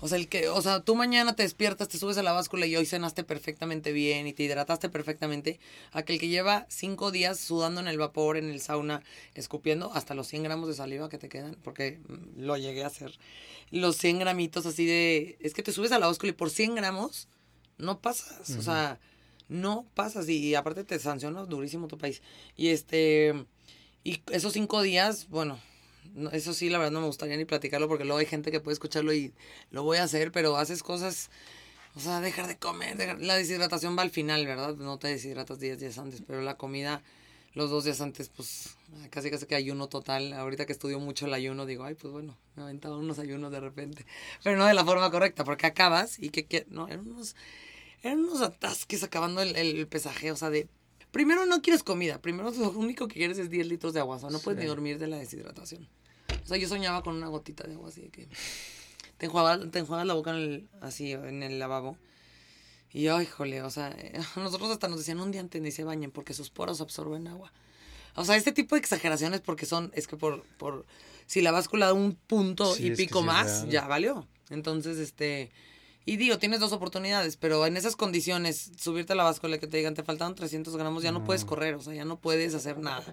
O 0.00 0.08
sea, 0.08 0.16
el 0.16 0.28
que, 0.28 0.48
o 0.48 0.62
sea, 0.62 0.80
tú 0.80 0.94
mañana 0.94 1.36
te 1.36 1.42
despiertas, 1.42 1.88
te 1.88 1.98
subes 1.98 2.16
a 2.16 2.22
la 2.22 2.32
báscula 2.32 2.66
y 2.66 2.74
hoy 2.74 2.86
cenaste 2.86 3.22
perfectamente 3.22 3.92
bien 3.92 4.26
y 4.26 4.32
te 4.32 4.44
hidrataste 4.44 4.88
perfectamente, 4.88 5.60
aquel 5.92 6.18
que 6.18 6.28
lleva 6.28 6.66
cinco 6.70 7.10
días 7.10 7.38
sudando 7.38 7.80
en 7.80 7.86
el 7.86 7.98
vapor, 7.98 8.38
en 8.38 8.48
el 8.48 8.60
sauna, 8.60 9.02
escupiendo 9.34 9.92
hasta 9.92 10.14
los 10.14 10.26
100 10.28 10.44
gramos 10.44 10.68
de 10.68 10.74
saliva 10.74 11.10
que 11.10 11.18
te 11.18 11.28
quedan, 11.28 11.56
porque 11.62 12.00
mm, 12.08 12.40
lo 12.42 12.56
llegué 12.56 12.82
a 12.82 12.86
hacer. 12.86 13.12
Los 13.70 13.96
100 13.96 14.20
gramitos 14.20 14.64
así 14.64 14.86
de, 14.86 15.36
es 15.40 15.52
que 15.52 15.62
te 15.62 15.72
subes 15.72 15.92
a 15.92 15.98
la 15.98 16.06
báscula 16.06 16.30
y 16.30 16.34
por 16.34 16.50
100 16.50 16.76
gramos 16.76 17.28
no 17.76 18.00
pasas, 18.00 18.50
o 18.56 18.62
sea, 18.62 18.98
no 19.48 19.86
pasas 19.94 20.28
y, 20.28 20.54
aparte 20.54 20.84
te 20.84 20.98
sanciona 20.98 21.44
durísimo 21.44 21.88
tu 21.88 21.98
país. 21.98 22.22
Y 22.56 22.68
este, 22.68 23.46
y 24.04 24.22
esos 24.32 24.52
cinco 24.52 24.82
días, 24.82 25.28
bueno, 25.28 25.58
eso 26.32 26.52
sí, 26.54 26.68
la 26.68 26.78
verdad 26.78 26.92
no 26.92 27.00
me 27.00 27.06
gustaría 27.06 27.36
ni 27.36 27.44
platicarlo 27.44 27.88
porque 27.88 28.04
luego 28.04 28.18
hay 28.18 28.26
gente 28.26 28.50
que 28.50 28.60
puede 28.60 28.74
escucharlo 28.74 29.12
y 29.12 29.32
lo 29.70 29.82
voy 29.82 29.98
a 29.98 30.04
hacer, 30.04 30.32
pero 30.32 30.56
haces 30.56 30.82
cosas, 30.82 31.30
o 31.94 32.00
sea, 32.00 32.20
dejar 32.20 32.46
de 32.46 32.56
comer, 32.56 33.20
la 33.20 33.36
deshidratación 33.36 33.96
va 33.96 34.02
al 34.02 34.10
final, 34.10 34.46
¿verdad? 34.46 34.76
No 34.76 34.98
te 34.98 35.08
deshidratas 35.08 35.60
10 35.60 35.80
días 35.80 35.98
antes, 35.98 36.22
pero 36.26 36.42
la 36.42 36.56
comida 36.56 37.02
los 37.54 37.70
dos 37.70 37.84
días 37.84 38.00
antes, 38.00 38.28
pues 38.28 38.76
casi 39.10 39.30
casi 39.30 39.46
que 39.46 39.54
ayuno 39.54 39.88
total. 39.88 40.32
Ahorita 40.32 40.66
que 40.66 40.72
estudio 40.72 41.00
mucho 41.00 41.26
el 41.26 41.34
ayuno, 41.34 41.66
digo, 41.66 41.84
ay, 41.84 41.94
pues 41.94 42.12
bueno, 42.12 42.36
me 42.54 42.62
aventado 42.62 42.98
unos 42.98 43.18
ayunos 43.18 43.50
de 43.50 43.60
repente, 43.60 44.06
pero 44.42 44.56
no 44.56 44.66
de 44.66 44.74
la 44.74 44.84
forma 44.84 45.10
correcta, 45.10 45.44
porque 45.44 45.66
acabas 45.66 46.18
y 46.18 46.30
que, 46.30 46.66
no, 46.68 46.86
eran 46.86 47.08
unos, 47.08 47.34
eran 48.02 48.20
unos 48.20 48.40
atasques 48.42 49.02
acabando 49.02 49.42
el, 49.42 49.56
el 49.56 49.86
pesaje, 49.88 50.30
o 50.30 50.36
sea, 50.36 50.50
de 50.50 50.68
Primero 51.10 51.44
no 51.46 51.60
quieres 51.62 51.82
comida, 51.82 52.20
primero 52.20 52.50
lo 52.50 52.70
único 52.70 53.08
que 53.08 53.14
quieres 53.14 53.38
es 53.38 53.50
10 53.50 53.66
litros 53.66 53.92
de 53.92 54.00
agua, 54.00 54.16
o 54.16 54.18
sea, 54.20 54.30
no 54.30 54.38
puedes 54.38 54.60
ni 54.60 54.66
dormir 54.66 54.98
de 54.98 55.08
la 55.08 55.16
deshidratación. 55.16 55.88
O 56.44 56.46
sea, 56.46 56.56
yo 56.56 56.68
soñaba 56.68 57.02
con 57.02 57.16
una 57.16 57.28
gotita 57.28 57.64
de 57.66 57.74
agua 57.74 57.88
así 57.88 58.02
de 58.02 58.08
que 58.10 58.28
te 59.18 59.26
enjuagas, 59.26 59.70
te 59.70 59.82
la 59.82 60.14
boca 60.14 60.30
en 60.30 60.36
el, 60.36 60.68
así 60.80 61.12
en 61.12 61.42
el 61.42 61.58
lavabo. 61.58 61.96
Y 62.92 63.08
ay, 63.08 63.26
jole, 63.26 63.62
o 63.62 63.70
sea, 63.70 63.96
nosotros 64.36 64.70
hasta 64.70 64.88
nos 64.88 64.98
decían 64.98 65.20
un 65.20 65.30
día 65.30 65.40
antes 65.40 65.60
ni 65.60 65.70
se 65.70 65.84
bañen 65.84 66.10
porque 66.10 66.34
sus 66.34 66.50
poros 66.50 66.80
absorben 66.80 67.28
agua. 67.28 67.52
O 68.16 68.24
sea, 68.24 68.36
este 68.36 68.52
tipo 68.52 68.74
de 68.74 68.80
exageraciones 68.80 69.40
porque 69.40 69.66
son, 69.66 69.92
es 69.94 70.06
que 70.06 70.16
por, 70.16 70.42
por 70.58 70.86
si 71.26 71.40
la 71.40 71.52
báscula 71.52 71.86
da 71.86 71.92
un 71.92 72.14
punto 72.14 72.76
y 72.76 72.90
pico 72.96 73.22
más, 73.22 73.68
ya 73.68 73.86
valió. 73.86 74.26
Entonces, 74.48 74.98
este, 74.98 75.52
y 76.10 76.16
digo, 76.16 76.38
tienes 76.38 76.58
dos 76.58 76.72
oportunidades, 76.72 77.36
pero 77.36 77.64
en 77.66 77.76
esas 77.76 77.94
condiciones, 77.94 78.72
subirte 78.76 79.12
a 79.12 79.16
la 79.16 79.22
báscula 79.22 79.58
que 79.58 79.68
te 79.68 79.76
digan 79.76 79.94
te 79.94 80.02
faltan 80.02 80.34
300 80.34 80.76
gramos, 80.76 81.04
ya 81.04 81.12
no 81.12 81.22
puedes 81.22 81.44
correr, 81.44 81.76
o 81.76 81.80
sea, 81.80 81.94
ya 81.94 82.04
no 82.04 82.18
puedes 82.18 82.52
hacer 82.52 82.78
nada. 82.78 83.04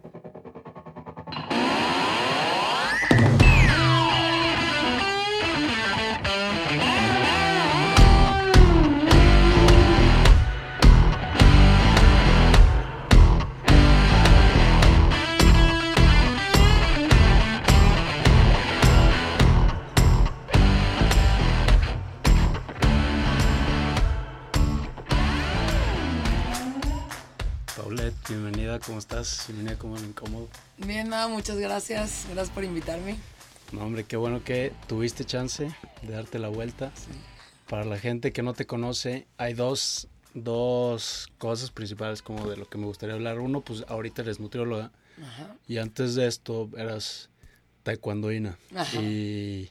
Bienvenida, 28.68 28.86
¿cómo 28.86 29.00
estás? 29.00 29.46
Bienvenida 29.48 29.80
como 29.80 29.98
incómodo. 29.98 30.50
Bien, 30.78 31.10
nada, 31.10 31.30
muchas 31.30 31.58
gracias, 31.58 32.26
gracias 32.34 32.50
por 32.54 32.66
invitarme. 32.66 33.16
No, 33.72 33.82
hombre, 33.82 34.04
qué 34.04 34.18
bueno 34.18 34.44
que 34.44 34.74
tuviste 34.88 35.24
chance 35.24 35.72
de 36.02 36.14
darte 36.14 36.38
la 36.38 36.50
vuelta. 36.50 36.92
Para 37.70 37.86
la 37.86 37.98
gente 37.98 38.34
que 38.34 38.44
no 38.44 38.54
te 38.54 38.66
conoce, 38.66 39.26
hay 39.38 39.54
dos, 39.54 40.10
dos 40.34 41.30
cosas 41.38 41.72
principales 41.72 42.22
como 42.22 42.50
de 42.50 42.58
lo 42.58 42.68
que 42.68 42.78
me 42.78 42.88
gustaría 42.88 43.16
hablar. 43.16 43.40
Uno, 43.40 43.62
pues 43.62 43.86
ahorita 43.88 44.22
eres 44.24 44.42
nutrióloga 44.42 44.92
y 45.66 45.78
antes 45.78 46.16
de 46.16 46.28
esto 46.28 46.70
eras 46.76 47.30
taekwondoína. 47.84 48.58
Y 49.00 49.70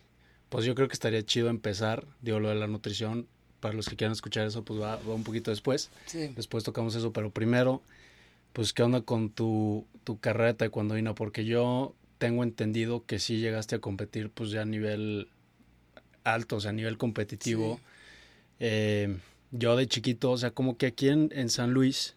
pues 0.49 0.65
yo 0.65 0.75
creo 0.75 0.89
que 0.89 0.95
estaría 0.95 1.23
chido 1.23 1.51
empezar, 1.51 2.07
digo, 2.23 2.41
lo 2.41 2.49
de 2.49 2.55
la 2.55 2.67
nutrición, 2.67 3.29
para 3.61 3.75
los 3.75 3.89
que 3.89 3.97
quieran 3.97 4.13
escuchar 4.13 4.47
eso, 4.47 4.65
pues 4.65 4.81
va, 4.81 4.97
va 4.97 5.15
un 5.15 5.25
poquito 5.25 5.51
después. 5.51 5.91
Después 6.35 6.65
tocamos 6.65 6.95
eso, 6.95 7.13
pero 7.13 7.29
primero 7.31 7.83
pues 8.57 8.73
qué 8.73 8.83
onda 8.83 9.03
con 9.03 9.29
tu, 9.29 9.87
tu 10.03 10.19
carrera 10.19 10.47
de 10.47 10.55
taekwondoína, 10.55 11.15
porque 11.15 11.45
yo 11.45 11.95
tengo 12.17 12.43
entendido 12.43 13.05
que 13.05 13.19
sí 13.19 13.39
llegaste 13.39 13.77
a 13.77 13.81
competir 13.81 14.31
pues 14.31 14.51
ya 14.51 14.63
a 14.63 14.65
nivel 14.65 15.29
alto, 16.25 16.57
o 16.57 16.61
sea, 16.61 16.71
a 16.71 16.73
nivel 16.73 16.97
competitivo. 16.97 17.79
Eh, 18.59 19.15
yo 19.51 19.77
de 19.77 19.87
chiquito, 19.87 20.31
o 20.31 20.39
sea, 20.39 20.53
como 20.53 20.79
que 20.79 20.87
aquí 20.87 21.11
en, 21.11 21.51
San 21.51 21.75
Luis, 21.75 22.17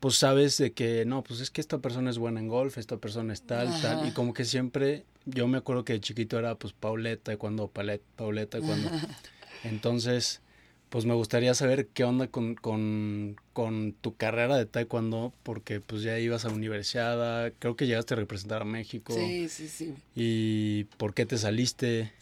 pues 0.00 0.16
sabes 0.16 0.58
de 0.58 0.74
que, 0.74 1.06
no, 1.06 1.24
pues 1.24 1.40
es 1.40 1.50
que 1.50 1.62
esta 1.62 1.78
persona 1.78 2.10
es 2.10 2.18
buena 2.18 2.38
en 2.38 2.48
golf, 2.48 2.76
esta 2.76 2.98
persona 2.98 3.32
es 3.32 3.40
tal, 3.40 3.68
tal, 3.80 4.06
y 4.06 4.10
como 4.10 4.34
que 4.34 4.44
siempre, 4.44 5.06
yo 5.24 5.48
me 5.48 5.56
acuerdo 5.56 5.86
que 5.86 5.94
de 5.94 6.00
chiquito 6.02 6.38
era 6.38 6.56
pues 6.56 6.74
Pauleta, 6.74 7.38
cuando 7.38 7.68
Pauleta, 7.68 8.60
cuando... 8.60 8.90
Entonces, 9.64 10.42
pues 10.92 11.06
me 11.06 11.14
gustaría 11.14 11.54
saber 11.54 11.86
qué 11.86 12.04
onda 12.04 12.26
con, 12.26 12.54
con, 12.54 13.94
tu 14.02 14.14
carrera 14.14 14.58
de 14.58 14.66
taekwondo, 14.66 15.32
porque 15.42 15.80
pues 15.80 16.02
ya 16.02 16.18
ibas 16.18 16.44
a 16.44 16.48
la 16.48 16.54
universidad, 16.54 17.50
creo 17.58 17.76
que 17.76 17.86
llegaste 17.86 18.12
a 18.12 18.18
representar 18.18 18.60
a 18.60 18.66
México. 18.66 19.14
Sí, 19.14 19.48
sí, 19.48 19.68
sí. 19.68 19.94
¿Y 20.14 20.84
por 20.98 21.14
qué 21.14 21.24
te 21.24 21.38
saliste? 21.38 22.12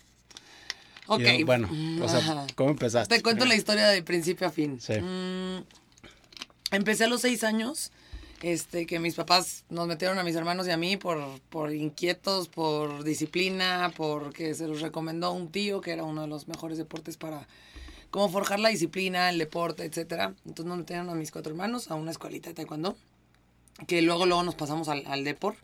Ok. 1.08 1.20
bueno, 1.44 1.68
o 2.00 2.08
sea, 2.08 2.46
¿cómo 2.54 2.70
empezaste? 2.70 3.16
Te 3.16 3.22
cuento 3.24 3.44
la 3.44 3.56
historia 3.56 3.88
de 3.88 4.04
principio 4.04 4.46
a 4.46 4.50
fin. 4.52 4.80
Sí. 4.80 5.00
Mm, 5.00 5.64
empecé 6.70 7.06
a 7.06 7.08
los 7.08 7.22
seis 7.22 7.42
años, 7.42 7.90
este, 8.40 8.86
que 8.86 9.00
mis 9.00 9.16
papás 9.16 9.64
nos 9.68 9.88
metieron 9.88 10.16
a 10.20 10.22
mis 10.22 10.36
hermanos 10.36 10.68
y 10.68 10.70
a 10.70 10.76
mí 10.76 10.96
por, 10.96 11.40
por 11.48 11.74
inquietos, 11.74 12.46
por 12.46 13.02
disciplina, 13.02 13.92
porque 13.96 14.54
se 14.54 14.68
los 14.68 14.80
recomendó 14.80 15.32
un 15.32 15.50
tío 15.50 15.80
que 15.80 15.90
era 15.90 16.04
uno 16.04 16.22
de 16.22 16.28
los 16.28 16.46
mejores 16.46 16.78
deportes 16.78 17.16
para 17.16 17.48
como 18.10 18.28
forjar 18.28 18.60
la 18.60 18.68
disciplina, 18.68 19.30
el 19.30 19.38
deporte, 19.38 19.84
etcétera. 19.84 20.34
Entonces 20.44 20.66
nos 20.66 20.78
metieron 20.78 21.08
a 21.10 21.14
mis 21.14 21.30
cuatro 21.30 21.52
hermanos 21.52 21.90
a 21.90 21.94
una 21.94 22.10
escuelita 22.10 22.48
de 22.48 22.54
taekwondo, 22.54 22.96
que 23.86 24.02
luego 24.02 24.26
luego 24.26 24.42
nos 24.42 24.54
pasamos 24.54 24.88
al, 24.88 25.06
al 25.06 25.24
deport. 25.24 25.58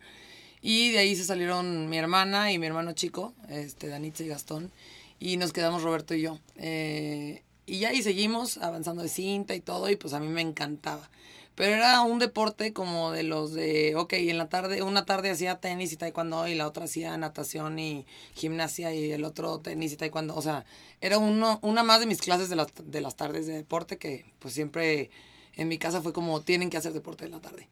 Y 0.61 0.91
de 0.91 0.99
ahí 0.99 1.15
se 1.15 1.23
salieron 1.23 1.89
mi 1.89 1.97
hermana 1.97 2.51
y 2.51 2.57
mi 2.57 2.65
hermano 2.65 2.93
chico, 2.93 3.33
este, 3.49 3.87
Danitza 3.87 4.23
y 4.23 4.27
Gastón, 4.27 4.71
y 5.19 5.37
nos 5.37 5.53
quedamos 5.53 5.83
Roberto 5.83 6.15
y 6.15 6.21
yo. 6.21 6.39
Eh, 6.55 7.43
y 7.65 7.79
ya 7.79 7.89
ahí 7.89 8.01
seguimos 8.01 8.57
avanzando 8.57 9.03
de 9.03 9.09
cinta 9.09 9.53
y 9.55 9.59
todo, 9.59 9.89
y 9.89 9.95
pues 9.95 10.13
a 10.13 10.19
mí 10.19 10.27
me 10.27 10.41
encantaba. 10.41 11.09
Pero 11.57 11.73
era 11.73 12.01
un 12.01 12.19
deporte 12.19 12.71
como 12.71 13.09
de 13.09 13.23
los 13.23 13.51
de, 13.51 13.95
ok, 13.95 14.13
en 14.13 14.37
la 14.37 14.47
tarde, 14.47 14.83
una 14.83 15.05
tarde 15.05 15.31
hacía 15.31 15.59
tenis 15.59 15.91
y 15.91 15.97
taekwondo 15.97 16.47
y 16.47 16.53
la 16.53 16.67
otra 16.67 16.83
hacía 16.83 17.17
natación 17.17 17.79
y 17.79 18.05
gimnasia 18.35 18.93
y 18.93 19.11
el 19.11 19.23
otro 19.25 19.59
tenis 19.59 19.91
y 19.91 19.97
taekwondo. 19.97 20.35
O 20.35 20.41
sea, 20.43 20.65
era 21.01 21.17
uno, 21.17 21.57
una 21.63 21.81
más 21.81 21.99
de 21.99 22.05
mis 22.05 22.21
clases 22.21 22.49
de 22.49 22.57
las, 22.57 22.67
de 22.83 23.01
las 23.01 23.15
tardes 23.15 23.47
de 23.47 23.53
deporte 23.53 23.97
que 23.97 24.25
pues 24.37 24.53
siempre 24.53 25.09
en 25.55 25.67
mi 25.67 25.79
casa 25.79 26.03
fue 26.03 26.13
como 26.13 26.41
tienen 26.41 26.69
que 26.69 26.77
hacer 26.77 26.93
deporte 26.93 27.25
en 27.25 27.31
la 27.31 27.41
tarde. 27.41 27.67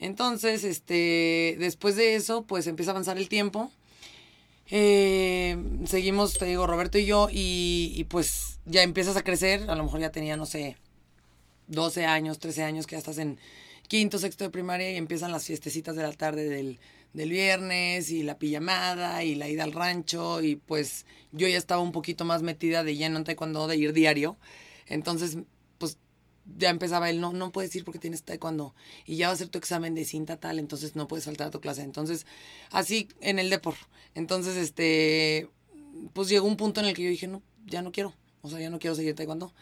Entonces, 0.00 0.64
este, 0.64 1.56
después 1.58 1.94
de 1.96 2.14
eso, 2.14 2.44
pues 2.44 2.66
empieza 2.66 2.92
a 2.92 2.94
avanzar 2.94 3.18
el 3.18 3.28
tiempo. 3.28 3.70
Eh, 4.70 5.58
seguimos, 5.84 6.38
te 6.38 6.46
digo, 6.46 6.66
Roberto 6.66 6.96
y 6.96 7.04
yo, 7.04 7.28
y, 7.30 7.92
y 7.96 8.04
pues 8.04 8.60
ya 8.64 8.82
empiezas 8.82 9.18
a 9.18 9.22
crecer. 9.22 9.68
A 9.68 9.74
lo 9.74 9.84
mejor 9.84 10.00
ya 10.00 10.10
tenía, 10.10 10.38
no 10.38 10.46
sé, 10.46 10.78
12 11.68 12.04
años, 12.04 12.38
13 12.38 12.62
años, 12.62 12.86
que 12.86 12.92
ya 12.92 12.98
estás 12.98 13.18
en 13.18 13.38
quinto, 13.86 14.18
sexto 14.18 14.44
de 14.44 14.50
primaria 14.50 14.92
y 14.92 14.96
empiezan 14.96 15.32
las 15.32 15.44
fiestecitas 15.44 15.96
de 15.96 16.02
la 16.02 16.12
tarde 16.12 16.48
del, 16.48 16.78
viernes 17.12 18.10
y 18.10 18.22
la 18.22 18.38
pijamada 18.38 19.24
y 19.24 19.36
la 19.36 19.48
ida 19.48 19.64
al 19.64 19.72
rancho 19.72 20.42
y 20.42 20.56
pues 20.56 21.06
yo 21.32 21.48
ya 21.48 21.56
estaba 21.56 21.80
un 21.80 21.92
poquito 21.92 22.26
más 22.26 22.42
metida 22.42 22.84
de 22.84 22.94
lleno 22.94 23.16
en 23.16 23.24
taekwondo, 23.24 23.66
de 23.68 23.76
ir 23.76 23.94
diario. 23.94 24.36
Entonces, 24.86 25.38
pues 25.78 25.96
ya 26.58 26.68
empezaba 26.68 27.08
él, 27.08 27.22
no, 27.22 27.32
no 27.32 27.52
puedes 27.52 27.74
ir 27.74 27.84
porque 27.84 27.98
tienes 27.98 28.22
taekwondo 28.22 28.74
y 29.06 29.16
ya 29.16 29.28
va 29.28 29.32
a 29.32 29.36
ser 29.36 29.48
tu 29.48 29.56
examen 29.56 29.94
de 29.94 30.04
cinta 30.04 30.36
tal, 30.36 30.58
entonces 30.58 30.94
no 30.94 31.08
puedes 31.08 31.24
faltar 31.24 31.46
a 31.46 31.50
tu 31.50 31.60
clase. 31.60 31.82
Entonces, 31.82 32.26
así 32.70 33.08
en 33.22 33.38
el 33.38 33.48
depor. 33.48 33.76
Entonces, 34.14 34.56
este, 34.56 35.48
pues 36.12 36.28
llegó 36.28 36.46
un 36.46 36.58
punto 36.58 36.80
en 36.80 36.86
el 36.86 36.94
que 36.94 37.02
yo 37.02 37.08
dije, 37.08 37.28
no, 37.28 37.42
ya 37.64 37.80
no 37.80 37.92
quiero, 37.92 38.14
o 38.42 38.50
sea, 38.50 38.60
ya 38.60 38.68
no 38.68 38.78
quiero 38.78 38.94
seguir 38.94 39.14
taekwondo. 39.14 39.54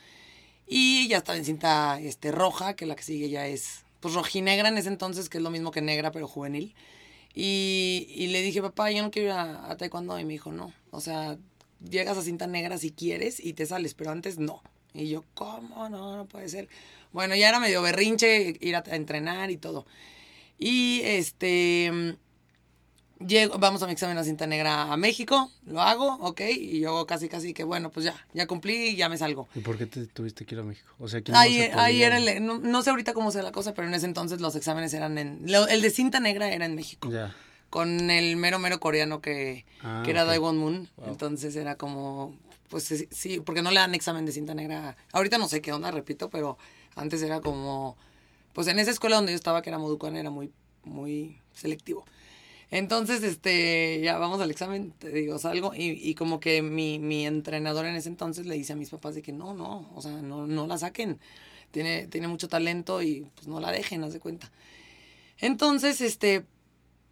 Y 0.66 1.08
ya 1.08 1.18
estaba 1.18 1.38
en 1.38 1.44
cinta 1.44 2.00
este, 2.00 2.32
roja, 2.32 2.74
que 2.74 2.86
la 2.86 2.96
que 2.96 3.02
sigue 3.02 3.28
ya 3.28 3.46
es 3.46 3.84
pues 4.00 4.14
rojinegra 4.14 4.68
en 4.68 4.76
ese 4.76 4.88
entonces, 4.88 5.28
que 5.28 5.38
es 5.38 5.42
lo 5.42 5.50
mismo 5.50 5.70
que 5.70 5.80
negra, 5.80 6.12
pero 6.12 6.28
juvenil. 6.28 6.74
Y, 7.34 8.28
le 8.30 8.42
dije, 8.42 8.62
papá, 8.62 8.90
yo 8.90 9.02
no 9.02 9.10
quiero 9.10 9.28
ir 9.28 9.34
a, 9.34 9.76
taekwondo. 9.76 10.18
Y 10.18 10.24
me 10.24 10.34
dijo, 10.34 10.52
no. 10.52 10.72
O 10.90 11.00
sea, 11.00 11.36
llegas 11.88 12.16
a 12.16 12.22
cinta 12.22 12.46
negra 12.46 12.78
si 12.78 12.90
quieres 12.92 13.40
y 13.40 13.54
te 13.54 13.66
sales, 13.66 13.94
pero 13.94 14.10
antes 14.10 14.38
no. 14.38 14.62
Y 14.92 15.08
yo, 15.08 15.24
¿cómo? 15.34 15.88
No, 15.88 16.16
no 16.16 16.26
puede 16.26 16.48
ser. 16.48 16.68
Bueno, 17.12 17.34
ya 17.34 17.48
era 17.48 17.60
medio 17.60 17.82
berrinche 17.82 18.56
ir 18.60 18.76
a, 18.76 18.84
entrenar 18.86 19.50
y 19.50 19.56
todo. 19.56 19.86
Y 20.58 21.00
este, 21.02 22.16
Llego, 23.20 23.58
vamos 23.58 23.80
a 23.82 23.86
mi 23.86 23.92
examen 23.92 24.18
a 24.18 24.24
cinta 24.24 24.46
negra 24.46 24.92
a 24.92 24.96
México, 24.96 25.50
lo 25.66 25.80
hago, 25.80 26.14
ok, 26.14 26.40
y 26.50 26.80
yo 26.80 27.06
casi 27.06 27.28
casi 27.28 27.54
que 27.54 27.62
bueno, 27.62 27.90
pues 27.90 28.04
ya, 28.04 28.14
ya 28.32 28.46
cumplí 28.48 28.88
y 28.88 28.96
ya 28.96 29.08
me 29.08 29.16
salgo. 29.16 29.48
¿Y 29.54 29.60
por 29.60 29.78
qué 29.78 29.86
te 29.86 30.06
tuviste 30.06 30.44
que 30.44 30.56
ir 30.56 30.60
a 30.60 30.64
México? 30.64 30.92
O 30.98 31.06
sea, 31.06 31.22
ahí, 31.32 31.60
ahí 31.74 32.02
era 32.02 32.18
el, 32.18 32.44
no, 32.44 32.82
sé 32.82 32.90
ahorita 32.90 33.14
cómo 33.14 33.30
sea 33.30 33.42
la 33.42 33.52
cosa, 33.52 33.72
pero 33.72 33.86
en 33.86 33.94
ese 33.94 34.06
entonces 34.06 34.40
los 34.40 34.56
exámenes 34.56 34.92
eran 34.94 35.16
en, 35.18 35.46
el 35.48 35.80
de 35.80 35.90
cinta 35.90 36.18
negra 36.18 36.50
era 36.50 36.66
en 36.66 36.74
México. 36.74 37.08
Ya. 37.10 37.34
Con 37.70 38.10
el 38.10 38.36
mero 38.36 38.58
mero 38.58 38.80
coreano 38.80 39.20
que, 39.20 39.64
ah, 39.82 40.02
que 40.04 40.10
era 40.10 40.24
Daewon 40.24 40.58
Moon, 40.58 40.88
entonces 41.06 41.54
era 41.54 41.76
como, 41.76 42.36
pues 42.68 43.06
sí, 43.10 43.40
porque 43.40 43.62
no 43.62 43.70
le 43.70 43.78
dan 43.78 43.94
examen 43.94 44.26
de 44.26 44.32
cinta 44.32 44.54
negra. 44.54 44.96
Ahorita 45.12 45.38
no 45.38 45.48
sé 45.48 45.62
qué 45.62 45.72
onda, 45.72 45.92
repito, 45.92 46.30
pero 46.30 46.58
antes 46.96 47.22
era 47.22 47.40
como, 47.40 47.96
pues 48.52 48.66
en 48.66 48.80
esa 48.80 48.90
escuela 48.90 49.16
donde 49.16 49.32
yo 49.32 49.36
estaba, 49.36 49.62
que 49.62 49.70
era 49.70 49.78
Moducan, 49.78 50.16
era 50.16 50.30
muy, 50.30 50.52
muy 50.82 51.38
selectivo. 51.52 52.04
Entonces, 52.70 53.22
este, 53.22 54.00
ya 54.02 54.18
vamos 54.18 54.40
al 54.40 54.50
examen, 54.50 54.92
te 54.98 55.10
digo, 55.10 55.38
salgo 55.38 55.74
y, 55.74 55.90
y 55.90 56.14
como 56.14 56.40
que 56.40 56.62
mi, 56.62 56.98
mi 56.98 57.26
entrenador 57.26 57.86
en 57.86 57.94
ese 57.94 58.08
entonces 58.08 58.46
le 58.46 58.56
dice 58.56 58.72
a 58.72 58.76
mis 58.76 58.90
papás 58.90 59.14
de 59.14 59.22
que 59.22 59.32
no, 59.32 59.54
no, 59.54 59.90
o 59.94 60.02
sea, 60.02 60.12
no, 60.12 60.46
no 60.46 60.66
la 60.66 60.78
saquen, 60.78 61.20
tiene, 61.70 62.06
tiene 62.08 62.28
mucho 62.28 62.48
talento 62.48 63.02
y 63.02 63.26
pues 63.34 63.46
no 63.46 63.60
la 63.60 63.70
dejen, 63.70 64.02
haz 64.02 64.12
de 64.12 64.20
cuenta. 64.20 64.50
Entonces, 65.38 66.00
este, 66.00 66.44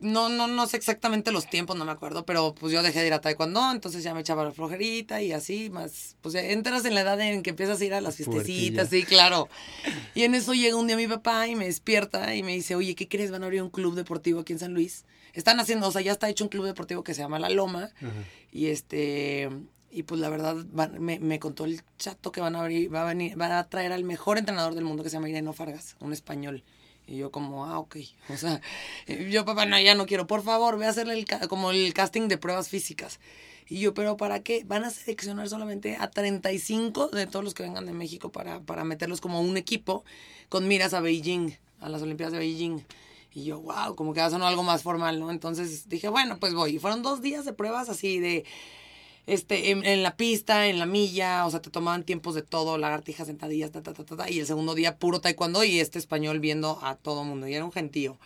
no, 0.02 0.28
no, 0.28 0.48
no 0.48 0.66
sé 0.66 0.76
exactamente 0.76 1.30
los 1.30 1.48
tiempos, 1.48 1.76
no 1.76 1.84
me 1.84 1.92
acuerdo, 1.92 2.26
pero 2.26 2.54
pues 2.54 2.72
yo 2.72 2.82
dejé 2.82 3.00
de 3.00 3.06
ir 3.06 3.12
a 3.12 3.20
taekwondo, 3.20 3.70
entonces 3.70 4.02
ya 4.02 4.14
me 4.14 4.20
echaba 4.20 4.42
la 4.44 4.50
flojerita 4.50 5.22
y 5.22 5.32
así, 5.32 5.70
más, 5.70 6.16
pues 6.22 6.34
entras 6.34 6.84
en 6.84 6.94
la 6.94 7.02
edad 7.02 7.20
en 7.20 7.42
que 7.42 7.50
empiezas 7.50 7.80
a 7.80 7.84
ir 7.84 7.94
a 7.94 8.00
las 8.00 8.16
fiestecitas, 8.16 8.88
sí, 8.88 9.04
claro. 9.04 9.48
Y 10.14 10.22
en 10.24 10.34
eso 10.34 10.54
llega 10.54 10.76
un 10.76 10.88
día 10.88 10.96
mi 10.96 11.06
papá 11.06 11.46
y 11.46 11.54
me 11.54 11.66
despierta 11.66 12.34
y 12.34 12.42
me 12.42 12.52
dice, 12.52 12.74
oye, 12.74 12.96
¿qué 12.96 13.06
crees? 13.06 13.30
Van 13.30 13.42
a 13.42 13.46
abrir 13.46 13.62
un 13.62 13.70
club 13.70 13.94
deportivo 13.94 14.40
aquí 14.40 14.52
en 14.52 14.58
San 14.58 14.74
Luis. 14.74 15.04
Están 15.32 15.60
haciendo, 15.60 15.88
o 15.88 15.92
sea, 15.92 16.02
ya 16.02 16.12
está 16.12 16.28
hecho 16.28 16.44
un 16.44 16.50
club 16.50 16.66
deportivo 16.66 17.02
que 17.02 17.14
se 17.14 17.22
llama 17.22 17.38
La 17.38 17.50
Loma 17.50 17.90
y 18.50 18.66
este... 18.66 19.48
Y 19.94 20.04
pues 20.04 20.22
la 20.22 20.30
verdad 20.30 20.54
me, 20.54 21.18
me, 21.18 21.38
contó 21.38 21.66
el 21.66 21.82
chato 21.98 22.32
que 22.32 22.40
van 22.40 22.56
a 22.56 22.60
abrir, 22.60 22.92
va 22.92 23.02
a 23.02 23.04
venir, 23.04 23.36
van 23.36 23.52
a 23.52 23.68
traer 23.68 23.92
al 23.92 24.04
mejor 24.04 24.38
entrenador 24.38 24.74
del 24.74 24.84
mundo 24.84 25.02
que 25.02 25.10
se 25.10 25.16
llama 25.16 25.28
Ireno 25.28 25.52
Fargas, 25.52 25.96
un 26.00 26.14
español. 26.14 26.64
Y 27.06 27.18
yo 27.18 27.30
como, 27.30 27.66
ah, 27.66 27.78
ok. 27.78 27.96
O 28.30 28.36
sea, 28.36 28.60
yo, 29.06 29.44
papá, 29.44 29.66
no, 29.66 29.78
ya 29.78 29.94
no 29.94 30.06
quiero. 30.06 30.26
Por 30.26 30.42
favor, 30.42 30.78
ve 30.78 30.86
a 30.86 30.90
hacerle 30.90 31.14
el, 31.14 31.26
como 31.48 31.70
el 31.70 31.92
casting 31.92 32.28
de 32.28 32.38
pruebas 32.38 32.70
físicas. 32.70 33.20
Y 33.68 33.80
yo, 33.80 33.94
pero 33.94 34.16
¿para 34.16 34.42
qué? 34.42 34.64
Van 34.64 34.84
a 34.84 34.90
seleccionar 34.90 35.48
solamente 35.48 35.96
a 35.98 36.10
35 36.10 37.08
de 37.08 37.26
todos 37.26 37.44
los 37.44 37.54
que 37.54 37.62
vengan 37.62 37.86
de 37.86 37.92
México 37.92 38.32
para, 38.32 38.60
para 38.60 38.84
meterlos 38.84 39.20
como 39.20 39.40
un 39.40 39.56
equipo 39.56 40.04
con 40.48 40.68
miras 40.68 40.94
a 40.94 41.00
Beijing, 41.00 41.56
a 41.80 41.88
las 41.88 42.02
Olimpiadas 42.02 42.32
de 42.32 42.38
Beijing. 42.38 42.82
Y 43.34 43.44
yo, 43.44 43.60
wow, 43.60 43.94
como 43.94 44.12
que 44.12 44.20
va 44.20 44.26
a 44.26 44.48
algo 44.48 44.62
más 44.62 44.82
formal, 44.82 45.18
¿no? 45.18 45.30
Entonces 45.30 45.88
dije, 45.88 46.08
bueno, 46.08 46.38
pues 46.38 46.54
voy. 46.54 46.76
Y 46.76 46.78
fueron 46.78 47.02
dos 47.02 47.22
días 47.22 47.44
de 47.44 47.52
pruebas 47.52 47.88
así 47.88 48.18
de 48.18 48.44
este, 49.26 49.70
en, 49.70 50.02
la 50.02 50.16
pista, 50.16 50.66
en 50.66 50.78
la 50.78 50.86
milla, 50.86 51.46
o 51.46 51.50
sea, 51.50 51.62
te 51.62 51.70
tomaban 51.70 52.02
tiempos 52.02 52.34
de 52.34 52.42
todo, 52.42 52.76
lagartijas, 52.76 53.28
sentadillas, 53.28 53.70
ta, 53.70 53.82
ta, 53.82 53.92
ta, 53.92 54.04
ta, 54.04 54.30
y 54.30 54.40
el 54.40 54.46
segundo 54.46 54.74
día 54.74 54.98
puro 54.98 55.20
taekwondo 55.20 55.62
y 55.62 55.78
este 55.78 55.98
español 55.98 56.40
viendo 56.40 56.80
a 56.82 56.96
todo 56.96 57.22
mundo, 57.22 57.46
y 57.46 57.54
era 57.54 57.64
un 57.64 57.72
gentío. 57.72 58.18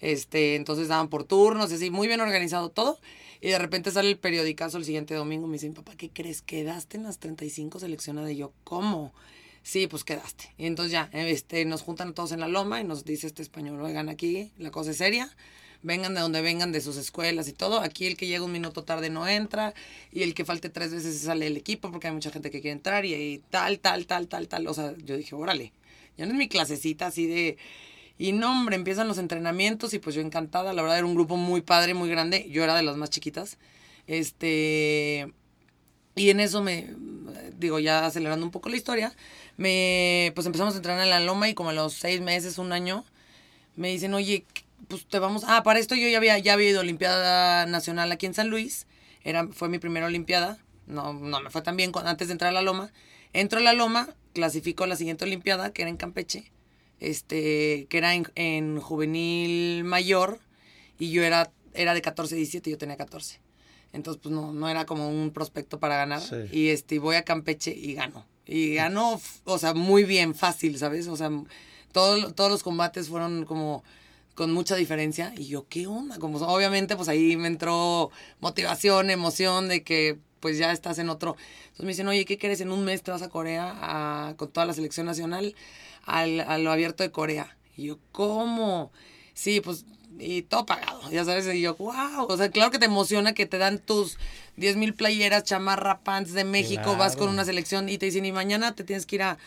Este, 0.00 0.56
entonces 0.56 0.88
daban 0.88 1.08
por 1.08 1.22
turnos, 1.22 1.70
así, 1.70 1.90
muy 1.90 2.08
bien 2.08 2.20
organizado 2.20 2.70
todo, 2.70 2.98
y 3.40 3.48
de 3.48 3.58
repente 3.58 3.92
sale 3.92 4.10
el 4.10 4.18
periodicazo 4.18 4.78
el 4.78 4.84
siguiente 4.84 5.14
domingo, 5.14 5.46
me 5.46 5.54
dicen, 5.54 5.74
papá, 5.74 5.94
¿qué 5.96 6.10
crees? 6.10 6.42
¿Quedaste 6.42 6.96
en 6.96 7.04
las 7.04 7.18
35 7.18 7.78
seleccionadas? 7.78 8.32
Y 8.32 8.36
yo, 8.36 8.52
¿cómo? 8.64 9.12
Sí, 9.62 9.86
pues 9.86 10.04
quedaste. 10.04 10.52
Y 10.58 10.66
entonces 10.66 10.92
ya, 10.92 11.08
este, 11.12 11.64
nos 11.64 11.82
juntan 11.82 12.14
todos 12.14 12.32
en 12.32 12.40
la 12.40 12.48
loma 12.48 12.80
y 12.80 12.84
nos 12.84 13.04
dice 13.04 13.26
este 13.26 13.42
español, 13.42 13.80
oigan, 13.80 14.08
aquí 14.08 14.50
la 14.58 14.70
cosa 14.70 14.90
es 14.90 14.96
seria, 14.96 15.30
vengan 15.82 16.14
de 16.14 16.20
donde 16.20 16.40
vengan, 16.42 16.72
de 16.72 16.80
sus 16.80 16.96
escuelas 16.96 17.48
y 17.48 17.52
todo. 17.52 17.80
Aquí 17.80 18.06
el 18.06 18.16
que 18.16 18.26
llega 18.26 18.44
un 18.44 18.52
minuto 18.52 18.84
tarde 18.84 19.10
no 19.10 19.26
entra 19.26 19.74
y 20.10 20.22
el 20.22 20.34
que 20.34 20.44
falte 20.44 20.68
tres 20.68 20.92
veces 20.92 21.20
sale 21.20 21.44
del 21.44 21.56
equipo 21.56 21.90
porque 21.90 22.08
hay 22.08 22.12
mucha 22.14 22.30
gente 22.30 22.50
que 22.50 22.60
quiere 22.60 22.72
entrar 22.72 23.04
y, 23.04 23.42
tal, 23.50 23.78
tal, 23.78 24.06
tal, 24.06 24.28
tal, 24.28 24.48
tal. 24.48 24.66
O 24.66 24.74
sea, 24.74 24.94
yo 25.04 25.16
dije, 25.16 25.34
órale, 25.34 25.72
ya 26.16 26.26
no 26.26 26.32
es 26.32 26.38
mi 26.38 26.48
clasecita 26.48 27.06
así 27.06 27.26
de... 27.26 27.56
Y 28.18 28.32
no, 28.32 28.52
hombre, 28.52 28.76
empiezan 28.76 29.08
los 29.08 29.18
entrenamientos 29.18 29.94
y 29.94 29.98
pues 29.98 30.14
yo 30.14 30.20
encantada, 30.20 30.72
la 30.72 30.82
verdad 30.82 30.98
era 30.98 31.06
un 31.06 31.14
grupo 31.14 31.36
muy 31.36 31.60
padre, 31.60 31.94
muy 31.94 32.08
grande, 32.08 32.46
yo 32.50 32.62
era 32.62 32.76
de 32.76 32.82
las 32.82 32.96
más 32.96 33.10
chiquitas. 33.10 33.58
Este, 34.06 35.32
y 36.14 36.30
en 36.30 36.40
eso 36.40 36.62
me, 36.62 36.94
digo, 37.58 37.78
ya 37.78 38.04
acelerando 38.04 38.44
un 38.44 38.52
poco 38.52 38.68
la 38.68 38.76
historia, 38.76 39.14
me, 39.56 40.32
pues 40.34 40.46
empezamos 40.46 40.74
a 40.74 40.78
entrenar 40.78 41.02
en 41.02 41.10
la 41.10 41.20
loma 41.20 41.48
y 41.48 41.54
como 41.54 41.70
a 41.70 41.72
los 41.72 41.94
seis 41.94 42.20
meses, 42.20 42.58
un 42.58 42.72
año, 42.72 43.04
me 43.76 43.88
dicen, 43.88 44.14
oye, 44.14 44.44
pues 44.88 45.06
te 45.06 45.18
vamos, 45.18 45.44
ah, 45.46 45.62
para 45.62 45.78
esto 45.78 45.94
yo 45.94 46.08
ya 46.08 46.18
había, 46.18 46.38
ya 46.38 46.54
había 46.54 46.70
ido 46.70 46.80
a 46.80 46.82
Olimpiada 46.82 47.66
Nacional 47.66 48.12
aquí 48.12 48.26
en 48.26 48.34
San 48.34 48.48
Luis, 48.48 48.86
era, 49.24 49.46
fue 49.48 49.68
mi 49.68 49.78
primera 49.78 50.06
Olimpiada, 50.06 50.58
no, 50.86 51.12
no 51.12 51.40
me 51.40 51.50
fue 51.50 51.62
tan 51.62 51.76
bien 51.76 51.92
antes 52.04 52.28
de 52.28 52.32
entrar 52.32 52.50
a 52.50 52.52
la 52.52 52.62
Loma, 52.62 52.92
entro 53.32 53.60
a 53.60 53.62
la 53.62 53.72
Loma, 53.72 54.08
clasifico 54.32 54.84
a 54.84 54.86
la 54.86 54.96
siguiente 54.96 55.24
Olimpiada, 55.24 55.72
que 55.72 55.82
era 55.82 55.90
en 55.90 55.96
Campeche, 55.96 56.50
este, 57.00 57.86
que 57.88 57.98
era 57.98 58.14
en, 58.14 58.80
juvenil 58.80 59.84
mayor, 59.84 60.40
y 60.98 61.10
yo 61.10 61.22
era, 61.22 61.50
era 61.74 61.94
de 61.94 62.02
14, 62.02 62.36
17, 62.36 62.70
yo 62.70 62.78
tenía 62.78 62.96
14. 62.96 63.40
Entonces, 63.92 64.20
pues 64.22 64.34
no, 64.34 64.52
no 64.52 64.68
era 64.68 64.86
como 64.86 65.08
un 65.08 65.32
prospecto 65.32 65.78
para 65.78 65.96
ganar. 65.96 66.22
Y 66.50 66.68
este, 66.68 66.98
voy 66.98 67.16
a 67.16 67.24
Campeche 67.24 67.74
y 67.76 67.94
gano. 67.94 68.24
Y 68.46 68.74
gano, 68.74 69.20
o 69.44 69.58
sea, 69.58 69.74
muy 69.74 70.04
bien, 70.04 70.34
fácil, 70.34 70.78
¿sabes? 70.78 71.06
O 71.08 71.16
sea, 71.16 71.30
todo, 71.92 72.32
todos 72.32 72.50
los 72.50 72.62
combates 72.62 73.08
fueron 73.08 73.44
como 73.44 73.84
con 74.34 74.52
mucha 74.52 74.76
diferencia. 74.76 75.32
Y 75.36 75.46
yo, 75.46 75.66
¿qué 75.68 75.86
onda? 75.86 76.18
Como 76.18 76.38
obviamente, 76.38 76.96
pues 76.96 77.08
ahí 77.08 77.36
me 77.36 77.48
entró 77.48 78.10
motivación, 78.40 79.10
emoción 79.10 79.68
de 79.68 79.82
que 79.82 80.18
pues 80.40 80.58
ya 80.58 80.72
estás 80.72 80.98
en 80.98 81.08
otro. 81.08 81.36
Entonces 81.64 81.84
me 81.84 81.92
dicen, 81.92 82.08
oye, 82.08 82.24
¿qué 82.24 82.36
quieres? 82.36 82.60
En 82.60 82.72
un 82.72 82.84
mes 82.84 83.02
te 83.02 83.12
vas 83.12 83.22
a 83.22 83.28
Corea 83.28 83.72
a, 83.80 84.34
con 84.36 84.50
toda 84.50 84.66
la 84.66 84.72
selección 84.74 85.06
nacional 85.06 85.54
al, 86.04 86.40
a 86.40 86.58
lo 86.58 86.72
abierto 86.72 87.04
de 87.04 87.12
Corea. 87.12 87.56
Y 87.76 87.84
yo, 87.84 87.98
¿cómo? 88.10 88.90
Sí, 89.34 89.60
pues, 89.60 89.86
y 90.18 90.42
todo 90.42 90.66
pagado, 90.66 91.10
ya 91.10 91.24
sabes, 91.24 91.46
y 91.54 91.60
yo, 91.60 91.74
wow, 91.76 92.26
o 92.28 92.36
sea, 92.36 92.50
claro 92.50 92.70
que 92.70 92.78
te 92.78 92.86
emociona 92.86 93.34
que 93.34 93.46
te 93.46 93.58
dan 93.58 93.78
tus 93.78 94.18
10 94.56 94.76
mil 94.76 94.94
playeras, 94.94 95.44
chamarra, 95.44 96.00
pants 96.00 96.32
de 96.32 96.44
México, 96.44 96.96
vas 96.96 97.16
con 97.16 97.28
una 97.28 97.44
selección 97.44 97.88
y 97.88 97.98
te 97.98 98.06
dicen, 98.06 98.24
y 98.24 98.32
mañana 98.32 98.74
te 98.74 98.84
tienes 98.84 99.06
que 99.06 99.16
ir 99.16 99.22
a 99.22 99.38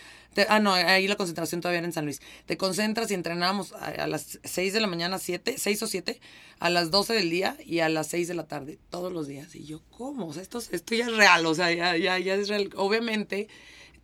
ah, 0.49 0.59
no, 0.59 0.73
ahí 0.73 1.07
la 1.07 1.15
concentración 1.15 1.61
todavía 1.61 1.79
era 1.79 1.87
en 1.87 1.93
San 1.93 2.05
Luis. 2.05 2.21
Te 2.45 2.57
concentras 2.57 3.09
y 3.11 3.13
entrenamos 3.13 3.73
a, 3.73 4.07
las 4.07 4.39
6 4.43 4.73
de 4.73 4.79
la 4.79 4.87
mañana, 4.87 5.19
7, 5.19 5.55
6 5.57 5.83
o 5.83 5.87
7, 5.87 6.19
a 6.59 6.69
las 6.69 6.91
12 6.91 7.13
del 7.13 7.29
día 7.29 7.57
y 7.65 7.79
a 7.79 7.89
las 7.89 8.07
6 8.07 8.27
de 8.27 8.33
la 8.33 8.47
tarde, 8.47 8.79
todos 8.89 9.11
los 9.11 9.27
días. 9.27 9.55
Y 9.55 9.65
yo, 9.65 9.81
¿cómo? 9.91 10.27
O 10.27 10.33
sea, 10.33 10.41
esto, 10.41 10.59
esto 10.71 10.95
ya 10.95 11.05
es 11.05 11.15
real, 11.15 11.45
o 11.45 11.55
sea, 11.55 11.71
ya, 11.71 11.95
ya, 11.97 12.19
ya 12.19 12.35
es 12.35 12.47
real. 12.47 12.69
Obviamente 12.75 13.47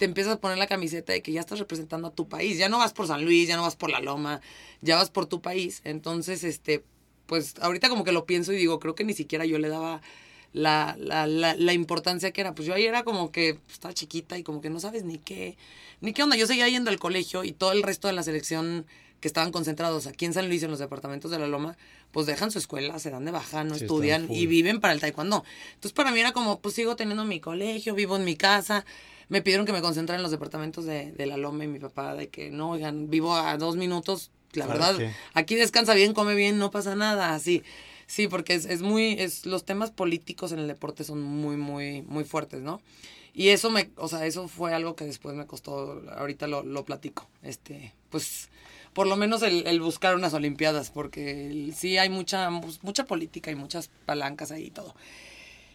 te 0.02 0.06
empiezas 0.06 0.34
a 0.34 0.42
poner 0.42 0.58
la 0.58 0.66
camiseta 0.66 1.14
de 1.14 1.22
que 1.22 1.32
ya 1.32 1.42
estás 1.42 1.60
representando 1.60 2.08
a 2.08 2.12
tu 2.12 2.28
país. 2.28 2.58
Ya 2.58 2.70
no 2.70 2.80
vas 2.80 2.92
por 2.92 3.06
San 3.06 3.24
Luis, 3.24 3.48
ya 3.48 3.56
no 3.56 3.62
vas 3.62 3.76
por 3.76 3.92
La 3.92 4.00
Loma, 4.00 4.42
ya 4.82 4.96
vas 4.96 5.12
por 5.12 5.28
tu 5.28 5.44
país. 5.44 5.82
Entonces, 5.84 6.44
este, 6.44 6.84
pues 7.28 7.54
ahorita 7.62 7.88
como 7.88 8.04
que 8.04 8.12
lo 8.12 8.26
pienso 8.26 8.52
y 8.52 8.56
digo, 8.56 8.80
creo 8.80 8.96
que 8.96 9.04
ni 9.04 9.14
siquiera 9.14 9.46
yo 9.46 9.60
le 9.60 9.70
daba 9.70 10.02
la, 10.54 10.96
la, 10.98 11.28
la, 11.28 11.54
la 11.54 11.74
importancia 11.74 12.32
que 12.32 12.42
era. 12.42 12.56
Pues 12.56 12.68
yo 12.68 12.74
ahí 12.74 12.84
era 12.84 13.04
como 13.04 13.32
que 13.32 13.60
estaba 13.72 13.94
chiquita 13.94 14.40
y 14.40 14.44
como 14.44 14.60
que 14.60 14.72
no 14.72 14.80
sabes 14.80 15.04
ni 15.04 15.20
qué, 15.20 15.56
ni 16.00 16.14
qué 16.14 16.24
onda. 16.24 16.36
Yo 16.36 16.48
seguía 16.48 16.68
yendo 16.68 16.90
al 16.90 16.98
colegio 16.98 17.44
y 17.44 17.52
todo 17.52 17.72
el 17.72 17.84
resto 17.84 18.08
de 18.08 18.14
la 18.14 18.24
selección 18.24 18.88
que 19.20 19.28
estaban 19.28 19.52
concentrados 19.52 20.08
aquí 20.08 20.26
en 20.26 20.34
San 20.34 20.48
Luis, 20.48 20.64
en 20.64 20.72
los 20.72 20.80
departamentos 20.80 21.30
de 21.30 21.38
la 21.38 21.46
Loma, 21.46 21.78
pues 22.12 22.26
dejan 22.26 22.50
su 22.50 22.58
escuela, 22.58 22.98
se 22.98 23.12
dan 23.12 23.24
de 23.24 23.30
baja, 23.30 23.64
no 23.64 23.76
estudian 23.76 24.26
y 24.32 24.48
viven 24.48 24.80
para 24.80 24.94
el 24.96 25.00
taekwondo. 25.00 25.44
Entonces 25.76 25.94
para 25.94 26.10
mí 26.10 26.20
era 26.20 26.32
como, 26.32 26.60
pues 26.60 26.74
sigo 26.74 26.96
teniendo 26.96 27.24
mi 27.24 27.40
colegio, 27.40 27.94
vivo 27.94 28.16
en 28.16 28.26
mi 28.26 28.36
casa. 28.36 28.84
Me 29.32 29.42
pidieron 29.42 29.66
que 29.66 29.72
me 29.72 29.82
concentrara 29.82 30.18
en 30.18 30.24
los 30.24 30.32
departamentos 30.32 30.84
de, 30.84 31.14
de 31.14 31.26
la 31.26 31.38
Loma 31.38 31.64
y 31.64 31.68
mi 31.70 31.80
papá, 31.80 32.16
de 32.16 32.28
que 32.28 32.52
no, 32.52 32.72
oigan, 32.72 33.10
vivo 33.10 33.34
a 33.34 33.58
dos 33.58 33.78
minutos, 33.78 34.30
la 34.52 34.68
verdad, 34.68 35.00
aquí 35.34 35.56
descansa 35.56 35.94
bien, 35.94 36.14
come 36.14 36.36
bien, 36.36 36.58
no 36.58 36.70
pasa 36.70 36.96
nada, 36.96 37.34
así. 37.34 37.64
Sí, 38.08 38.28
porque 38.28 38.56
es, 38.56 38.66
es 38.66 38.82
muy, 38.82 39.14
es, 39.14 39.46
los 39.46 39.64
temas 39.64 39.90
políticos 39.90 40.52
en 40.52 40.60
el 40.60 40.68
deporte 40.68 41.06
son 41.06 41.22
muy, 41.22 41.56
muy, 41.56 42.02
muy 42.02 42.26
fuertes, 42.26 42.62
¿no? 42.62 42.82
Y 43.34 43.48
eso 43.48 43.70
me, 43.70 43.90
o 43.96 44.10
sea, 44.10 44.26
eso 44.26 44.50
fue 44.50 44.74
algo 44.74 44.98
que 44.98 45.06
después 45.06 45.34
me 45.34 45.48
costó, 45.48 46.04
ahorita 46.18 46.48
lo, 46.48 46.64
lo 46.64 46.84
platico, 46.84 47.30
este, 47.42 47.94
pues, 48.10 48.50
por 48.92 49.08
lo 49.08 49.16
menos 49.16 49.44
el, 49.44 49.66
el 49.66 49.80
buscar 49.80 50.14
unas 50.14 50.34
olimpiadas, 50.34 50.90
porque 50.90 51.72
sí 51.74 51.98
hay 51.98 52.10
mucha, 52.10 52.50
mucha 52.50 53.06
política 53.06 53.50
y 53.50 53.56
muchas 53.56 53.90
palancas 54.06 54.52
ahí 54.52 54.66
y 54.66 54.72
todo. 54.72 54.94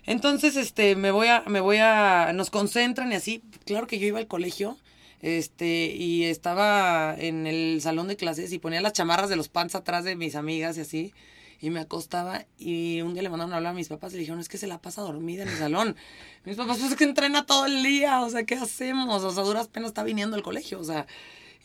Entonces, 0.06 0.56
este, 0.56 0.94
me 0.96 1.10
voy 1.10 1.28
a, 1.28 1.42
me 1.46 1.60
voy 1.60 1.78
a, 1.78 2.32
nos 2.32 2.50
concentran 2.50 3.10
y 3.12 3.16
así, 3.16 3.42
claro 3.64 3.86
que 3.86 3.98
yo 3.98 4.06
iba 4.06 4.18
al 4.18 4.28
colegio, 4.28 4.78
este, 5.20 5.86
y 5.86 6.24
estaba 6.24 7.14
en 7.18 7.46
el 7.46 7.80
salón 7.82 8.06
de 8.06 8.16
clases 8.16 8.52
y 8.52 8.58
ponía 8.58 8.80
las 8.80 8.92
chamarras 8.92 9.28
de 9.28 9.36
los 9.36 9.48
pants 9.48 9.74
atrás 9.74 10.04
de 10.04 10.14
mis 10.14 10.36
amigas 10.36 10.76
y 10.78 10.80
así, 10.80 11.14
y 11.60 11.70
me 11.70 11.80
acostaba 11.80 12.44
y 12.58 13.00
un 13.00 13.14
día 13.14 13.22
le 13.22 13.30
mandaron 13.30 13.52
a 13.52 13.56
hablar 13.56 13.72
a 13.72 13.74
mis 13.74 13.88
papás 13.88 14.12
y 14.12 14.16
le 14.16 14.20
dijeron, 14.20 14.40
es 14.40 14.48
que 14.48 14.58
se 14.58 14.66
la 14.66 14.80
pasa 14.80 15.02
dormida 15.02 15.42
en 15.42 15.48
el 15.48 15.58
salón. 15.58 15.96
mis 16.44 16.56
papás, 16.56 16.78
pues 16.78 16.92
es 16.92 16.98
que 16.98 17.04
entrena 17.04 17.46
todo 17.46 17.66
el 17.66 17.82
día, 17.82 18.20
o 18.20 18.30
sea, 18.30 18.44
¿qué 18.44 18.54
hacemos? 18.54 19.24
O 19.24 19.32
sea, 19.32 19.42
duras 19.42 19.68
penas 19.68 19.88
está 19.88 20.04
viniendo 20.04 20.36
al 20.36 20.42
colegio, 20.42 20.78
o 20.78 20.84
sea, 20.84 21.06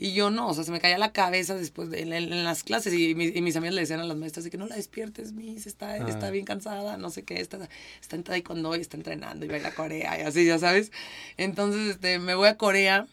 Y 0.01 0.13
yo 0.13 0.31
no, 0.31 0.47
o 0.47 0.53
sea, 0.55 0.63
se 0.63 0.71
me 0.71 0.79
caía 0.79 0.97
la 0.97 1.11
cabeza 1.11 1.53
después 1.53 1.91
de, 1.91 2.01
en, 2.01 2.43
las 2.43 2.63
clases 2.63 2.91
y, 2.91 3.13
mis 3.13 3.55
amigas 3.55 3.75
le 3.75 3.81
decían 3.81 3.99
a 3.99 4.03
las 4.03 4.17
maestras 4.17 4.43
de 4.43 4.49
que 4.49 4.57
no 4.57 4.65
la 4.65 4.75
despiertes, 4.75 5.31
Miss, 5.31 5.67
está, 5.67 5.95
está 5.95 6.25
ah. 6.25 6.31
bien 6.31 6.43
cansada, 6.43 6.97
no 6.97 7.11
sé 7.11 7.21
qué, 7.21 7.39
está, 7.39 7.69
está 8.01 8.15
en 8.15 8.23
taekwondo 8.23 8.75
y 8.75 8.81
está 8.81 8.97
entrenando 8.97 9.45
y 9.45 9.47
va 9.47 9.57
a 9.57 9.59
ir 9.59 9.65
a 9.67 9.75
Corea 9.75 10.19
y 10.19 10.23
así, 10.23 10.43
ya 10.43 10.57
sabes. 10.57 10.91
Entonces, 11.37 11.91
este, 11.91 12.17
me 12.17 12.33
voy 12.33 12.47
a 12.47 12.57
Corea 12.57 13.05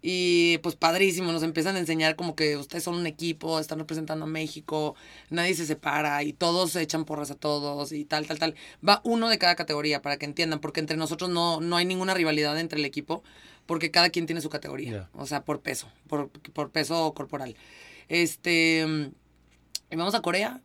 y 0.00 0.56
pues 0.62 0.74
padrísimo, 0.74 1.32
nos 1.32 1.42
empiezan 1.42 1.76
a 1.76 1.80
enseñar 1.80 2.16
como 2.16 2.34
que 2.34 2.56
ustedes 2.56 2.82
son 2.82 2.94
un 2.94 3.06
equipo, 3.06 3.60
están 3.60 3.80
representando 3.80 4.24
a 4.24 4.28
México, 4.28 4.94
nadie 5.28 5.54
se 5.54 5.66
separa 5.66 6.22
y 6.22 6.32
todos 6.32 6.70
se 6.72 6.80
echan 6.80 7.04
porras 7.04 7.30
a 7.30 7.34
todos 7.34 7.92
y 7.92 8.06
tal, 8.06 8.26
tal, 8.26 8.38
tal. 8.38 8.54
Va 8.86 9.02
uno 9.04 9.28
de 9.28 9.36
cada 9.36 9.54
categoría 9.54 10.00
para 10.00 10.16
que 10.16 10.24
entiendan, 10.24 10.60
porque 10.60 10.80
entre 10.80 10.96
nosotros 10.96 11.28
no, 11.28 11.60
no 11.60 11.76
hay 11.76 11.84
ninguna 11.84 12.14
rivalidad 12.14 12.58
entre 12.58 12.78
el 12.78 12.86
equipo, 12.86 13.22
porque 13.66 13.90
cada 13.90 14.10
quien 14.10 14.26
tiene 14.26 14.40
su 14.40 14.50
categoría, 14.50 15.08
o 15.14 15.26
sea, 15.26 15.44
por 15.44 15.60
peso, 15.60 15.88
por, 16.08 16.28
por 16.30 16.70
peso 16.70 17.12
corporal. 17.14 17.56
Este, 18.08 18.84
y 19.90 19.96
vamos 19.96 20.14
a 20.14 20.22
Corea, 20.22 20.60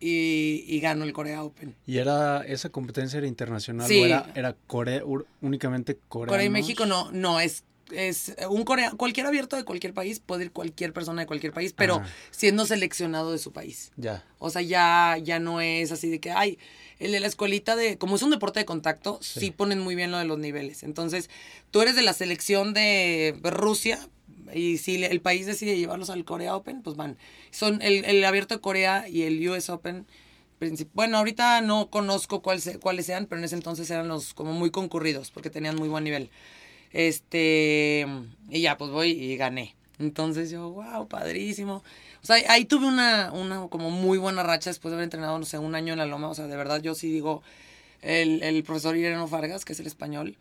y, 0.00 0.64
y 0.66 0.80
ganó 0.80 1.04
el 1.04 1.12
Corea 1.12 1.44
Open. 1.44 1.76
¿Y 1.86 1.98
era 1.98 2.42
esa 2.46 2.70
competencia 2.70 3.18
era 3.18 3.26
internacional 3.26 3.90
o 3.90 3.94
era, 3.94 4.32
era 4.34 4.56
Corea, 4.66 5.02
únicamente 5.42 5.98
Corea? 6.08 6.30
Corea 6.30 6.46
y 6.46 6.50
México 6.50 6.86
no, 6.86 7.12
no, 7.12 7.38
es 7.38 7.64
es 7.92 8.34
un 8.48 8.64
coreano, 8.64 8.96
cualquier 8.96 9.26
abierto 9.26 9.56
de 9.56 9.64
cualquier 9.64 9.94
país, 9.94 10.20
puede 10.20 10.44
ir 10.44 10.52
cualquier 10.52 10.92
persona 10.92 11.22
de 11.22 11.26
cualquier 11.26 11.52
país, 11.52 11.72
pero 11.76 12.02
siendo 12.30 12.66
seleccionado 12.66 13.32
de 13.32 13.38
su 13.38 13.52
país. 13.52 13.92
Ya. 13.96 14.24
O 14.38 14.50
sea, 14.50 14.62
ya, 14.62 15.16
ya 15.22 15.38
no 15.38 15.60
es 15.60 15.92
así 15.92 16.08
de 16.08 16.20
que, 16.20 16.30
ay, 16.30 16.58
el 16.98 17.12
de 17.12 17.20
la 17.20 17.26
escuelita 17.26 17.76
de, 17.76 17.98
como 17.98 18.16
es 18.16 18.22
un 18.22 18.30
deporte 18.30 18.60
de 18.60 18.66
contacto, 18.66 19.18
sí. 19.22 19.50
ponen 19.50 19.80
muy 19.80 19.94
bien 19.94 20.10
lo 20.10 20.18
de 20.18 20.24
los 20.24 20.38
niveles. 20.38 20.82
Entonces, 20.82 21.30
tú 21.70 21.82
eres 21.82 21.96
de 21.96 22.02
la 22.02 22.12
selección 22.12 22.74
de 22.74 23.38
Rusia, 23.42 23.98
y 24.54 24.78
si 24.78 25.02
el 25.04 25.20
país 25.20 25.46
decide 25.46 25.76
llevarlos 25.76 26.10
al 26.10 26.24
Corea 26.24 26.56
Open, 26.56 26.82
pues 26.82 26.96
van. 26.96 27.16
Son 27.50 27.80
el, 27.82 28.04
el 28.04 28.24
abierto 28.24 28.54
de 28.54 28.60
Corea 28.60 29.08
y 29.08 29.22
el 29.22 29.48
US 29.48 29.70
Open. 29.70 30.06
Bueno, 30.92 31.18
ahorita 31.18 31.62
no 31.62 31.88
conozco 31.88 32.42
cuál 32.42 32.60
cuáles 32.80 33.06
sean, 33.06 33.26
pero 33.26 33.38
en 33.38 33.44
ese 33.44 33.54
entonces 33.54 33.90
eran 33.90 34.08
los 34.08 34.34
como 34.34 34.52
muy 34.52 34.70
concurridos 34.70 35.30
porque 35.30 35.48
tenían 35.48 35.76
muy 35.76 35.88
buen 35.88 36.04
nivel. 36.04 36.30
Este, 36.92 38.06
y 38.48 38.60
ya, 38.60 38.76
pues 38.76 38.90
voy 38.90 39.10
y 39.10 39.36
gané. 39.36 39.76
Entonces 39.98 40.50
yo, 40.50 40.70
wow, 40.70 41.08
padrísimo. 41.08 41.82
O 42.22 42.26
sea, 42.26 42.36
ahí 42.48 42.64
tuve 42.64 42.86
una, 42.86 43.32
una 43.32 43.68
como 43.68 43.90
muy 43.90 44.18
buena 44.18 44.42
racha 44.42 44.70
después 44.70 44.90
de 44.90 44.96
haber 44.96 45.04
entrenado, 45.04 45.38
no 45.38 45.44
sé, 45.44 45.58
un 45.58 45.74
año 45.74 45.92
en 45.92 45.98
la 45.98 46.06
loma. 46.06 46.28
O 46.28 46.34
sea, 46.34 46.46
de 46.46 46.56
verdad 46.56 46.80
yo 46.82 46.94
sí 46.94 47.10
digo, 47.10 47.42
el, 48.02 48.42
el 48.42 48.62
profesor 48.62 48.96
Ireno 48.96 49.28
Fargas, 49.28 49.64
que 49.64 49.72
es 49.74 49.80
el 49.80 49.86
español, 49.86 50.36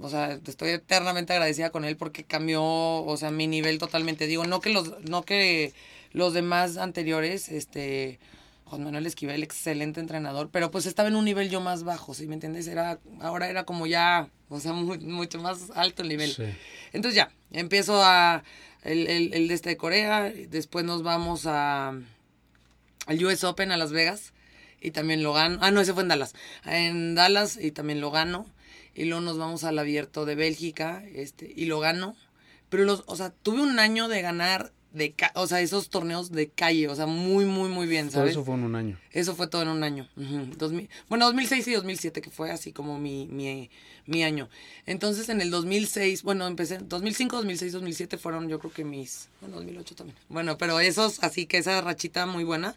o 0.00 0.08
sea, 0.08 0.38
estoy 0.46 0.70
eternamente 0.70 1.32
agradecida 1.32 1.70
con 1.70 1.84
él 1.84 1.96
porque 1.96 2.24
cambió, 2.24 2.62
o 2.62 3.16
sea, 3.16 3.30
mi 3.30 3.46
nivel 3.46 3.78
totalmente. 3.78 4.26
Digo, 4.26 4.44
no 4.44 4.60
que 4.60 4.70
los, 4.70 5.00
no 5.02 5.24
que 5.24 5.72
los 6.12 6.32
demás 6.32 6.76
anteriores, 6.76 7.48
este, 7.48 8.20
Juan 8.70 8.84
Manuel 8.84 9.04
Esquivel, 9.04 9.42
excelente 9.42 9.98
entrenador, 9.98 10.48
pero 10.52 10.70
pues 10.70 10.86
estaba 10.86 11.08
en 11.08 11.16
un 11.16 11.24
nivel 11.24 11.50
yo 11.50 11.60
más 11.60 11.82
bajo, 11.82 12.14
¿sí 12.14 12.28
me 12.28 12.34
entiendes? 12.34 12.68
Era, 12.68 13.00
ahora 13.20 13.50
era 13.50 13.64
como 13.64 13.88
ya, 13.88 14.30
o 14.48 14.60
sea, 14.60 14.72
mucho 14.72 15.40
más 15.40 15.72
alto 15.74 16.02
el 16.02 16.08
nivel. 16.08 16.32
Entonces 16.92 17.16
ya, 17.16 17.32
empiezo 17.50 18.00
a 18.00 18.44
el, 18.82 19.08
el, 19.08 19.48
de 19.48 19.54
este 19.54 19.70
de 19.70 19.76
Corea, 19.76 20.32
después 20.48 20.84
nos 20.84 21.02
vamos 21.02 21.46
a 21.46 21.88
al 23.06 23.24
US 23.24 23.42
Open 23.42 23.72
a 23.72 23.76
Las 23.76 23.90
Vegas 23.90 24.32
y 24.80 24.92
también 24.92 25.24
lo 25.24 25.32
gano. 25.32 25.58
Ah, 25.62 25.72
no, 25.72 25.80
ese 25.80 25.92
fue 25.92 26.04
en 26.04 26.08
Dallas. 26.08 26.36
En 26.64 27.16
Dallas 27.16 27.58
y 27.60 27.72
también 27.72 28.00
lo 28.00 28.12
gano. 28.12 28.46
Y 28.94 29.06
luego 29.06 29.20
nos 29.20 29.36
vamos 29.36 29.64
al 29.64 29.80
abierto 29.80 30.26
de 30.26 30.36
Bélgica, 30.36 31.02
este, 31.12 31.52
y 31.56 31.64
lo 31.64 31.80
gano. 31.80 32.14
Pero 32.68 32.84
los, 32.84 33.02
o 33.06 33.16
sea, 33.16 33.30
tuve 33.30 33.62
un 33.62 33.80
año 33.80 34.06
de 34.06 34.22
ganar 34.22 34.70
de 34.92 35.14
o 35.34 35.46
sea, 35.46 35.60
esos 35.60 35.88
torneos 35.88 36.32
de 36.32 36.48
calle, 36.48 36.88
o 36.88 36.94
sea, 36.94 37.06
muy, 37.06 37.44
muy, 37.44 37.68
muy 37.68 37.86
bien, 37.86 38.10
¿sabes? 38.10 38.32
Todo 38.32 38.42
eso 38.42 38.44
fue 38.44 38.54
en 38.54 38.64
un 38.64 38.74
año. 38.74 38.98
Eso 39.12 39.36
fue 39.36 39.46
todo 39.46 39.62
en 39.62 39.68
un 39.68 39.84
año. 39.84 40.08
bueno, 41.08 41.26
2006 41.26 41.68
y 41.68 41.72
2007, 41.72 42.20
que 42.20 42.30
fue 42.30 42.50
así 42.50 42.72
como 42.72 42.98
mi, 42.98 43.26
mi, 43.26 43.70
mi 44.06 44.24
año. 44.24 44.48
Entonces, 44.86 45.28
en 45.28 45.40
el 45.40 45.50
2006, 45.50 46.22
bueno, 46.22 46.46
empecé, 46.46 46.78
2005, 46.78 47.36
2006, 47.36 47.72
2007 47.72 48.18
fueron 48.18 48.48
yo 48.48 48.58
creo 48.58 48.72
que 48.72 48.84
mis, 48.84 49.28
bueno, 49.40 49.56
2008 49.56 49.94
también. 49.94 50.18
Bueno, 50.28 50.58
pero 50.58 50.80
esos, 50.80 51.22
así 51.22 51.46
que 51.46 51.58
esa 51.58 51.80
rachita 51.80 52.26
muy 52.26 52.44
buena 52.44 52.74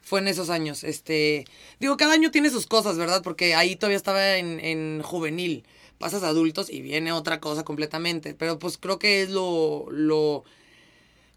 fue 0.00 0.20
en 0.20 0.28
esos 0.28 0.50
años. 0.50 0.84
Este, 0.84 1.44
digo, 1.80 1.96
cada 1.96 2.14
año 2.14 2.30
tiene 2.30 2.50
sus 2.50 2.66
cosas, 2.66 2.96
¿verdad? 2.98 3.22
Porque 3.22 3.54
ahí 3.54 3.74
todavía 3.74 3.96
estaba 3.96 4.36
en, 4.36 4.60
en 4.60 5.02
juvenil. 5.02 5.64
Pasas 5.98 6.22
a 6.22 6.28
adultos 6.28 6.70
y 6.70 6.80
viene 6.80 7.10
otra 7.10 7.40
cosa 7.40 7.64
completamente. 7.64 8.32
Pero 8.32 8.60
pues 8.60 8.78
creo 8.78 9.00
que 9.00 9.22
es 9.22 9.30
lo, 9.30 9.86
lo 9.90 10.44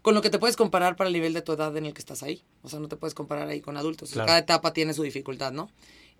con 0.02 0.14
lo 0.14 0.22
que 0.22 0.30
te 0.30 0.38
puedes 0.38 0.56
comparar 0.56 0.96
para 0.96 1.08
el 1.08 1.14
nivel 1.14 1.32
de 1.32 1.42
tu 1.42 1.52
edad 1.52 1.74
en 1.76 1.86
el 1.86 1.94
que 1.94 2.00
estás 2.00 2.24
ahí. 2.24 2.42
O 2.62 2.68
sea, 2.68 2.80
no 2.80 2.88
te 2.88 2.96
puedes 2.96 3.14
comparar 3.14 3.48
ahí 3.48 3.60
con 3.60 3.76
adultos. 3.76 4.12
Cada 4.12 4.38
etapa 4.38 4.72
tiene 4.72 4.94
su 4.94 5.04
dificultad, 5.04 5.52
¿no? 5.52 5.70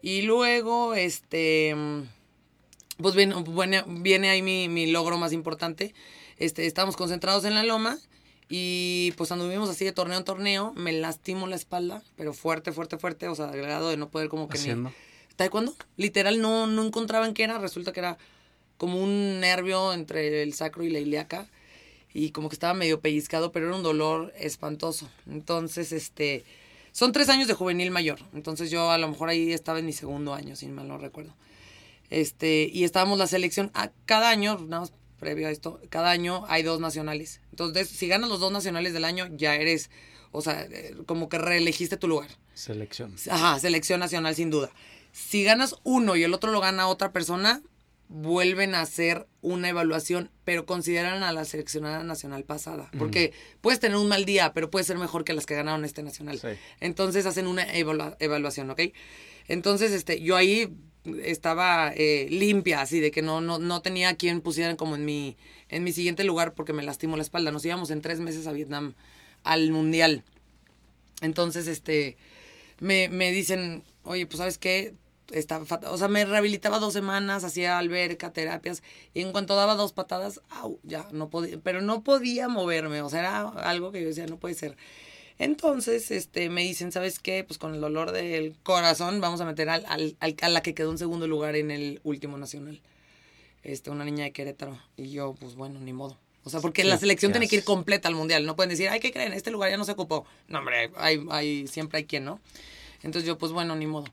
Y 0.00 0.22
luego, 0.22 0.94
este, 0.94 1.74
pues 2.98 3.14
viene, 3.14 3.34
viene, 3.86 4.30
ahí 4.30 4.40
mi, 4.40 4.68
mi, 4.68 4.90
logro 4.90 5.18
más 5.18 5.32
importante. 5.32 5.94
Este, 6.38 6.66
estamos 6.66 6.96
concentrados 6.96 7.44
en 7.44 7.54
la 7.54 7.64
loma 7.64 7.98
y 8.48 9.12
pues 9.16 9.32
anduvimos 9.32 9.68
así 9.68 9.84
de 9.84 9.92
torneo 9.92 10.18
en 10.18 10.24
torneo. 10.24 10.72
Me 10.76 10.92
lastimo 10.92 11.48
la 11.48 11.56
espalda, 11.56 12.02
pero 12.16 12.32
fuerte, 12.32 12.72
fuerte, 12.72 12.98
fuerte. 12.98 13.28
O 13.28 13.34
sea, 13.34 13.46
al 13.46 13.60
grado 13.60 13.90
de 13.90 13.96
no 13.96 14.10
poder 14.10 14.28
como 14.28 14.48
que 14.48 14.58
Haciendo. 14.58 14.90
ni... 14.90 14.94
¿Taekwondo? 15.36 15.74
Literal 15.96 16.40
no, 16.40 16.68
no 16.68 16.84
encontraban 16.84 17.34
qué 17.34 17.44
era. 17.44 17.58
Resulta 17.58 17.92
que 17.92 18.00
era 18.00 18.18
como 18.76 19.02
un 19.02 19.40
nervio 19.40 19.92
entre 19.92 20.42
el 20.42 20.54
sacro 20.54 20.84
y 20.84 20.90
la 20.90 21.00
ilíaca 21.00 21.48
y 22.14 22.30
como 22.30 22.48
que 22.48 22.54
estaba 22.54 22.74
medio 22.74 23.00
pellizcado, 23.00 23.52
pero 23.52 23.66
era 23.66 23.76
un 23.76 23.82
dolor 23.82 24.32
espantoso. 24.36 25.08
Entonces, 25.26 25.92
este, 25.92 26.44
son 26.92 27.12
tres 27.12 27.28
años 27.28 27.48
de 27.48 27.54
juvenil 27.54 27.90
mayor. 27.90 28.20
Entonces 28.34 28.70
yo 28.70 28.90
a 28.90 28.98
lo 28.98 29.08
mejor 29.08 29.30
ahí 29.30 29.52
estaba 29.52 29.78
en 29.78 29.86
mi 29.86 29.92
segundo 29.92 30.34
año, 30.34 30.56
si 30.56 30.68
mal 30.68 30.88
no 30.88 30.98
recuerdo. 30.98 31.34
Este, 32.10 32.68
y 32.70 32.84
estábamos 32.84 33.18
la 33.18 33.26
selección, 33.26 33.70
a 33.74 33.90
cada 34.04 34.28
año, 34.28 34.58
nada 34.58 34.80
más 34.80 34.92
previo 35.18 35.48
a 35.48 35.50
esto, 35.50 35.80
cada 35.88 36.10
año 36.10 36.44
hay 36.48 36.62
dos 36.62 36.80
nacionales. 36.80 37.40
Entonces, 37.50 37.88
si 37.88 38.08
ganas 38.08 38.28
los 38.28 38.40
dos 38.40 38.52
nacionales 38.52 38.92
del 38.92 39.04
año, 39.04 39.28
ya 39.34 39.54
eres, 39.54 39.88
o 40.30 40.42
sea, 40.42 40.62
eh, 40.62 40.94
como 41.06 41.28
que 41.28 41.38
reelegiste 41.38 41.96
tu 41.96 42.08
lugar. 42.08 42.28
Selección. 42.54 43.14
Ajá, 43.30 43.58
selección 43.58 44.00
nacional 44.00 44.34
sin 44.34 44.50
duda. 44.50 44.70
Si 45.12 45.44
ganas 45.44 45.76
uno 45.84 46.16
y 46.16 46.24
el 46.24 46.34
otro 46.34 46.50
lo 46.50 46.60
gana 46.60 46.88
otra 46.88 47.12
persona, 47.12 47.62
vuelven 48.12 48.74
a 48.74 48.82
hacer 48.82 49.26
una 49.40 49.70
evaluación, 49.70 50.30
pero 50.44 50.66
consideran 50.66 51.22
a 51.22 51.32
la 51.32 51.46
seleccionada 51.46 52.04
nacional 52.04 52.44
pasada. 52.44 52.90
Porque 52.98 53.32
puedes 53.62 53.80
tener 53.80 53.96
un 53.96 54.06
mal 54.06 54.26
día, 54.26 54.52
pero 54.52 54.70
puede 54.70 54.84
ser 54.84 54.98
mejor 54.98 55.24
que 55.24 55.32
las 55.32 55.46
que 55.46 55.54
ganaron 55.54 55.84
este 55.86 56.02
nacional. 56.02 56.38
Entonces 56.80 57.24
hacen 57.24 57.46
una 57.46 57.64
evaluación, 57.72 58.70
¿ok? 58.70 58.80
Entonces, 59.48 59.92
este, 59.92 60.20
yo 60.20 60.36
ahí 60.36 60.74
estaba 61.24 61.92
eh, 61.96 62.28
limpia, 62.30 62.82
así 62.82 63.00
de 63.00 63.10
que 63.10 63.22
no, 63.22 63.40
no, 63.40 63.58
no 63.58 63.80
tenía 63.80 64.10
a 64.10 64.14
quien 64.14 64.42
pusieran 64.42 64.76
como 64.76 64.94
en 64.94 65.06
mi, 65.06 65.36
en 65.70 65.82
mi 65.82 65.92
siguiente 65.92 66.22
lugar 66.22 66.52
porque 66.52 66.74
me 66.74 66.82
lastimó 66.82 67.16
la 67.16 67.22
espalda. 67.22 67.50
Nos 67.50 67.64
íbamos 67.64 67.90
en 67.90 68.02
tres 68.02 68.20
meses 68.20 68.46
a 68.46 68.52
Vietnam 68.52 68.94
al 69.42 69.70
mundial. 69.70 70.22
Entonces, 71.22 71.66
este, 71.66 72.18
me, 72.78 73.08
me 73.08 73.32
dicen, 73.32 73.84
oye, 74.04 74.26
pues 74.26 74.36
sabes 74.36 74.58
qué, 74.58 74.94
estaba 75.32 75.64
o 75.90 75.98
sea, 75.98 76.08
me 76.08 76.24
rehabilitaba 76.24 76.78
dos 76.78 76.92
semanas, 76.92 77.44
hacía 77.44 77.78
alberca, 77.78 78.32
terapias, 78.32 78.82
y 79.14 79.22
en 79.22 79.32
cuanto 79.32 79.56
daba 79.56 79.74
dos 79.74 79.92
patadas, 79.92 80.40
au, 80.50 80.78
ya, 80.82 81.06
no 81.12 81.28
podía, 81.30 81.58
pero 81.58 81.80
no 81.80 82.02
podía 82.02 82.48
moverme, 82.48 83.02
o 83.02 83.08
sea, 83.08 83.20
era 83.20 83.40
algo 83.48 83.92
que 83.92 84.00
yo 84.00 84.08
decía, 84.08 84.26
no 84.26 84.38
puede 84.38 84.54
ser. 84.54 84.76
Entonces, 85.38 86.10
este, 86.10 86.50
me 86.50 86.62
dicen, 86.62 86.92
¿sabes 86.92 87.18
qué? 87.18 87.42
Pues 87.42 87.58
con 87.58 87.74
el 87.74 87.80
dolor 87.80 88.12
del 88.12 88.54
corazón 88.62 89.20
vamos 89.20 89.40
a 89.40 89.44
meter 89.44 89.68
al, 89.68 89.84
al, 89.88 90.16
a 90.40 90.48
la 90.48 90.62
que 90.62 90.74
quedó 90.74 90.90
en 90.92 90.98
segundo 90.98 91.26
lugar 91.26 91.56
en 91.56 91.70
el 91.70 92.00
último 92.04 92.38
nacional. 92.38 92.80
Este, 93.62 93.90
una 93.90 94.04
niña 94.04 94.24
de 94.24 94.32
Querétaro. 94.32 94.78
Y 94.96 95.10
yo, 95.10 95.34
pues 95.40 95.54
bueno, 95.54 95.80
ni 95.80 95.92
modo. 95.92 96.18
O 96.44 96.50
sea, 96.50 96.60
porque 96.60 96.82
la 96.84 96.98
selección 96.98 97.32
tiene 97.32 97.46
que 97.46 97.56
ir 97.56 97.64
completa 97.64 98.08
al 98.08 98.14
mundial. 98.14 98.44
No 98.44 98.56
pueden 98.56 98.70
decir, 98.70 98.88
ay, 98.88 98.98
¿qué 99.00 99.12
creen? 99.12 99.32
Este 99.32 99.50
lugar 99.50 99.70
ya 99.70 99.76
no 99.76 99.84
se 99.84 99.92
ocupó. 99.92 100.26
No, 100.48 100.58
hombre, 100.58 100.90
hay, 100.96 101.24
hay, 101.30 101.66
siempre 101.68 101.98
hay 101.98 102.04
quien, 102.04 102.24
¿no? 102.24 102.40
Entonces 103.02 103.26
yo, 103.26 103.38
pues 103.38 103.52
bueno, 103.52 103.76
ni 103.76 103.86
modo. 103.86 104.06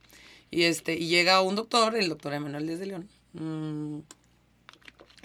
Y, 0.51 0.63
este, 0.63 0.95
y 0.95 1.07
llega 1.07 1.41
un 1.41 1.55
doctor, 1.55 1.95
el 1.95 2.09
doctor 2.09 2.33
Emanuel 2.33 2.65
Díaz 2.65 2.79
de 2.79 2.85
León, 2.87 3.09
mm, 3.33 3.99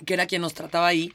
que 0.04 0.14
era 0.14 0.26
quien 0.26 0.42
nos 0.42 0.54
trataba 0.54 0.86
ahí, 0.86 1.12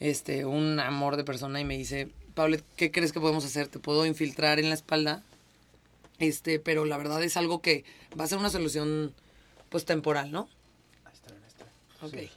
este, 0.00 0.44
un 0.44 0.80
amor 0.80 1.16
de 1.16 1.24
persona, 1.24 1.60
y 1.60 1.64
me 1.64 1.78
dice, 1.78 2.08
Pablo, 2.34 2.58
¿qué 2.76 2.90
crees 2.90 3.12
que 3.12 3.20
podemos 3.20 3.44
hacer? 3.44 3.68
¿Te 3.68 3.78
puedo 3.78 4.04
infiltrar 4.04 4.58
en 4.58 4.68
la 4.68 4.74
espalda? 4.74 5.22
Este, 6.18 6.58
pero 6.58 6.84
la 6.84 6.96
verdad 6.96 7.22
es 7.22 7.36
algo 7.36 7.60
que 7.60 7.84
va 8.18 8.24
a 8.24 8.28
ser 8.28 8.38
una 8.38 8.50
solución, 8.50 9.14
pues, 9.68 9.84
temporal, 9.84 10.32
¿no? 10.32 10.48
Ahí 11.04 11.12
está, 11.14 11.32
ahí 11.32 11.40
está. 11.46 11.66
Ok. 12.06 12.30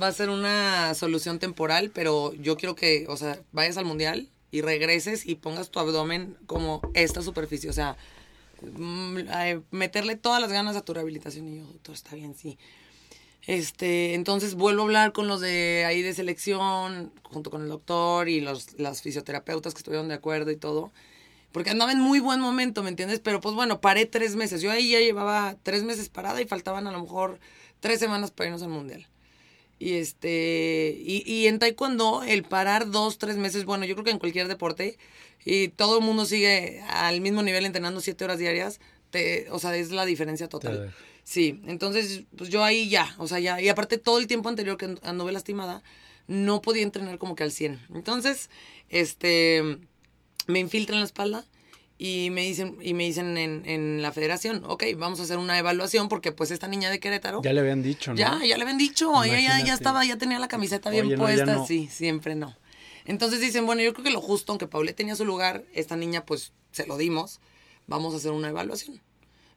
Va 0.00 0.06
a 0.06 0.12
ser 0.12 0.30
una 0.30 0.94
solución 0.94 1.38
temporal, 1.38 1.90
pero 1.92 2.32
yo 2.34 2.56
quiero 2.56 2.76
que, 2.76 3.06
o 3.08 3.16
sea, 3.16 3.40
vayas 3.50 3.76
al 3.78 3.84
mundial 3.84 4.28
y 4.52 4.60
regreses 4.60 5.26
y 5.26 5.34
pongas 5.34 5.70
tu 5.70 5.80
abdomen 5.80 6.36
como 6.46 6.82
esta 6.94 7.20
superficie, 7.22 7.68
o 7.68 7.72
sea, 7.72 7.96
meterle 9.70 10.16
todas 10.16 10.40
las 10.40 10.52
ganas 10.52 10.76
a 10.76 10.84
tu 10.84 10.94
rehabilitación. 10.94 11.48
Y 11.48 11.58
yo, 11.58 11.64
doctor, 11.64 11.94
está 11.94 12.14
bien, 12.16 12.34
sí. 12.34 12.58
Este, 13.46 14.14
entonces 14.14 14.54
vuelvo 14.54 14.82
a 14.82 14.84
hablar 14.84 15.12
con 15.12 15.26
los 15.26 15.40
de 15.40 15.84
ahí 15.84 16.02
de 16.02 16.14
selección, 16.14 17.12
junto 17.24 17.50
con 17.50 17.62
el 17.62 17.68
doctor 17.68 18.28
y 18.28 18.40
los, 18.40 18.78
las 18.78 19.02
fisioterapeutas 19.02 19.74
que 19.74 19.78
estuvieron 19.78 20.08
de 20.08 20.14
acuerdo 20.14 20.50
y 20.50 20.56
todo. 20.56 20.92
Porque 21.50 21.70
andaba 21.70 21.92
en 21.92 22.00
muy 22.00 22.20
buen 22.20 22.40
momento, 22.40 22.82
¿me 22.82 22.88
entiendes? 22.88 23.20
Pero 23.20 23.40
pues 23.40 23.54
bueno, 23.54 23.80
paré 23.80 24.06
tres 24.06 24.36
meses. 24.36 24.62
Yo 24.62 24.70
ahí 24.70 24.90
ya 24.90 25.00
llevaba 25.00 25.56
tres 25.62 25.82
meses 25.82 26.08
parada 26.08 26.40
y 26.40 26.46
faltaban 26.46 26.86
a 26.86 26.92
lo 26.92 27.00
mejor 27.00 27.40
tres 27.80 27.98
semanas 28.00 28.30
para 28.30 28.48
irnos 28.48 28.62
al 28.62 28.70
mundial. 28.70 29.06
Y 29.82 29.94
este, 29.94 30.96
y, 30.96 31.24
y 31.26 31.48
en 31.48 31.58
taekwondo, 31.58 32.22
el 32.22 32.44
parar 32.44 32.92
dos, 32.92 33.18
tres 33.18 33.36
meses, 33.36 33.64
bueno, 33.64 33.84
yo 33.84 33.96
creo 33.96 34.04
que 34.04 34.12
en 34.12 34.20
cualquier 34.20 34.46
deporte, 34.46 34.96
y 35.44 35.68
todo 35.68 35.98
el 35.98 36.04
mundo 36.04 36.24
sigue 36.24 36.80
al 36.88 37.20
mismo 37.20 37.42
nivel 37.42 37.66
entrenando 37.66 38.00
siete 38.00 38.22
horas 38.22 38.38
diarias, 38.38 38.78
te, 39.10 39.50
o 39.50 39.58
sea, 39.58 39.76
es 39.76 39.90
la 39.90 40.04
diferencia 40.04 40.48
total. 40.48 40.94
Sí, 41.24 41.60
entonces, 41.66 42.22
pues 42.36 42.48
yo 42.48 42.62
ahí 42.62 42.88
ya, 42.90 43.12
o 43.18 43.26
sea, 43.26 43.40
ya, 43.40 43.60
y 43.60 43.68
aparte 43.68 43.98
todo 43.98 44.20
el 44.20 44.28
tiempo 44.28 44.48
anterior 44.48 44.76
que 44.76 44.94
anduve 45.02 45.32
lastimada, 45.32 45.82
no 46.28 46.62
podía 46.62 46.84
entrenar 46.84 47.18
como 47.18 47.34
que 47.34 47.42
al 47.42 47.50
100. 47.50 47.80
Entonces, 47.92 48.50
este, 48.88 49.78
me 50.46 50.60
infiltran 50.60 51.00
la 51.00 51.06
espalda 51.06 51.44
y 52.04 52.30
me 52.30 52.42
dicen, 52.42 52.78
y 52.82 52.94
me 52.94 53.04
dicen 53.04 53.38
en, 53.38 53.62
en, 53.64 54.02
la 54.02 54.10
federación, 54.10 54.64
ok, 54.66 54.82
vamos 54.96 55.20
a 55.20 55.22
hacer 55.22 55.38
una 55.38 55.56
evaluación 55.56 56.08
porque 56.08 56.32
pues 56.32 56.50
esta 56.50 56.66
niña 56.66 56.90
de 56.90 56.98
Querétaro. 56.98 57.42
Ya 57.44 57.52
le 57.52 57.60
habían 57.60 57.80
dicho, 57.80 58.10
¿no? 58.10 58.16
Ya, 58.16 58.40
ya 58.44 58.56
le 58.56 58.62
habían 58.64 58.76
dicho, 58.76 59.22
ella 59.22 59.38
ya, 59.38 59.64
ya, 59.64 59.72
estaba, 59.72 60.04
ya 60.04 60.18
tenía 60.18 60.40
la 60.40 60.48
camiseta 60.48 60.90
bien 60.90 61.16
puesta, 61.16 61.64
sí, 61.64 61.88
siempre 61.92 62.34
no. 62.34 62.56
Entonces 63.04 63.40
dicen, 63.40 63.66
bueno, 63.66 63.82
yo 63.82 63.92
creo 63.92 64.02
que 64.02 64.10
lo 64.10 64.20
justo, 64.20 64.50
aunque 64.50 64.66
Paulette 64.66 64.96
tenía 64.96 65.14
su 65.14 65.24
lugar, 65.24 65.62
esta 65.74 65.94
niña 65.94 66.26
pues 66.26 66.50
se 66.72 66.88
lo 66.88 66.96
dimos, 66.96 67.38
vamos 67.86 68.14
a 68.14 68.16
hacer 68.16 68.32
una 68.32 68.48
evaluación. 68.48 69.00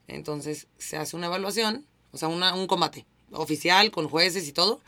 Entonces 0.06 0.68
se 0.78 0.98
hace 0.98 1.16
una 1.16 1.26
evaluación, 1.26 1.84
o 2.12 2.16
sea, 2.16 2.28
una, 2.28 2.54
un 2.54 2.68
combate 2.68 3.06
oficial 3.32 3.90
con 3.90 4.08
jueces 4.08 4.46
y 4.46 4.52
todo. 4.52 4.80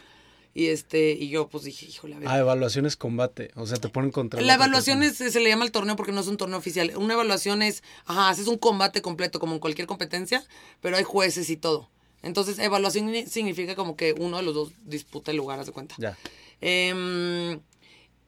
Y 0.55 0.67
este, 0.69 1.13
y 1.13 1.29
yo 1.29 1.49
pues 1.49 1.65
dije, 1.65 1.87
híjole, 1.87 2.17
a 2.17 2.19
ver. 2.19 2.29
Ah, 2.29 2.39
evaluación 2.39 2.87
es 2.87 2.97
combate. 2.97 3.51
O 3.55 3.67
sea, 3.67 3.79
te 3.79 3.89
ponen 3.89 4.11
contra. 4.11 4.41
La 4.41 4.55
evaluación 4.55 5.03
es, 5.03 5.17
se 5.17 5.41
le 5.41 5.49
llama 5.49 5.65
el 5.65 5.73
torneo 5.73 5.97
porque 5.97 6.13
no 6.13 6.21
es 6.21 6.27
un 6.27 6.37
torneo 6.37 6.59
oficial. 6.59 6.93
Una 6.97 7.15
evaluación 7.15 7.63
es, 7.63 7.83
ajá, 8.07 8.29
haces 8.29 8.49
un 8.49 8.59
combate 8.59 9.03
completo 9.03 9.39
como 9.41 9.55
en 9.55 9.61
cualquier 9.61 9.87
competencia, 9.87 10.45
pero 10.81 10.97
hay 10.97 11.05
jueces 11.05 11.51
y 11.51 11.57
todo. 11.57 11.91
Entonces, 12.23 12.59
evaluación 12.59 13.15
significa 13.29 13.77
como 13.77 13.97
que 13.97 14.15
uno 14.19 14.39
de 14.39 14.43
los 14.43 14.55
dos 14.55 14.73
disputa 14.85 15.31
el 15.31 15.37
lugar, 15.37 15.61
haz 15.61 15.67
de 15.67 15.73
cuenta. 15.73 15.95
Ya. 15.99 16.17
Eh, 16.61 17.61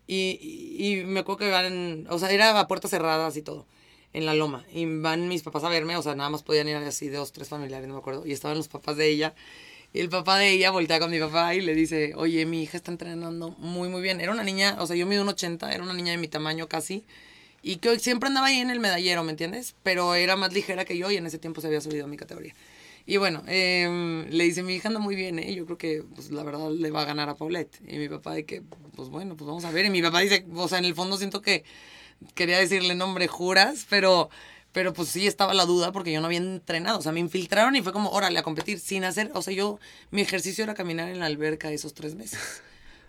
y, 0.06 0.76
y, 0.78 1.04
me 1.04 1.20
acuerdo 1.20 1.38
que 1.38 1.50
van, 1.50 2.06
o 2.08 2.18
sea, 2.18 2.30
era 2.30 2.58
a 2.58 2.68
puertas 2.68 2.90
cerradas 2.90 3.36
y 3.36 3.42
todo 3.42 3.66
en 4.12 4.26
la 4.26 4.34
loma. 4.34 4.64
Y 4.72 4.84
van 4.86 5.28
mis 5.28 5.42
papás 5.42 5.64
a 5.64 5.68
verme, 5.68 5.96
o 5.96 6.02
sea, 6.02 6.14
nada 6.14 6.30
más 6.30 6.42
podían 6.42 6.68
ir 6.68 6.76
así 6.76 7.08
dos, 7.08 7.32
tres 7.32 7.48
familiares, 7.48 7.88
no 7.88 7.94
me 7.94 8.00
acuerdo. 8.00 8.26
Y 8.26 8.32
estaban 8.32 8.56
los 8.56 8.68
papás 8.68 8.96
de 8.96 9.08
ella. 9.08 9.34
Y 9.92 10.00
el 10.00 10.08
papá 10.08 10.38
de 10.38 10.50
ella 10.50 10.70
voltea 10.70 11.00
con 11.00 11.10
mi 11.10 11.18
papá 11.18 11.54
y 11.54 11.60
le 11.60 11.74
dice, 11.74 12.12
oye, 12.14 12.46
mi 12.46 12.62
hija 12.62 12.76
está 12.76 12.92
entrenando 12.92 13.50
muy, 13.58 13.88
muy 13.88 14.00
bien. 14.02 14.20
Era 14.20 14.32
una 14.32 14.44
niña, 14.44 14.76
o 14.78 14.86
sea, 14.86 14.96
yo 14.96 15.06
mido 15.06 15.22
un 15.22 15.28
80, 15.28 15.72
era 15.72 15.82
una 15.82 15.94
niña 15.94 16.12
de 16.12 16.18
mi 16.18 16.28
tamaño 16.28 16.68
casi. 16.68 17.04
Y 17.62 17.76
que 17.76 17.98
siempre 17.98 18.28
andaba 18.28 18.46
ahí 18.46 18.58
en 18.60 18.70
el 18.70 18.80
medallero, 18.80 19.24
¿me 19.24 19.32
entiendes? 19.32 19.74
Pero 19.82 20.14
era 20.14 20.36
más 20.36 20.52
ligera 20.52 20.84
que 20.84 20.96
yo 20.96 21.10
y 21.10 21.16
en 21.16 21.26
ese 21.26 21.38
tiempo 21.38 21.60
se 21.60 21.66
había 21.66 21.80
subido 21.80 22.04
a 22.04 22.08
mi 22.08 22.16
categoría. 22.16 22.54
Y 23.06 23.16
bueno, 23.16 23.42
eh, 23.48 24.24
le 24.30 24.44
dice, 24.44 24.62
mi 24.62 24.74
hija 24.74 24.88
anda 24.88 25.00
muy 25.00 25.16
bien, 25.16 25.38
¿eh? 25.38 25.54
Yo 25.54 25.66
creo 25.66 25.78
que, 25.78 26.04
pues, 26.14 26.30
la 26.30 26.44
verdad, 26.44 26.70
le 26.70 26.90
va 26.90 27.02
a 27.02 27.04
ganar 27.04 27.28
a 27.28 27.36
Paulette. 27.36 27.80
Y 27.86 27.98
mi 27.98 28.08
papá 28.08 28.34
de 28.34 28.44
que, 28.44 28.62
pues, 28.94 29.08
bueno, 29.08 29.36
pues 29.36 29.46
vamos 29.46 29.64
a 29.64 29.70
ver. 29.72 29.84
Y 29.86 29.90
mi 29.90 30.00
papá 30.00 30.20
dice, 30.20 30.46
o 30.54 30.68
sea, 30.68 30.78
en 30.78 30.84
el 30.84 30.94
fondo 30.94 31.16
siento 31.16 31.42
que 31.42 31.64
quería 32.34 32.58
decirle 32.58 32.94
nombre 32.94 33.26
juras, 33.26 33.86
pero, 33.90 34.30
pero 34.72 34.92
pues 34.92 35.08
sí 35.08 35.26
estaba 35.26 35.54
la 35.54 35.66
duda 35.66 35.92
porque 35.92 36.12
yo 36.12 36.20
no 36.20 36.26
había 36.26 36.38
entrenado. 36.38 36.98
O 36.98 37.02
sea, 37.02 37.12
me 37.12 37.20
infiltraron 37.20 37.74
y 37.76 37.82
fue 37.82 37.92
como, 37.92 38.10
órale, 38.10 38.38
a 38.38 38.42
competir 38.42 38.78
sin 38.78 39.04
hacer. 39.04 39.30
O 39.34 39.42
sea, 39.42 39.52
yo, 39.54 39.78
mi 40.10 40.20
ejercicio 40.22 40.64
era 40.64 40.74
caminar 40.74 41.08
en 41.08 41.18
la 41.18 41.26
alberca 41.26 41.70
esos 41.72 41.94
tres 41.94 42.14
meses. 42.14 42.38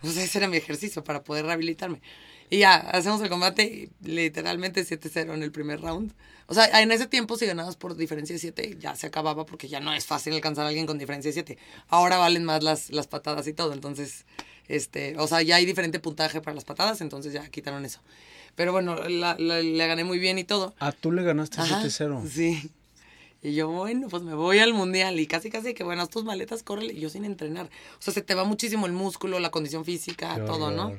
O 0.04 0.10
sea, 0.10 0.24
ese 0.24 0.38
era 0.38 0.48
mi 0.48 0.56
ejercicio 0.56 1.04
para 1.04 1.22
poder 1.22 1.46
rehabilitarme. 1.46 2.02
Y 2.50 2.58
ya, 2.58 2.74
hacemos 2.74 3.20
el 3.22 3.28
combate 3.28 3.88
literalmente 4.02 4.84
7-0 4.84 5.32
en 5.32 5.42
el 5.44 5.52
primer 5.52 5.80
round. 5.80 6.12
O 6.48 6.54
sea, 6.54 6.82
en 6.82 6.90
ese 6.90 7.06
tiempo 7.06 7.38
si 7.38 7.46
ganabas 7.46 7.76
por 7.76 7.96
diferencia 7.96 8.34
de 8.34 8.40
7 8.40 8.78
ya 8.80 8.96
se 8.96 9.06
acababa 9.06 9.46
porque 9.46 9.68
ya 9.68 9.80
no 9.80 9.94
es 9.94 10.04
fácil 10.04 10.34
alcanzar 10.34 10.64
a 10.64 10.68
alguien 10.68 10.86
con 10.86 10.98
diferencia 10.98 11.28
de 11.28 11.34
7. 11.34 11.58
Ahora 11.88 12.18
valen 12.18 12.44
más 12.44 12.62
las, 12.62 12.90
las 12.90 13.06
patadas 13.06 13.46
y 13.46 13.52
todo. 13.52 13.72
Entonces, 13.72 14.26
este, 14.68 15.16
o 15.18 15.26
sea, 15.26 15.42
ya 15.42 15.56
hay 15.56 15.66
diferente 15.66 16.00
puntaje 16.00 16.40
para 16.40 16.54
las 16.54 16.64
patadas, 16.64 17.00
entonces 17.00 17.32
ya 17.32 17.48
quitaron 17.48 17.84
eso. 17.84 18.00
Pero 18.54 18.72
bueno, 18.72 18.96
la, 19.08 19.34
le 19.36 19.86
gané 19.86 20.04
muy 20.04 20.18
bien 20.18 20.38
y 20.38 20.44
todo. 20.44 20.74
Ah, 20.78 20.92
tú 20.92 21.12
le 21.12 21.22
ganaste 21.22 21.58
7-0. 21.58 22.28
Sí. 22.28 22.70
Y 23.42 23.54
yo, 23.54 23.68
bueno, 23.68 24.08
pues 24.08 24.22
me 24.22 24.34
voy 24.34 24.58
al 24.60 24.72
mundial. 24.72 25.18
Y 25.18 25.26
casi, 25.26 25.50
casi 25.50 25.74
que, 25.74 25.82
bueno, 25.82 26.06
tus 26.06 26.24
maletas, 26.24 26.62
córrele. 26.62 26.92
Y 26.92 27.00
yo 27.00 27.10
sin 27.10 27.24
entrenar. 27.24 27.66
O 27.66 28.02
sea, 28.02 28.14
se 28.14 28.22
te 28.22 28.34
va 28.34 28.44
muchísimo 28.44 28.86
el 28.86 28.92
músculo, 28.92 29.40
la 29.40 29.50
condición 29.50 29.84
física, 29.84 30.36
todo, 30.44 30.70
¿no? 30.70 30.96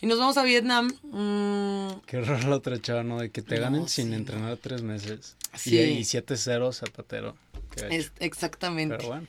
Y 0.00 0.06
nos 0.06 0.18
vamos 0.18 0.36
a 0.36 0.44
Vietnam. 0.44 0.88
Mm. 1.02 2.00
Qué 2.06 2.20
raro 2.20 2.48
la 2.48 2.56
otra 2.56 2.80
chava, 2.80 3.02
¿no? 3.02 3.18
De 3.18 3.30
que 3.30 3.40
te 3.40 3.58
ganen 3.58 3.88
sin 3.88 4.12
entrenar 4.12 4.56
tres 4.56 4.82
meses. 4.82 5.36
Sí. 5.54 5.78
Y, 5.78 6.00
7-0 6.00 6.72
zapatero. 6.72 7.36
exactamente. 8.20 8.96
Pero 8.96 9.08
bueno. 9.08 9.26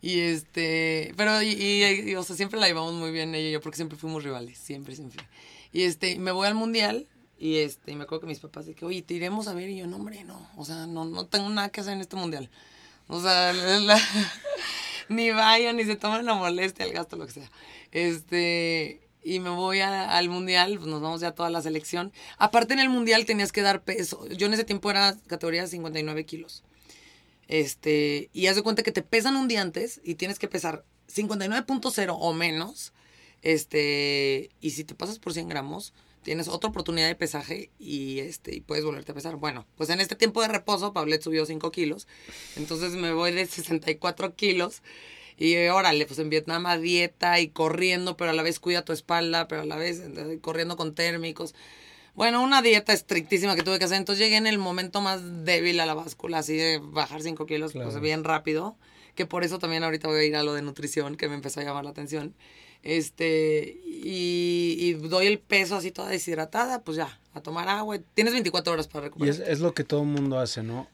Y 0.00 0.18
este, 0.18 1.12
pero 1.16 1.40
y, 1.42 1.52
y, 1.52 2.14
o 2.16 2.24
sea, 2.24 2.34
siempre 2.34 2.58
la 2.58 2.66
llevamos 2.66 2.92
muy 2.94 3.12
bien 3.12 3.36
ella 3.36 3.48
y 3.48 3.52
yo 3.52 3.60
porque 3.60 3.76
siempre 3.76 3.96
fuimos 3.96 4.24
rivales, 4.24 4.58
siempre, 4.58 4.96
siempre. 4.96 5.24
Y 5.72 5.82
este, 5.82 6.18
me 6.18 6.30
voy 6.32 6.46
al 6.46 6.54
mundial 6.54 7.08
y 7.38 7.58
este, 7.58 7.92
y 7.92 7.96
me 7.96 8.04
acuerdo 8.04 8.20
que 8.22 8.26
mis 8.28 8.38
papás 8.38 8.66
de 8.66 8.74
que, 8.74 8.84
oye, 8.84 9.02
te 9.02 9.14
iremos 9.14 9.48
a 9.48 9.54
ver 9.54 9.68
y 9.68 9.78
yo, 9.78 9.86
no, 9.86 9.96
hombre, 9.96 10.22
no, 10.24 10.48
o 10.56 10.64
sea, 10.64 10.86
no, 10.86 11.04
no 11.04 11.26
tengo 11.26 11.48
nada 11.48 11.70
que 11.70 11.80
hacer 11.80 11.94
en 11.94 12.00
este 12.00 12.14
mundial. 12.16 12.50
O 13.08 13.20
sea, 13.20 13.52
ni 15.08 15.30
vayan, 15.30 15.76
ni 15.76 15.84
se 15.84 15.96
tomen 15.96 16.24
la 16.24 16.34
molestia, 16.34 16.84
el 16.84 16.92
gasto, 16.92 17.16
lo 17.16 17.26
que 17.26 17.32
sea. 17.32 17.50
Este, 17.90 19.00
y 19.24 19.40
me 19.40 19.50
voy 19.50 19.80
al 19.80 20.28
mundial, 20.28 20.76
pues 20.78 20.88
nos 20.88 21.00
vamos 21.00 21.20
ya 21.20 21.28
a 21.28 21.34
toda 21.34 21.50
la 21.50 21.62
selección. 21.62 22.12
Aparte 22.38 22.74
en 22.74 22.80
el 22.80 22.88
mundial 22.88 23.24
tenías 23.24 23.52
que 23.52 23.62
dar 23.62 23.82
peso. 23.82 24.26
Yo 24.28 24.46
en 24.46 24.54
ese 24.54 24.64
tiempo 24.64 24.90
era 24.90 25.16
categoría 25.26 25.62
de 25.62 25.68
59 25.68 26.24
kilos. 26.24 26.62
Este, 27.48 28.30
y 28.32 28.46
haz 28.46 28.56
de 28.56 28.62
cuenta 28.62 28.82
que 28.82 28.92
te 28.92 29.02
pesan 29.02 29.36
un 29.36 29.48
día 29.48 29.62
antes 29.62 30.00
y 30.04 30.14
tienes 30.14 30.38
que 30.38 30.48
pesar 30.48 30.84
59.0 31.08 32.16
o 32.18 32.32
menos 32.32 32.92
este, 33.42 34.50
y 34.60 34.70
si 34.70 34.84
te 34.84 34.94
pasas 34.94 35.18
por 35.18 35.32
100 35.32 35.48
gramos, 35.48 35.92
tienes 36.22 36.48
otra 36.48 36.70
oportunidad 36.70 37.08
de 37.08 37.14
pesaje 37.14 37.70
y, 37.78 38.20
este, 38.20 38.54
y 38.54 38.60
puedes 38.60 38.84
volverte 38.84 39.12
a 39.12 39.14
pesar. 39.14 39.36
Bueno, 39.36 39.66
pues 39.76 39.90
en 39.90 40.00
este 40.00 40.16
tiempo 40.16 40.40
de 40.40 40.48
reposo, 40.48 40.92
Paulette 40.92 41.22
subió 41.22 41.44
5 41.44 41.70
kilos. 41.72 42.06
Entonces 42.56 42.92
me 42.94 43.12
voy 43.12 43.32
de 43.32 43.46
64 43.46 44.34
kilos. 44.36 44.82
Y 45.36 45.56
órale, 45.68 46.06
pues 46.06 46.18
en 46.18 46.30
Vietnam 46.30 46.66
a 46.66 46.78
dieta 46.78 47.40
y 47.40 47.48
corriendo, 47.48 48.16
pero 48.16 48.30
a 48.30 48.34
la 48.34 48.42
vez 48.42 48.60
cuida 48.60 48.84
tu 48.84 48.92
espalda, 48.92 49.48
pero 49.48 49.62
a 49.62 49.64
la 49.64 49.76
vez 49.76 50.00
eh, 50.00 50.38
corriendo 50.40 50.76
con 50.76 50.94
térmicos. 50.94 51.54
Bueno, 52.14 52.42
una 52.42 52.60
dieta 52.62 52.92
estrictísima 52.92 53.56
que 53.56 53.62
tuve 53.62 53.78
que 53.78 53.86
hacer. 53.86 53.96
Entonces 53.96 54.22
llegué 54.24 54.36
en 54.36 54.46
el 54.46 54.58
momento 54.58 55.00
más 55.00 55.44
débil 55.44 55.80
a 55.80 55.86
la 55.86 55.94
báscula, 55.94 56.38
así 56.38 56.54
de 56.54 56.80
bajar 56.82 57.22
5 57.22 57.46
kilos, 57.46 57.72
pues 57.72 57.98
bien 58.00 58.22
rápido. 58.22 58.76
Que 59.14 59.26
por 59.26 59.44
eso 59.44 59.58
también 59.58 59.84
ahorita 59.84 60.08
voy 60.08 60.20
a 60.20 60.24
ir 60.24 60.36
a 60.36 60.42
lo 60.42 60.54
de 60.54 60.62
nutrición, 60.62 61.16
que 61.16 61.28
me 61.28 61.34
empezó 61.34 61.60
a 61.60 61.64
llamar 61.64 61.84
la 61.84 61.90
atención. 61.90 62.34
Este, 62.82 63.80
y, 63.84 64.94
doy 64.94 65.26
el 65.26 65.38
peso 65.38 65.76
así 65.76 65.92
toda 65.92 66.08
deshidratada, 66.08 66.82
pues 66.82 66.96
ya, 66.96 67.20
a 67.32 67.40
tomar 67.40 67.68
agua. 67.68 67.98
Tienes 68.14 68.32
24 68.32 68.72
horas 68.72 68.88
para 68.88 69.04
recuperar. 69.06 69.34
Y 69.34 69.50
es, 69.50 69.60
lo 69.60 69.72
que 69.72 69.84
todo 69.84 70.00
el 70.02 70.08
mundo 70.08 70.38
hace, 70.38 70.62
¿no? 70.62 70.88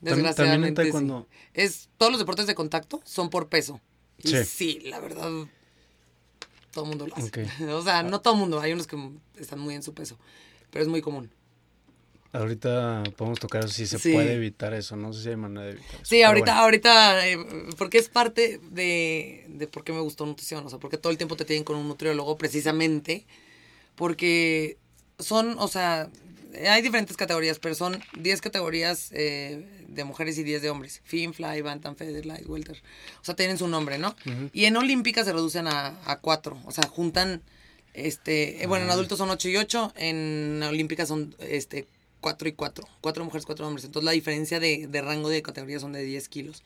desgraciadamente. 0.00 0.90
También 0.90 1.26
Es, 1.54 1.88
todos 1.96 2.10
los 2.10 2.18
deportes 2.18 2.46
de 2.46 2.54
contacto 2.54 3.00
son 3.04 3.30
por 3.30 3.48
peso. 3.48 3.80
Y 4.18 4.34
sí, 4.44 4.80
la 4.84 4.98
verdad, 4.98 5.30
todo 6.72 6.84
el 6.84 6.88
mundo 6.88 7.06
lo 7.06 7.16
hace. 7.16 7.30
o 7.72 7.82
sea, 7.82 8.02
no 8.02 8.20
todo 8.20 8.34
el 8.34 8.40
mundo, 8.40 8.60
hay 8.60 8.72
unos 8.72 8.86
que 8.86 8.96
están 9.38 9.60
muy 9.60 9.74
en 9.74 9.82
su 9.82 9.94
peso, 9.94 10.18
pero 10.70 10.82
es 10.82 10.88
muy 10.88 11.00
común. 11.00 11.30
Ahorita 12.32 13.02
podemos 13.16 13.40
tocar 13.40 13.68
si 13.68 13.86
se 13.86 13.98
puede 13.98 14.34
evitar 14.34 14.72
eso, 14.72 14.94
no 14.94 15.12
sé 15.12 15.22
si 15.22 15.28
hay 15.30 15.36
manera 15.36 15.66
de 15.66 15.72
evitar 15.72 15.94
eso. 15.94 16.04
Sí, 16.04 16.22
ahorita, 16.22 16.58
ahorita, 16.58 17.28
eh, 17.28 17.38
porque 17.76 17.98
es 17.98 18.08
parte 18.08 18.60
de, 18.70 19.46
de 19.48 19.66
por 19.66 19.82
qué 19.82 19.92
me 19.92 20.00
gustó 20.00 20.26
nutrición, 20.26 20.64
o 20.64 20.70
sea, 20.70 20.78
porque 20.78 20.96
todo 20.96 21.10
el 21.10 21.18
tiempo 21.18 21.36
te 21.36 21.44
tienen 21.44 21.64
con 21.64 21.76
un 21.76 21.88
nutriólogo 21.88 22.38
precisamente, 22.38 23.26
porque 23.96 24.78
son, 25.18 25.56
o 25.58 25.66
sea, 25.66 26.08
hay 26.68 26.82
diferentes 26.82 27.16
categorías, 27.16 27.58
pero 27.58 27.74
son 27.74 28.00
10 28.18 28.40
categorías 28.40 29.10
eh, 29.12 29.66
de 29.88 30.04
mujeres 30.04 30.38
y 30.38 30.42
10 30.42 30.62
de 30.62 30.70
hombres. 30.70 31.00
Fin, 31.04 31.32
Fly, 31.32 31.62
Bantam, 31.62 31.96
Feather, 31.96 32.26
Light, 32.26 32.46
Welter. 32.46 32.82
O 33.20 33.24
sea, 33.24 33.34
tienen 33.34 33.58
su 33.58 33.68
nombre, 33.68 33.98
¿no? 33.98 34.16
Y 34.52 34.64
en 34.64 34.76
Olímpica 34.76 35.24
se 35.24 35.32
reducen 35.32 35.66
a, 35.66 35.98
a 36.04 36.18
cuatro, 36.20 36.58
o 36.64 36.70
sea, 36.70 36.86
juntan, 36.86 37.42
este, 37.92 38.64
bueno, 38.66 38.84
en 38.84 38.90
adultos 38.90 39.18
son 39.18 39.30
8 39.30 39.48
y 39.48 39.56
8, 39.56 39.92
en 39.96 40.62
Olímpica 40.62 41.06
son, 41.06 41.34
este, 41.40 41.86
4 42.20 42.48
y 42.48 42.52
4. 42.52 42.88
4 43.00 43.24
mujeres, 43.24 43.46
4 43.46 43.66
hombres. 43.66 43.84
Entonces 43.84 44.04
la 44.04 44.12
diferencia 44.12 44.60
de, 44.60 44.86
de 44.86 45.02
rango 45.02 45.28
de 45.28 45.42
categoría 45.42 45.80
son 45.80 45.92
de 45.92 46.02
10 46.02 46.28
kilos. 46.28 46.62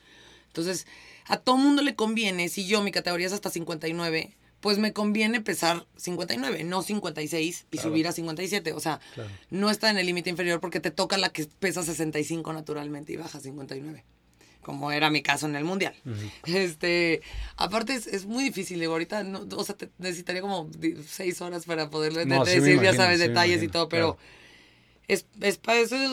Entonces, 0.47 0.87
a 1.25 1.37
todo 1.37 1.57
mundo 1.57 1.81
le 1.81 1.95
conviene, 1.95 2.47
si 2.47 2.65
yo 2.65 2.81
mi 2.81 2.91
categoría 2.91 3.27
es 3.27 3.33
hasta 3.33 3.49
59, 3.49 4.35
pues 4.65 4.79
me 4.79 4.93
conviene 4.93 5.41
pesar 5.41 5.85
59, 5.97 6.63
no 6.63 6.81
56 6.81 7.67
y 7.69 7.77
subir 7.77 8.07
a 8.07 8.11
57. 8.11 8.73
O 8.73 8.79
sea, 8.79 8.99
no 9.51 9.69
está 9.69 9.91
en 9.91 9.97
el 9.97 10.07
límite 10.07 10.29
inferior 10.29 10.59
porque 10.59 10.79
te 10.79 10.89
toca 10.91 11.17
la 11.17 11.29
que 11.29 11.45
pesa 11.59 11.83
65 11.83 12.51
naturalmente 12.51 13.13
y 13.13 13.17
baja 13.17 13.39
59. 13.39 14.03
como 14.61 14.91
era 14.91 15.11
mi 15.11 15.21
caso 15.21 15.45
en 15.45 15.55
el 15.55 15.65
mundial. 15.65 15.93
Este, 16.45 17.21
aparte 17.57 17.93
es, 17.93 18.25
muy 18.25 18.43
difícil, 18.43 18.79
digo, 18.79 18.93
ahorita, 18.93 19.23
no, 19.23 19.45
o 19.55 19.63
sea, 19.63 19.75
necesitaría 19.99 20.41
como 20.41 20.67
seis 21.07 21.39
horas 21.41 21.65
para 21.65 21.91
poderle 21.91 22.25
decir, 22.25 22.81
ya 22.81 22.95
sabes, 22.95 23.19
detalles 23.19 23.61
y 23.61 23.67
todo, 23.67 23.87
pero 23.87 24.17
es, 25.07 25.25
es, 25.41 25.59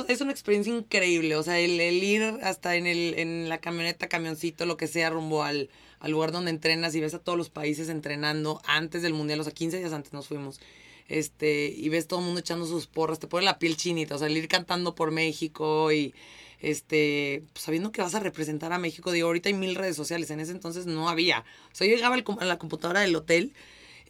es, 0.08 0.20
una 0.20 0.32
experiencia 0.32 0.74
increíble, 0.74 1.36
o 1.36 1.42
sea, 1.42 1.58
el, 1.58 1.80
ir 1.80 2.22
hasta 2.42 2.76
en, 2.76 2.86
el, 2.86 3.14
en 3.18 3.48
la 3.48 3.58
camioneta, 3.58 4.08
camioncito, 4.08 4.66
lo 4.66 4.76
que 4.76 4.86
sea, 4.86 5.10
rumbo 5.10 5.42
al, 5.42 5.70
al 6.00 6.10
lugar 6.10 6.32
donde 6.32 6.50
entrenas 6.50 6.94
y 6.94 7.00
ves 7.00 7.14
a 7.14 7.18
todos 7.18 7.38
los 7.38 7.50
países 7.50 7.88
entrenando 7.88 8.60
antes 8.66 9.02
del 9.02 9.14
mundial, 9.14 9.40
o 9.40 9.44
sea, 9.44 9.52
15 9.52 9.78
días 9.78 9.92
antes 9.92 10.12
nos 10.12 10.28
fuimos 10.28 10.60
este, 11.08 11.72
y 11.76 11.88
ves 11.88 12.06
todo 12.06 12.20
el 12.20 12.26
mundo 12.26 12.40
echando 12.40 12.66
sus 12.66 12.86
porras, 12.86 13.18
te 13.18 13.26
pone 13.26 13.44
la 13.44 13.58
piel 13.58 13.76
chinita, 13.76 14.14
o 14.14 14.18
sea, 14.18 14.28
el 14.28 14.36
ir 14.36 14.48
cantando 14.48 14.94
por 14.94 15.10
México 15.10 15.92
y 15.92 16.14
este, 16.60 17.42
pues, 17.52 17.64
sabiendo 17.64 17.92
que 17.92 18.02
vas 18.02 18.14
a 18.14 18.20
representar 18.20 18.72
a 18.72 18.78
México, 18.78 19.12
digo, 19.12 19.26
ahorita 19.26 19.48
hay 19.48 19.54
mil 19.54 19.74
redes 19.74 19.96
sociales, 19.96 20.30
en 20.30 20.40
ese 20.40 20.52
entonces 20.52 20.86
no 20.86 21.08
había. 21.08 21.40
O 21.72 21.74
sea, 21.74 21.86
yo 21.86 21.94
llegaba 21.96 22.16
a 22.16 22.44
la 22.44 22.58
computadora 22.58 23.00
del 23.00 23.14
hotel, 23.16 23.52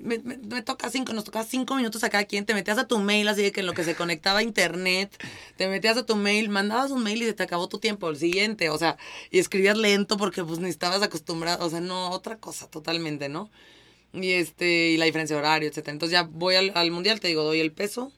me, 0.03 0.19
me, 0.19 0.63
toca 0.63 0.91
cinco, 0.91 1.13
nos 1.13 1.25
tocaba 1.25 1.45
cinco 1.45 1.77
minutos 1.77 2.03
a 2.05 2.11
cada 2.11 2.25
quien, 2.25 2.45
te 2.45 2.55
metías 2.55 2.79
a 2.79 2.87
tu 2.87 2.99
mail, 2.99 3.29
así 3.29 3.43
de 3.43 3.53
que 3.53 3.61
en 3.61 3.67
lo 3.67 3.73
que 3.73 3.85
se 3.85 3.95
conectaba 3.95 4.41
a 4.41 4.43
internet, 4.43 5.17
te 5.57 5.69
metías 5.69 5.97
a 5.97 6.05
tu 6.05 6.17
mail, 6.17 6.49
mandabas 6.49 6.91
un 6.91 7.03
mail 7.03 7.23
y 7.23 7.27
se 7.27 7.33
te 7.33 7.43
acabó 7.45 7.69
tu 7.69 7.79
tiempo, 7.79 8.11
el 8.11 8.17
siguiente, 8.17 8.69
o 8.69 8.79
sea, 8.79 8.99
y 9.31 9.39
escribías 9.39 9.79
lento 9.79 10.17
porque 10.17 10.45
pues 10.45 10.59
ni 10.59 10.69
estabas 10.69 11.03
acostumbrado, 11.03 11.65
o 11.65 11.71
sea, 11.71 11.81
no, 11.81 12.11
otra 12.11 12.37
cosa 12.39 12.69
totalmente, 12.69 13.29
¿no? 13.29 13.51
Y 14.13 14.33
este, 14.33 14.91
y 14.91 14.97
la 14.99 15.07
diferencia 15.07 15.37
de 15.37 15.41
horario, 15.41 15.69
etcétera. 15.69 15.93
Entonces 15.93 16.13
ya 16.13 16.25
voy 16.25 16.57
al, 16.57 16.73
al 16.75 16.91
mundial, 16.91 17.21
te 17.21 17.29
digo, 17.29 17.45
doy 17.45 17.61
el 17.61 17.73
peso, 17.73 18.13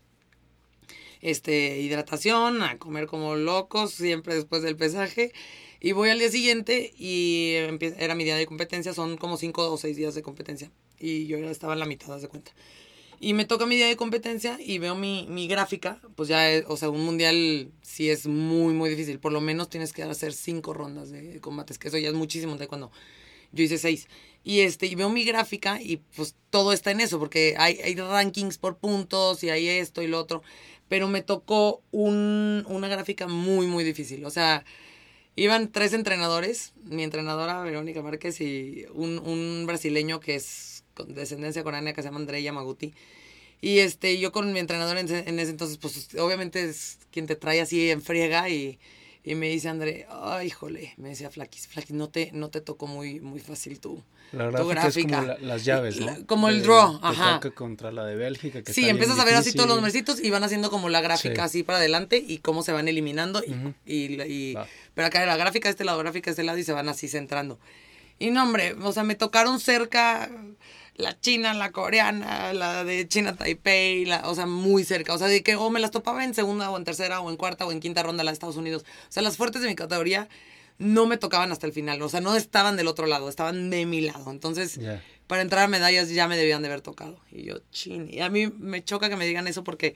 este, 1.21 1.81
hidratación, 1.81 2.63
a 2.63 2.79
comer 2.79 3.07
como 3.07 3.37
locos, 3.37 3.93
siempre 3.93 4.35
después 4.35 4.63
del 4.63 4.77
pesaje. 4.77 5.33
Y 5.81 5.93
voy 5.93 6.11
al 6.11 6.19
día 6.19 6.31
siguiente 6.31 6.95
y 6.99 7.55
era 7.99 8.15
mi 8.15 8.25
día 8.25 8.37
de 8.37 8.47
competencia, 8.47 8.95
son 8.95 9.17
como 9.19 9.37
cinco 9.37 9.71
o 9.71 9.77
seis 9.77 9.97
días 9.97 10.15
de 10.15 10.23
competencia. 10.23 10.71
Y 11.05 11.27
yo 11.27 11.39
ya 11.39 11.51
estaba 11.51 11.75
en 11.75 11.81
la 11.81 11.87
mitad, 11.87 12.19
de 12.19 12.29
cuenta. 12.29 12.53
Y 13.21 13.33
me 13.33 13.45
toca 13.45 13.67
mi 13.67 13.77
día 13.77 13.87
de 13.87 13.97
competencia 13.97 14.59
y 14.61 14.79
veo 14.79 14.95
mi, 14.95 15.27
mi 15.29 15.47
gráfica, 15.47 16.01
pues 16.15 16.29
ya, 16.29 16.47
o 16.67 16.77
sea, 16.77 16.91
un 16.91 17.05
mundial 17.05 17.71
sí 17.83 18.11
es 18.11 18.27
muy, 18.27 18.75
muy 18.75 18.91
difícil. 18.91 19.19
Por 19.19 19.33
lo 19.33 19.41
menos 19.41 19.71
tienes 19.71 19.93
que 19.93 20.03
hacer 20.03 20.33
cinco 20.33 20.75
rondas 20.75 21.11
de 21.11 21.41
combates, 21.41 21.79
que 21.79 21.89
eso 21.89 21.99
ya 21.99 22.09
es 22.09 22.15
muchísimo 22.15 22.57
de 22.57 22.69
cuando 22.69 22.91
yo 23.53 23.65
hice 23.65 23.79
seis. 23.79 24.09
Y, 24.43 24.61
este, 24.61 24.87
y 24.87 24.95
veo 24.95 25.09
mi 25.09 25.25
gráfica 25.25 25.81
y 25.81 25.99
pues 26.17 26.35
todo 26.51 26.73
está 26.73 26.91
en 26.91 27.01
eso, 27.01 27.19
porque 27.19 27.55
hay, 27.57 27.81
hay 27.83 27.95
rankings 27.95 28.59
por 28.59 28.77
puntos 28.77 29.43
y 29.43 29.51
hay 29.51 29.69
esto 29.69 30.03
y 30.03 30.07
lo 30.07 30.19
otro 30.21 30.43
pero 30.89 31.09
me 31.09 31.23
tocó 31.23 31.83
un, 31.91 32.65
una 32.69 32.89
gráfica 32.89 33.27
muy, 33.27 33.67
muy 33.67 33.85
difícil. 33.85 34.25
O 34.25 34.31
sea, 34.31 34.65
iban 35.37 35.73
tres 35.73 35.93
entrenadores, 35.93 36.73
mi 36.85 37.03
entrenadora 37.03 37.63
Verónica 37.63 38.03
Márquez 38.03 38.41
y 38.41 38.85
un, 38.95 39.19
un 39.19 39.65
brasileño 39.67 40.21
que 40.21 40.37
es 40.37 40.74
con 40.95 41.15
descendencia 41.15 41.63
coreana 41.63 41.93
que 41.93 42.03
se 42.03 42.09
llama 42.09 42.21
André 42.21 42.43
Yamaguti. 42.43 42.95
Y 43.61 43.79
este, 43.79 44.19
yo 44.19 44.33
con 44.33 44.53
mi 44.53 44.59
entrenador 44.59 44.99
en, 44.99 45.11
en, 45.11 45.39
ese 45.39 45.51
entonces, 45.51 45.79
pues 45.79 46.09
obviamente 46.19 46.69
es 46.69 46.99
quien 47.11 47.27
te 47.27 47.37
trae 47.37 47.61
así 47.61 47.91
en 47.91 48.03
friega 48.03 48.49
y, 48.49 48.79
y 49.25 49.35
me 49.37 49.49
dice 49.49 49.71
André, 49.71 50.07
ay, 50.11 50.49
híjole, 50.49 50.93
me 50.99 51.09
decía 51.09 51.31
Flaquis, 51.31 51.67
Flaquis, 51.69 51.97
no 51.97 52.11
te, 52.11 52.31
no 52.33 52.51
te 52.51 52.61
tocó 52.61 52.87
muy, 52.87 53.21
muy 53.21 53.41
fácil 53.41 53.81
tú. 53.81 54.03
La 54.33 54.51
gráfica, 54.51 55.19
es 55.19 55.39
como 55.39 55.47
las 55.47 55.65
llaves, 55.65 55.99
¿no? 55.99 56.27
como 56.27 56.49
el 56.49 56.63
draw, 56.63 56.99
ajá. 57.03 57.41
contra 57.55 57.91
la 57.91 58.05
de 58.05 58.17
Bélgica. 58.17 58.63
Que 58.63 58.73
sí, 58.73 58.89
empiezas 58.89 59.19
a 59.19 59.25
ver 59.25 59.35
así 59.35 59.53
todos 59.53 59.69
los 59.69 59.77
numeritos 59.77 60.21
y 60.23 60.29
van 60.29 60.45
haciendo 60.45 60.71
como 60.71 60.89
la 60.89 61.01
gráfica 61.01 61.45
así 61.45 61.63
para 61.63 61.79
adelante 61.79 62.23
y 62.27 62.39
cómo 62.39 62.63
se 62.63 62.73
van 62.73 62.89
eliminando. 62.89 63.43
y, 63.87 64.21
y, 64.23 64.57
Pero 64.95 65.07
acá 65.07 65.25
la 65.25 65.37
gráfica 65.37 65.69
de 65.69 65.71
este 65.71 65.85
lado, 65.85 65.99
gráfica 65.99 66.27
de 66.27 66.33
este 66.33 66.45
lado 66.45 66.59
y 66.59 66.65
se 66.65 66.73
van 66.73 66.89
así 66.89 67.09
centrando. 67.09 67.59
Y 68.19 68.31
no, 68.31 68.43
hombre, 68.43 68.75
o 68.75 68.93
sea, 68.93 69.05
me 69.05 69.15
tocaron 69.15 69.59
cerca 69.59 70.31
la 70.97 71.19
china, 71.21 71.55
la 71.55 71.73
coreana, 71.73 72.53
la 72.53 72.85
de 72.85 73.09
China 73.09 73.35
Taipei, 73.35 74.05
la, 74.05 74.29
o 74.29 74.35
sea, 74.35 74.47
muy 74.47 74.85
cerca. 74.85 75.13
O 75.13 75.19
sea, 75.19 75.27
de 75.27 75.43
que 75.43 75.57
o 75.57 75.71
me 75.71 75.81
las 75.81 75.91
topaba 75.91 76.25
en 76.25 76.35
segunda 76.35 76.71
o 76.71 76.77
en 76.77 76.85
tercera 76.85 77.21
o 77.21 77.31
en 77.31 77.37
cuarta 77.37 77.67
o 77.67 77.73
en 77.73 77.81
quinta 77.81 78.03
ronda 78.03 78.23
la 78.23 78.31
de 78.31 78.35
Estados 78.35 78.57
Unidos. 78.57 78.85
O 79.09 79.13
sea, 79.13 79.23
las 79.23 79.37
fuertes 79.37 79.63
de 79.63 79.69
mi 79.69 79.75
categoría 79.75 80.29
no 80.79 81.07
me 81.07 81.17
tocaban 81.17 81.53
hasta 81.53 81.67
el 81.67 81.73
final. 81.73 82.01
O 82.03 82.09
sea, 82.09 82.21
no 82.21 82.37
estaban 82.37 82.77
del 82.77 82.87
otro 82.87 83.07
lado, 83.07 83.29
estaban 83.29 83.71
de 83.71 83.87
mi 83.87 84.01
lado. 84.01 84.31
Entonces, 84.31 84.79
para 85.27 85.43
entrar 85.43 85.65
a 85.65 85.69
medallas 85.69 86.11
ya 86.11 86.29
me 86.29 86.37
debían 86.37 86.63
de 86.63 86.69
haber 86.69 86.81
tocado. 86.81 87.19
Y 87.33 87.43
yo, 87.43 87.57
chin. 87.71 88.09
Y 88.13 88.21
a 88.21 88.29
mí 88.29 88.47
me 88.47 88.85
choca 88.85 89.09
que 89.09 89.17
me 89.17 89.27
digan 89.27 89.49
eso 89.49 89.65
porque 89.65 89.95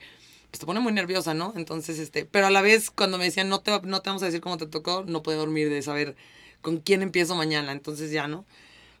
pues, 0.51 0.59
te 0.59 0.65
pone 0.65 0.81
muy 0.81 0.91
nerviosa, 0.91 1.33
¿no? 1.33 1.53
Entonces, 1.55 1.99
este, 1.99 2.25
pero 2.25 2.47
a 2.47 2.49
la 2.49 2.61
vez 2.61 2.91
cuando 2.91 3.17
me 3.17 3.25
decían, 3.25 3.47
no 3.47 3.61
te, 3.61 3.71
no 3.83 4.01
te 4.01 4.09
vamos 4.09 4.23
a 4.23 4.25
decir 4.25 4.41
cómo 4.41 4.57
te 4.57 4.67
tocó, 4.67 5.03
no 5.07 5.23
puedo 5.23 5.39
dormir 5.39 5.69
de 5.69 5.81
saber 5.81 6.15
con 6.61 6.77
quién 6.77 7.01
empiezo 7.01 7.35
mañana. 7.35 7.71
Entonces 7.71 8.11
ya, 8.11 8.27
¿no? 8.27 8.45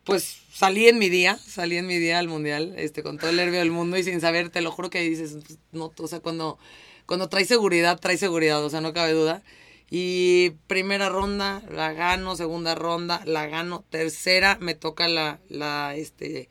Pues 0.09 0.41
salí 0.51 0.87
en 0.87 0.97
mi 0.97 1.07
día, 1.09 1.37
salí 1.37 1.77
en 1.77 1.85
mi 1.85 1.97
día 1.97 2.19
al 2.19 2.27
mundial, 2.27 2.73
este, 2.77 3.03
con 3.03 3.17
todo 3.17 3.29
el 3.29 3.35
nervio 3.35 3.59
del 3.59 3.71
mundo 3.71 3.97
y 3.97 4.03
sin 4.03 4.19
saber, 4.21 4.49
te 4.49 4.61
lo 4.61 4.71
juro 4.71 4.89
que 4.89 5.01
dices, 5.01 5.37
pues, 5.45 5.59
no, 5.71 5.93
o 5.95 6.07
sea, 6.07 6.19
cuando, 6.19 6.57
cuando 7.05 7.29
trae 7.29 7.45
seguridad, 7.45 7.99
trae 7.99 8.17
seguridad, 8.17 8.63
o 8.63 8.69
sea, 8.69 8.81
no 8.81 8.91
cabe 8.91 9.13
duda. 9.13 9.43
Y 9.91 10.51
primera 10.67 11.09
ronda 11.09 11.63
la 11.71 11.93
gano, 11.93 12.35
segunda 12.35 12.75
ronda 12.75 13.21
la 13.25 13.47
gano, 13.47 13.85
tercera 13.89 14.57
me 14.59 14.75
toca 14.75 15.07
la, 15.07 15.39
la, 15.47 15.95
este, 15.95 16.49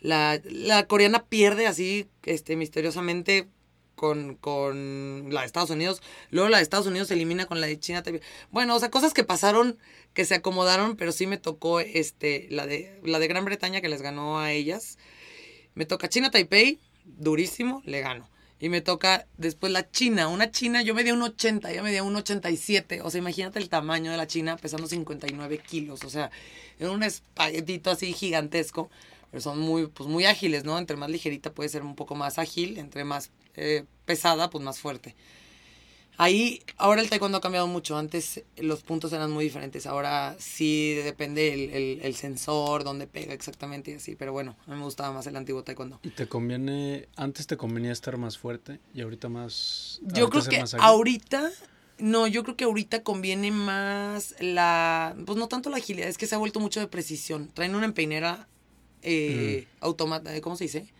la, 0.00 0.40
la 0.44 0.86
coreana 0.86 1.24
pierde 1.24 1.66
así, 1.66 2.08
este, 2.24 2.56
misteriosamente 2.56 3.48
con, 3.98 4.36
con 4.36 5.26
la 5.30 5.40
de 5.40 5.46
Estados 5.46 5.70
Unidos, 5.70 6.00
luego 6.30 6.48
la 6.48 6.58
de 6.58 6.62
Estados 6.62 6.86
Unidos 6.86 7.08
se 7.08 7.14
elimina 7.14 7.46
con 7.46 7.60
la 7.60 7.66
de 7.66 7.78
China. 7.80 8.02
Bueno, 8.52 8.76
o 8.76 8.78
sea, 8.78 8.90
cosas 8.90 9.12
que 9.12 9.24
pasaron 9.24 9.76
que 10.14 10.24
se 10.24 10.36
acomodaron, 10.36 10.96
pero 10.96 11.10
sí 11.10 11.26
me 11.26 11.36
tocó 11.36 11.80
este, 11.80 12.46
la, 12.50 12.64
de, 12.64 13.00
la 13.02 13.18
de 13.18 13.26
Gran 13.26 13.44
Bretaña 13.44 13.80
que 13.80 13.88
les 13.88 14.00
ganó 14.00 14.38
a 14.38 14.52
ellas. 14.52 14.98
Me 15.74 15.84
toca 15.84 16.08
China 16.08 16.30
Taipei, 16.30 16.78
durísimo, 17.04 17.82
le 17.84 18.00
gano. 18.00 18.30
Y 18.60 18.68
me 18.68 18.80
toca 18.80 19.26
después 19.36 19.72
la 19.72 19.90
China. 19.90 20.28
Una 20.28 20.50
China, 20.52 20.82
yo 20.82 20.94
medía 20.94 21.14
un 21.14 21.22
80, 21.22 21.70
ella 21.70 21.82
medía 21.82 22.04
un 22.04 22.14
87. 22.14 23.02
O 23.02 23.10
sea, 23.10 23.18
imagínate 23.18 23.58
el 23.58 23.68
tamaño 23.68 24.12
de 24.12 24.16
la 24.16 24.28
China 24.28 24.56
pesando 24.56 24.86
59 24.86 25.58
kilos. 25.58 26.04
O 26.04 26.10
sea, 26.10 26.30
era 26.78 26.90
un 26.92 27.02
espaguetito 27.02 27.90
así 27.90 28.12
gigantesco. 28.12 28.90
Pero 29.30 29.40
son 29.40 29.58
muy, 29.58 29.86
pues 29.86 30.08
muy 30.08 30.24
ágiles, 30.24 30.64
¿no? 30.64 30.78
Entre 30.78 30.96
más 30.96 31.10
ligerita 31.10 31.52
puede 31.52 31.68
ser 31.68 31.82
un 31.82 31.94
poco 31.94 32.14
más 32.14 32.38
ágil. 32.38 32.78
Entre 32.78 33.04
más 33.04 33.30
eh, 33.56 33.84
pesada, 34.04 34.50
pues 34.50 34.64
más 34.64 34.78
fuerte. 34.78 35.14
Ahí, 36.20 36.64
ahora 36.78 37.00
el 37.00 37.08
taekwondo 37.08 37.38
ha 37.38 37.40
cambiado 37.40 37.68
mucho. 37.68 37.96
Antes 37.96 38.42
los 38.56 38.82
puntos 38.82 39.12
eran 39.12 39.30
muy 39.30 39.44
diferentes. 39.44 39.86
Ahora 39.86 40.34
sí 40.40 40.94
depende 40.94 41.54
el, 41.54 42.00
el, 42.02 42.14
sensor, 42.16 42.82
dónde 42.82 43.06
pega 43.06 43.32
exactamente 43.32 43.92
y 43.92 43.94
así. 43.94 44.16
Pero 44.16 44.32
bueno, 44.32 44.56
a 44.66 44.72
mí 44.72 44.78
me 44.78 44.82
gustaba 44.82 45.12
más 45.12 45.28
el 45.28 45.36
antiguo 45.36 45.62
taekwondo. 45.62 46.00
¿Y 46.02 46.10
te 46.10 46.26
conviene, 46.26 47.08
antes 47.14 47.46
te 47.46 47.56
convenía 47.56 47.92
estar 47.92 48.16
más 48.16 48.36
fuerte 48.36 48.80
y 48.92 49.02
ahorita 49.02 49.28
más... 49.28 50.00
Yo 50.02 50.28
creo 50.28 50.42
que 50.42 50.64
ahorita, 50.80 51.52
no, 51.98 52.26
yo 52.26 52.42
creo 52.42 52.56
que 52.56 52.64
ahorita 52.64 53.04
conviene 53.04 53.52
más 53.52 54.34
la, 54.40 55.14
pues 55.24 55.38
no 55.38 55.46
tanto 55.46 55.70
la 55.70 55.76
agilidad, 55.76 56.08
es 56.08 56.18
que 56.18 56.26
se 56.26 56.34
ha 56.34 56.38
vuelto 56.38 56.58
mucho 56.58 56.80
de 56.80 56.88
precisión. 56.88 57.48
Traen 57.54 57.76
una 57.76 57.84
empeinera 57.84 58.48
eh, 59.02 59.66
automática, 59.80 60.40
¿cómo 60.40 60.56
se 60.56 60.64
dice? 60.64 60.92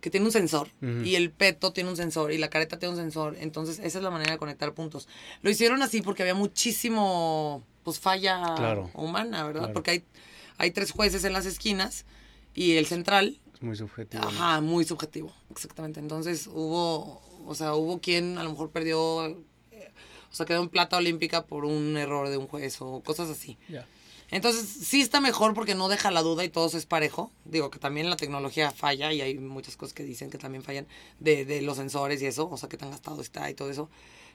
que 0.00 0.10
tiene 0.10 0.26
un 0.26 0.32
sensor 0.32 0.68
y 0.80 1.16
el 1.16 1.30
peto 1.30 1.72
tiene 1.72 1.90
un 1.90 1.96
sensor 1.96 2.30
y 2.32 2.38
la 2.38 2.48
careta 2.48 2.78
tiene 2.78 2.94
un 2.94 3.00
sensor. 3.00 3.36
Entonces, 3.40 3.80
esa 3.80 3.98
es 3.98 4.04
la 4.04 4.10
manera 4.10 4.32
de 4.32 4.38
conectar 4.38 4.72
puntos. 4.72 5.08
Lo 5.42 5.50
hicieron 5.50 5.82
así 5.82 6.02
porque 6.02 6.22
había 6.22 6.34
muchísimo, 6.34 7.64
pues, 7.82 7.98
falla 7.98 8.76
humana, 8.94 9.44
¿verdad? 9.44 9.72
Porque 9.72 9.90
hay, 9.90 10.04
hay 10.56 10.70
tres 10.70 10.92
jueces 10.92 11.24
en 11.24 11.32
las 11.32 11.46
esquinas 11.46 12.04
y 12.54 12.76
el 12.76 12.86
central. 12.86 13.40
Es 13.54 13.62
muy 13.62 13.76
subjetivo. 13.76 14.22
Ajá, 14.24 14.60
muy 14.60 14.84
subjetivo, 14.84 15.32
exactamente. 15.50 15.98
Entonces, 15.98 16.46
hubo, 16.46 17.20
o 17.44 17.54
sea, 17.56 17.74
hubo 17.74 18.00
quien 18.00 18.38
a 18.38 18.44
lo 18.44 18.50
mejor 18.50 18.70
perdió, 18.70 19.26
eh, 19.72 19.90
o 20.30 20.34
sea, 20.34 20.46
quedó 20.46 20.62
en 20.62 20.68
plata 20.68 20.96
olímpica 20.96 21.44
por 21.44 21.64
un 21.64 21.96
error 21.96 22.28
de 22.28 22.36
un 22.36 22.46
juez 22.46 22.80
o 22.80 23.00
cosas 23.02 23.30
así. 23.30 23.58
Ya. 23.68 23.84
Entonces, 24.30 24.66
sí 24.66 25.00
está 25.00 25.20
mejor 25.20 25.54
porque 25.54 25.74
no 25.74 25.88
deja 25.88 26.10
la 26.10 26.22
duda 26.22 26.44
y 26.44 26.50
todo 26.50 26.66
es 26.66 26.86
parejo. 26.86 27.32
Digo 27.44 27.70
que 27.70 27.78
también 27.78 28.10
la 28.10 28.16
tecnología 28.16 28.70
falla 28.70 29.12
y 29.12 29.22
hay 29.22 29.38
muchas 29.38 29.76
cosas 29.76 29.94
que 29.94 30.04
dicen 30.04 30.30
que 30.30 30.38
también 30.38 30.62
fallan 30.62 30.86
de, 31.18 31.44
de 31.44 31.62
los 31.62 31.78
sensores 31.78 32.20
y 32.20 32.26
eso, 32.26 32.48
o 32.48 32.56
sea, 32.56 32.68
que 32.68 32.76
tan 32.76 32.90
gastado 32.90 33.22
está 33.22 33.48
y 33.50 33.54
todo 33.54 33.70
eso. 33.70 33.88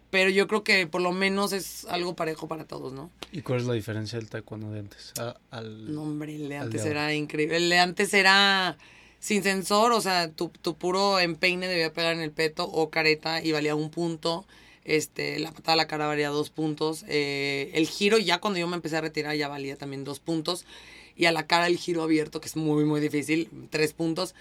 Pero 0.09 0.29
yo 0.29 0.47
creo 0.47 0.63
que 0.63 0.85
por 0.85 1.01
lo 1.01 1.11
menos 1.11 1.53
es 1.53 1.85
algo 1.85 2.15
parejo 2.15 2.47
para 2.47 2.65
todos, 2.65 2.93
¿no? 2.93 3.09
¿Y 3.31 3.41
cuál 3.41 3.59
es 3.59 3.65
la 3.65 3.73
diferencia 3.73 4.19
del 4.19 4.29
taekwondo 4.29 4.71
de 4.71 4.79
antes? 4.79 5.13
al, 5.49 5.93
no, 5.93 6.03
hombre, 6.03 6.35
el 6.35 6.49
de 6.49 6.57
antes 6.57 6.85
era 6.85 7.13
increíble. 7.13 7.57
El 7.57 7.69
de 7.69 7.79
antes 7.79 8.13
era 8.13 8.77
sin 9.19 9.41
sensor, 9.41 9.91
o 9.91 10.01
sea, 10.01 10.29
tu, 10.29 10.49
tu 10.49 10.75
puro 10.75 11.19
empeine 11.19 11.67
debía 11.67 11.93
pegar 11.93 12.13
en 12.13 12.21
el 12.21 12.31
peto 12.31 12.65
o 12.65 12.89
careta 12.89 13.43
y 13.43 13.53
valía 13.53 13.73
un 13.73 13.89
punto 13.89 14.45
este, 14.85 15.39
la 15.39 15.51
patada 15.51 15.73
a 15.73 15.77
la 15.77 15.87
cara 15.87 16.07
valía 16.07 16.29
dos 16.29 16.49
puntos. 16.49 17.05
Eh, 17.07 17.71
el 17.73 17.87
giro, 17.87 18.17
ya 18.17 18.39
cuando 18.39 18.59
yo 18.59 18.67
me 18.67 18.75
empecé 18.75 18.97
a 18.97 19.01
retirar, 19.01 19.35
ya 19.35 19.47
valía 19.47 19.77
también 19.77 20.03
dos 20.03 20.19
puntos. 20.19 20.65
Y 21.15 21.25
a 21.25 21.31
la 21.31 21.47
cara 21.47 21.67
el 21.67 21.77
giro 21.77 22.03
abierto, 22.03 22.41
que 22.41 22.47
es 22.47 22.55
muy, 22.55 22.85
muy 22.85 22.99
difícil, 22.99 23.49
tres 23.69 23.93
puntos. 23.93 24.33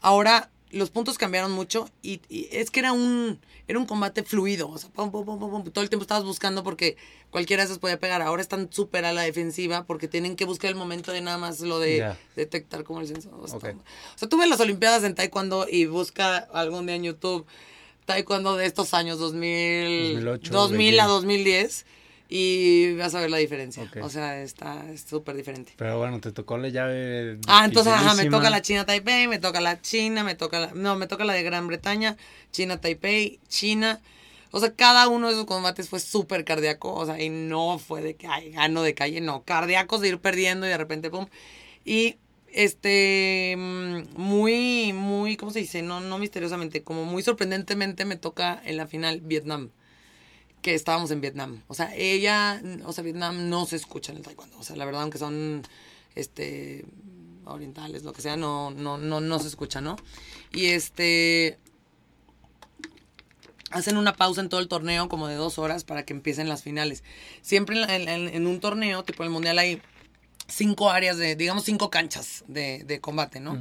Ahora, 0.00 0.50
los 0.70 0.90
puntos 0.90 1.16
cambiaron 1.16 1.52
mucho 1.52 1.88
y, 2.02 2.20
es 2.50 2.70
que 2.70 2.80
era 2.80 2.92
un, 2.92 3.38
era 3.68 3.78
un 3.78 3.86
combate 3.86 4.24
fluido. 4.24 4.68
O 4.68 4.76
sea, 4.76 4.90
todo 4.90 5.82
el 5.82 5.88
tiempo 5.88 6.02
estabas 6.02 6.24
buscando 6.24 6.64
porque 6.64 6.96
cualquiera 7.30 7.62
de 7.62 7.66
esos 7.66 7.78
podía 7.78 7.98
pegar. 7.98 8.22
Ahora 8.22 8.42
están 8.42 8.70
súper 8.72 9.04
a 9.04 9.12
la 9.12 9.22
defensiva 9.22 9.84
porque 9.84 10.08
tienen 10.08 10.36
que 10.36 10.44
buscar 10.44 10.70
el 10.70 10.76
momento 10.76 11.12
de 11.12 11.20
nada 11.20 11.38
más 11.38 11.60
lo 11.60 11.78
de 11.78 12.14
detectar 12.34 12.84
como 12.84 13.00
el 13.00 13.06
censo. 13.06 13.30
O 13.40 13.46
sea, 13.46 14.28
tú 14.28 14.36
ves 14.36 14.48
las 14.48 14.60
Olimpiadas 14.60 15.04
en 15.04 15.14
Taekwondo 15.14 15.66
y 15.70 15.86
busca 15.86 16.36
algún 16.36 16.86
día 16.86 16.96
en 16.96 17.04
YouTube 17.04 17.46
Taekwondo 18.06 18.56
de 18.56 18.66
estos 18.66 18.94
años, 18.94 19.18
2000, 19.18 20.40
2000 20.50 21.00
a 21.00 21.06
2010 21.06 21.84
y 22.28 22.94
vas 22.94 23.14
a 23.14 23.20
ver 23.20 23.30
la 23.30 23.36
diferencia. 23.36 23.88
O 24.02 24.08
sea, 24.08 24.42
está 24.42 24.84
súper 24.96 25.36
diferente. 25.36 25.74
Pero 25.76 25.98
bueno, 25.98 26.20
te 26.20 26.32
tocó 26.32 26.58
la 26.58 26.68
llave. 26.68 27.38
Ah, 27.46 27.64
entonces, 27.64 27.92
ajá, 27.92 28.14
me 28.14 28.28
toca 28.30 28.50
la 28.50 28.62
China 28.62 28.84
Taipei, 28.84 29.28
me 29.28 29.38
toca 29.38 29.60
la 29.60 29.80
China, 29.80 30.24
me 30.24 30.34
toca 30.34 30.58
la. 30.58 30.70
No, 30.74 30.96
me 30.96 31.06
toca 31.06 31.24
la 31.24 31.34
de 31.34 31.42
Gran 31.42 31.66
Bretaña, 31.68 32.16
China 32.50 32.80
Taipei, 32.80 33.38
China. 33.48 34.00
O 34.50 34.60
sea, 34.60 34.72
cada 34.72 35.08
uno 35.08 35.26
de 35.26 35.34
esos 35.34 35.44
combates 35.44 35.88
fue 35.88 36.00
súper 36.00 36.44
cardíaco. 36.44 36.94
O 36.94 37.06
sea, 37.06 37.20
y 37.20 37.28
no 37.28 37.78
fue 37.78 38.02
de 38.02 38.16
que, 38.16 38.26
ay, 38.26 38.50
gano 38.50 38.82
de 38.82 38.94
calle, 38.94 39.20
no. 39.20 39.42
Cardíacos 39.42 40.00
de 40.00 40.08
ir 40.08 40.18
perdiendo 40.18 40.66
y 40.66 40.70
de 40.70 40.78
repente, 40.78 41.10
pum. 41.10 41.26
Y 41.84 42.16
este 42.56 43.54
mm, 43.56 44.20
muy 44.20 44.92
muy 44.92 45.36
cómo 45.36 45.52
se 45.52 45.60
dice 45.60 45.82
no 45.82 46.00
no 46.00 46.18
misteriosamente 46.18 46.82
como 46.82 47.04
muy 47.04 47.22
sorprendentemente 47.22 48.04
me 48.04 48.16
toca 48.16 48.60
en 48.64 48.76
la 48.76 48.86
final 48.86 49.20
Vietnam 49.20 49.70
que 50.66 50.74
estábamos 50.74 51.12
en 51.12 51.20
Vietnam. 51.20 51.62
O 51.68 51.74
sea, 51.74 51.94
ella, 51.94 52.60
o 52.84 52.92
sea, 52.92 53.04
Vietnam 53.04 53.48
no 53.48 53.66
se 53.66 53.76
escucha 53.76 54.10
en 54.10 54.18
el 54.18 54.24
taekwondo. 54.24 54.58
O 54.58 54.64
sea, 54.64 54.74
la 54.74 54.84
verdad, 54.84 55.02
aunque 55.02 55.16
son 55.16 55.62
este 56.16 56.84
orientales, 57.44 58.02
lo 58.02 58.12
que 58.12 58.20
sea, 58.20 58.36
no, 58.36 58.72
no, 58.72 58.98
no, 58.98 59.20
no 59.20 59.38
se 59.38 59.46
escucha, 59.46 59.80
¿no? 59.80 59.94
Y 60.52 60.66
este 60.66 61.60
hacen 63.70 63.96
una 63.96 64.14
pausa 64.14 64.40
en 64.40 64.48
todo 64.48 64.58
el 64.58 64.66
torneo 64.66 65.08
como 65.08 65.28
de 65.28 65.36
dos 65.36 65.58
horas 65.60 65.84
para 65.84 66.04
que 66.04 66.12
empiecen 66.12 66.48
las 66.48 66.64
finales. 66.64 67.04
Siempre 67.42 67.84
en, 67.88 68.46
un 68.48 68.58
torneo, 68.58 69.04
tipo 69.04 69.22
el 69.22 69.30
mundial, 69.30 69.60
hay 69.60 69.80
cinco 70.48 70.90
áreas 70.90 71.16
de, 71.16 71.36
digamos, 71.36 71.64
cinco 71.64 71.90
canchas 71.90 72.44
de, 72.46 72.98
combate, 73.00 73.40
¿no? 73.40 73.58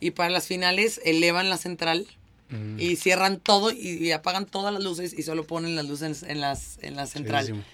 Y 0.00 0.10
para 0.10 0.30
las 0.30 0.46
finales 0.46 1.00
elevan 1.04 1.48
la 1.48 1.56
central 1.56 2.06
Mm. 2.48 2.78
Y 2.78 2.96
cierran 2.96 3.40
todo 3.40 3.72
y, 3.72 4.12
apagan 4.12 4.46
todas 4.46 4.72
las 4.72 4.82
luces 4.82 5.14
y 5.16 5.22
solo 5.22 5.46
ponen 5.46 5.74
las 5.74 5.86
luces 5.86 6.22
en, 6.22 6.40
las, 6.40 6.78
en 6.82 6.96
la 6.96 7.06
central. 7.06 7.64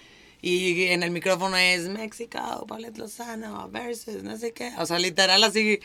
Y 0.40 0.86
en 0.86 1.02
el 1.02 1.10
micrófono 1.10 1.56
es 1.56 1.88
México, 1.88 2.64
Paulette 2.66 2.98
Lozano 2.98 3.68
versus 3.70 4.22
no 4.22 4.36
sé 4.36 4.52
qué. 4.52 4.72
O 4.78 4.86
sea, 4.86 4.98
literal 4.98 5.44
así. 5.44 5.78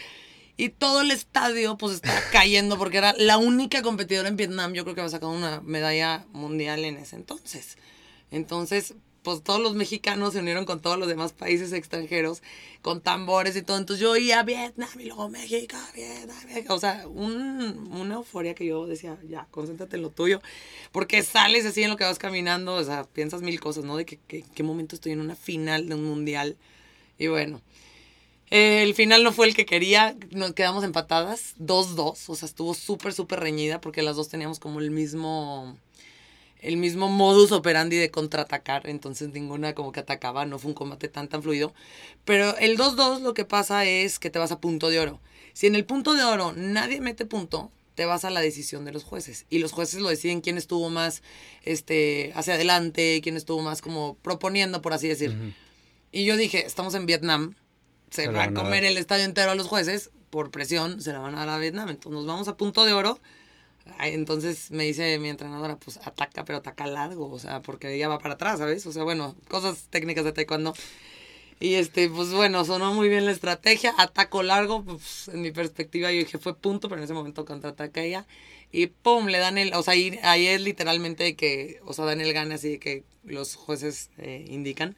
Y 0.56 0.70
todo 0.70 1.02
el 1.02 1.12
estadio 1.12 1.78
pues 1.78 1.96
está 1.96 2.20
cayendo 2.32 2.78
porque 2.78 2.98
era 2.98 3.14
la 3.18 3.38
única 3.38 3.82
competidora 3.82 4.30
en 4.30 4.38
Vietnam. 4.38 4.74
Yo 4.74 4.84
creo 4.84 4.96
que 4.96 5.02
había 5.02 5.12
sacado 5.12 5.32
una 5.32 5.62
medalla 5.62 6.26
mundial 6.32 6.86
en 6.86 6.98
ese 6.98 7.18
entonces. 7.18 7.78
Entonces, 8.32 8.96
pues 9.28 9.44
todos 9.44 9.60
los 9.60 9.76
mexicanos 9.76 10.32
se 10.32 10.40
unieron 10.40 10.64
con 10.64 10.82
todos 10.82 10.98
los 10.98 11.10
demás 11.10 11.34
países 11.34 11.74
extranjeros, 11.74 12.42
con 12.82 13.02
tambores 13.02 13.58
y 13.58 13.62
todo. 13.62 13.78
Entonces 13.78 14.02
yo 14.02 14.16
iba 14.16 14.42
Vietnam 14.44 14.88
y 14.98 15.08
luego 15.08 15.28
México, 15.28 15.76
Vietnam, 15.94 16.38
México. 16.46 16.74
O 16.74 16.80
sea, 16.80 17.06
un, 17.10 17.92
una 17.92 18.16
euforia 18.16 18.56
que 18.56 18.66
yo 18.66 18.88
decía, 18.88 19.18
ya, 19.28 19.46
concéntrate 19.52 19.98
en 19.98 20.04
lo 20.04 20.12
tuyo. 20.12 20.42
Porque 20.94 21.24
sales 21.24 21.66
así 21.66 21.84
en 21.84 21.90
lo 21.90 21.98
que 21.98 22.06
vas 22.06 22.20
caminando, 22.20 22.76
o 22.76 22.84
sea, 22.86 23.04
piensas 23.04 23.42
mil 23.42 23.60
cosas, 23.60 23.84
¿no? 23.84 23.98
De 23.98 24.06
que, 24.06 24.18
qué 24.18 24.64
momento 24.64 24.96
estoy 24.96 25.12
en 25.12 25.20
una 25.20 25.36
final 25.36 25.90
de 25.90 25.96
un 25.96 26.06
mundial. 26.06 26.56
Y 27.20 27.28
bueno, 27.28 27.60
el 28.50 28.94
final 28.96 29.26
no 29.26 29.34
fue 29.34 29.48
el 29.48 29.56
que 29.56 29.66
quería, 29.66 30.16
nos 30.32 30.54
quedamos 30.54 30.86
empatadas, 30.86 31.54
2-2, 31.60 32.30
o 32.30 32.36
sea, 32.38 32.46
estuvo 32.46 32.74
súper, 32.74 33.12
súper 33.14 33.42
reñida 33.42 33.82
porque 33.82 34.04
las 34.04 34.16
dos 34.16 34.30
teníamos 34.30 34.60
como 34.60 34.80
el 34.80 34.90
mismo 34.90 35.76
el 36.62 36.78
mismo 36.78 37.08
modus 37.08 37.52
operandi 37.52 37.98
de 37.98 38.12
contraatacar, 38.12 38.88
entonces 38.88 39.30
ninguna 39.30 39.74
como 39.74 39.92
que 39.92 40.00
atacaba, 40.00 40.46
no 40.46 40.60
fue 40.60 40.70
un 40.70 40.76
combate 40.76 41.08
tan 41.08 41.28
tan 41.28 41.44
fluido. 41.44 41.74
Pero 42.26 42.58
el 42.58 42.78
2-2 42.78 43.22
lo 43.22 43.34
que 43.34 43.46
pasa 43.46 43.86
es 43.86 44.20
que 44.20 44.30
te 44.30 44.40
vas 44.40 44.52
a 44.52 44.60
punto 44.60 44.90
de 44.90 45.00
oro. 45.00 45.20
Si 45.54 45.68
en 45.68 45.76
el 45.76 45.86
punto 45.86 46.14
de 46.14 46.24
oro 46.24 46.54
nadie 46.56 47.02
mete 47.02 47.26
punto, 47.26 47.72
te 47.96 48.06
vas 48.06 48.26
a 48.26 48.30
la 48.30 48.42
decisión 48.42 48.86
de 48.86 48.92
los 48.92 49.04
jueces. 49.04 49.46
Y 49.50 49.58
los 49.58 49.72
jueces 49.72 50.02
lo 50.02 50.10
deciden 50.10 50.42
quién 50.42 50.58
estuvo 50.58 50.90
más 50.92 51.24
este, 51.64 52.32
hacia 52.36 52.54
adelante, 52.54 53.22
quién 53.24 53.36
estuvo 53.36 53.62
más 53.64 53.82
como 53.82 54.18
proponiendo, 54.18 54.84
por 54.84 54.94
así 54.94 55.08
decir. 55.08 55.36
Y 56.12 56.26
yo 56.26 56.38
dije, 56.38 56.66
estamos 56.66 56.94
en 56.94 57.08
Vietnam, 57.08 57.56
se, 58.12 58.28
va 58.28 58.44
a 58.44 58.54
comer 58.54 58.84
el 58.84 58.98
estadio 58.98 59.26
entero 59.26 59.50
a 59.50 59.56
los 59.56 59.66
jueces, 59.66 60.12
por 60.30 60.52
presión 60.52 61.02
se 61.02 61.12
la 61.12 61.20
van 61.20 61.34
a 61.34 61.40
dar 61.40 61.50
a 61.50 61.58
Vietnam. 61.58 61.90
Entonces 61.90 62.12
nos 62.12 62.28
vamos 62.28 62.48
a 62.48 62.56
punto 62.56 62.86
de 62.86 62.94
oro 62.94 63.20
entonces 64.02 64.72
me 64.72 64.84
dice 64.84 65.18
mi 65.20 65.30
entrenadora, 65.30 65.78
pues 65.78 65.98
ataca, 66.06 66.46
pero 66.46 66.60
ataca 66.60 66.88
largo, 66.88 67.32
o 67.32 67.40
sea, 67.40 67.62
porque 67.62 67.94
ella 67.94 68.08
va 68.08 68.20
para 68.20 68.36
atrás, 68.36 68.60
¿sabes? 68.60 68.86
O 68.86 68.92
sea, 68.92 69.04
bueno, 69.04 69.36
cosas 69.48 69.88
técnicas 69.90 70.26
de 70.26 70.34
taekwondo. 70.34 70.74
Y 71.60 71.76
este, 71.76 72.08
pues 72.10 72.32
bueno, 72.32 72.64
sonó 72.66 72.94
muy 72.94 73.10
bien 73.10 73.26
la 73.26 73.32
estrategia, 73.32 73.94
ataco 73.98 74.44
largo, 74.44 74.84
pues 74.84 75.28
en 75.30 75.42
mi 75.42 75.52
perspectiva 75.52 76.12
yo 76.12 76.20
dije 76.20 76.38
fue 76.38 76.56
punto, 76.56 76.88
pero 76.88 77.00
en 77.00 77.06
ese 77.06 77.14
momento 77.14 77.46
contraataca 77.46 78.02
ella. 78.02 78.28
Y 78.72 78.88
pum, 78.88 79.28
le 79.28 79.40
dan 79.40 79.58
el, 79.58 79.74
o 79.74 79.82
sea, 79.82 79.94
ahí, 79.94 80.20
ahí 80.24 80.48
es 80.48 80.62
literalmente 80.62 81.36
que, 81.36 81.80
o 81.86 81.94
sea, 81.94 82.06
dan 82.06 82.22
el 82.22 82.34
gane 82.34 82.56
así 82.56 82.78
que 82.80 83.04
los 83.24 83.56
jueces 83.56 84.12
eh, 84.18 84.46
indican. 84.50 84.96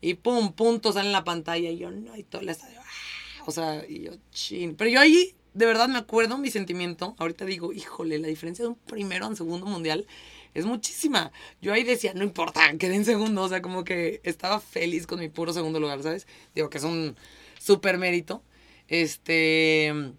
Y 0.00 0.14
pum, 0.14 0.52
punto 0.52 0.92
sale 0.92 1.08
en 1.08 1.12
la 1.12 1.24
pantalla 1.24 1.70
y 1.70 1.78
yo, 1.78 1.90
no, 1.90 2.16
y 2.16 2.22
todo 2.22 2.42
el 2.42 2.48
estadio, 2.48 2.80
¡ah! 2.80 3.42
o 3.46 3.50
sea, 3.52 3.84
y 3.86 4.02
yo, 4.02 4.12
chin. 4.30 4.76
Pero 4.76 4.90
yo 4.90 5.00
ahí 5.00 5.34
de 5.54 5.66
verdad 5.66 5.88
me 5.88 5.98
acuerdo 5.98 6.38
mi 6.38 6.50
sentimiento. 6.50 7.14
Ahorita 7.18 7.44
digo, 7.44 7.72
híjole, 7.72 8.18
la 8.18 8.28
diferencia 8.28 8.64
de 8.64 8.70
un 8.70 8.76
primero 8.76 9.26
a 9.26 9.28
un 9.28 9.36
segundo 9.36 9.66
mundial 9.66 10.06
es 10.54 10.64
muchísima. 10.64 11.32
Yo 11.60 11.72
ahí 11.72 11.84
decía, 11.84 12.12
no 12.14 12.24
importa, 12.24 12.76
quedé 12.78 12.94
en 12.94 13.04
segundo. 13.04 13.42
O 13.42 13.48
sea, 13.48 13.62
como 13.62 13.84
que 13.84 14.20
estaba 14.24 14.60
feliz 14.60 15.06
con 15.06 15.20
mi 15.20 15.28
puro 15.28 15.52
segundo 15.52 15.80
lugar, 15.80 16.02
¿sabes? 16.02 16.26
Digo 16.54 16.70
que 16.70 16.78
es 16.78 16.84
un 16.84 17.16
súper 17.58 17.98
mérito. 17.98 18.42
Este. 18.88 20.12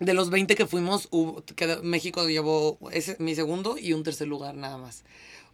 De 0.00 0.14
los 0.14 0.30
20 0.30 0.54
que 0.54 0.66
fuimos, 0.66 1.08
México 1.82 2.28
llevó 2.28 2.78
ese, 2.92 3.16
mi 3.18 3.34
segundo 3.34 3.76
y 3.78 3.94
un 3.94 4.04
tercer 4.04 4.28
lugar 4.28 4.54
nada 4.54 4.78
más. 4.78 5.02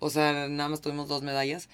O 0.01 0.11
sea, 0.11 0.49
nada 0.49 0.69
más 0.69 0.83
tuvimos 0.83 1.09
dos 1.09 1.23
medallas. 1.23 1.71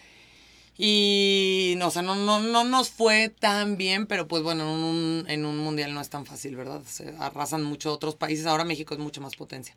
Y 0.83 1.75
no, 1.77 1.89
o 1.89 1.91
sea, 1.91 2.01
no, 2.01 2.15
no, 2.15 2.41
no 2.41 2.65
nos 2.65 2.89
fue 2.89 3.29
tan 3.29 3.77
bien, 3.77 4.07
pero 4.07 4.27
pues 4.27 4.43
bueno, 4.43 4.63
en 4.63 4.83
un, 4.83 5.25
en 5.29 5.45
un 5.45 5.59
mundial 5.59 5.93
no 5.93 6.01
es 6.01 6.09
tan 6.09 6.25
fácil, 6.25 6.57
¿verdad? 6.57 6.81
Se 6.87 7.15
arrasan 7.19 7.63
mucho 7.63 7.93
otros 7.93 8.17
países, 8.17 8.47
ahora 8.47 8.65
México 8.65 8.95
es 8.95 9.01
mucho 9.01 9.21
más 9.21 9.37
potencia. 9.37 9.77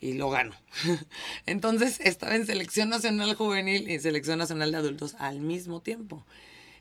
y 0.00 0.14
lo 0.14 0.30
gano. 0.30 0.54
Entonces 1.46 2.00
estaba 2.00 2.34
en 2.34 2.46
selección 2.46 2.88
nacional 2.88 3.34
juvenil 3.34 3.88
y 3.88 3.98
selección 4.00 4.38
nacional 4.38 4.72
de 4.72 4.78
adultos 4.78 5.14
al 5.18 5.40
mismo 5.40 5.80
tiempo. 5.80 6.24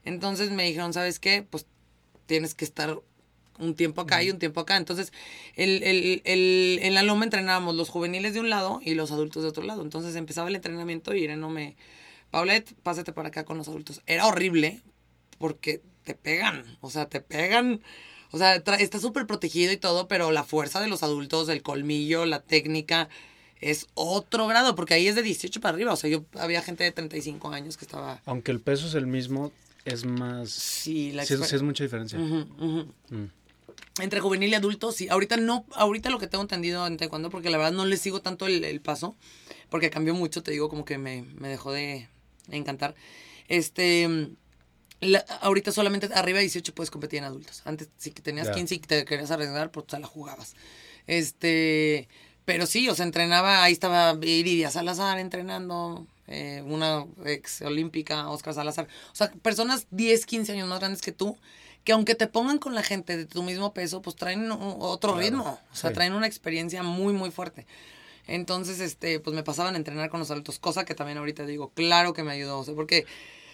Entonces 0.04 0.50
me 0.52 0.64
dijeron, 0.64 0.94
¿sabes 0.94 1.20
qué? 1.20 1.46
Pues 1.48 1.68
tienes 2.26 2.56
que 2.56 2.66
estar 2.66 3.00
un 3.60 3.76
tiempo 3.76 4.02
acá 4.02 4.24
y 4.24 4.32
un 4.32 4.40
tiempo 4.40 4.60
acá. 4.62 4.78
Entonces, 4.78 5.12
el, 5.56 5.84
el, 5.84 6.22
el, 6.26 6.80
en 6.82 6.94
la 6.94 7.04
Loma 7.04 7.26
entrenábamos 7.26 7.76
los 7.76 7.90
juveniles 7.90 8.34
de 8.34 8.40
un 8.40 8.50
lado 8.50 8.80
y 8.84 8.96
los 8.96 9.12
adultos 9.12 9.44
de 9.44 9.50
otro 9.50 9.64
lado. 9.64 9.82
Entonces 9.82 10.16
empezaba 10.16 10.50
el 10.50 10.56
entrenamiento 10.56 11.14
y 11.14 11.28
no 11.28 11.50
me... 11.50 11.76
Paulette, 12.32 12.74
pásate 12.82 13.12
para 13.12 13.28
acá 13.28 13.44
con 13.44 13.58
los 13.58 13.68
adultos. 13.68 14.02
Era 14.06 14.26
horrible 14.26 14.82
porque 15.38 15.82
te 16.04 16.16
pegan, 16.16 16.78
o 16.82 16.90
sea, 16.90 17.08
te 17.08 17.20
pegan. 17.20 17.82
O 18.32 18.38
sea, 18.38 18.56
está 18.56 19.00
súper 19.00 19.28
protegido 19.28 19.74
y 19.74 19.78
todo, 19.78 20.08
pero 20.08 20.32
la 20.32 20.44
fuerza 20.44 20.80
de 20.80 20.88
los 20.88 21.04
adultos, 21.04 21.50
el 21.50 21.62
colmillo, 21.62 22.26
la 22.26 22.42
técnica, 22.42 23.10
es 23.60 23.88
otro 23.94 24.48
grado, 24.48 24.76
porque 24.76 24.94
ahí 24.94 25.08
es 25.08 25.16
de 25.16 25.22
18 25.22 25.60
para 25.60 25.76
arriba. 25.76 25.92
O 25.92 25.98
sea, 25.98 26.10
yo 26.10 26.26
había 26.40 26.62
gente 26.62 26.86
de 26.86 26.92
35 26.92 27.50
años 27.50 27.76
que 27.76 27.84
estaba... 27.84 28.22
Aunque 28.26 28.52
el 28.52 28.62
peso 28.62 28.88
es 28.88 28.96
el 28.96 29.06
mismo, 29.06 29.52
es 29.84 30.06
más... 30.06 30.50
Sí, 30.50 31.12
la 31.12 31.26
sí, 31.26 31.34
es, 31.34 31.62
mucha 31.62 31.84
diferencia. 31.84 32.18
Mm. 32.18 33.32
Entre 34.00 34.20
juvenil 34.20 34.50
y 34.50 34.56
adulto, 34.56 34.92
sí. 34.92 35.10
Ahorita 35.10 35.38
no, 35.38 35.66
ahorita 35.74 36.10
lo 36.10 36.20
que 36.20 36.28
tengo 36.28 36.44
entendido 36.44 36.88
en 36.88 36.98
taekwondo, 36.98 37.30
porque 37.30 37.50
la 37.50 37.58
verdad 37.58 37.74
no 37.74 37.86
le 37.86 37.98
sigo 37.98 38.22
tanto 38.22 38.48
el, 38.48 38.82
paso, 38.82 39.16
porque 39.70 39.90
cambió 39.90 40.14
mucho, 40.14 40.44
te 40.44 40.52
digo, 40.52 40.70
como 40.70 40.86
que 40.86 40.98
me, 40.98 41.24
me 41.36 41.50
dejó 41.50 41.72
de 41.72 42.08
encantar. 42.50 42.96
Este, 43.48 44.08
ahorita 45.42 45.72
solamente 45.72 46.10
arriba 46.14 46.38
de 46.38 46.44
18 46.44 46.74
puedes 46.74 46.92
competir 46.92 47.20
en 47.20 47.26
adultos. 47.26 47.62
Antes, 47.66 47.90
si 47.98 48.12
tenías 48.12 48.50
15 48.50 48.76
y 48.76 48.80
te 48.80 49.06
querías 49.06 49.32
arriesgar, 49.32 49.72
pues 49.72 49.88
te 49.88 50.00
la 50.00 50.08
jugabas. 50.08 50.56
Este, 51.08 52.08
pero 52.46 52.66
sí, 52.66 52.88
o 52.90 52.96
sea, 52.96 53.06
entrenaba, 53.06 53.64
ahí 53.64 53.74
estaba 53.74 54.18
Iridia 54.22 54.70
Salazar 54.72 55.20
entrenando, 55.20 56.08
eh, 56.28 56.64
una 56.66 57.06
ex 57.26 57.62
olímpica, 57.62 58.30
Oscar 58.30 58.54
Salazar. 58.54 58.88
O 59.12 59.16
sea, 59.16 59.32
personas 59.42 59.88
10, 59.92 60.26
15 60.26 60.52
años 60.54 60.70
más 60.70 60.80
grandes 60.80 61.02
que 61.02 61.12
tú, 61.12 61.38
que 61.84 61.94
aunque 61.94 62.16
te 62.16 62.28
pongan 62.28 62.60
con 62.60 62.76
la 62.76 62.84
gente 62.84 63.18
de 63.18 63.26
tu 63.26 63.44
mismo 63.44 63.74
peso, 63.74 64.02
pues 64.02 64.16
traen 64.16 64.50
otro 64.52 65.16
ritmo. 65.16 65.60
O 65.72 65.76
sea, 65.76 65.92
traen 65.94 66.14
una 66.14 66.28
experiencia 66.28 66.84
muy, 66.84 67.14
muy 67.14 67.32
fuerte. 67.32 67.66
Entonces, 68.28 68.80
este, 68.80 69.20
pues 69.20 69.36
me 69.36 69.44
pasaban 69.44 69.74
a 69.74 69.78
entrenar 69.78 70.10
con 70.10 70.20
los 70.20 70.30
adultos, 70.32 70.60
cosa 70.60 70.86
que 70.86 70.96
también 70.96 71.18
ahorita 71.18 71.46
digo, 71.46 71.72
claro 71.74 72.14
que 72.14 72.24
me 72.24 72.32
ayudó, 72.32 72.60
o 72.60 72.64
sea, 72.64 72.76
porque 72.76 73.06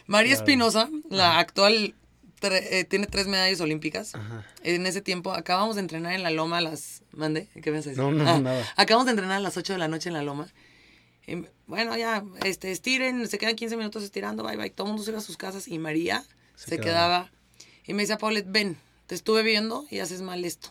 María 0.08 0.34
Espinosa, 0.34 0.90
la 1.10 1.40
actual, 1.40 1.96
eh, 2.42 2.86
tiene 2.86 3.08
tres 3.08 3.28
medallas 3.28 3.62
olímpicas. 3.62 4.14
En 4.64 4.86
ese 4.86 5.02
tiempo 5.02 5.34
acabamos 5.34 5.76
de 5.76 5.82
entrenar 5.82 6.14
en 6.14 6.24
la 6.24 6.30
loma 6.30 6.58
a 6.58 6.62
las... 6.62 7.04
¿Mande? 7.12 7.48
¿Qué 7.62 7.72
me 7.72 7.82
No, 7.96 8.12
no, 8.12 8.30
ah, 8.30 8.40
nada. 8.40 8.66
Acabamos 8.76 9.06
de 9.06 9.12
entrenar 9.12 9.38
a 9.38 9.40
las 9.40 9.58
8 9.58 9.74
de 9.74 9.80
la 9.80 9.88
noche 9.88 10.10
en 10.10 10.14
la 10.14 10.22
loma. 10.22 10.48
bueno, 11.66 11.98
ya, 11.98 12.24
este, 12.44 12.72
estiren, 12.72 13.28
se 13.28 13.38
quedan 13.38 13.56
15 13.56 13.78
minutos 13.78 14.04
estirando, 14.04 14.44
bye, 14.44 14.58
bye. 14.58 14.70
Todo 14.70 14.88
el 14.88 14.94
mundo 14.94 15.04
se 15.04 15.12
iba 15.12 15.20
a 15.20 15.24
sus 15.24 15.38
casas 15.38 15.68
y 15.68 15.80
María 15.80 16.24
se, 16.56 16.78
quedaba. 16.78 17.32
Y 17.88 17.94
me 17.94 18.04
decía, 18.04 18.18
Paulette, 18.18 18.48
ven, 18.50 18.78
te 19.08 19.16
estuve 19.16 19.44
viendo 19.44 19.86
y 19.90 20.00
haces 20.00 20.22
mal 20.22 20.46
esto. 20.46 20.70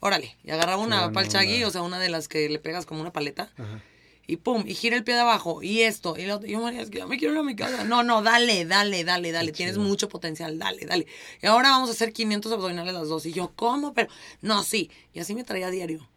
Órale. 0.00 0.36
Y 0.44 0.50
agarraba 0.50 0.82
una 0.82 1.12
palchagui, 1.12 1.64
o 1.64 1.70
sea, 1.70 1.82
una 1.82 1.98
de 1.98 2.08
las 2.08 2.28
que 2.28 2.48
le 2.48 2.58
pegas 2.58 2.86
como 2.86 3.00
una 3.00 3.12
paleta. 3.12 3.50
Ajá 3.56 3.82
y 4.26 4.36
pum, 4.36 4.64
y 4.66 4.74
gira 4.74 4.96
el 4.96 5.04
pie 5.04 5.14
de 5.14 5.20
abajo, 5.20 5.62
y 5.62 5.82
esto, 5.82 6.16
y 6.16 6.24
lo 6.24 6.36
otro. 6.36 6.48
Y 6.48 6.52
yo, 6.52 6.60
María, 6.60 6.80
es 6.80 6.90
que 6.90 6.98
ya 6.98 7.06
me 7.06 7.18
quiero 7.18 7.34
ir 7.34 7.40
a 7.40 7.42
mi 7.42 7.54
casa. 7.54 7.84
No, 7.84 8.02
no, 8.02 8.22
dale, 8.22 8.64
dale, 8.64 9.04
dale, 9.04 9.32
dale. 9.32 9.52
Tienes 9.52 9.76
mucho 9.76 10.08
potencial, 10.08 10.58
dale, 10.58 10.86
dale. 10.86 11.06
Y 11.42 11.46
ahora 11.46 11.70
vamos 11.70 11.90
a 11.90 11.92
hacer 11.92 12.12
500 12.12 12.52
abdominales 12.52 12.94
las 12.94 13.08
dos. 13.08 13.26
Y 13.26 13.32
yo, 13.32 13.52
¿cómo? 13.54 13.92
Pero, 13.92 14.08
no, 14.40 14.62
sí. 14.62 14.90
Y 15.12 15.20
así 15.20 15.34
me 15.34 15.44
traía 15.44 15.66
a 15.66 15.70
diario. 15.70 16.08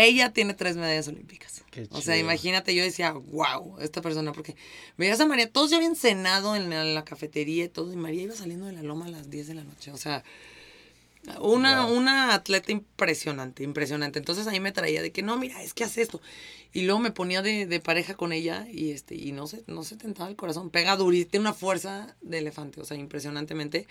Ella 0.00 0.32
tiene 0.32 0.54
tres 0.54 0.76
medallas 0.76 1.08
olímpicas. 1.08 1.64
o 1.90 2.00
sea, 2.00 2.16
imagínate, 2.16 2.72
yo 2.72 2.84
decía, 2.84 3.10
wow, 3.10 3.78
esta 3.80 4.00
persona, 4.00 4.32
porque 4.32 4.54
veías 4.96 5.18
a 5.18 5.26
María, 5.26 5.50
todos 5.50 5.70
ya 5.70 5.76
habían 5.78 5.96
cenado 5.96 6.54
en 6.54 6.70
la, 6.70 6.82
en 6.82 6.94
la 6.94 7.04
cafetería 7.04 7.64
y 7.64 7.68
todo, 7.68 7.92
y 7.92 7.96
María 7.96 8.22
iba 8.22 8.34
saliendo 8.36 8.66
de 8.66 8.74
la 8.74 8.84
loma 8.84 9.06
a 9.06 9.08
las 9.08 9.28
10 9.28 9.48
de 9.48 9.54
la 9.54 9.64
noche. 9.64 9.90
O 9.90 9.96
sea, 9.96 10.22
una, 11.40 11.86
una 11.86 12.32
atleta 12.32 12.70
impresionante, 12.70 13.64
impresionante. 13.64 14.20
Entonces 14.20 14.46
ahí 14.46 14.60
me 14.60 14.70
traía 14.70 15.02
de 15.02 15.10
que 15.10 15.22
no, 15.22 15.36
mira, 15.36 15.60
es 15.64 15.74
que 15.74 15.82
hace 15.82 16.02
esto. 16.02 16.20
Y 16.72 16.82
luego 16.82 17.00
me 17.00 17.10
ponía 17.10 17.42
de, 17.42 17.66
de 17.66 17.80
pareja 17.80 18.14
con 18.14 18.32
ella 18.32 18.68
y 18.70 18.92
este, 18.92 19.16
y 19.16 19.32
no 19.32 19.48
se, 19.48 19.64
no 19.66 19.82
se 19.82 19.96
tentaba 19.96 20.30
el 20.30 20.36
corazón. 20.36 20.70
Pega 20.70 20.94
durísimo, 20.94 21.30
tiene 21.30 21.42
una 21.42 21.54
fuerza 21.54 22.14
de 22.20 22.38
elefante, 22.38 22.80
o 22.80 22.84
sea, 22.84 22.96
impresionantemente. 22.96 23.88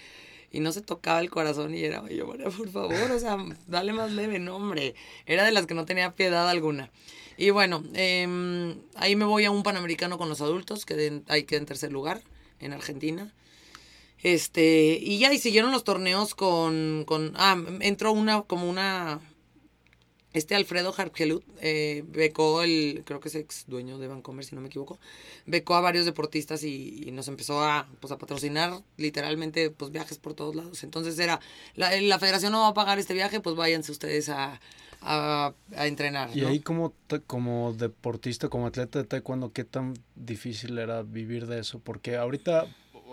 Y 0.58 0.60
no 0.60 0.72
se 0.72 0.82
tocaba 0.82 1.20
el 1.20 1.30
corazón 1.30 1.76
y 1.76 1.84
era, 1.84 2.04
yo, 2.10 2.26
María, 2.26 2.50
por 2.50 2.67
favor, 2.72 3.12
o 3.12 3.20
sea, 3.20 3.38
dale 3.67 3.93
más 3.93 4.12
leve, 4.12 4.39
no, 4.39 4.56
hombre. 4.56 4.96
Era 5.28 5.46
de 5.46 5.52
las 5.52 5.67
que 5.67 5.76
no 5.76 5.86
tenía 5.86 6.15
piedad 6.15 6.50
alguna. 6.50 6.89
Y 7.38 7.52
bueno, 7.52 7.84
eh, 7.93 8.76
ahí 8.96 9.15
me 9.15 9.26
voy 9.26 9.46
a 9.46 9.52
un 9.52 9.62
panamericano 9.62 10.17
con 10.17 10.30
los 10.30 10.41
adultos, 10.41 10.88
que 10.88 11.22
ahí 11.28 11.43
quedé 11.43 11.60
en 11.60 11.67
tercer 11.67 11.91
lugar, 11.91 12.24
en 12.60 12.74
Argentina. 12.74 13.32
Este, 14.24 14.98
y 15.00 15.20
ya, 15.20 15.32
y 15.32 15.38
siguieron 15.38 15.72
los 15.72 15.84
torneos 15.84 16.34
con, 16.34 17.04
con 17.06 17.34
ah, 17.36 17.56
entró 17.82 18.12
una, 18.12 18.41
como 18.41 18.67
una, 18.67 19.20
este 20.38 20.56
Alfredo 20.56 20.93
Harkelut 20.95 21.43
eh, 21.62 22.04
becó 22.08 22.63
el, 22.63 23.04
creo 23.06 23.19
que 23.19 23.30
es 23.30 23.36
ex 23.36 23.65
dueño 23.67 23.97
de 23.97 24.08
Vancomer, 24.08 24.45
si 24.45 24.56
no 24.56 24.62
me 24.62 24.67
equivoco, 24.67 25.00
becó 25.45 25.76
a 25.76 25.82
varios 25.82 26.06
deportistas 26.06 26.63
y, 26.63 27.10
nos 27.12 27.28
empezó 27.28 27.63
a, 27.63 27.88
pues, 28.00 28.12
a 28.12 28.17
patrocinar 28.17 28.82
literalmente 28.97 29.71
pues 29.71 29.91
viajes 29.91 30.19
por 30.19 30.34
todos 30.34 30.56
lados. 30.56 30.84
Entonces 30.84 31.17
era, 31.17 31.39
la, 31.76 32.00
la 32.00 32.19
federación 32.19 32.52
no 32.52 32.62
va 32.62 32.67
a 32.67 32.73
pagar 32.73 33.00
este 33.00 33.13
viaje, 33.13 33.39
pues 33.39 33.56
váyanse 33.56 33.91
ustedes 33.91 34.30
a, 34.30 34.60
a, 35.02 35.54
entrenar. 35.76 36.36
Y 36.36 36.45
ahí 36.45 36.60
como, 36.60 36.93
como 37.26 37.73
deportista, 37.73 38.50
como 38.50 38.67
atleta 38.67 39.00
de 39.00 39.06
taekwondo, 39.06 39.52
¿qué 39.52 39.63
tan 39.63 39.93
difícil 40.15 40.78
era 40.78 41.04
vivir 41.04 41.47
de 41.47 41.60
eso? 41.60 41.80
Porque 41.80 42.17
ahorita 42.17 42.67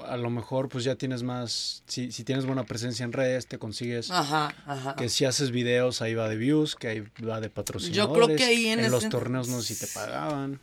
a 0.07 0.17
lo 0.17 0.31
mejor 0.31 0.69
pues 0.69 0.85
ya 0.85 0.97
tienes 0.97 1.23
más, 1.23 1.83
si, 1.87 2.13
si 2.13 2.25
tienes 2.25 2.47
buena 2.47 2.65
presencia 2.65 3.05
en 3.05 3.13
redes, 3.13 3.47
te 3.47 3.59
consigues 3.59 4.11
ajá, 4.11 4.55
ajá. 4.67 4.97
que 4.97 5.09
si 5.09 5.25
haces 5.25 5.51
videos 5.51 6.03
ahí 6.03 6.15
va 6.15 6.29
de 6.29 6.37
views, 6.37 6.77
que 6.77 6.89
ahí 6.89 7.05
va 7.27 7.41
de 7.41 7.51
patrocinadores. 7.51 7.97
Yo 7.97 8.13
creo 8.13 8.37
que 8.37 8.45
ahí 8.45 8.67
en, 8.69 8.91
los 8.91 9.09
torneos 9.09 9.49
no 9.49 9.61
sé 9.61 9.75
si 9.75 9.87
te 9.87 9.93
pagaban. 9.93 10.61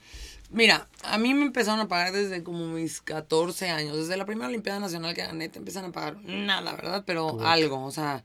Mira, 0.49 0.87
a 1.03 1.17
mí 1.17 1.33
me 1.33 1.45
empezaron 1.45 1.79
a 1.79 1.87
pagar 1.87 2.11
desde 2.11 2.43
como 2.43 2.67
mis 2.67 3.01
14 3.01 3.69
años, 3.69 3.95
desde 3.97 4.17
la 4.17 4.25
primera 4.25 4.49
Olimpiada 4.49 4.79
Nacional 4.79 5.15
que 5.15 5.21
gané, 5.21 5.47
te 5.47 5.59
empiezan 5.59 5.85
a 5.85 5.91
pagar 5.91 6.17
nada, 6.23 6.75
¿verdad? 6.75 7.03
Pero 7.05 7.39
algo, 7.41 7.85
o 7.85 7.91
sea, 7.91 8.23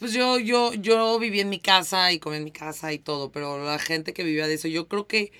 pues 0.00 0.12
yo, 0.12 0.40
yo, 0.40 0.74
yo 0.74 1.20
viví 1.20 1.38
en 1.38 1.48
mi 1.48 1.60
casa 1.60 2.10
y 2.10 2.18
comí 2.18 2.36
en 2.36 2.44
mi 2.44 2.50
casa 2.50 2.92
y 2.92 2.98
todo, 2.98 3.30
pero 3.30 3.64
la 3.64 3.78
gente 3.78 4.12
que 4.12 4.24
vivía 4.24 4.48
de 4.48 4.54
eso, 4.54 4.66
yo 4.66 4.88
creo 4.88 5.06
que 5.06 5.32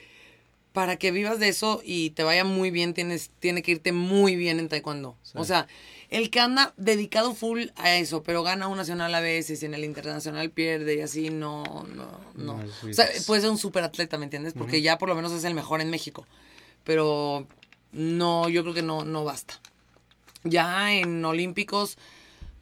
para 0.72 0.96
que 0.96 1.10
vivas 1.10 1.38
de 1.38 1.48
eso 1.48 1.82
y 1.84 2.10
te 2.10 2.22
vaya 2.22 2.44
muy 2.44 2.70
bien, 2.70 2.94
tienes, 2.94 3.30
tiene 3.38 3.62
que 3.62 3.72
irte 3.72 3.92
muy 3.92 4.36
bien 4.36 4.58
en 4.58 4.68
taekwondo. 4.68 5.16
O 5.34 5.44
sea, 5.44 5.66
el 6.08 6.30
que 6.30 6.40
anda 6.40 6.74
dedicado 6.76 7.34
full 7.34 7.66
a 7.76 7.94
eso, 7.96 8.22
pero 8.22 8.42
gana 8.42 8.68
un 8.68 8.76
nacional 8.76 9.14
a 9.14 9.20
veces 9.20 9.62
y 9.62 9.66
en 9.66 9.74
el 9.74 9.84
internacional 9.84 10.50
pierde 10.50 10.96
y 10.96 11.00
así, 11.00 11.30
no, 11.30 11.64
no, 11.94 12.20
no. 12.34 12.60
o 12.88 12.92
sea, 12.92 13.08
puede 13.26 13.42
ser 13.42 13.50
un 13.50 13.58
super 13.58 13.84
atleta, 13.84 14.18
¿me 14.18 14.24
entiendes? 14.24 14.54
Porque 14.54 14.82
ya 14.82 14.98
por 14.98 15.08
lo 15.08 15.14
menos 15.14 15.32
es 15.32 15.44
el 15.44 15.54
mejor 15.54 15.80
en 15.80 15.90
México. 15.90 16.26
Pero 16.84 17.46
no, 17.92 18.48
yo 18.48 18.62
creo 18.62 18.74
que 18.74 18.82
no, 18.82 19.04
no 19.04 19.24
basta. 19.24 19.60
Ya 20.44 20.92
en 20.92 21.24
Olímpicos 21.24 21.96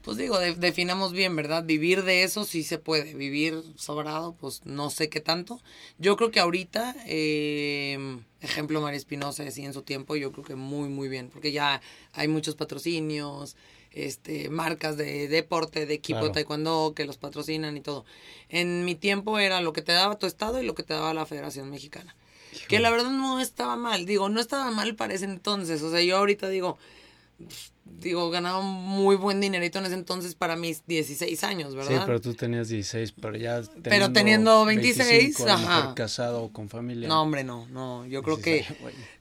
pues 0.03 0.17
digo, 0.17 0.39
definamos 0.39 1.13
bien, 1.13 1.37
¿verdad? 1.37 1.65
Vivir 1.65 2.05
de 2.05 2.23
eso 2.23 2.45
sí 2.45 2.63
se 2.63 2.79
puede, 2.79 3.15
vivir 3.15 3.63
sobrado, 3.77 4.35
pues 4.35 4.63
no 4.65 4.89
sé 4.89 5.11
qué 5.11 5.21
tanto. 5.21 5.61
Yo 5.99 6.17
creo 6.17 6.31
que 6.31 6.41
ahorita, 6.41 6.97
eh, 7.07 8.19
ejemplo 8.41 8.81
María 8.81 8.97
Espinosa, 8.97 9.43
así 9.43 9.65
en 9.65 9.75
su 9.75 9.83
tiempo, 9.83 10.17
yo 10.17 10.33
creo 10.33 10.45
que 10.45 10.55
muy, 10.55 10.89
muy 10.89 11.09
bien, 11.09 11.29
porque 11.29 11.53
ya 11.53 11.83
hay 12.13 12.29
muchos 12.29 12.55
patrocinios, 12.55 13.57
este, 13.93 14.49
marcas 14.49 14.97
de 14.97 15.29
deporte, 15.29 15.85
de 15.85 15.95
equipo 15.95 16.25
de 16.25 16.31
taekwondo 16.31 16.95
que 16.97 17.05
los 17.05 17.19
patrocinan 17.19 17.77
y 17.77 17.81
todo. 17.81 18.07
En 18.49 18.87
mi 18.87 18.95
tiempo 18.95 19.39
era 19.39 19.61
lo 19.61 19.75
que 19.75 19.83
te 19.83 19.93
daba 19.93 20.19
tu 20.19 20.27
estado 20.27 20.63
y 20.63 20.67
lo 20.67 20.75
que 20.75 20.83
te 20.83 20.95
daba 20.95 21.13
la 21.13 21.27
Federación 21.27 21.71
Mexicana. 21.71 22.17
Que 22.69 22.81
la 22.81 22.91
verdad 22.91 23.11
no 23.11 23.39
estaba 23.39 23.77
mal, 23.77 24.07
digo, 24.07 24.29
no 24.29 24.41
estaba 24.41 24.71
mal 24.71 24.97
para 24.97 25.15
ese 25.15 25.27
entonces, 25.27 25.83
o 25.83 25.91
sea, 25.91 26.01
yo 26.01 26.17
ahorita 26.17 26.49
digo 26.49 26.79
digo, 27.99 28.31
ganaba 28.31 28.61
muy 28.63 29.17
buen 29.17 29.41
dinerito 29.41 29.79
en 29.79 29.87
ese 29.87 29.95
entonces 29.95 30.35
para 30.35 30.57
mis 30.57 30.87
16 30.87 31.45
años, 31.45 31.75
¿verdad? 31.75 31.99
Sí, 31.99 32.03
pero 32.07 32.21
tú 32.21 32.35
tenías 32.35 32.69
16, 32.69 33.13
pero 33.13 33.37
ya 33.37 33.63
Pero 33.83 34.13
teniendo 34.13 34.65
26, 34.65 35.41
ajá. 35.47 35.95
casado 35.95 36.45
o 36.45 36.53
con 36.53 36.69
familia. 36.69 37.09
No, 37.09 37.23
hombre, 37.23 37.45
no, 37.45 37.67
no, 37.69 38.07
yo 38.07 38.23
creo 38.23 38.41
que 38.41 38.65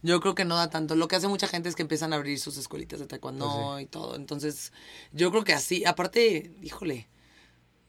yo 0.01 0.19
creo 0.21 0.35
que 0.35 0.45
no 0.45 0.55
da 0.55 0.69
tanto. 0.69 0.95
Lo 0.95 1.07
que 1.07 1.15
hace 1.15 1.27
mucha 1.27 1.47
gente 1.47 1.69
es 1.69 1.75
que 1.75 1.81
empiezan 1.81 2.13
a 2.13 2.17
abrir 2.17 2.39
sus 2.39 2.57
escuelitas 2.57 2.99
de 2.99 3.07
taekwondo 3.07 3.71
pues 3.73 3.83
y 3.83 3.85
todo. 3.87 4.15
Entonces, 4.15 4.71
yo 5.11 5.31
creo 5.31 5.43
que 5.43 5.53
así, 5.53 5.85
aparte, 5.85 6.51
híjole, 6.61 7.07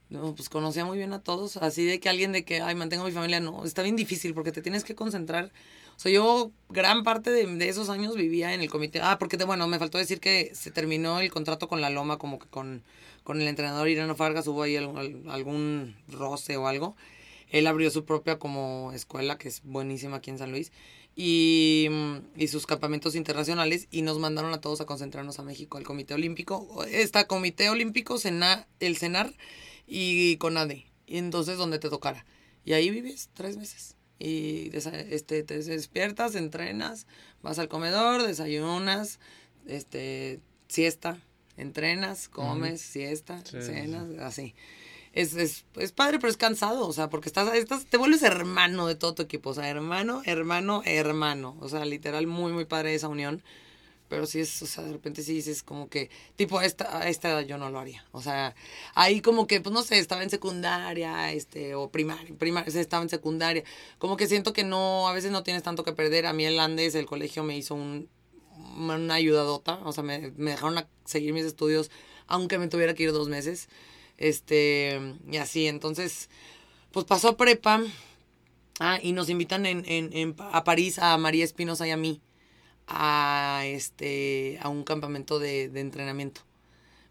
no, 0.08 0.34
pues 0.34 0.48
conocía 0.48 0.84
muy 0.84 0.98
bien 0.98 1.12
a 1.12 1.20
todos, 1.20 1.56
así 1.56 1.84
de 1.84 2.00
que 2.00 2.08
alguien 2.08 2.32
de 2.32 2.44
que, 2.44 2.60
ay, 2.60 2.74
mantengo 2.74 3.04
mi 3.04 3.12
familia, 3.12 3.38
no, 3.38 3.64
está 3.64 3.82
bien 3.82 3.96
difícil 3.96 4.34
porque 4.34 4.50
te 4.50 4.60
tienes 4.60 4.82
que 4.82 4.96
concentrar 4.96 5.52
o 6.00 6.02
sea, 6.02 6.12
yo 6.12 6.50
gran 6.70 7.04
parte 7.04 7.30
de, 7.30 7.68
esos 7.68 7.90
años 7.90 8.16
vivía 8.16 8.54
en 8.54 8.62
el 8.62 8.70
comité. 8.70 9.00
Ah, 9.02 9.18
porque, 9.18 9.36
bueno, 9.44 9.68
me 9.68 9.78
faltó 9.78 9.98
decir 9.98 10.18
que 10.18 10.50
se 10.54 10.70
terminó 10.70 11.20
el 11.20 11.30
contrato 11.30 11.68
con 11.68 11.82
la 11.82 11.90
Loma, 11.90 12.16
como 12.16 12.38
que 12.38 12.48
con, 12.48 12.82
con 13.22 13.38
el 13.38 13.46
entrenador 13.46 13.86
Irano 13.86 14.16
Fargas 14.16 14.46
hubo 14.46 14.62
ahí 14.62 14.76
algún, 14.76 15.94
roce 16.08 16.56
o 16.56 16.68
algo. 16.68 16.96
Él 17.50 17.66
abrió 17.66 17.90
su 17.90 18.06
propia 18.06 18.38
como 18.38 18.92
escuela, 18.94 19.36
que 19.36 19.48
es 19.48 19.60
buenísima 19.62 20.16
aquí 20.16 20.30
en 20.30 20.38
San 20.38 20.52
Luis, 20.52 20.72
y, 21.16 21.90
y 22.34 22.48
sus 22.48 22.64
campamentos 22.64 23.14
internacionales, 23.14 23.86
y 23.90 24.00
nos 24.00 24.18
mandaron 24.18 24.54
a 24.54 24.62
todos 24.62 24.80
a 24.80 24.86
concentrarnos 24.86 25.38
a 25.38 25.42
México, 25.42 25.76
al 25.76 25.84
Comité 25.84 26.14
Olímpico. 26.14 26.82
Está 26.88 27.26
Comité 27.26 27.68
Olímpico, 27.68 28.16
Sena, 28.16 28.66
el 28.78 28.96
CENAR 28.96 29.34
y 29.86 30.38
CONADE. 30.38 30.86
Y 31.06 31.18
entonces, 31.18 31.58
donde 31.58 31.78
te 31.78 31.90
tocara. 31.90 32.24
Y 32.64 32.72
ahí 32.72 32.88
vives 32.88 33.28
tres 33.34 33.58
meses 33.58 33.99
y 34.20 34.70
este, 34.74 35.42
te 35.42 35.58
despiertas, 35.58 36.36
entrenas, 36.36 37.08
vas 37.42 37.58
al 37.58 37.68
comedor, 37.68 38.22
desayunas, 38.22 39.18
este, 39.66 40.38
siesta, 40.68 41.18
Entrenas, 41.60 42.28
comes, 42.28 42.80
siesta, 42.80 43.42
cenas, 43.44 44.18
así. 44.20 44.54
Es, 45.12 45.34
es, 45.34 45.64
es, 45.76 45.92
padre, 45.92 46.18
pero 46.18 46.30
es 46.30 46.36
cansado, 46.36 46.86
o 46.86 46.92
sea, 46.92 47.10
porque 47.10 47.28
estás, 47.28 47.52
estás, 47.54 47.84
te 47.84 47.96
vuelves 47.96 48.22
hermano 48.22 48.86
de 48.86 48.94
todo 48.94 49.14
tu 49.14 49.22
equipo, 49.22 49.50
o 49.50 49.54
sea, 49.54 49.68
hermano, 49.68 50.22
hermano, 50.24 50.82
hermano, 50.86 51.56
o 51.60 51.68
sea, 51.68 51.84
literal, 51.84 52.26
muy, 52.26 52.52
muy 52.52 52.64
padre 52.64 52.94
esa 52.94 53.08
unión. 53.08 53.42
Pero 54.10 54.26
sí 54.26 54.40
es, 54.40 54.60
o 54.60 54.66
sea, 54.66 54.82
de 54.82 54.92
repente 54.92 55.22
sí 55.22 55.34
dices 55.34 55.62
como 55.62 55.88
que, 55.88 56.10
tipo, 56.34 56.60
esta, 56.60 56.98
a 56.98 57.08
esta 57.08 57.30
edad 57.30 57.42
yo 57.42 57.58
no 57.58 57.70
lo 57.70 57.78
haría. 57.78 58.04
O 58.10 58.20
sea, 58.20 58.56
ahí 58.96 59.20
como 59.20 59.46
que, 59.46 59.60
pues 59.60 59.72
no 59.72 59.84
sé, 59.84 60.00
estaba 60.00 60.24
en 60.24 60.30
secundaria, 60.30 61.32
este, 61.32 61.76
o 61.76 61.92
primaria, 61.92 62.34
primaria, 62.36 62.80
estaba 62.80 63.04
en 63.04 63.08
secundaria. 63.08 63.62
Como 63.98 64.16
que 64.16 64.26
siento 64.26 64.52
que 64.52 64.64
no, 64.64 65.06
a 65.06 65.12
veces 65.12 65.30
no 65.30 65.44
tienes 65.44 65.62
tanto 65.62 65.84
que 65.84 65.92
perder. 65.92 66.26
A 66.26 66.32
mí 66.32 66.44
el 66.44 66.58
Andes, 66.58 66.96
el 66.96 67.06
colegio 67.06 67.44
me 67.44 67.56
hizo 67.56 67.76
un, 67.76 68.08
una 68.76 69.14
ayudadota. 69.14 69.78
O 69.84 69.92
sea, 69.92 70.02
me, 70.02 70.32
me 70.36 70.50
dejaron 70.50 70.76
a 70.78 70.88
seguir 71.04 71.32
mis 71.32 71.44
estudios, 71.44 71.88
aunque 72.26 72.58
me 72.58 72.66
tuviera 72.66 72.94
que 72.94 73.04
ir 73.04 73.12
dos 73.12 73.28
meses. 73.28 73.68
Este, 74.18 75.00
y 75.30 75.36
así, 75.36 75.68
entonces, 75.68 76.30
pues 76.90 77.06
pasó 77.06 77.36
prepa. 77.36 77.80
Ah, 78.80 78.98
y 79.00 79.12
nos 79.12 79.28
invitan 79.28 79.66
en, 79.66 79.84
en, 79.86 80.10
en, 80.14 80.34
a 80.38 80.64
París 80.64 80.98
a 80.98 81.16
María 81.16 81.44
Espinosa 81.44 81.86
y 81.86 81.90
a 81.92 81.96
mí 81.96 82.20
a, 82.90 83.62
este, 83.64 84.58
a 84.60 84.68
un 84.68 84.84
campamento 84.84 85.38
de, 85.38 85.68
de 85.68 85.80
entrenamiento. 85.80 86.42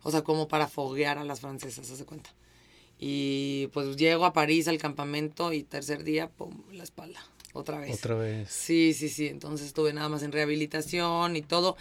O 0.03 0.11
sea, 0.11 0.23
como 0.23 0.47
para 0.47 0.67
foguear 0.67 1.17
a 1.17 1.23
las 1.23 1.39
francesas, 1.39 1.89
hace 1.89 2.05
cuenta. 2.05 2.29
Y 2.99 3.67
pues 3.73 3.95
llego 3.95 4.25
a 4.25 4.33
París 4.33 4.67
al 4.67 4.77
campamento 4.77 5.53
y 5.53 5.63
tercer 5.63 6.03
día, 6.03 6.29
pum, 6.29 6.53
la 6.71 6.83
espalda. 6.83 7.19
Otra 7.53 7.79
vez. 7.79 7.97
Otra 7.97 8.15
vez. 8.15 8.49
Sí, 8.51 8.93
sí, 8.93 9.09
sí. 9.09 9.27
Entonces 9.27 9.67
estuve 9.67 9.93
nada 9.93 10.09
más 10.09 10.21
en 10.21 10.31
rehabilitación 10.31 11.35
y 11.35 11.41
todo. 11.41 11.77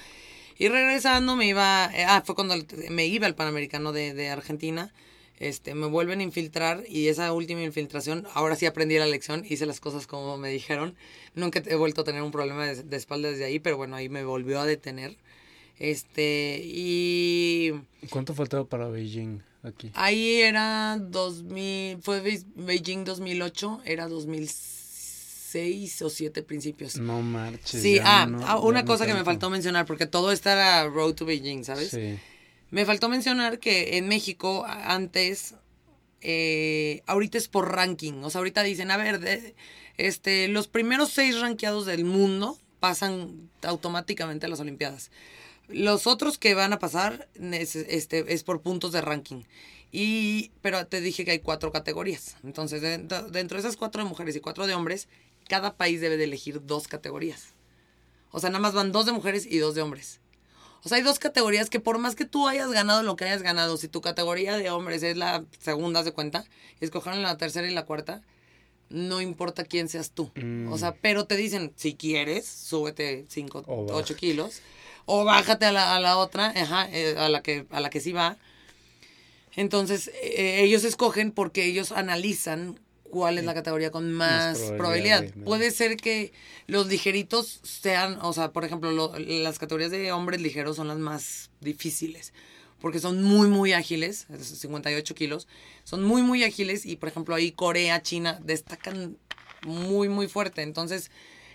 Y 0.56 0.68
regresando 0.68 1.36
me 1.36 1.46
iba, 1.46 1.90
eh, 1.94 2.04
ah, 2.06 2.22
fue 2.24 2.34
cuando 2.34 2.54
me 2.90 3.06
iba 3.06 3.26
al 3.26 3.34
Panamericano 3.34 3.92
de, 3.92 4.14
de 4.14 4.30
Argentina 4.30 4.92
este, 5.40 5.74
me 5.74 5.86
vuelven 5.86 6.20
a 6.20 6.24
infiltrar 6.24 6.84
y 6.88 7.08
esa 7.08 7.32
última 7.32 7.62
infiltración, 7.62 8.26
ahora 8.34 8.56
sí 8.56 8.66
aprendí 8.66 8.98
la 8.98 9.06
lección, 9.06 9.44
hice 9.48 9.66
las 9.66 9.80
cosas 9.80 10.06
como 10.06 10.36
me 10.36 10.50
dijeron. 10.50 10.94
Nunca 11.34 11.62
he 11.64 11.76
vuelto 11.76 12.00
a 12.02 12.04
tener 12.04 12.22
un 12.22 12.32
problema 12.32 12.66
de, 12.66 12.96
espalda 12.96 13.30
desde 13.30 13.44
ahí, 13.44 13.58
pero 13.60 13.76
bueno, 13.76 13.96
ahí 13.96 14.08
me 14.08 14.24
volvió 14.24 14.60
a 14.60 14.66
detener. 14.66 15.16
Este, 15.78 16.60
y... 16.64 17.72
¿Cuánto 18.10 18.34
faltaba 18.34 18.64
para 18.64 18.88
Beijing 18.88 19.42
aquí? 19.62 19.92
Ahí 19.94 20.40
era 20.40 20.98
2000, 21.00 22.02
fue 22.02 22.20
Beijing 22.56 23.04
2008, 23.04 23.82
era 23.84 24.08
2006 24.08 26.02
o 26.02 26.10
7 26.10 26.42
principios. 26.42 26.96
No 26.96 27.22
marches. 27.22 27.80
Sí, 27.80 28.00
ah, 28.02 28.28
ah 28.44 28.58
una 28.58 28.84
cosa 28.84 29.06
que 29.06 29.14
me 29.14 29.22
faltó 29.22 29.50
mencionar, 29.50 29.86
porque 29.86 30.06
todo 30.06 30.32
esto 30.32 30.50
era 30.50 30.88
Road 30.88 31.14
to 31.14 31.24
Beijing, 31.24 31.62
¿sabes? 31.62 31.90
Sí. 31.90 32.18
Me 32.70 32.84
faltó 32.84 33.08
mencionar 33.08 33.58
que 33.58 33.96
en 33.96 34.08
México 34.08 34.64
antes, 34.66 35.54
eh, 36.20 37.02
ahorita 37.06 37.38
es 37.38 37.48
por 37.48 37.72
ranking. 37.74 38.22
O 38.22 38.30
sea, 38.30 38.40
ahorita 38.40 38.62
dicen, 38.62 38.90
a 38.90 38.96
ver, 38.96 39.54
este, 39.96 40.48
los 40.48 40.68
primeros 40.68 41.10
seis 41.10 41.40
rankeados 41.40 41.86
del 41.86 42.04
mundo 42.04 42.58
pasan 42.80 43.50
automáticamente 43.62 44.46
a 44.46 44.48
las 44.48 44.60
Olimpiadas. 44.60 45.10
Los 45.68 46.06
otros 46.06 46.38
que 46.38 46.54
van 46.54 46.72
a 46.72 46.78
pasar 46.78 47.28
es, 47.34 47.76
este, 47.76 48.32
es 48.32 48.44
por 48.44 48.62
puntos 48.62 48.92
de 48.92 49.00
ranking. 49.00 49.42
Y, 49.90 50.50
pero 50.60 50.86
te 50.86 51.00
dije 51.00 51.24
que 51.24 51.32
hay 51.32 51.38
cuatro 51.38 51.72
categorías. 51.72 52.36
Entonces, 52.44 52.82
dentro, 52.82 53.30
de 53.30 53.58
esas 53.58 53.76
cuatro 53.76 54.02
de 54.02 54.08
mujeres 54.08 54.36
y 54.36 54.40
cuatro 54.40 54.66
de 54.66 54.74
hombres, 54.74 55.08
cada 55.48 55.76
país 55.76 56.00
debe 56.00 56.16
de 56.16 56.24
elegir 56.24 56.64
dos 56.64 56.88
categorías. 56.88 57.54
O 58.30 58.40
sea, 58.40 58.50
nada 58.50 58.60
más 58.60 58.74
van 58.74 58.92
dos 58.92 59.06
de 59.06 59.12
mujeres 59.12 59.46
y 59.46 59.58
dos 59.58 59.74
de 59.74 59.82
hombres. 59.82 60.20
O 60.84 60.88
sea, 60.88 60.98
hay 60.98 61.02
dos 61.02 61.18
categorías 61.18 61.70
que 61.70 61.80
por 61.80 61.98
más 61.98 62.14
que 62.14 62.24
tú 62.24 62.46
hayas 62.48 62.70
ganado 62.70 63.02
lo 63.02 63.16
que 63.16 63.24
hayas 63.24 63.42
ganado, 63.42 63.76
si 63.76 63.88
tu 63.88 64.00
categoría 64.00 64.56
de 64.56 64.70
hombres 64.70 65.02
es 65.02 65.16
la 65.16 65.44
segunda, 65.58 66.02
de 66.02 66.12
cuenta, 66.12 66.44
escogeron 66.80 67.22
la 67.22 67.36
tercera 67.36 67.68
y 67.68 67.74
la 67.74 67.84
cuarta, 67.84 68.22
no 68.88 69.20
importa 69.20 69.64
quién 69.64 69.88
seas 69.88 70.12
tú. 70.12 70.30
O 70.70 70.78
sea, 70.78 70.92
mm. 70.92 70.96
pero 71.00 71.26
te 71.26 71.36
dicen, 71.36 71.72
si 71.76 71.94
quieres, 71.94 72.46
súbete 72.46 73.26
5, 73.28 73.64
8 73.66 74.16
kilos. 74.16 74.62
O 75.04 75.24
bájate 75.24 75.66
a 75.66 75.72
la, 75.72 75.96
a 75.96 76.00
la 76.00 76.18
otra, 76.18 76.52
ajá, 76.54 76.88
eh, 76.90 77.16
a, 77.16 77.28
la 77.28 77.42
que, 77.42 77.66
a 77.70 77.80
la 77.80 77.90
que 77.90 78.00
sí 78.00 78.12
va. 78.12 78.36
Entonces, 79.56 80.08
eh, 80.22 80.60
ellos 80.62 80.84
escogen 80.84 81.32
porque 81.32 81.64
ellos 81.64 81.92
analizan 81.92 82.78
cuál 83.10 83.38
es 83.38 83.44
la 83.44 83.54
categoría 83.54 83.90
con 83.90 84.12
más, 84.12 84.58
probabilidad. 84.76 85.24
Puede 85.44 85.70
ser 85.70 85.96
que 85.96 86.32
los 86.66 86.86
ligeritos 86.86 87.60
sean, 87.62 88.18
o 88.22 88.32
sea, 88.32 88.52
por 88.52 88.64
ejemplo, 88.64 89.12
las 89.18 89.58
categorías 89.58 89.90
de 89.90 90.12
hombres 90.12 90.40
ligeros 90.40 90.76
son 90.76 90.88
las 90.88 90.98
más 90.98 91.50
difíciles, 91.60 92.32
porque 92.80 93.00
son 93.00 93.22
muy, 93.22 93.48
muy 93.48 93.72
ágiles, 93.72 94.26
58 94.40 95.14
kilos, 95.14 95.48
son 95.84 96.04
muy, 96.04 96.22
muy 96.22 96.44
ágiles 96.44 96.86
y, 96.86 96.96
por 96.96 97.08
ejemplo, 97.08 97.34
ahí 97.34 97.52
Corea, 97.52 98.02
China 98.02 98.38
destacan 98.42 99.16
muy, 99.66 100.08
muy 100.08 100.28
fuerte. 100.28 100.62
Entonces, 100.62 101.10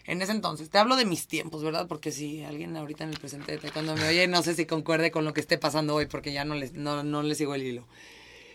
en 0.05 0.21
ese 0.21 0.33
entonces, 0.33 0.69
te 0.69 0.77
hablo 0.77 0.95
de 0.95 1.05
mis 1.05 1.27
tiempos, 1.27 1.63
¿verdad? 1.63 1.87
Porque 1.87 2.11
si 2.11 2.43
alguien 2.43 2.75
ahorita 2.75 3.05
en 3.05 3.11
el 3.11 3.19
presente 3.19 3.57
cuando 3.71 3.95
me 3.95 4.07
oye, 4.07 4.27
no 4.27 4.43
sé 4.43 4.53
si 4.53 4.65
concuerde 4.65 5.11
con 5.11 5.23
lo 5.23 5.33
que 5.33 5.39
esté 5.41 5.57
pasando 5.57 5.95
hoy, 5.95 6.07
porque 6.07 6.33
ya 6.33 6.43
no 6.43 6.55
les, 6.55 6.73
no, 6.73 7.03
no 7.03 7.23
les 7.23 7.37
sigo 7.37 7.55
el 7.55 7.63
hilo. 7.63 7.87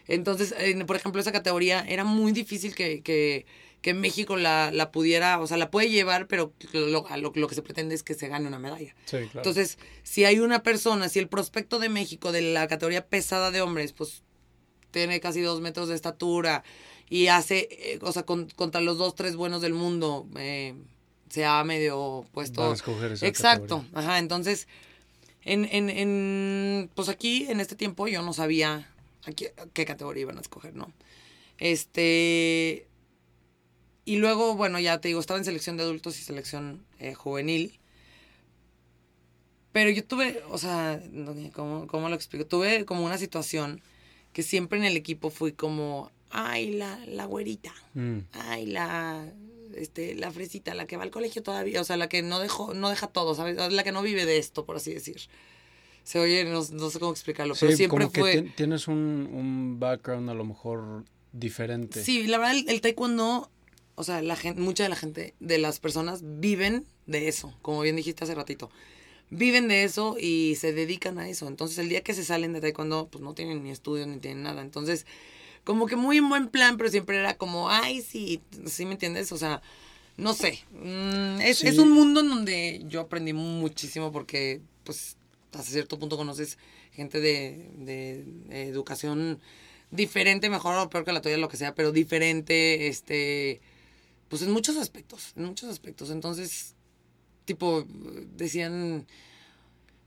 Entonces, 0.08 0.54
por 0.86 0.96
ejemplo, 0.96 1.20
esa 1.20 1.32
categoría 1.32 1.84
era 1.86 2.02
muy 2.02 2.32
difícil 2.32 2.74
que, 2.74 3.02
que, 3.02 3.44
que 3.82 3.92
México 3.94 4.36
la, 4.36 4.70
la, 4.72 4.90
pudiera, 4.90 5.38
o 5.38 5.46
sea, 5.46 5.58
la 5.58 5.70
puede 5.70 5.90
llevar, 5.90 6.26
pero 6.26 6.52
lo, 6.72 7.06
lo, 7.06 7.32
lo, 7.34 7.48
que 7.48 7.54
se 7.54 7.62
pretende 7.62 7.94
es 7.94 8.02
que 8.02 8.14
se 8.14 8.26
gane 8.28 8.48
una 8.48 8.58
medalla. 8.58 8.94
Sí, 9.04 9.18
claro. 9.18 9.30
Entonces, 9.34 9.78
si 10.02 10.24
hay 10.24 10.40
una 10.40 10.62
persona, 10.62 11.10
si 11.10 11.18
el 11.18 11.28
prospecto 11.28 11.78
de 11.78 11.90
México 11.90 12.32
de 12.32 12.40
la 12.40 12.66
categoría 12.68 13.06
pesada 13.06 13.50
de 13.50 13.60
hombres, 13.60 13.92
pues 13.92 14.22
tiene 14.90 15.20
casi 15.20 15.42
dos 15.42 15.60
metros 15.60 15.88
de 15.88 15.94
estatura 15.94 16.64
y 17.10 17.28
hace, 17.28 17.68
eh, 17.70 17.98
o 18.00 18.10
sea, 18.12 18.24
contra 18.24 18.80
los 18.80 18.96
dos, 18.96 19.14
tres 19.14 19.36
buenos 19.36 19.60
del 19.60 19.74
mundo, 19.74 20.26
eh, 20.38 20.74
se 21.28 21.44
ha 21.44 21.62
medio 21.64 22.26
puesto. 22.32 22.70
a 22.70 22.74
escoger 22.74 23.12
esa 23.12 23.26
Exacto, 23.26 23.84
ajá, 23.92 24.18
entonces, 24.18 24.68
en, 25.42 25.66
en, 25.70 25.90
en, 25.90 26.90
pues 26.94 27.10
aquí, 27.10 27.46
en 27.48 27.60
este 27.60 27.76
tiempo, 27.76 28.08
yo 28.08 28.22
no 28.22 28.32
sabía 28.32 28.88
qué, 29.34 29.84
categoría 29.84 30.22
iban 30.22 30.38
a 30.38 30.40
escoger, 30.40 30.74
¿no? 30.74 30.92
Este. 31.58 32.86
Y 34.04 34.16
luego, 34.16 34.54
bueno, 34.54 34.80
ya 34.80 35.00
te 35.00 35.08
digo, 35.08 35.20
estaba 35.20 35.38
en 35.38 35.44
selección 35.44 35.76
de 35.76 35.82
adultos 35.82 36.18
y 36.18 36.22
selección 36.22 36.84
eh, 36.98 37.14
juvenil. 37.14 37.78
Pero 39.72 39.90
yo 39.90 40.02
tuve, 40.02 40.42
o 40.48 40.56
sea, 40.56 41.00
¿cómo, 41.52 41.86
¿cómo, 41.86 42.08
lo 42.08 42.14
explico? 42.14 42.46
Tuve 42.46 42.86
como 42.86 43.04
una 43.04 43.18
situación 43.18 43.82
que 44.32 44.42
siempre 44.42 44.78
en 44.78 44.86
el 44.86 44.96
equipo 44.96 45.28
fui 45.28 45.52
como, 45.52 46.10
ay, 46.30 46.72
la, 46.72 46.98
la 47.06 47.26
güerita, 47.26 47.72
mm. 47.92 48.18
ay, 48.32 48.66
la, 48.66 49.30
este, 49.76 50.14
la 50.14 50.30
fresita, 50.30 50.74
la 50.74 50.86
que 50.86 50.96
va 50.96 51.02
al 51.02 51.10
colegio 51.10 51.42
todavía, 51.42 51.82
o 51.82 51.84
sea, 51.84 51.98
la 51.98 52.08
que 52.08 52.22
no, 52.22 52.38
dejó, 52.38 52.72
no 52.72 52.88
deja 52.88 53.08
todo, 53.08 53.34
¿sabes? 53.34 53.56
La 53.72 53.84
que 53.84 53.92
no 53.92 54.00
vive 54.00 54.24
de 54.24 54.38
esto, 54.38 54.64
por 54.64 54.76
así 54.76 54.92
decir 54.92 55.28
se 56.08 56.18
oye, 56.18 56.42
no, 56.46 56.62
sé 56.62 56.98
cómo 56.98 57.12
explicarlo, 57.12 57.54
pero 57.60 57.76
siempre 57.76 58.06
como 58.06 58.10
fue... 58.10 58.32
Que 58.32 58.42
tienes 58.56 58.88
un, 58.88 59.28
un, 59.30 59.78
background 59.78 60.30
a 60.30 60.32
lo 60.32 60.42
mejor 60.42 61.04
diferente. 61.32 62.02
Sí, 62.02 62.26
la 62.26 62.38
verdad, 62.38 62.56
el, 62.66 62.80
taekwondo, 62.80 63.50
o 63.94 64.04
sea, 64.04 64.22
la 64.22 64.34
gente, 64.34 64.58
mucha 64.58 64.84
de 64.84 64.88
la 64.88 64.96
gente, 64.96 65.34
de 65.38 65.58
las 65.58 65.80
personas 65.80 66.22
viven 66.22 66.86
de 67.04 67.28
eso, 67.28 67.54
como 67.60 67.82
bien 67.82 67.94
dijiste 67.94 68.24
hace 68.24 68.34
ratito. 68.34 68.70
Viven 69.28 69.68
de 69.68 69.84
eso 69.84 70.16
y 70.18 70.56
se 70.58 70.72
dedican 70.72 71.18
a 71.18 71.28
eso. 71.28 71.46
Entonces, 71.46 71.76
el 71.76 71.90
día 71.90 72.02
que 72.02 72.14
se 72.14 72.24
salen 72.24 72.54
de 72.54 72.62
taekwondo, 72.62 73.08
pues 73.08 73.22
no 73.22 73.34
tienen 73.34 73.62
ni 73.62 73.70
estudios 73.70 74.06
ni 74.06 74.16
tienen 74.16 74.42
nada. 74.42 74.62
Entonces, 74.62 75.04
como 75.64 75.84
que 75.84 75.96
muy 75.96 76.16
en 76.16 76.30
buen 76.30 76.48
plan, 76.48 76.78
pero 76.78 76.88
siempre 76.88 77.18
era 77.18 77.36
como, 77.36 77.68
ay, 77.68 78.00
sí, 78.00 78.40
¿sí 78.64 78.86
me 78.86 78.92
entiendes? 78.92 79.30
O 79.30 79.36
sea, 79.36 79.60
no 80.16 80.32
sé. 80.32 80.60
Mm, 80.72 81.42
es, 81.42 81.62
es 81.64 81.76
un 81.76 81.90
mundo 81.90 82.20
en 82.20 82.30
donde 82.30 82.82
yo 82.88 83.02
aprendí 83.02 83.34
muchísimo 83.34 84.10
porque, 84.10 84.62
pues, 84.84 85.17
hasta 85.52 85.70
cierto 85.70 85.98
punto 85.98 86.16
conoces 86.16 86.58
gente 86.92 87.20
de, 87.20 87.70
de, 87.76 88.68
educación 88.68 89.40
diferente, 89.90 90.50
mejor 90.50 90.76
o 90.76 90.90
peor 90.90 91.04
que 91.04 91.12
la 91.12 91.22
tuya, 91.22 91.38
lo 91.38 91.48
que 91.48 91.56
sea, 91.56 91.74
pero 91.74 91.92
diferente, 91.92 92.88
este, 92.88 93.60
pues 94.28 94.42
en 94.42 94.52
muchos 94.52 94.76
aspectos, 94.76 95.32
en 95.36 95.44
muchos 95.44 95.70
aspectos. 95.70 96.10
Entonces, 96.10 96.74
tipo, 97.44 97.86
decían 98.36 99.06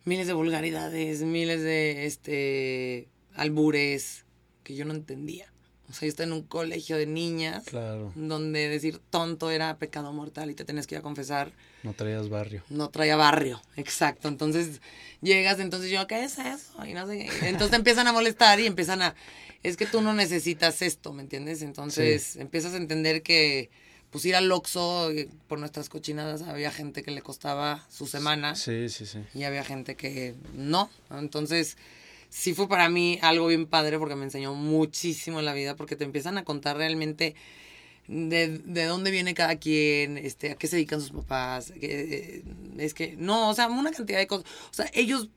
miles 0.06 0.28
de 0.28 0.34
vulgaridades, 0.34 1.22
miles 1.22 1.62
de, 1.62 2.06
este, 2.06 3.08
albures 3.34 4.26
que 4.64 4.76
yo 4.76 4.86
no 4.86 4.94
entendía. 4.94 5.52
O 5.90 5.94
sea, 5.94 6.06
yo 6.06 6.10
estaba 6.10 6.28
en 6.28 6.34
un 6.34 6.44
colegio 6.44 6.98
de 6.98 7.06
niñas. 7.06 7.66
Claro. 7.66 8.14
Donde 8.16 8.70
decir 8.70 9.00
tonto 9.10 9.52
era 9.52 9.78
pecado 9.78 10.14
mortal 10.14 10.50
y 10.50 10.56
te 10.56 10.64
tenías 10.64 10.88
que 10.88 10.96
ir 10.96 11.00
a 11.00 11.04
confesar. 11.04 11.52
No 11.84 11.94
traías 11.94 12.30
barrio. 12.30 12.64
No 12.70 12.90
traía 12.90 13.16
barrio, 13.16 13.62
exacto. 13.76 14.28
Entonces 14.28 14.82
llegas, 15.22 15.60
entonces 15.60 15.90
yo, 15.92 16.06
¿qué 16.08 16.24
es 16.24 16.38
eso? 16.38 16.86
Y 16.86 16.94
no 16.94 17.08
sé 17.08 17.28
Entonces 17.42 17.72
te 17.72 17.76
empiezan 17.76 18.08
a 18.08 18.14
molestar 18.14 18.60
y 18.60 18.68
empiezan 18.68 19.02
a. 19.02 19.16
Es 19.64 19.78
que 19.78 19.86
tú 19.86 20.02
no 20.02 20.14
necesitas 20.14 20.82
esto, 20.82 21.14
¿me 21.14 21.22
entiendes? 21.22 21.62
Entonces 21.62 22.36
empiezas 22.36 22.74
a 22.74 22.78
entender 22.78 23.22
que. 23.24 23.70
Pues 24.10 24.26
ir 24.26 24.36
al 24.36 24.52
Oxxo 24.52 25.10
eh, 25.12 25.30
por 25.48 25.58
nuestras 25.58 25.88
cochinadas 25.88 26.42
había 26.42 26.70
gente 26.70 27.02
que 27.02 27.12
le 27.12 27.22
costaba 27.22 27.86
su 27.90 28.08
semana. 28.08 28.56
Sí, 28.56 28.90
sí, 28.90 29.06
sí. 29.06 29.20
Y 29.34 29.44
había 29.44 29.64
gente 29.64 29.96
que 29.96 30.36
no. 30.54 30.90
Entonces 31.12 31.78
sí 32.32 32.54
fue 32.54 32.68
para 32.68 32.90
mí 32.90 33.20
algo 33.22 33.48
bien 33.48 33.68
padre 33.68 34.00
porque 34.00 34.16
me 34.16 34.26
enseñó 34.26 34.54
muchísimo 34.54 35.40
en 35.40 35.46
la 35.46 35.54
vida, 35.54 35.78
porque 35.78 35.96
te 35.96 36.04
empiezan 36.04 36.38
a 36.38 36.44
contar 36.44 36.76
realmente 36.76 37.36
de, 38.08 38.60
de 38.60 38.86
dónde 38.86 39.12
viene 39.12 39.34
cada 39.34 39.56
quien, 39.58 40.18
este, 40.18 40.52
a 40.52 40.56
qué 40.56 40.68
se 40.68 40.76
dedican 40.76 41.02
sus 41.02 41.12
papás, 41.12 41.72
que, 41.80 42.44
es 42.78 42.94
que, 42.94 43.16
no, 43.18 43.50
o 43.50 43.54
sea, 43.54 43.68
una 43.68 43.92
cantidad 43.92 44.20
de 44.20 44.28
cosas. 44.28 44.46
O 44.70 44.74
sea, 44.74 44.90
ellos, 44.94 45.30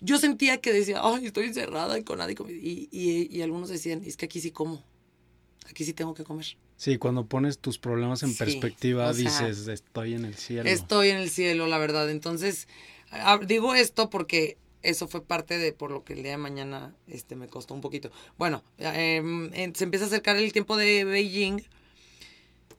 yo 0.00 0.18
sentía 0.18 0.58
que 0.58 0.72
decía, 0.72 1.00
ay, 1.02 1.26
estoy 1.26 1.46
encerrada 1.46 1.98
y 1.98 2.04
con 2.04 2.18
nadie, 2.18 2.36
y, 2.48 2.88
y, 2.90 3.36
y 3.36 3.42
algunos 3.42 3.68
decían, 3.68 4.02
es 4.04 4.16
que 4.16 4.26
aquí 4.26 4.40
sí 4.40 4.50
como, 4.50 4.84
aquí 5.68 5.84
sí 5.84 5.92
tengo 5.92 6.14
que 6.14 6.24
comer. 6.24 6.56
Sí, 6.82 6.98
cuando 6.98 7.26
pones 7.26 7.60
tus 7.60 7.78
problemas 7.78 8.24
en 8.24 8.36
perspectiva, 8.36 9.12
dices, 9.12 9.68
estoy 9.68 10.14
en 10.14 10.24
el 10.24 10.34
cielo. 10.34 10.68
Estoy 10.68 11.10
en 11.10 11.18
el 11.18 11.30
cielo, 11.30 11.68
la 11.68 11.78
verdad. 11.78 12.10
Entonces, 12.10 12.66
digo 13.46 13.76
esto 13.76 14.10
porque 14.10 14.58
eso 14.82 15.06
fue 15.06 15.24
parte 15.24 15.58
de 15.58 15.72
por 15.72 15.92
lo 15.92 16.02
que 16.02 16.14
el 16.14 16.22
día 16.24 16.32
de 16.32 16.38
mañana 16.38 16.92
este, 17.06 17.36
me 17.36 17.46
costó 17.46 17.74
un 17.74 17.80
poquito. 17.80 18.10
Bueno, 18.36 18.64
em, 18.78 19.50
se 19.74 19.84
empieza 19.84 20.06
a 20.06 20.08
acercar 20.08 20.36
el 20.36 20.52
tiempo 20.52 20.76
de 20.76 21.04
Beijing. 21.04 21.62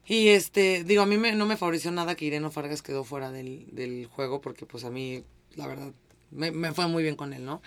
Y 0.06 0.30
este, 0.30 0.84
digo, 0.84 1.02
a 1.02 1.06
mí 1.06 1.18
me, 1.18 1.34
no 1.34 1.46
me 1.46 1.58
favoreció 1.58 1.92
nada 1.92 2.16
que 2.16 2.26
Ireno 2.26 2.52
Fargas 2.52 2.82
quedó 2.82 3.04
fuera 3.04 3.32
del, 3.32 3.68
del 3.72 4.06
juego 4.08 4.42
porque 4.42 4.66
pues 4.66 4.84
a 4.84 4.90
mí, 4.90 5.24
la 5.56 5.68
verdad, 5.68 5.94
me, 6.32 6.52
me, 6.52 6.74
fue 6.74 6.88
muy 6.88 7.04
bien 7.04 7.16
con 7.16 7.34
él, 7.34 7.46
¿no? 7.46 7.62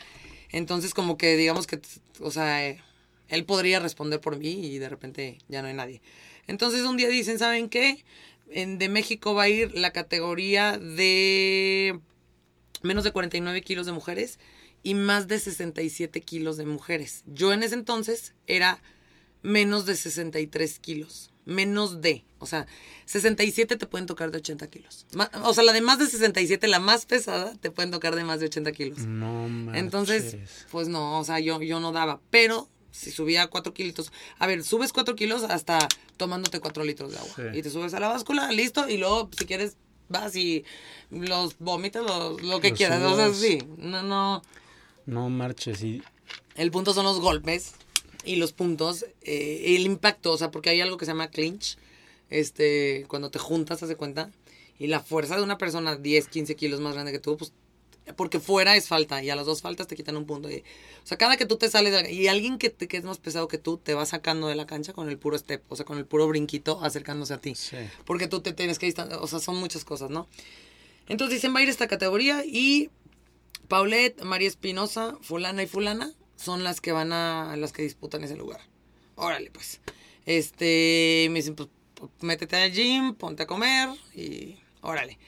Entonces 0.50 0.92
como 0.92 1.16
que 1.16 1.36
digamos 1.36 1.66
que, 1.66 1.80
o 2.20 2.30
sea, 2.30 2.66
él 3.28 3.44
podría 3.46 3.80
responder 3.80 4.20
por 4.20 4.38
mí 4.38 4.50
y 4.66 4.78
de 4.78 4.88
repente 4.88 5.38
ya 5.48 5.62
no 5.62 5.68
hay 5.68 5.74
nadie. 5.74 6.02
Entonces 6.46 6.82
un 6.82 6.96
día 6.96 7.08
dicen, 7.08 7.38
¿saben 7.38 7.68
qué? 7.68 8.04
En, 8.50 8.78
de 8.78 8.88
México 8.88 9.34
va 9.34 9.44
a 9.44 9.48
ir 9.48 9.76
la 9.76 9.92
categoría 9.92 10.78
de 10.78 11.98
menos 12.82 13.04
de 13.04 13.12
49 13.12 13.62
kilos 13.62 13.86
de 13.86 13.92
mujeres 13.92 14.38
y 14.82 14.94
más 14.94 15.26
de 15.26 15.38
67 15.38 16.20
kilos 16.20 16.56
de 16.56 16.66
mujeres. 16.66 17.24
Yo 17.26 17.52
en 17.52 17.62
ese 17.62 17.74
entonces 17.74 18.34
era 18.46 18.80
menos 19.42 19.86
de 19.86 19.96
63 19.96 20.78
kilos. 20.78 21.32
Menos 21.46 22.02
de. 22.02 22.24
O 22.38 22.46
sea, 22.46 22.66
67 23.06 23.76
te 23.76 23.86
pueden 23.86 24.06
tocar 24.06 24.30
de 24.30 24.38
80 24.38 24.66
kilos. 24.66 25.06
O 25.42 25.54
sea, 25.54 25.64
la 25.64 25.72
de 25.72 25.80
más 25.80 25.98
de 25.98 26.06
67, 26.06 26.68
la 26.68 26.80
más 26.80 27.06
pesada, 27.06 27.54
te 27.60 27.70
pueden 27.70 27.90
tocar 27.90 28.14
de 28.14 28.24
más 28.24 28.40
de 28.40 28.46
80 28.46 28.72
kilos. 28.72 28.98
No 28.98 29.48
manches. 29.48 29.82
Entonces, 29.82 30.36
pues 30.70 30.88
no, 30.88 31.18
o 31.18 31.24
sea, 31.24 31.40
yo, 31.40 31.62
yo 31.62 31.80
no 31.80 31.92
daba. 31.92 32.20
Pero 32.30 32.68
si 32.90 33.10
subía 33.10 33.46
4 33.46 33.72
kilos. 33.72 34.12
A 34.38 34.46
ver, 34.46 34.64
subes 34.64 34.92
4 34.92 35.14
kilos 35.16 35.44
hasta 35.44 35.78
tomándote 36.16 36.60
4 36.60 36.84
litros 36.84 37.12
de 37.12 37.18
agua. 37.18 37.56
Y 37.56 37.62
te 37.62 37.70
subes 37.70 37.94
a 37.94 38.00
la 38.00 38.08
báscula, 38.08 38.50
listo. 38.50 38.88
Y 38.88 38.96
luego, 38.96 39.30
si 39.38 39.46
quieres, 39.46 39.76
vas 40.08 40.34
y 40.34 40.64
los 41.10 41.58
vomitas, 41.58 42.04
lo 42.04 42.60
que 42.60 42.72
quieras. 42.72 43.02
O 43.02 43.16
sea, 43.16 43.32
sí, 43.32 43.58
no, 43.78 44.02
no. 44.02 44.42
No 45.06 45.30
marches 45.30 45.82
y... 45.82 46.02
El 46.56 46.70
punto 46.70 46.92
son 46.92 47.04
los 47.04 47.20
golpes 47.20 47.74
y 48.26 48.36
los 48.36 48.52
puntos, 48.52 49.06
eh, 49.22 49.76
el 49.76 49.86
impacto, 49.86 50.32
o 50.32 50.38
sea, 50.38 50.50
porque 50.50 50.70
hay 50.70 50.80
algo 50.80 50.96
que 50.96 51.04
se 51.04 51.12
llama 51.12 51.30
clinch, 51.30 51.78
este, 52.28 53.06
cuando 53.08 53.30
te 53.30 53.38
juntas, 53.38 53.82
hace 53.82 53.96
cuenta, 53.96 54.30
y 54.78 54.88
la 54.88 55.00
fuerza 55.00 55.36
de 55.36 55.42
una 55.42 55.58
persona 55.58 55.96
10, 55.96 56.28
15 56.28 56.56
kilos 56.56 56.80
más 56.80 56.94
grande 56.94 57.12
que 57.12 57.18
tú, 57.18 57.36
pues, 57.36 57.52
porque 58.16 58.38
fuera 58.38 58.76
es 58.76 58.88
falta, 58.88 59.22
y 59.22 59.30
a 59.30 59.36
las 59.36 59.46
dos 59.46 59.62
faltas 59.62 59.86
te 59.86 59.96
quitan 59.96 60.16
un 60.16 60.26
punto. 60.26 60.50
Y, 60.50 60.56
o 60.58 61.06
sea, 61.06 61.16
cada 61.16 61.36
que 61.36 61.46
tú 61.46 61.56
te 61.56 61.70
sales, 61.70 62.10
y 62.10 62.28
alguien 62.28 62.58
que, 62.58 62.70
te, 62.70 62.88
que 62.88 62.96
es 62.96 63.04
más 63.04 63.18
pesado 63.18 63.48
que 63.48 63.58
tú, 63.58 63.78
te 63.78 63.94
va 63.94 64.06
sacando 64.06 64.48
de 64.48 64.54
la 64.54 64.66
cancha 64.66 64.92
con 64.92 65.08
el 65.08 65.18
puro 65.18 65.38
step, 65.38 65.62
o 65.68 65.76
sea, 65.76 65.84
con 65.84 65.98
el 65.98 66.04
puro 66.04 66.28
brinquito 66.28 66.82
acercándose 66.82 67.34
a 67.34 67.40
ti. 67.40 67.54
Sí. 67.54 67.76
Porque 68.04 68.28
tú 68.28 68.40
te 68.40 68.52
tienes 68.52 68.78
que 68.78 68.86
distanciar, 68.86 69.20
o 69.20 69.26
sea, 69.26 69.38
son 69.38 69.56
muchas 69.56 69.84
cosas, 69.84 70.10
¿no? 70.10 70.28
Entonces 71.08 71.36
dicen, 71.36 71.54
va 71.54 71.60
a 71.60 71.62
ir 71.62 71.68
esta 71.68 71.86
categoría 71.86 72.44
y 72.44 72.90
Paulette, 73.68 74.22
María 74.22 74.48
Espinosa, 74.48 75.16
fulana 75.20 75.62
y 75.62 75.66
fulana 75.66 76.12
son 76.36 76.64
las 76.64 76.80
que 76.80 76.92
van 76.92 77.12
a, 77.12 77.56
las 77.56 77.72
que 77.72 77.82
disputan 77.82 78.24
ese 78.24 78.36
lugar. 78.36 78.60
Órale, 79.16 79.50
pues. 79.50 79.80
Este, 80.26 81.28
me 81.30 81.40
dicen, 81.40 81.54
pues, 81.54 81.68
métete 82.20 82.56
al 82.56 82.72
gym, 82.72 83.14
ponte 83.14 83.44
a 83.44 83.46
comer 83.46 83.88
y 84.14 84.56
órale. 84.82 85.18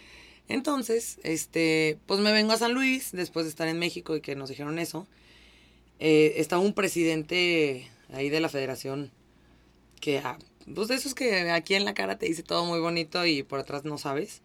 Entonces, 0.49 1.19
este, 1.25 1.99
pues 2.07 2.21
me 2.21 2.33
vengo 2.33 2.53
a 2.53 2.59
San 2.59 2.73
Luis 2.73 3.13
después 3.13 3.45
de 3.45 3.51
estar 3.51 3.69
en 3.69 3.79
México 3.79 4.17
y 4.17 4.21
que 4.21 4.35
nos 4.35 4.49
dijeron 4.49 4.79
eso. 4.79 5.07
Eh, 5.99 6.35
estaba 6.37 6.63
un 6.63 6.75
presidente 6.75 7.91
ahí 8.13 8.31
de 8.31 8.41
la 8.41 8.49
federación 8.49 9.11
que, 10.01 10.19
ah, 10.19 10.39
pues 10.75 10.89
de 10.89 10.95
esos 10.95 11.15
que 11.15 11.51
aquí 11.51 11.75
en 11.75 11.85
la 11.85 11.95
cara 11.95 12.19
te 12.19 12.27
dice 12.27 12.43
todo 12.43 12.65
muy 12.65 12.81
bonito 12.81 13.27
y 13.27 13.43
por 13.43 13.61
atrás 13.61 13.85
no 13.85 13.99
sabes. 13.99 14.43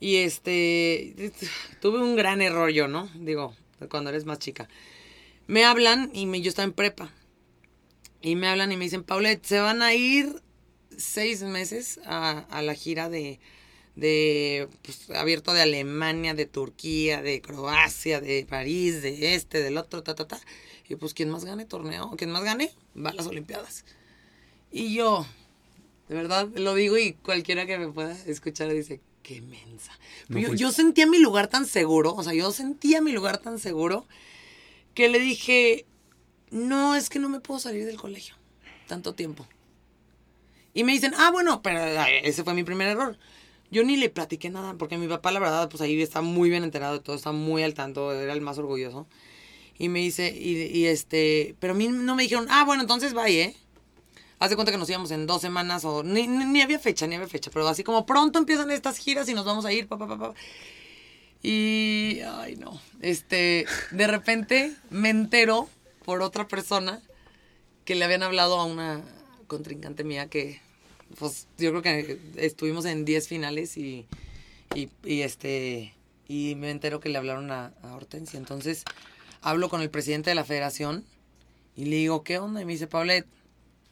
Y 0.00 0.16
este, 0.16 1.32
tuve 1.80 2.00
un 2.00 2.14
gran 2.14 2.40
error 2.40 2.70
yo, 2.70 2.86
¿no? 2.86 3.08
Digo, 3.14 3.54
cuando 3.90 4.10
eres 4.10 4.24
más 4.24 4.38
chica. 4.38 4.68
Me 5.48 5.64
hablan 5.64 6.10
y 6.12 6.26
me, 6.26 6.40
yo 6.42 6.50
estaba 6.50 6.64
en 6.64 6.74
prepa. 6.74 7.10
Y 8.20 8.36
me 8.36 8.48
hablan 8.48 8.70
y 8.70 8.76
me 8.76 8.84
dicen, 8.84 9.02
Paulette, 9.02 9.44
se 9.44 9.58
van 9.58 9.82
a 9.82 9.94
ir 9.94 10.42
seis 10.96 11.42
meses 11.42 12.00
a, 12.04 12.40
a 12.50 12.60
la 12.62 12.74
gira 12.74 13.08
de, 13.08 13.40
de 13.96 14.68
pues, 14.82 15.10
abierto 15.10 15.54
de 15.54 15.62
Alemania, 15.62 16.34
de 16.34 16.44
Turquía, 16.44 17.22
de 17.22 17.40
Croacia, 17.40 18.20
de 18.20 18.46
París, 18.48 19.00
de 19.00 19.34
este, 19.34 19.62
del 19.62 19.78
otro, 19.78 20.02
ta, 20.02 20.14
ta, 20.14 20.28
ta. 20.28 20.38
Y 20.86 20.96
pues 20.96 21.14
quien 21.14 21.30
más 21.30 21.46
gane 21.46 21.64
torneo, 21.64 22.14
quien 22.18 22.30
más 22.30 22.44
gane, 22.44 22.70
va 22.94 23.10
a 23.10 23.14
las 23.14 23.26
Olimpiadas. 23.26 23.86
Y 24.70 24.94
yo, 24.94 25.26
de 26.08 26.14
verdad, 26.14 26.46
lo 26.56 26.74
digo 26.74 26.98
y 26.98 27.14
cualquiera 27.14 27.64
que 27.64 27.78
me 27.78 27.88
pueda 27.88 28.12
escuchar 28.26 28.70
dice, 28.72 29.00
qué 29.22 29.40
mensa. 29.40 29.98
yo, 30.28 30.54
yo 30.54 30.72
sentía 30.72 31.06
mi 31.06 31.18
lugar 31.18 31.48
tan 31.48 31.64
seguro, 31.64 32.14
o 32.14 32.22
sea, 32.22 32.34
yo 32.34 32.52
sentía 32.52 33.00
mi 33.00 33.12
lugar 33.12 33.38
tan 33.38 33.58
seguro 33.58 34.06
que 34.98 35.08
le 35.08 35.20
dije, 35.20 35.86
no, 36.50 36.96
es 36.96 37.08
que 37.08 37.20
no 37.20 37.28
me 37.28 37.38
puedo 37.38 37.60
salir 37.60 37.86
del 37.86 37.96
colegio 37.96 38.34
tanto 38.88 39.14
tiempo. 39.14 39.46
Y 40.74 40.82
me 40.82 40.90
dicen, 40.90 41.14
ah, 41.16 41.30
bueno, 41.30 41.62
pero 41.62 41.78
ese 42.24 42.42
fue 42.42 42.52
mi 42.52 42.64
primer 42.64 42.88
error. 42.88 43.16
Yo 43.70 43.84
ni 43.84 43.96
le 43.96 44.10
platiqué 44.10 44.50
nada, 44.50 44.74
porque 44.74 44.98
mi 44.98 45.06
papá, 45.06 45.30
la 45.30 45.38
verdad, 45.38 45.68
pues 45.68 45.82
ahí 45.82 46.02
está 46.02 46.20
muy 46.20 46.50
bien 46.50 46.64
enterado 46.64 46.94
de 46.94 46.98
todo, 46.98 47.14
está 47.14 47.30
muy 47.30 47.62
al 47.62 47.74
tanto, 47.74 48.12
era 48.12 48.32
el 48.32 48.40
más 48.40 48.58
orgulloso. 48.58 49.06
Y 49.78 49.88
me 49.88 50.00
dice, 50.00 50.36
y, 50.36 50.86
este, 50.86 51.54
pero 51.60 51.74
a 51.74 51.76
mí 51.76 51.86
no 51.86 52.16
me 52.16 52.24
dijeron, 52.24 52.48
ah, 52.50 52.64
bueno, 52.64 52.82
entonces 52.82 53.14
vaya, 53.14 53.44
¿eh? 53.44 53.56
Haz 54.40 54.50
de 54.50 54.56
cuenta 54.56 54.72
que 54.72 54.78
nos 54.78 54.90
íbamos 54.90 55.12
en 55.12 55.28
dos 55.28 55.40
semanas 55.40 55.84
o 55.84 56.02
ni, 56.02 56.26
ni, 56.26 56.60
había 56.60 56.80
fecha, 56.80 57.06
ni 57.06 57.14
había 57.14 57.28
fecha, 57.28 57.52
pero 57.52 57.68
así 57.68 57.84
como 57.84 58.04
pronto 58.04 58.40
empiezan 58.40 58.72
estas 58.72 58.98
giras 58.98 59.28
y 59.28 59.34
nos 59.34 59.44
vamos 59.44 59.64
a 59.64 59.72
ir, 59.72 59.86
papá, 59.86 60.08
papá. 60.08 60.34
Y, 61.42 62.20
ay 62.26 62.56
no, 62.56 62.80
este, 63.00 63.66
de 63.90 64.06
repente 64.06 64.74
me 64.90 65.10
entero 65.10 65.68
por 66.04 66.22
otra 66.22 66.48
persona 66.48 67.00
que 67.84 67.94
le 67.94 68.04
habían 68.04 68.22
hablado 68.22 68.58
a 68.58 68.64
una 68.64 69.02
contrincante 69.46 70.04
mía 70.04 70.28
que, 70.28 70.60
pues 71.18 71.46
yo 71.56 71.70
creo 71.70 71.82
que 71.82 72.18
estuvimos 72.36 72.84
en 72.84 73.04
10 73.04 73.28
finales 73.28 73.76
y, 73.76 74.06
y, 74.74 75.20
este, 75.22 75.94
y 76.26 76.54
me 76.56 76.70
entero 76.70 77.00
que 77.00 77.08
le 77.08 77.18
hablaron 77.18 77.50
a, 77.50 77.72
a 77.82 77.94
Hortensia. 77.94 78.38
Entonces 78.38 78.84
hablo 79.40 79.68
con 79.68 79.80
el 79.80 79.90
presidente 79.90 80.30
de 80.30 80.34
la 80.34 80.44
federación 80.44 81.04
y 81.76 81.84
le 81.86 81.96
digo, 81.96 82.24
¿qué 82.24 82.38
onda? 82.38 82.60
Y 82.60 82.64
me 82.64 82.72
dice, 82.72 82.88
Paulette, 82.88 83.28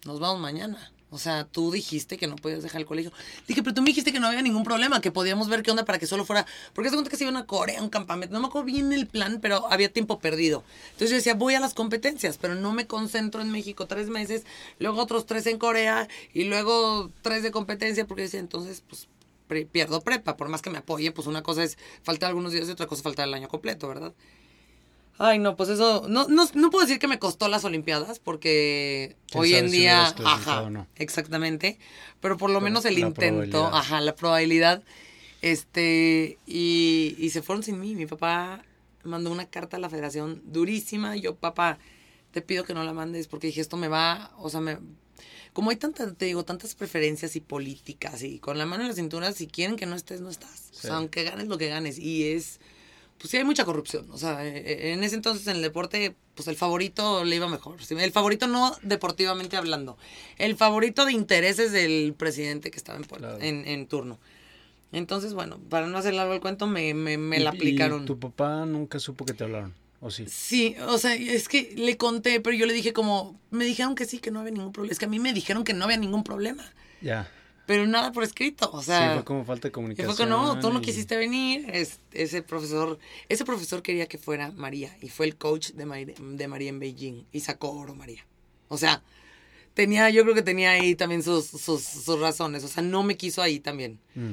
nos 0.04 0.20
vamos 0.20 0.40
mañana. 0.40 0.92
O 1.10 1.18
sea, 1.18 1.44
tú 1.44 1.70
dijiste 1.70 2.16
que 2.16 2.26
no 2.26 2.34
podías 2.36 2.62
dejar 2.64 2.80
el 2.80 2.86
colegio. 2.86 3.12
Dije, 3.46 3.62
pero 3.62 3.74
tú 3.74 3.82
me 3.82 3.88
dijiste 3.90 4.12
que 4.12 4.18
no 4.18 4.26
había 4.26 4.42
ningún 4.42 4.64
problema, 4.64 5.00
que 5.00 5.12
podíamos 5.12 5.48
ver 5.48 5.62
qué 5.62 5.70
onda 5.70 5.84
para 5.84 5.98
que 5.98 6.06
solo 6.06 6.24
fuera. 6.24 6.46
Porque 6.74 6.90
se 6.90 6.96
cuenta 6.96 7.10
que 7.10 7.16
se 7.16 7.24
iban 7.24 7.36
a 7.36 7.46
Corea, 7.46 7.80
un 7.80 7.90
campamento. 7.90 8.34
No 8.34 8.40
me 8.40 8.48
acuerdo 8.48 8.66
bien 8.66 8.92
el 8.92 9.06
plan, 9.06 9.38
pero 9.40 9.70
había 9.70 9.92
tiempo 9.92 10.18
perdido. 10.18 10.64
Entonces 10.86 11.10
yo 11.10 11.16
decía, 11.16 11.34
voy 11.34 11.54
a 11.54 11.60
las 11.60 11.74
competencias, 11.74 12.38
pero 12.38 12.56
no 12.56 12.72
me 12.72 12.86
concentro 12.86 13.40
en 13.40 13.50
México 13.52 13.86
tres 13.86 14.08
meses, 14.08 14.44
luego 14.80 15.00
otros 15.00 15.26
tres 15.26 15.46
en 15.46 15.58
Corea 15.58 16.08
y 16.32 16.44
luego 16.44 17.10
tres 17.22 17.44
de 17.44 17.52
competencia, 17.52 18.06
porque 18.06 18.22
decía, 18.22 18.40
entonces, 18.40 18.82
pues 18.88 19.08
pierdo 19.70 20.00
prepa. 20.00 20.36
Por 20.36 20.48
más 20.48 20.60
que 20.60 20.70
me 20.70 20.78
apoye, 20.78 21.12
pues 21.12 21.28
una 21.28 21.42
cosa 21.42 21.62
es 21.62 21.78
faltar 22.02 22.30
algunos 22.30 22.52
días 22.52 22.68
y 22.68 22.72
otra 22.72 22.86
cosa 22.86 23.00
es 23.00 23.04
faltar 23.04 23.28
el 23.28 23.34
año 23.34 23.48
completo, 23.48 23.86
¿verdad? 23.86 24.12
Ay, 25.18 25.38
no, 25.38 25.56
pues 25.56 25.70
eso, 25.70 26.04
no, 26.08 26.28
no, 26.28 26.46
no 26.52 26.70
puedo 26.70 26.84
decir 26.84 26.98
que 26.98 27.08
me 27.08 27.18
costó 27.18 27.48
las 27.48 27.64
Olimpiadas, 27.64 28.18
porque 28.18 29.16
hoy 29.32 29.54
en 29.54 29.70
día, 29.70 30.14
ajá, 30.24 30.86
exactamente, 30.96 31.78
pero 32.20 32.36
por 32.36 32.50
lo 32.50 32.60
menos 32.60 32.84
el 32.84 32.98
intento, 32.98 33.66
ajá, 33.66 34.00
la 34.02 34.14
probabilidad, 34.14 34.82
este, 35.40 36.38
y, 36.46 37.16
y 37.18 37.30
se 37.30 37.40
fueron 37.40 37.62
sin 37.62 37.80
mí, 37.80 37.94
mi 37.94 38.06
papá 38.06 38.62
mandó 39.04 39.30
una 39.30 39.46
carta 39.46 39.78
a 39.78 39.80
la 39.80 39.88
federación 39.88 40.42
durísima, 40.44 41.16
yo, 41.16 41.34
papá, 41.34 41.78
te 42.32 42.42
pido 42.42 42.64
que 42.64 42.74
no 42.74 42.84
la 42.84 42.92
mandes, 42.92 43.26
porque 43.26 43.46
dije, 43.46 43.62
esto 43.62 43.78
me 43.78 43.88
va, 43.88 44.32
o 44.36 44.50
sea, 44.50 44.60
me, 44.60 44.78
como 45.54 45.70
hay 45.70 45.76
tantas, 45.76 46.14
te 46.14 46.26
digo, 46.26 46.44
tantas 46.44 46.74
preferencias 46.74 47.36
y 47.36 47.40
políticas, 47.40 48.22
y 48.22 48.38
con 48.38 48.58
la 48.58 48.66
mano 48.66 48.82
en 48.82 48.90
la 48.90 48.94
cintura, 48.94 49.32
si 49.32 49.46
quieren 49.46 49.76
que 49.76 49.86
no 49.86 49.96
estés, 49.96 50.20
no 50.20 50.28
estás, 50.28 50.70
o 50.72 50.80
sea, 50.80 50.96
aunque 50.96 51.24
ganes 51.24 51.46
lo 51.46 51.56
que 51.56 51.68
ganes, 51.68 51.98
y 51.98 52.24
es 52.24 52.60
pues 53.18 53.30
sí 53.30 53.36
hay 53.36 53.44
mucha 53.44 53.64
corrupción. 53.64 54.10
O 54.10 54.18
sea, 54.18 54.46
e, 54.46 54.56
e, 54.56 54.92
en 54.92 55.02
ese 55.02 55.14
entonces 55.14 55.46
en 55.46 55.56
el 55.56 55.62
deporte, 55.62 56.14
pues 56.34 56.48
el 56.48 56.56
favorito 56.56 57.24
le 57.24 57.36
iba 57.36 57.48
mejor. 57.48 57.76
El 57.90 58.12
favorito 58.12 58.46
no 58.46 58.76
deportivamente 58.82 59.56
hablando. 59.56 59.96
El 60.38 60.56
favorito 60.56 61.04
de 61.04 61.12
intereses 61.12 61.72
del 61.72 62.14
presidente 62.16 62.70
que 62.70 62.76
estaba 62.76 62.98
en, 63.40 63.66
en, 63.66 63.86
turno. 63.86 64.18
Entonces, 64.92 65.34
bueno, 65.34 65.58
para 65.68 65.86
no 65.86 65.98
hacer 65.98 66.14
largo 66.14 66.34
el 66.34 66.40
cuento, 66.40 66.66
me, 66.66 66.94
me, 66.94 67.18
me 67.18 67.40
la 67.40 67.50
aplicaron. 67.50 68.02
¿Y 68.04 68.06
tu 68.06 68.18
papá 68.18 68.64
nunca 68.66 68.98
supo 68.98 69.24
que 69.24 69.34
te 69.34 69.44
hablaron? 69.44 69.74
¿O 70.00 70.10
sí? 70.10 70.26
Sí, 70.28 70.76
o 70.86 70.98
sea, 70.98 71.14
es 71.14 71.48
que 71.48 71.74
le 71.76 71.96
conté, 71.96 72.40
pero 72.40 72.54
yo 72.54 72.66
le 72.66 72.74
dije 72.74 72.92
como, 72.92 73.38
me 73.50 73.64
dijeron 73.64 73.94
que 73.94 74.04
sí, 74.04 74.18
que 74.18 74.30
no 74.30 74.40
había 74.40 74.52
ningún 74.52 74.72
problema. 74.72 74.92
Es 74.92 74.98
que 74.98 75.06
a 75.06 75.08
mí 75.08 75.18
me 75.18 75.32
dijeron 75.32 75.64
que 75.64 75.72
no 75.72 75.84
había 75.84 75.96
ningún 75.96 76.22
problema. 76.22 76.64
Ya. 77.00 77.30
Pero 77.66 77.86
nada 77.86 78.12
por 78.12 78.22
escrito, 78.22 78.70
o 78.72 78.82
sea. 78.82 79.08
Sí, 79.08 79.14
fue 79.14 79.24
como 79.24 79.44
falta 79.44 79.68
de 79.68 79.72
comunicación. 79.72 80.14
fue 80.14 80.24
como, 80.24 80.54
no, 80.54 80.60
tú 80.60 80.72
no 80.72 80.80
quisiste 80.80 81.16
venir. 81.16 81.68
Es, 81.72 82.00
ese 82.12 82.42
profesor, 82.42 82.98
ese 83.28 83.44
profesor 83.44 83.82
quería 83.82 84.06
que 84.06 84.18
fuera 84.18 84.52
María 84.52 84.96
y 85.02 85.08
fue 85.08 85.26
el 85.26 85.36
coach 85.36 85.70
de, 85.72 86.14
de 86.16 86.48
María 86.48 86.68
en 86.68 86.78
Beijing 86.78 87.26
y 87.32 87.40
sacó 87.40 87.72
oro 87.72 87.94
María. 87.94 88.24
O 88.68 88.78
sea, 88.78 89.02
tenía, 89.74 90.10
yo 90.10 90.22
creo 90.22 90.34
que 90.34 90.42
tenía 90.42 90.70
ahí 90.70 90.94
también 90.94 91.22
sus, 91.22 91.46
sus, 91.46 91.82
sus 91.82 92.20
razones, 92.20 92.64
o 92.64 92.68
sea, 92.68 92.82
no 92.82 93.02
me 93.02 93.16
quiso 93.16 93.42
ahí 93.42 93.58
también. 93.60 93.98
Mm. 94.14 94.32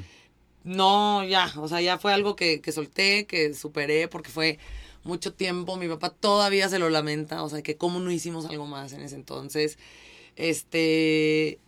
No, 0.63 1.25
ya, 1.25 1.51
o 1.57 1.67
sea, 1.67 1.81
ya 1.81 1.97
fue 1.97 2.13
algo 2.13 2.36
que, 2.36 2.61
que 2.61 2.71
solté, 2.71 3.25
que 3.25 3.53
superé, 3.53 4.07
porque 4.07 4.29
fue 4.29 4.59
mucho 5.03 5.34
tiempo. 5.34 5.75
Mi 5.75 5.88
papá 5.89 6.09
todavía 6.09 6.69
se 6.69 6.79
lo 6.79 6.89
lamenta, 6.89 7.43
o 7.43 7.49
sea, 7.49 7.61
que 7.61 7.75
cómo 7.75 7.99
no 7.99 8.11
hicimos 8.11 8.45
algo 8.45 8.65
más 8.65 8.93
en 8.93 9.01
ese 9.01 9.15
entonces. 9.15 9.77
Este, 10.36 11.59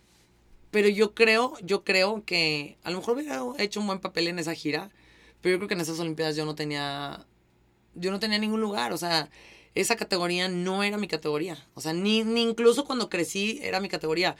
pero 0.70 0.88
yo 0.88 1.14
creo, 1.14 1.54
yo 1.62 1.84
creo 1.84 2.24
que 2.24 2.76
a 2.84 2.90
lo 2.90 2.98
mejor 2.98 3.16
hubiera 3.16 3.42
hecho 3.58 3.80
un 3.80 3.86
buen 3.86 4.00
papel 4.00 4.28
en 4.28 4.38
esa 4.38 4.54
gira, 4.54 4.90
pero 5.40 5.54
yo 5.54 5.58
creo 5.58 5.68
que 5.68 5.74
en 5.74 5.80
esas 5.80 6.00
Olimpiadas 6.00 6.36
yo 6.36 6.44
no 6.44 6.54
tenía, 6.54 7.24
yo 7.94 8.10
no 8.10 8.20
tenía 8.20 8.38
ningún 8.38 8.60
lugar, 8.60 8.92
o 8.92 8.98
sea, 8.98 9.30
esa 9.74 9.96
categoría 9.96 10.48
no 10.48 10.82
era 10.82 10.96
mi 10.98 11.08
categoría, 11.08 11.58
o 11.74 11.80
sea, 11.80 11.92
ni, 11.92 12.24
ni 12.24 12.42
incluso 12.42 12.84
cuando 12.84 13.08
crecí 13.08 13.60
era 13.62 13.80
mi 13.80 13.88
categoría. 13.88 14.36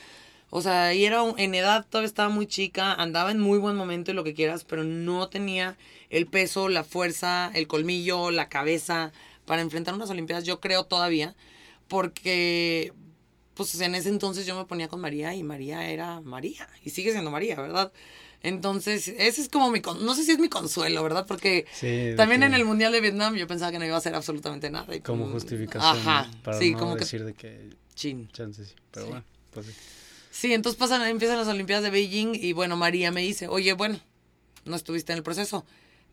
O 0.50 0.62
sea, 0.62 0.94
y 0.94 1.04
era 1.04 1.22
en 1.38 1.54
edad 1.56 1.86
todavía 1.88 2.06
estaba 2.06 2.28
muy 2.28 2.46
chica, 2.46 2.94
andaba 2.94 3.32
en 3.32 3.40
muy 3.40 3.58
buen 3.58 3.74
momento 3.76 4.12
y 4.12 4.14
lo 4.14 4.22
que 4.22 4.32
quieras, 4.34 4.64
pero 4.64 4.84
no 4.84 5.28
tenía 5.28 5.76
el 6.08 6.26
peso, 6.26 6.68
la 6.68 6.84
fuerza, 6.84 7.50
el 7.54 7.66
colmillo, 7.66 8.30
la 8.30 8.48
cabeza 8.48 9.12
para 9.44 9.62
enfrentar 9.62 9.94
unas 9.94 10.10
Olimpiadas, 10.10 10.44
yo 10.44 10.60
creo 10.60 10.84
todavía, 10.84 11.34
porque 11.88 12.92
pues 13.56 13.80
en 13.80 13.94
ese 13.94 14.10
entonces 14.10 14.46
yo 14.46 14.56
me 14.56 14.66
ponía 14.66 14.88
con 14.88 15.00
María 15.00 15.34
y 15.34 15.42
María 15.42 15.88
era 15.88 16.20
María 16.20 16.68
y 16.84 16.90
sigue 16.90 17.10
siendo 17.12 17.30
María, 17.30 17.56
¿verdad? 17.56 17.92
Entonces, 18.42 19.08
ese 19.08 19.40
es 19.40 19.48
como 19.48 19.70
mi, 19.70 19.80
no 19.80 20.14
sé 20.14 20.22
si 20.22 20.32
es 20.32 20.38
mi 20.38 20.48
consuelo, 20.48 21.02
¿verdad? 21.02 21.26
Porque 21.26 21.66
también 22.16 22.42
en 22.42 22.54
el 22.54 22.64
Mundial 22.64 22.92
de 22.92 23.00
Vietnam 23.00 23.34
yo 23.34 23.46
pensaba 23.46 23.72
que 23.72 23.78
no 23.78 23.86
iba 23.86 23.94
a 23.94 23.98
hacer 23.98 24.14
absolutamente 24.14 24.70
nada. 24.70 24.86
como, 25.02 25.26
justificación. 25.30 25.96
Ajá, 25.96 26.30
para 26.44 26.58
sí, 26.58 26.74
como 26.74 26.96
decir 26.96 27.24
de 27.24 27.32
que... 27.32 27.70
Chin. 27.94 28.28
Chances, 28.30 28.76
pero 28.90 29.06
bueno, 29.06 29.24
pues 29.52 29.66
sí. 29.66 29.72
Sí, 30.30 30.52
entonces 30.52 30.78
pasan, 30.78 31.00
empiezan 31.08 31.38
las 31.38 31.48
Olimpiadas 31.48 31.82
de 31.82 31.88
Beijing 31.88 32.34
y 32.34 32.52
bueno, 32.52 32.76
María 32.76 33.10
me 33.10 33.22
dice, 33.22 33.48
oye, 33.48 33.72
bueno, 33.72 33.98
no 34.66 34.76
estuviste 34.76 35.12
en 35.12 35.16
el 35.16 35.22
proceso, 35.22 35.64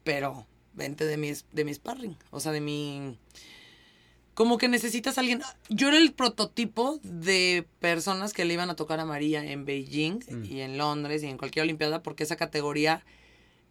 pero 0.05 0.47
vente 0.73 1.05
de 1.05 1.17
mi, 1.17 1.33
de 1.51 1.65
mi 1.65 1.73
sparring, 1.73 2.15
o 2.31 2.39
sea, 2.39 2.53
de 2.53 2.61
mi 2.61 3.17
como 4.33 4.57
que 4.57 4.67
necesitas 4.67 5.17
a 5.17 5.21
alguien. 5.21 5.41
Yo 5.69 5.89
era 5.89 5.97
el 5.97 6.13
prototipo 6.13 6.99
de 7.03 7.65
personas 7.79 8.33
que 8.33 8.45
le 8.45 8.53
iban 8.53 8.69
a 8.69 8.75
tocar 8.75 8.99
a 8.99 9.05
María 9.05 9.43
en 9.43 9.65
Beijing 9.65 10.19
mm. 10.29 10.45
y 10.45 10.61
en 10.61 10.77
Londres 10.77 11.23
y 11.23 11.27
en 11.27 11.37
cualquier 11.37 11.63
Olimpiada, 11.63 12.01
porque 12.01 12.23
esa 12.23 12.35
categoría 12.35 13.03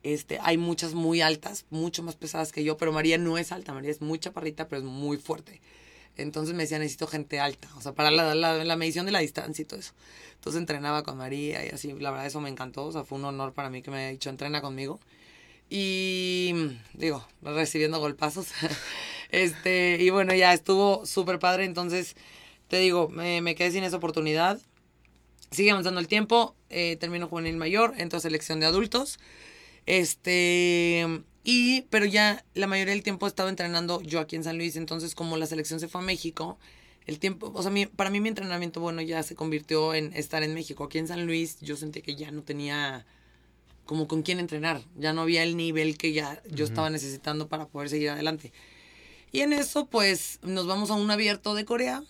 este, 0.03 0.39
hay 0.43 0.59
muchas 0.59 0.95
muy 0.95 1.21
altas, 1.21 1.67
mucho 1.71 2.03
más 2.03 2.17
pesadas 2.17 2.53
que 2.53 2.65
yo, 2.65 2.77
pero 2.77 2.93
María 2.93 3.19
no 3.19 3.39
es 3.39 3.53
alta, 3.53 3.73
María 3.73 3.91
es 3.91 4.01
muy 4.01 4.19
chaparrita, 4.19 4.69
pero 4.69 4.81
es 4.81 4.87
muy 4.87 5.17
fuerte. 5.17 5.61
Entonces 6.17 6.55
me 6.55 6.65
decía, 6.65 6.79
necesito 6.79 7.07
gente 7.07 7.41
alta, 7.41 7.69
o 7.77 7.81
sea, 7.81 7.93
para 7.93 8.11
la, 8.11 8.35
la, 8.35 8.65
la, 8.65 8.77
medición 8.77 9.07
de 9.07 9.13
la 9.13 9.21
distancia 9.21 9.63
y 9.63 9.65
todo 9.65 9.81
eso. 9.81 9.95
Entonces 10.35 10.61
entrenaba 10.61 11.03
con 11.05 11.17
María 11.17 11.65
y 11.65 11.71
así, 11.71 11.93
la 11.93 12.11
verdad 12.11 12.27
eso 12.27 12.41
me 12.41 12.51
encantó, 12.51 12.85
o 12.85 12.93
sea, 12.93 13.05
fue 13.05 13.19
un 13.19 13.25
honor 13.25 13.55
para 13.55 13.71
mí 13.71 13.81
que 13.81 13.91
me 13.91 13.99
haya 13.99 14.09
dicho, 14.11 14.29
entrena 14.29 14.61
conmigo. 14.61 15.01
Y 15.75 16.53
digo, 16.93 17.27
recibiendo 17.41 17.99
golpazos. 17.99 18.49
este, 19.31 19.97
y 19.99 20.11
bueno, 20.11 20.35
ya 20.35 20.53
estuvo 20.53 21.07
súper 21.07 21.39
padre. 21.39 21.65
Entonces, 21.65 22.15
te 22.69 22.79
digo, 22.79 23.09
me, 23.09 23.55
quedé 23.55 23.71
sin 23.71 23.83
esa 23.83 23.97
oportunidad. 23.97 24.61
Sigue 25.51 25.71
avanzando 25.71 25.99
el 25.99 26.09
tiempo. 26.09 26.55
Eh, 26.69 26.99
termino 27.01 27.27
juvenil 27.27 27.57
mayor, 27.57 27.95
entro 27.97 28.19
a 28.19 28.21
selección 28.21 28.61
de 28.61 28.67
adultos. 28.67 29.19
Este. 29.87 31.23
Y, 31.43 31.87
pero 31.89 32.05
ya 32.05 32.45
la 32.53 32.67
mayoría 32.67 32.93
del 32.93 33.03
tiempo 33.03 33.25
he 33.25 33.31
estado 33.31 33.49
entrenando 33.49 34.03
yo 34.03 34.21
aquí 34.21 34.37
en 34.37 34.45
San 34.45 34.59
Luis. 34.59 34.77
Entonces, 34.77 35.15
como 35.15 35.39
la 35.39 35.47
selección 35.47 35.81
se 35.81 35.89
fue 35.89 36.03
a 36.03 36.05
México, 36.05 36.59
el 37.07 37.19
tiempo, 37.19 37.51
o 37.55 37.63
sea, 37.63 37.71
mi, 37.71 37.87
para 37.87 38.11
mí 38.11 38.21
mi 38.21 38.29
entrenamiento, 38.29 38.79
bueno, 38.83 39.01
ya 39.01 39.23
se 39.23 39.35
convirtió 39.35 39.95
en 39.95 40.15
estar 40.15 40.43
en 40.43 40.53
México. 40.53 40.85
Aquí 40.85 40.99
en 40.99 41.09
San 41.09 41.25
Luis, 41.25 41.61
yo 41.63 41.77
sentí 41.77 42.03
que 42.03 42.15
ya 42.15 42.31
no 42.31 42.43
tenía 42.43 43.07
como 43.87 44.09
con 44.09 44.23
quién 44.23 44.39
entrenar. 44.41 44.83
Ya 44.97 45.13
no 45.13 45.23
había 45.23 45.43
el 45.43 45.57
nivel 45.57 45.99
que 45.99 46.13
ya 46.13 46.43
yo 46.51 46.65
estaba 46.65 46.91
necesitando 46.91 47.49
para 47.49 47.67
poder 47.67 47.89
seguir 47.89 48.11
adelante. 48.11 48.53
Y 49.33 49.41
en 49.41 49.53
eso, 49.53 49.87
pues, 49.87 50.39
nos 50.43 50.67
vamos 50.67 50.91
a 50.91 50.95
un 50.95 51.11
abierto 51.11 51.55
de 51.55 51.65
Corea. 51.65 52.03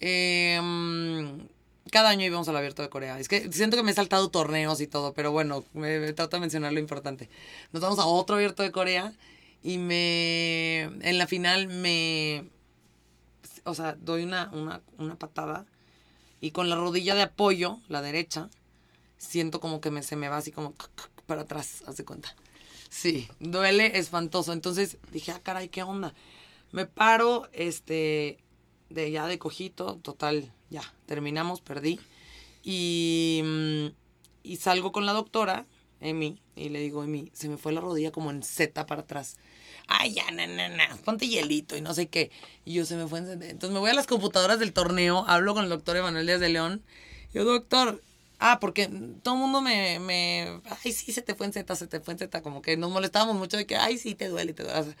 Em, 0.00 1.48
cada 1.90 2.10
año 2.10 2.26
íbamos 2.26 2.48
al 2.48 2.56
abierto 2.56 2.82
de 2.82 2.90
Corea. 2.90 3.18
Es 3.18 3.28
que 3.28 3.50
siento 3.52 3.76
que 3.76 3.82
me 3.82 3.92
he 3.92 3.94
saltado 3.94 4.28
torneos 4.28 4.80
y 4.80 4.86
todo, 4.86 5.14
pero 5.14 5.32
bueno, 5.32 5.64
me, 5.72 6.12
trato 6.12 6.36
de 6.36 6.40
mencionar 6.40 6.72
lo 6.72 6.78
importante. 6.78 7.28
Nos 7.72 7.82
vamos 7.82 7.98
a 7.98 8.06
otro 8.06 8.36
abierto 8.36 8.62
de 8.62 8.72
Corea 8.72 9.12
y 9.62 9.78
me. 9.78 10.82
En 10.82 11.18
la 11.18 11.26
final 11.26 11.68
me. 11.68 12.44
O 13.64 13.74
sea, 13.74 13.94
doy 13.94 14.24
una, 14.24 14.50
una, 14.52 14.82
una 14.98 15.16
patada 15.16 15.66
y 16.40 16.50
con 16.50 16.68
la 16.68 16.76
rodilla 16.76 17.14
de 17.14 17.22
apoyo, 17.22 17.78
la 17.88 18.02
derecha, 18.02 18.50
siento 19.22 19.60
como 19.60 19.80
que 19.80 19.90
me, 19.90 20.02
se 20.02 20.16
me 20.16 20.28
va 20.28 20.38
así 20.38 20.50
como 20.50 20.74
para 21.26 21.42
atrás, 21.42 21.82
haz 21.86 21.96
de 21.96 22.04
cuenta. 22.04 22.34
Sí, 22.88 23.28
duele 23.40 23.98
espantoso. 23.98 24.52
Entonces 24.52 24.98
dije, 25.12 25.32
ah, 25.32 25.40
caray, 25.42 25.68
¿qué 25.68 25.82
onda? 25.82 26.14
Me 26.72 26.86
paro, 26.86 27.48
este, 27.52 28.38
de 28.90 29.10
ya 29.10 29.26
de 29.26 29.38
cojito, 29.38 29.96
total, 30.02 30.52
ya, 30.70 30.82
terminamos, 31.06 31.60
perdí. 31.60 32.00
Y, 32.62 33.42
mm, 33.44 33.86
y 34.42 34.56
salgo 34.56 34.92
con 34.92 35.06
la 35.06 35.12
doctora, 35.12 35.66
Emi, 36.00 36.42
y 36.56 36.68
le 36.68 36.80
digo, 36.80 37.04
Emi, 37.04 37.30
se 37.32 37.48
me 37.48 37.56
fue 37.56 37.72
la 37.72 37.80
rodilla 37.80 38.10
como 38.10 38.30
en 38.30 38.42
Z 38.42 38.86
para 38.86 39.02
atrás. 39.02 39.36
Ay, 39.86 40.14
ya, 40.14 40.30
na, 40.30 40.46
na, 40.46 40.68
na, 40.68 40.96
ponte 41.04 41.28
hielito 41.28 41.76
y 41.76 41.80
no 41.80 41.94
sé 41.94 42.08
qué. 42.08 42.30
Y 42.64 42.74
yo 42.74 42.84
se 42.84 42.96
me 42.96 43.06
fue 43.06 43.20
en 43.20 43.42
Entonces 43.42 43.70
me 43.70 43.78
voy 43.78 43.90
a 43.90 43.94
las 43.94 44.06
computadoras 44.06 44.58
del 44.58 44.72
torneo, 44.72 45.24
hablo 45.28 45.54
con 45.54 45.64
el 45.64 45.70
doctor 45.70 45.96
Emanuel 45.96 46.26
Díaz 46.26 46.40
de 46.40 46.48
León. 46.48 46.82
yo, 47.32 47.44
doctor, 47.44 48.02
Ah, 48.44 48.58
porque 48.60 48.88
todo 49.22 49.34
el 49.34 49.40
mundo 49.40 49.60
me, 49.60 50.00
me, 50.00 50.60
ay, 50.84 50.90
sí, 50.90 51.12
se 51.12 51.22
te 51.22 51.36
fue 51.36 51.46
en 51.46 51.52
Z, 51.52 51.76
se 51.76 51.86
te 51.86 52.00
fue 52.00 52.14
en 52.14 52.18
Z, 52.18 52.42
como 52.42 52.60
que 52.60 52.76
nos 52.76 52.90
molestábamos 52.90 53.36
mucho 53.36 53.56
de 53.56 53.66
que, 53.66 53.76
ay, 53.76 53.98
sí, 53.98 54.16
te 54.16 54.26
duele, 54.26 54.52
te 54.52 54.64
duele. 54.64 54.96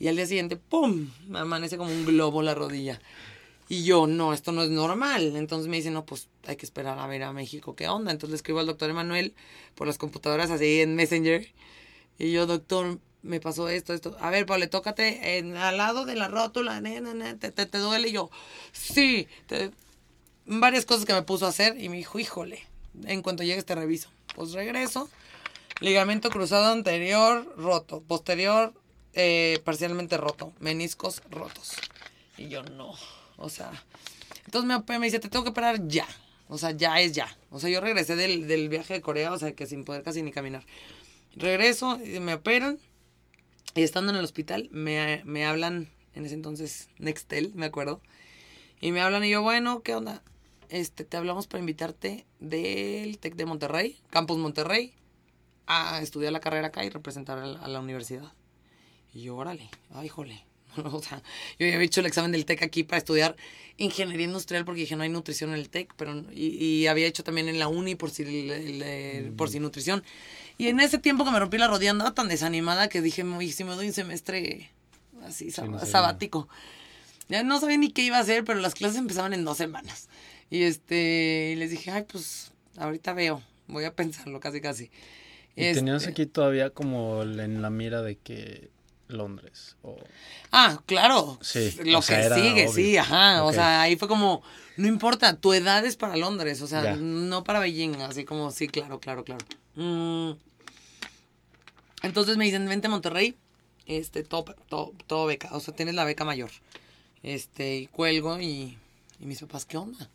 Y 0.00 0.08
al 0.08 0.16
día 0.16 0.26
siguiente, 0.26 0.56
¡pum!, 0.56 1.08
me 1.28 1.38
amanece 1.38 1.76
como 1.76 1.92
un 1.92 2.04
globo 2.04 2.42
la 2.42 2.56
rodilla. 2.56 3.00
Y 3.68 3.84
yo, 3.84 4.08
no, 4.08 4.32
esto 4.32 4.50
no 4.50 4.64
es 4.64 4.70
normal. 4.70 5.36
Entonces 5.36 5.68
me 5.68 5.76
dice, 5.76 5.92
no, 5.92 6.04
pues 6.04 6.26
hay 6.48 6.56
que 6.56 6.66
esperar 6.66 6.98
a 6.98 7.06
ver 7.06 7.22
a 7.22 7.32
México 7.32 7.76
qué 7.76 7.86
onda. 7.86 8.10
Entonces 8.10 8.30
le 8.30 8.36
escribo 8.36 8.58
al 8.58 8.66
doctor 8.66 8.90
Emanuel 8.90 9.34
por 9.76 9.86
las 9.86 9.96
computadoras 9.96 10.50
así 10.50 10.80
en 10.80 10.96
Messenger. 10.96 11.46
Y 12.18 12.32
yo, 12.32 12.46
doctor, 12.46 12.98
me 13.22 13.38
pasó 13.38 13.68
esto, 13.68 13.94
esto. 13.94 14.16
A 14.20 14.30
ver, 14.30 14.46
Pablo, 14.46 14.68
tócate 14.68 15.38
en, 15.38 15.56
al 15.56 15.76
lado 15.76 16.06
de 16.06 16.16
la 16.16 16.26
rótula, 16.26 16.82
te, 16.82 17.52
te, 17.52 17.66
te, 17.66 17.78
duele. 17.78 18.08
Y 18.08 18.12
yo, 18.12 18.30
sí, 18.72 19.28
te, 19.46 19.70
varias 20.48 20.84
cosas 20.84 21.04
que 21.04 21.14
me 21.14 21.22
puso 21.22 21.46
a 21.46 21.50
hacer 21.50 21.80
y 21.80 21.88
me 21.88 21.96
dijo, 21.96 22.18
híjole, 22.18 22.66
en 23.04 23.22
cuanto 23.22 23.42
llegue 23.42 23.58
este 23.58 23.74
reviso. 23.74 24.10
Pues 24.34 24.52
regreso, 24.52 25.08
ligamento 25.80 26.30
cruzado 26.30 26.72
anterior 26.72 27.54
roto, 27.56 28.00
posterior 28.00 28.72
eh, 29.12 29.60
parcialmente 29.64 30.16
roto, 30.16 30.52
meniscos 30.58 31.22
rotos. 31.30 31.72
Y 32.36 32.48
yo 32.48 32.62
no, 32.62 32.94
o 33.36 33.48
sea, 33.48 33.70
entonces 34.44 34.66
me, 34.68 34.98
me 34.98 35.06
dice, 35.06 35.18
te 35.18 35.28
tengo 35.28 35.44
que 35.44 35.50
operar 35.50 35.86
ya. 35.86 36.06
O 36.50 36.56
sea, 36.56 36.70
ya 36.70 36.98
es 37.00 37.12
ya. 37.12 37.36
O 37.50 37.60
sea, 37.60 37.68
yo 37.68 37.80
regresé 37.82 38.16
del, 38.16 38.48
del 38.48 38.70
viaje 38.70 38.94
de 38.94 39.02
Corea, 39.02 39.32
o 39.32 39.38
sea, 39.38 39.52
que 39.52 39.66
sin 39.66 39.84
poder 39.84 40.02
casi 40.02 40.22
ni 40.22 40.32
caminar. 40.32 40.64
Regreso, 41.36 41.98
me 42.20 42.34
operan 42.34 42.78
y 43.74 43.82
estando 43.82 44.10
en 44.10 44.18
el 44.18 44.24
hospital 44.24 44.68
me, 44.72 45.22
me 45.24 45.44
hablan, 45.44 45.90
en 46.14 46.24
ese 46.24 46.34
entonces 46.34 46.88
Nextel, 46.98 47.52
me 47.54 47.66
acuerdo. 47.66 48.00
Y 48.80 48.92
me 48.92 49.00
hablan 49.00 49.24
y 49.24 49.30
yo, 49.30 49.42
bueno, 49.42 49.82
¿qué 49.82 49.94
onda? 49.94 50.22
Este, 50.68 51.04
te 51.04 51.16
hablamos 51.16 51.46
para 51.46 51.60
invitarte 51.60 52.26
del 52.40 53.18
TEC 53.18 53.34
de 53.36 53.46
Monterrey, 53.46 53.98
Campus 54.10 54.38
Monterrey, 54.38 54.92
a 55.66 56.00
estudiar 56.00 56.32
la 56.32 56.40
carrera 56.40 56.68
acá 56.68 56.84
y 56.84 56.90
representar 56.90 57.38
a 57.38 57.68
la, 57.68 57.80
universidad. 57.80 58.32
Y 59.12 59.22
yo, 59.22 59.36
órale, 59.36 59.68
ay, 59.92 60.08
jole. 60.08 60.44
o 60.84 61.02
sea, 61.02 61.22
yo 61.58 61.66
había 61.66 61.80
hecho 61.80 62.00
el 62.00 62.06
examen 62.06 62.32
del 62.32 62.44
TEC 62.44 62.62
aquí 62.62 62.84
para 62.84 62.98
estudiar 62.98 63.36
ingeniería 63.76 64.26
industrial 64.26 64.64
porque 64.64 64.80
dije 64.80 64.96
no 64.96 65.02
hay 65.02 65.08
nutrición 65.08 65.50
en 65.50 65.56
el 65.56 65.70
TEC, 65.70 65.94
pero 65.96 66.24
y, 66.32 66.86
había 66.86 67.06
hecho 67.06 67.24
también 67.24 67.48
en 67.48 67.58
la 67.58 67.68
uni 67.68 67.94
por 67.94 68.10
si, 68.10 68.24
por 69.36 69.50
si 69.50 69.60
nutrición. 69.60 70.02
Y 70.56 70.68
en 70.68 70.80
ese 70.80 70.98
tiempo 70.98 71.24
que 71.24 71.30
me 71.30 71.38
rompí 71.38 71.58
la 71.58 71.68
rodilla 71.68 71.92
andaba 71.92 72.14
tan 72.14 72.28
desanimada 72.28 72.88
que 72.88 73.00
dije, 73.00 73.24
si 73.52 73.64
me 73.64 73.74
doy 73.74 73.88
un 73.88 73.92
semestre 73.92 74.70
así 75.24 75.50
sabático. 75.50 76.48
Ya 77.28 77.42
no 77.42 77.60
sabía 77.60 77.76
ni 77.76 77.90
qué 77.90 78.02
iba 78.02 78.16
a 78.16 78.20
hacer, 78.20 78.44
pero 78.44 78.58
las 78.58 78.74
clases 78.74 78.98
empezaban 78.98 79.34
en 79.34 79.44
dos 79.44 79.58
semanas. 79.58 80.08
Y 80.50 80.62
este, 80.62 81.54
les 81.56 81.70
dije, 81.70 81.90
ay, 81.90 82.04
pues 82.10 82.52
ahorita 82.76 83.12
veo, 83.12 83.42
voy 83.66 83.84
a 83.84 83.94
pensarlo 83.94 84.40
casi 84.40 84.60
casi. 84.60 84.90
¿Y 85.54 85.72
tenías 85.72 86.02
este 86.02 86.10
aquí 86.10 86.26
todavía 86.26 86.70
como 86.70 87.22
en 87.22 87.60
la 87.60 87.70
mira 87.70 88.02
de 88.02 88.16
que 88.16 88.70
Londres? 89.08 89.76
Ah, 90.52 90.80
claro. 90.86 91.38
Sí, 91.42 91.76
lo 91.84 92.00
que 92.00 92.30
sigue, 92.34 92.68
sí, 92.68 92.96
ajá. 92.96 93.44
O 93.44 93.52
sea, 93.52 93.82
ahí 93.82 93.96
fue 93.96 94.08
como, 94.08 94.42
no 94.76 94.86
importa, 94.86 95.36
tu 95.36 95.52
edad 95.52 95.84
es 95.84 95.96
para 95.96 96.16
Londres, 96.16 96.62
o 96.62 96.66
sea, 96.66 96.96
no 96.96 97.44
para 97.44 97.58
Beijing, 97.58 98.00
así 98.02 98.24
como, 98.24 98.50
sí, 98.50 98.68
claro, 98.68 99.00
claro, 99.00 99.24
claro. 99.24 99.44
Mm. 99.74 100.32
Entonces 102.02 102.36
me 102.36 102.44
dicen, 102.44 102.68
vente 102.68 102.86
a 102.86 102.90
Monterrey, 102.90 103.36
este, 103.86 104.22
todo, 104.22 104.54
todo, 104.68 105.26
beca, 105.26 105.48
o 105.52 105.60
sea, 105.60 105.74
tienes 105.74 105.94
la 105.94 106.04
beca 106.04 106.24
mayor. 106.24 106.50
Este, 107.22 107.76
y 107.78 107.86
cuelgo 107.88 108.40
y, 108.40 108.78
y 109.18 109.26
mis 109.26 109.40
papás, 109.40 109.64
¿qué 109.64 109.76
onda? 109.76 110.08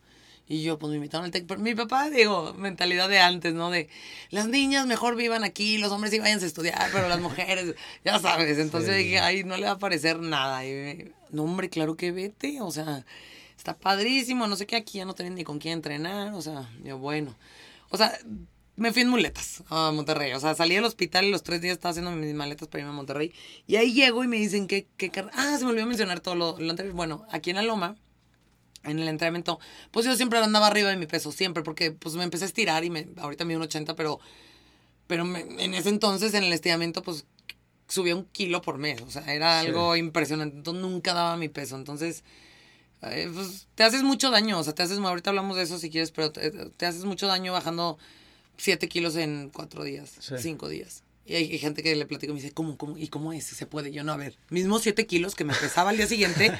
Y 0.48 0.62
yo, 0.62 0.78
pues 0.78 0.90
me 0.90 0.98
invitaron 0.98 1.26
al 1.26 1.32
TEC. 1.32 1.46
Pero 1.48 1.62
mi 1.62 1.74
papá, 1.74 2.10
digo, 2.10 2.54
mentalidad 2.56 3.08
de 3.08 3.20
antes, 3.20 3.54
¿no? 3.54 3.70
De 3.70 3.90
las 4.30 4.48
niñas 4.48 4.86
mejor 4.86 5.16
vivan 5.16 5.44
aquí, 5.44 5.78
los 5.78 5.92
hombres 5.92 6.12
sí 6.12 6.20
vayan 6.20 6.42
a 6.42 6.46
estudiar, 6.46 6.90
pero 6.92 7.08
las 7.08 7.22
mujeres, 7.22 7.76
ya 8.06 8.20
sabes. 8.20 8.58
Entonces 8.58 8.98
dije, 8.98 9.20
ay, 9.20 9.44
no 9.44 9.56
le 9.58 9.66
va 9.66 9.74
a 9.74 9.80
parecer 9.80 10.20
nada. 10.20 10.66
Y, 10.66 11.12
no, 11.32 11.44
hombre, 11.44 11.70
claro 11.70 11.96
que 11.96 12.12
vete. 12.12 12.60
O 12.62 12.72
sea, 12.72 13.06
está 13.58 13.78
padrísimo, 13.78 14.48
no 14.48 14.56
sé 14.58 14.66
qué, 14.68 14.76
aquí 14.76 14.98
ya 14.98 15.06
no 15.06 15.16
tienen 15.16 15.36
ni 15.36 15.44
con 15.46 15.60
quién 15.60 15.76
entrenar. 15.76 16.34
O 16.34 16.42
sea, 16.42 16.70
yo, 16.84 16.98
bueno. 16.98 17.36
O 17.90 17.98
sea, 17.98 18.12
me 18.76 18.92
fui 18.92 19.04
en 19.04 19.10
muletas 19.10 19.64
a 19.70 19.92
Monterrey. 19.92 20.34
O 20.34 20.40
sea, 20.42 20.56
salí 20.56 20.76
del 20.76 20.84
hospital 20.84 21.24
y 21.26 21.32
los 21.32 21.44
tres 21.44 21.62
días 21.62 21.74
estaba 21.74 21.92
haciendo 21.92 22.12
mis 22.12 22.34
maletas 22.34 22.68
para 22.68 22.82
irme 22.82 22.92
a 22.92 22.96
Monterrey. 22.96 23.34
Y 23.66 23.78
ahí 23.78 23.94
llego 23.94 24.26
y 24.26 24.28
me 24.28 24.38
dicen 24.38 24.68
que, 24.68 24.88
que 24.98 25.10
ah, 25.34 25.56
se 25.58 25.64
me 25.64 25.72
olvidó 25.72 25.86
mencionar 25.86 26.20
todo 26.20 26.36
lo, 26.36 26.60
lo 26.60 26.70
anterior. 26.70 26.94
Bueno, 26.94 27.26
aquí 27.32 27.52
en 27.52 27.56
la 27.56 27.64
Loma 27.64 27.96
en 28.84 29.00
el 29.00 29.08
entrenamiento, 29.08 29.60
pues 29.92 30.06
yo 30.06 30.16
siempre 30.16 30.40
andaba 30.40 30.68
arriba 30.68 30.90
de 30.90 30.98
mi 30.98 31.08
peso, 31.08 31.32
siempre, 31.32 31.64
porque 31.64 31.92
pues 31.92 32.16
me 32.16 32.24
empecé 32.24 32.46
a 32.46 32.48
estirar 32.48 32.84
y 32.84 32.90
me, 32.90 33.08
ahorita 33.18 33.46
me 33.46 33.56
un 33.56 33.64
80, 33.64 33.96
pero, 33.96 34.20
pero 35.08 35.24
en 35.24 35.74
ese 35.74 35.90
entonces 35.90 36.34
en 36.34 36.44
el 36.44 36.54
estiramiento 36.54 37.02
pues 37.02 37.26
subía 37.88 38.16
un 38.16 38.26
kilo 38.26 38.62
por 38.62 38.78
mes, 38.78 39.02
o 39.02 39.12
sea, 39.12 39.34
era 39.34 39.60
algo 39.60 39.96
impresionante, 39.96 40.58
entonces 40.58 40.82
nunca 40.82 41.14
daba 41.14 41.38
mi 41.38 41.50
peso, 41.50 41.76
entonces 41.76 42.24
eh, 43.04 43.30
pues, 43.34 43.68
te 43.76 43.84
haces 43.84 44.04
mucho 44.04 44.32
daño, 44.32 44.60
o 44.60 44.64
sea, 44.64 44.74
te 44.74 44.84
haces, 44.84 44.98
ahorita 44.98 45.30
hablamos 45.30 45.58
de 45.58 45.64
eso 45.64 45.78
si 45.78 45.90
quieres, 45.90 46.12
pero 46.12 46.32
te, 46.32 46.86
haces 46.86 47.06
mucho 47.06 47.28
daño 47.28 47.54
bajando 47.54 47.98
7 48.58 48.88
kilos 48.88 49.16
en 49.16 49.50
4 49.54 49.84
días, 49.84 50.18
5 50.38 50.70
días. 50.70 51.03
Y 51.26 51.36
hay 51.36 51.58
gente 51.58 51.84
que 51.84 51.96
le 51.96 52.06
platico 52.06 52.34
y 52.34 52.36
me 52.36 52.42
dice, 52.42 52.54
¿cómo, 52.54 52.78
cómo? 52.78 52.98
¿Y 52.98 53.08
cómo 53.08 53.32
es? 53.32 53.46
¿Se 53.46 53.66
puede? 53.66 53.94
Yo 53.94 54.04
no, 54.04 54.12
a 54.12 54.18
ver, 54.18 54.36
mismo 54.50 54.78
7 54.80 55.06
kilos 55.08 55.36
que 55.36 55.46
me 55.46 55.54
pesaba 55.54 55.92
al 55.92 55.98
día 55.98 56.06
siguiente, 56.06 56.52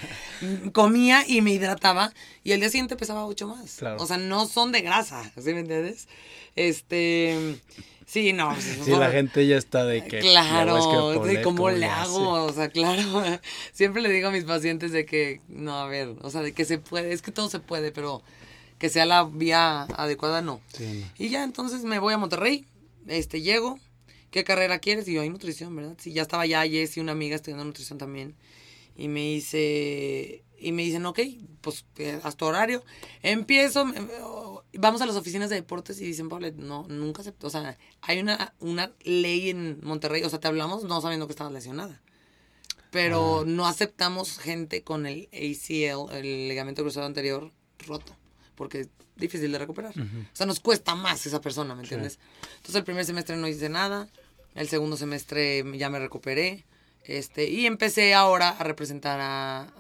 comía 0.72 1.26
y 1.28 1.42
me 1.42 1.52
hidrataba 1.52 2.14
y 2.46 2.54
al 2.54 2.62
día 2.62 2.70
siguiente 2.70 2.96
pesaba 2.96 3.26
8 3.26 3.48
más. 3.48 3.84
O 4.00 4.06
sea, 4.06 4.18
no 4.18 4.48
son 4.48 4.72
de 4.72 4.82
grasa, 4.82 5.30
¿sí 5.36 5.54
me 5.54 5.60
entiendes? 5.60 6.08
Este, 6.56 7.60
sí, 8.06 8.32
no. 8.32 8.54
Pues, 8.54 8.80
sí, 8.86 8.92
la 8.92 9.12
gente 9.12 9.46
ya 9.46 9.58
está 9.58 9.84
de 9.84 10.06
que... 10.06 10.20
Claro, 10.20 11.20
de 11.20 11.42
cómo 11.42 11.70
le 11.70 11.86
hago, 11.86 12.46
o 12.46 12.54
sea, 12.54 12.70
claro. 12.70 13.22
Siempre 13.74 14.02
le 14.02 14.10
digo 14.12 14.30
a 14.30 14.32
mis 14.32 14.46
pacientes 14.46 14.94
de 14.94 15.06
que, 15.06 15.42
no, 15.50 15.78
a 15.78 15.88
ver, 15.88 16.16
o 16.22 16.30
sea, 16.30 16.42
de 16.42 16.54
que 16.54 16.64
se 16.64 16.78
puede, 16.78 17.12
es 17.12 17.22
que 17.22 17.34
todo 17.34 17.50
se 17.50 17.60
puede, 17.60 17.92
pero 17.92 18.24
que 18.80 18.88
sea 18.88 19.06
la 19.06 19.26
vía 19.26 19.82
adecuada, 19.84 20.42
no. 20.42 20.62
Y 21.18 21.28
ya 21.28 21.44
entonces 21.44 21.84
me 21.84 22.00
voy 22.00 22.14
a 22.14 22.18
Monterrey, 22.18 22.66
este, 23.08 23.42
llego 23.42 23.78
¿qué 24.34 24.44
carrera 24.44 24.80
quieres? 24.80 25.08
Y 25.08 25.14
yo, 25.14 25.22
hay 25.22 25.30
nutrición, 25.30 25.76
¿verdad? 25.76 25.96
Sí, 26.00 26.12
ya 26.12 26.24
estaba 26.24 26.46
ya 26.48 26.68
Jessie, 26.68 27.02
una 27.02 27.12
amiga 27.12 27.36
estudiando 27.36 27.64
nutrición 27.64 28.00
también. 28.00 28.36
Y 28.98 29.08
me 29.08 29.22
dice, 29.22 30.44
y 30.58 30.72
me 30.72 30.82
dicen, 30.82 31.06
ok, 31.06 31.20
pues 31.62 31.86
eh, 31.98 32.20
haz 32.24 32.36
tu 32.36 32.46
horario. 32.46 32.84
Empiezo, 33.22 33.86
vamos 34.74 35.02
a 35.02 35.06
las 35.06 35.16
oficinas 35.16 35.52
de 35.52 35.58
deportes 35.58 36.02
y 36.02 36.06
dicen, 36.06 36.30
Pablo, 36.30 36.52
no, 36.58 36.88
nunca 36.90 37.22
se, 37.22 37.32
o 37.42 37.50
sea, 37.52 37.78
hay 38.02 38.20
una, 38.20 38.56
una 38.60 38.92
ley 39.04 39.52
en 39.52 39.80
Monterrey, 39.84 40.24
o 40.24 40.30
sea, 40.30 40.40
te 40.40 40.48
hablamos 40.48 40.84
no 40.84 41.00
sabiendo 41.00 41.28
que 41.28 41.34
estabas 41.34 41.54
lesionada. 41.54 42.02
Pero 42.90 43.42
ah. 43.42 43.44
no 43.46 43.68
aceptamos 43.68 44.40
gente 44.40 44.84
con 44.84 45.06
el 45.06 45.30
ACL, 45.32 46.12
el 46.16 46.48
ligamento 46.48 46.82
cruzado 46.82 47.06
anterior, 47.06 47.52
roto, 47.86 48.16
porque 48.56 48.82
es 48.82 48.90
difícil 49.16 49.52
de 49.52 49.60
recuperar. 49.60 49.92
O 49.92 50.36
sea, 50.36 50.48
nos 50.48 50.60
cuesta 50.60 50.96
más 50.96 51.24
esa 51.28 51.40
persona, 51.40 51.76
¿me 51.76 51.84
entiendes? 51.84 52.18
Entonces 52.56 52.76
el 52.76 52.84
primer 52.84 53.06
semestre 53.06 53.38
no 53.38 53.48
hice 53.48 53.70
nada, 53.70 54.08
el 54.56 54.68
segundo 54.68 54.98
semestre 54.98 55.64
ya 55.78 55.90
me 55.90 56.00
recuperé. 56.00 56.66
Este, 57.06 57.50
y 57.50 57.66
empecé 57.66 58.14
ahora 58.14 58.50
a 58.50 58.64
representar 58.64 59.20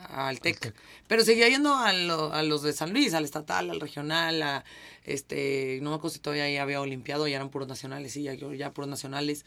al 0.09 0.39
TEC. 0.41 0.73
Pero 1.07 1.23
seguía 1.23 1.47
yendo 1.47 1.73
a, 1.73 1.89
a, 1.89 2.43
los 2.43 2.63
de 2.63 2.73
San 2.73 2.91
Luis, 2.91 3.13
al 3.13 3.23
estatal, 3.23 3.69
al 3.69 3.79
regional, 3.79 4.43
a, 4.43 4.65
este, 5.05 5.79
no 5.81 5.91
me 5.91 5.95
acuerdo 5.95 6.15
si 6.15 6.19
todavía 6.19 6.49
ya 6.49 6.63
había 6.63 6.81
olimpiado, 6.81 7.27
ya 7.27 7.37
eran 7.37 7.49
puros 7.49 7.67
nacionales, 7.67 8.13
sí, 8.13 8.23
ya, 8.23 8.33
ya 8.33 8.71
puros 8.71 8.89
nacionales. 8.89 9.45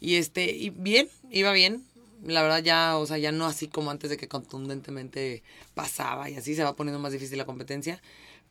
Y 0.00 0.16
este, 0.16 0.50
y 0.50 0.70
bien, 0.70 1.08
iba 1.30 1.52
bien. 1.52 1.84
La 2.24 2.42
verdad 2.42 2.62
ya, 2.62 2.96
o 2.98 3.06
sea, 3.06 3.18
ya 3.18 3.32
no 3.32 3.46
así 3.46 3.66
como 3.66 3.90
antes 3.90 4.10
de 4.10 4.16
que 4.16 4.28
contundentemente 4.28 5.42
pasaba 5.74 6.28
y 6.28 6.36
así 6.36 6.54
se 6.54 6.62
va 6.62 6.76
poniendo 6.76 6.98
más 7.00 7.12
difícil 7.12 7.38
la 7.38 7.46
competencia. 7.46 8.00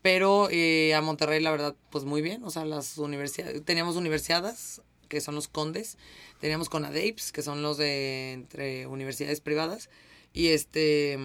Pero 0.01 0.49
eh, 0.49 0.95
a 0.95 1.01
Monterrey, 1.01 1.41
la 1.41 1.51
verdad, 1.51 1.75
pues 1.91 2.03
muy 2.03 2.21
bien. 2.21 2.43
O 2.43 2.49
sea, 2.49 2.65
las 2.65 2.97
universidades, 2.97 3.63
teníamos 3.65 3.95
universidades 3.95 4.81
que 5.09 5.19
son 5.19 5.35
los 5.35 5.49
condes, 5.49 5.97
teníamos 6.39 6.69
CONADEIPS, 6.69 7.33
que 7.33 7.41
son 7.41 7.61
los 7.61 7.77
de 7.77 8.31
entre 8.31 8.87
universidades 8.87 9.41
privadas, 9.41 9.89
y 10.31 10.49
este, 10.49 11.17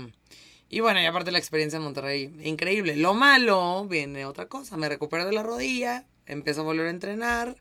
y 0.68 0.80
bueno, 0.80 1.00
y 1.00 1.06
aparte 1.06 1.30
la 1.30 1.38
experiencia 1.38 1.76
en 1.76 1.84
Monterrey, 1.84 2.34
increíble. 2.42 2.96
Lo 2.96 3.14
malo, 3.14 3.86
viene 3.86 4.26
otra 4.26 4.46
cosa, 4.46 4.76
me 4.76 4.88
recupero 4.88 5.24
de 5.24 5.32
la 5.32 5.44
rodilla, 5.44 6.06
empiezo 6.26 6.62
a 6.62 6.64
volver 6.64 6.86
a 6.86 6.90
entrenar, 6.90 7.56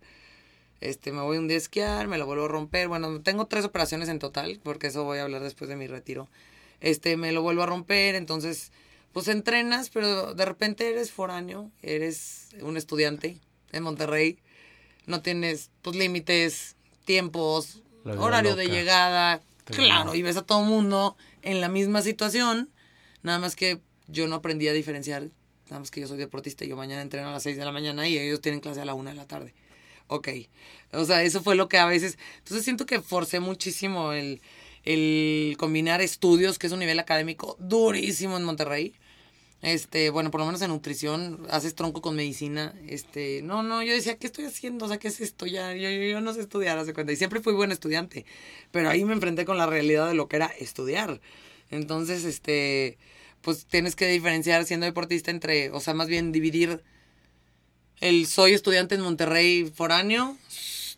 este, 0.81 1.11
me 1.11 1.21
voy 1.21 1.37
un 1.37 1.47
día 1.47 1.57
a 1.57 1.59
esquiar, 1.59 2.07
me 2.07 2.17
lo 2.17 2.25
vuelvo 2.25 2.45
a 2.45 2.47
romper, 2.47 2.87
bueno, 2.87 3.21
tengo 3.21 3.45
tres 3.45 3.65
operaciones 3.65 4.09
en 4.09 4.19
total, 4.19 4.59
porque 4.63 4.87
eso 4.87 5.03
voy 5.03 5.19
a 5.19 5.23
hablar 5.23 5.43
después 5.43 5.69
de 5.69 5.75
mi 5.75 5.87
retiro, 5.87 6.29
este, 6.81 7.15
me 7.17 7.31
lo 7.31 7.41
vuelvo 7.41 7.63
a 7.63 7.67
romper, 7.67 8.15
entonces, 8.15 8.71
pues 9.11 9.27
entrenas, 9.27 9.89
pero 9.89 10.33
de 10.33 10.45
repente 10.45 10.89
eres 10.89 11.11
foráneo, 11.11 11.71
eres 11.81 12.49
un 12.61 12.77
estudiante 12.77 13.37
en 13.71 13.83
Monterrey, 13.83 14.39
no 15.05 15.21
tienes 15.21 15.69
pues 15.81 15.95
límites, 15.95 16.75
tiempos, 17.05 17.81
horario 18.05 18.55
de 18.55 18.67
llegada, 18.67 19.41
claro, 19.65 20.15
y 20.15 20.21
ves 20.21 20.37
a 20.37 20.43
todo 20.43 20.61
el 20.61 20.69
mundo 20.69 21.17
en 21.41 21.61
la 21.61 21.69
misma 21.69 22.01
situación, 22.01 22.69
nada 23.21 23.39
más 23.39 23.55
que 23.55 23.79
yo 24.07 24.27
no 24.27 24.35
aprendí 24.35 24.67
a 24.67 24.73
diferenciar, 24.73 25.29
nada 25.67 25.79
más 25.79 25.91
que 25.91 26.01
yo 26.01 26.07
soy 26.07 26.17
deportista 26.17 26.65
y 26.65 26.69
yo 26.69 26.75
mañana 26.75 27.01
entreno 27.01 27.29
a 27.29 27.31
las 27.31 27.43
6 27.43 27.57
de 27.57 27.65
la 27.65 27.71
mañana 27.71 28.07
y 28.07 28.17
ellos 28.17 28.41
tienen 28.41 28.61
clase 28.61 28.81
a 28.81 28.85
la 28.85 28.93
1 28.93 29.09
de 29.09 29.15
la 29.15 29.27
tarde. 29.27 29.53
Ok, 30.07 30.29
o 30.91 31.05
sea, 31.05 31.23
eso 31.23 31.41
fue 31.41 31.55
lo 31.55 31.69
que 31.69 31.77
a 31.77 31.85
veces, 31.85 32.17
entonces 32.39 32.63
siento 32.63 32.85
que 32.85 33.01
forcé 33.01 33.39
muchísimo 33.39 34.11
el, 34.11 34.41
el 34.83 35.55
combinar 35.57 36.01
estudios, 36.01 36.59
que 36.59 36.67
es 36.67 36.73
un 36.73 36.79
nivel 36.79 36.99
académico 36.99 37.55
durísimo 37.59 38.37
en 38.37 38.43
Monterrey, 38.43 38.93
este, 39.63 40.09
bueno, 40.09 40.29
por 40.29 40.41
lo 40.41 40.45
menos 40.45 40.61
en 40.61 40.69
nutrición, 40.69 41.47
haces 41.49 41.73
tronco 41.73 42.01
con 42.01 42.17
medicina, 42.17 42.75
este, 42.85 43.41
no, 43.43 43.63
no, 43.63 43.81
yo 43.81 43.93
decía, 43.93 44.17
¿qué 44.17 44.27
estoy 44.27 44.43
haciendo? 44.43 44.85
O 44.85 44.87
sea, 44.89 44.99
¿qué 44.99 45.07
es 45.07 45.21
esto? 45.21 45.45
Ya, 45.45 45.73
yo, 45.73 45.89
yo, 45.89 46.19
no 46.19 46.33
sé 46.33 46.41
estudiar, 46.41 46.77
hace 46.77 46.93
cuenta, 46.93 47.13
y 47.13 47.15
siempre 47.15 47.39
fui 47.39 47.53
buen 47.53 47.71
estudiante, 47.71 48.25
pero 48.71 48.89
ahí 48.89 49.05
me 49.05 49.13
enfrenté 49.13 49.45
con 49.45 49.57
la 49.57 49.65
realidad 49.65 50.09
de 50.09 50.15
lo 50.15 50.27
que 50.27 50.35
era 50.35 50.47
estudiar. 50.47 51.21
Entonces, 51.71 52.25
este, 52.25 52.97
pues 53.39 53.65
tienes 53.65 53.95
que 53.95 54.05
diferenciar 54.07 54.65
siendo 54.65 54.85
deportista 54.85 55.31
entre, 55.31 55.71
o 55.71 55.79
sea, 55.79 55.93
más 55.93 56.09
bien 56.09 56.33
dividir 56.33 56.83
el 58.01 58.27
soy 58.27 58.51
estudiante 58.53 58.95
en 58.95 59.01
Monterrey 59.01 59.71
foráneo, 59.73 60.37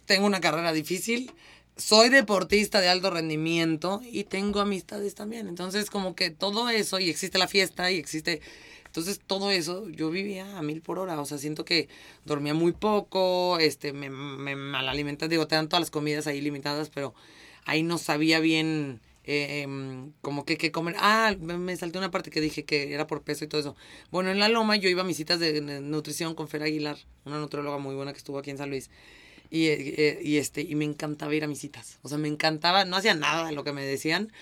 tengo 0.07 0.25
una 0.25 0.41
carrera 0.41 0.73
difícil, 0.73 1.31
soy 1.77 2.09
deportista 2.09 2.81
de 2.81 2.89
alto 2.89 3.09
rendimiento 3.09 4.01
y 4.03 4.23
tengo 4.25 4.59
amistades 4.59 5.15
también. 5.15 5.47
Entonces, 5.47 5.89
como 5.89 6.15
que 6.15 6.29
todo 6.29 6.69
eso, 6.69 6.99
y 6.99 7.09
existe 7.09 7.37
la 7.37 7.47
fiesta, 7.47 7.91
y 7.91 7.97
existe... 7.97 8.41
Entonces, 8.85 9.19
todo 9.27 9.51
eso, 9.51 9.89
yo 9.89 10.09
vivía 10.09 10.57
a 10.57 10.61
mil 10.61 10.81
por 10.81 10.99
hora. 10.99 11.19
O 11.19 11.25
sea, 11.25 11.37
siento 11.37 11.65
que 11.65 11.89
dormía 12.23 12.53
muy 12.53 12.71
poco, 12.71 13.59
este, 13.59 13.91
me, 13.91 14.09
me. 14.09 14.55
Digo, 15.27 15.47
te 15.47 15.55
dan 15.55 15.67
todas 15.67 15.81
las 15.81 15.91
comidas 15.91 16.27
ahí 16.27 16.39
limitadas, 16.39 16.89
pero 16.89 17.13
ahí 17.65 17.83
no 17.83 17.97
sabía 17.97 18.39
bien 18.39 19.01
eh, 19.25 19.67
como 20.21 20.45
que 20.45 20.71
comer. 20.71 20.95
Ah, 20.99 21.35
me 21.39 21.75
salté 21.75 21.97
una 21.97 22.11
parte 22.11 22.29
que 22.29 22.39
dije 22.39 22.63
que 22.63 22.93
era 22.93 23.07
por 23.07 23.21
peso 23.23 23.43
y 23.43 23.47
todo 23.47 23.59
eso. 23.59 23.75
Bueno, 24.11 24.31
en 24.31 24.39
La 24.39 24.47
Loma 24.49 24.75
yo 24.77 24.87
iba 24.87 25.01
a 25.01 25.05
mis 25.05 25.17
citas 25.17 25.39
de 25.39 25.59
nutrición 25.81 26.35
con 26.35 26.47
Fer 26.47 26.63
Aguilar, 26.63 26.97
una 27.25 27.39
nutrióloga 27.39 27.79
muy 27.79 27.95
buena 27.95 28.13
que 28.13 28.19
estuvo 28.19 28.37
aquí 28.37 28.51
en 28.51 28.59
San 28.59 28.69
Luis. 28.69 28.89
Y, 29.55 29.67
eh, 29.67 30.19
y, 30.21 30.35
este, 30.35 30.59
y 30.59 30.75
me 30.75 30.83
encantaba 30.83 31.33
ir 31.33 31.45
a 31.45 31.47
mis 31.47 31.59
citas. 31.59 31.97
O 32.01 32.09
sea, 32.09 32.17
me 32.17 32.27
encantaba, 32.27 32.83
no 32.83 32.97
hacía 32.97 33.13
nada 33.13 33.47
de 33.47 33.53
lo 33.53 33.63
que 33.63 33.71
me 33.71 33.85
decían, 33.85 34.33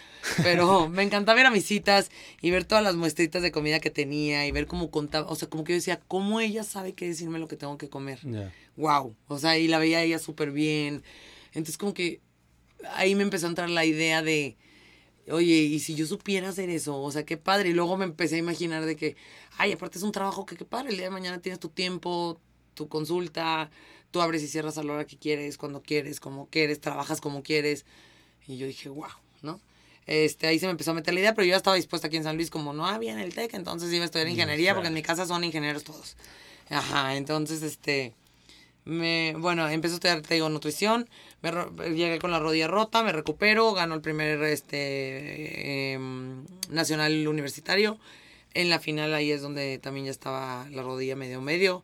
pero 0.41 0.89
me 0.89 1.03
encantaba 1.03 1.39
ir 1.39 1.45
a 1.45 1.51
mis 1.51 1.67
citas 1.67 2.09
y 2.41 2.49
ver 2.49 2.65
todas 2.65 2.83
las 2.83 2.95
muestritas 2.95 3.43
de 3.43 3.51
comida 3.51 3.79
que 3.79 3.91
tenía 3.91 4.47
y 4.47 4.51
ver 4.51 4.65
cómo 4.65 4.89
contaba. 4.89 5.29
O 5.29 5.35
sea, 5.35 5.47
como 5.47 5.63
que 5.63 5.73
yo 5.73 5.75
decía, 5.75 6.01
¿cómo 6.07 6.39
ella 6.39 6.63
sabe 6.63 6.93
qué 6.93 7.05
decirme 7.05 7.37
lo 7.37 7.47
que 7.47 7.57
tengo 7.57 7.77
que 7.77 7.89
comer? 7.89 8.21
Wow. 8.75 9.15
O 9.27 9.37
sea, 9.37 9.55
y 9.59 9.67
la 9.67 9.77
veía 9.77 10.01
ella 10.01 10.17
súper 10.17 10.49
bien. 10.49 11.03
Entonces, 11.49 11.77
como 11.77 11.93
que 11.93 12.19
ahí 12.95 13.13
me 13.13 13.21
empezó 13.21 13.45
a 13.45 13.49
entrar 13.49 13.69
la 13.69 13.85
idea 13.85 14.23
de, 14.23 14.57
oye, 15.29 15.57
y 15.57 15.79
si 15.79 15.93
yo 15.93 16.07
supiera 16.07 16.49
hacer 16.49 16.71
eso, 16.71 16.99
o 16.99 17.11
sea, 17.11 17.23
qué 17.23 17.37
padre. 17.37 17.69
Y 17.69 17.73
luego 17.73 17.97
me 17.97 18.05
empecé 18.05 18.37
a 18.37 18.39
imaginar 18.39 18.83
de 18.83 18.95
que, 18.95 19.15
ay, 19.59 19.73
aparte 19.73 19.99
es 19.99 20.03
un 20.03 20.11
trabajo 20.11 20.47
que 20.47 20.55
qué 20.55 20.65
padre, 20.65 20.89
el 20.89 20.95
día 20.95 21.05
de 21.05 21.11
mañana 21.11 21.39
tienes 21.39 21.59
tu 21.59 21.69
tiempo, 21.69 22.39
tu 22.73 22.87
consulta, 22.87 23.69
tú 24.13 24.21
abres 24.21 24.43
y 24.43 24.47
cierras 24.47 24.77
a 24.77 24.83
la 24.83 24.93
hora 24.93 25.05
que 25.05 25.17
quieres, 25.17 25.57
cuando 25.57 25.81
quieres, 25.81 26.19
como 26.19 26.45
quieres, 26.45 26.79
trabajas 26.79 27.19
como 27.19 27.41
quieres. 27.41 27.83
Y 28.47 28.57
yo 28.57 28.67
dije, 28.67 28.87
wow, 28.87 29.09
¿no? 29.41 29.59
Este, 30.05 30.47
ahí 30.47 30.59
se 30.59 30.67
me 30.67 30.71
empezó 30.71 30.91
a 30.91 30.93
meter 30.93 31.13
la 31.13 31.19
idea, 31.19 31.33
pero 31.33 31.45
yo 31.45 31.51
ya 31.51 31.57
estaba 31.57 31.75
dispuesta 31.75 32.07
aquí 32.07 32.17
en 32.17 32.23
San 32.23 32.35
Luis, 32.35 32.49
como 32.49 32.73
no 32.73 32.85
había 32.85 33.11
en 33.11 33.19
el 33.19 33.33
TEC, 33.33 33.55
entonces 33.55 33.91
iba 33.91 34.03
a 34.03 34.05
estudiar 34.05 34.27
ingeniería, 34.27 34.73
porque 34.73 34.89
en 34.89 34.93
mi 34.93 35.01
casa 35.01 35.25
son 35.25 35.43
ingenieros 35.43 35.83
todos. 35.83 36.15
Ajá, 36.69 37.15
entonces, 37.15 37.63
este, 37.63 38.13
me, 38.85 39.33
bueno, 39.37 39.67
empecé 39.67 39.93
a 39.93 39.95
estudiar, 39.95 40.21
te 40.21 40.35
digo, 40.35 40.49
nutrición, 40.49 41.09
me, 41.41 41.51
llegué 41.95 42.19
con 42.19 42.31
la 42.31 42.39
rodilla 42.39 42.67
rota, 42.67 43.01
me 43.01 43.11
recupero, 43.11 43.73
gano 43.73 43.95
el 43.95 44.01
primer, 44.01 44.43
este, 44.43 45.93
em, 45.93 46.45
nacional 46.69 47.27
universitario. 47.27 47.97
En 48.53 48.69
la 48.69 48.79
final 48.79 49.13
ahí 49.15 49.31
es 49.31 49.41
donde 49.41 49.79
también 49.79 50.05
ya 50.05 50.11
estaba 50.11 50.67
la 50.69 50.83
rodilla 50.83 51.15
medio 51.15 51.41
medio. 51.41 51.83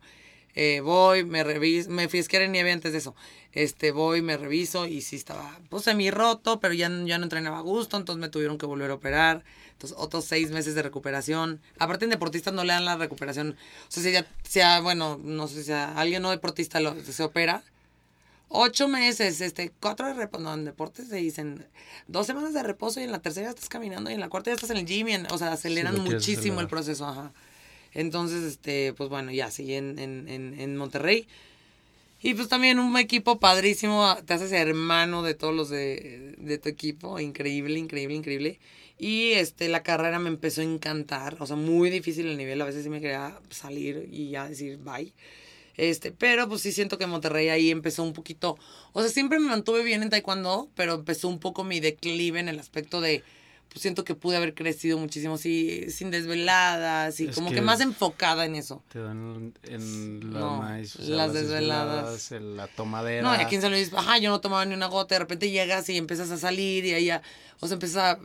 Eh, 0.54 0.80
voy, 0.80 1.24
me 1.24 1.44
reviso, 1.44 1.90
me 1.90 2.08
fui 2.08 2.18
a 2.18 2.22
esquiar 2.22 2.42
en 2.42 2.52
nieve 2.52 2.72
antes 2.72 2.92
de 2.92 2.98
eso. 2.98 3.14
Este, 3.52 3.90
voy, 3.90 4.22
me 4.22 4.36
reviso 4.36 4.86
y 4.86 5.00
sí 5.00 5.16
estaba, 5.16 5.58
pues 5.68 5.84
semi 5.84 6.10
roto, 6.10 6.60
pero 6.60 6.74
ya, 6.74 6.88
ya 7.04 7.18
no 7.18 7.24
entrenaba 7.24 7.58
a 7.58 7.62
gusto, 7.62 7.96
entonces 7.96 8.20
me 8.20 8.28
tuvieron 8.28 8.58
que 8.58 8.66
volver 8.66 8.90
a 8.90 8.94
operar. 8.94 9.44
Entonces, 9.72 9.96
otros 9.98 10.26
seis 10.26 10.50
meses 10.50 10.74
de 10.74 10.82
recuperación. 10.82 11.60
Aparte, 11.78 12.04
en 12.04 12.10
deportistas 12.10 12.52
no 12.52 12.64
le 12.64 12.74
dan 12.74 12.84
la 12.84 12.96
recuperación. 12.96 13.56
O 13.88 13.90
sea, 13.90 14.02
si 14.02 14.12
ya, 14.12 14.26
sea, 14.42 14.80
bueno, 14.80 15.18
no 15.22 15.48
sé 15.48 15.64
si 15.64 15.72
alguien 15.72 16.20
no 16.22 16.30
deportista 16.30 16.80
lo, 16.80 16.94
se 17.02 17.22
opera, 17.22 17.62
ocho 18.48 18.88
meses, 18.88 19.40
este, 19.40 19.72
cuatro 19.80 20.06
de 20.06 20.12
reposo. 20.12 20.44
No, 20.44 20.52
en 20.52 20.66
deportes 20.66 21.08
se 21.08 21.16
dicen 21.16 21.66
dos 22.08 22.26
semanas 22.26 22.52
de 22.52 22.62
reposo 22.62 23.00
y 23.00 23.04
en 23.04 23.12
la 23.12 23.20
tercera 23.20 23.46
ya 23.46 23.50
estás 23.50 23.70
caminando 23.70 24.10
y 24.10 24.14
en 24.14 24.20
la 24.20 24.28
cuarta 24.28 24.50
ya 24.50 24.56
estás 24.56 24.70
en 24.70 24.76
el 24.76 24.86
gym. 24.86 25.08
Y 25.08 25.16
o 25.30 25.38
sea, 25.38 25.52
aceleran 25.52 25.98
muchísimo 25.98 26.60
el 26.60 26.68
proceso, 26.68 27.06
ajá. 27.06 27.32
Entonces, 27.92 28.42
este, 28.44 28.92
pues 28.92 29.10
bueno, 29.10 29.32
ya 29.32 29.50
seguí 29.50 29.74
en, 29.74 29.98
en, 29.98 30.28
en, 30.28 30.76
Monterrey. 30.76 31.26
Y 32.22 32.34
pues 32.34 32.48
también 32.48 32.78
un 32.78 32.96
equipo 32.98 33.40
padrísimo, 33.40 34.16
te 34.26 34.34
haces 34.34 34.52
hermano 34.52 35.22
de 35.22 35.34
todos 35.34 35.54
los 35.54 35.70
de, 35.70 36.34
de, 36.38 36.58
tu 36.58 36.68
equipo, 36.68 37.18
increíble, 37.18 37.78
increíble, 37.78 38.14
increíble. 38.14 38.60
Y 38.98 39.32
este, 39.32 39.68
la 39.68 39.82
carrera 39.82 40.18
me 40.18 40.28
empezó 40.28 40.60
a 40.60 40.64
encantar, 40.64 41.36
o 41.40 41.46
sea, 41.46 41.56
muy 41.56 41.88
difícil 41.88 42.26
el 42.26 42.36
nivel, 42.36 42.60
a 42.60 42.66
veces 42.66 42.82
sí 42.82 42.90
me 42.90 43.00
quería 43.00 43.40
salir 43.48 44.08
y 44.12 44.30
ya 44.30 44.48
decir 44.48 44.76
bye. 44.78 45.14
Este, 45.76 46.12
pero 46.12 46.46
pues 46.46 46.60
sí 46.60 46.72
siento 46.72 46.98
que 46.98 47.06
Monterrey 47.06 47.48
ahí 47.48 47.70
empezó 47.70 48.02
un 48.02 48.12
poquito, 48.12 48.58
o 48.92 49.00
sea, 49.00 49.10
siempre 49.10 49.38
me 49.38 49.48
mantuve 49.48 49.82
bien 49.82 50.02
en 50.02 50.10
taekwondo, 50.10 50.68
pero 50.74 50.94
empezó 50.94 51.28
un 51.28 51.38
poco 51.38 51.64
mi 51.64 51.80
declive 51.80 52.38
en 52.38 52.50
el 52.50 52.58
aspecto 52.58 53.00
de, 53.00 53.22
pues 53.70 53.82
siento 53.82 54.02
que 54.02 54.16
pude 54.16 54.36
haber 54.36 54.54
crecido 54.54 54.98
muchísimo 54.98 55.38
sí, 55.38 55.90
sin 55.90 56.10
desveladas 56.10 57.20
y 57.20 57.28
como 57.28 57.52
que, 57.52 57.62
más 57.62 57.80
enfocada 57.80 58.44
en 58.44 58.56
eso. 58.56 58.82
Te 58.92 58.98
dan 58.98 59.54
en 59.62 60.32
la 60.32 60.80
las, 60.98 61.32
desveladas, 61.32 62.32
la 62.32 62.66
tomadera. 62.66 63.22
No, 63.22 63.32
y 63.34 63.38
aquí 63.38 63.54
en 63.54 63.62
San 63.62 63.70
Luis, 63.70 63.92
ajá, 63.94 64.18
yo 64.18 64.30
no 64.30 64.40
tomaba 64.40 64.64
ni 64.64 64.74
una 64.74 64.86
gota, 64.86 65.14
de 65.14 65.20
repente 65.20 65.50
llegas 65.50 65.88
y 65.88 65.96
empiezas 65.96 66.32
a 66.32 66.36
salir 66.36 66.84
y 66.84 66.94
ahí 66.94 67.04
ya, 67.04 67.22
o 67.60 67.68
sea, 67.68 67.74
empecé 67.74 68.00
a, 68.00 68.18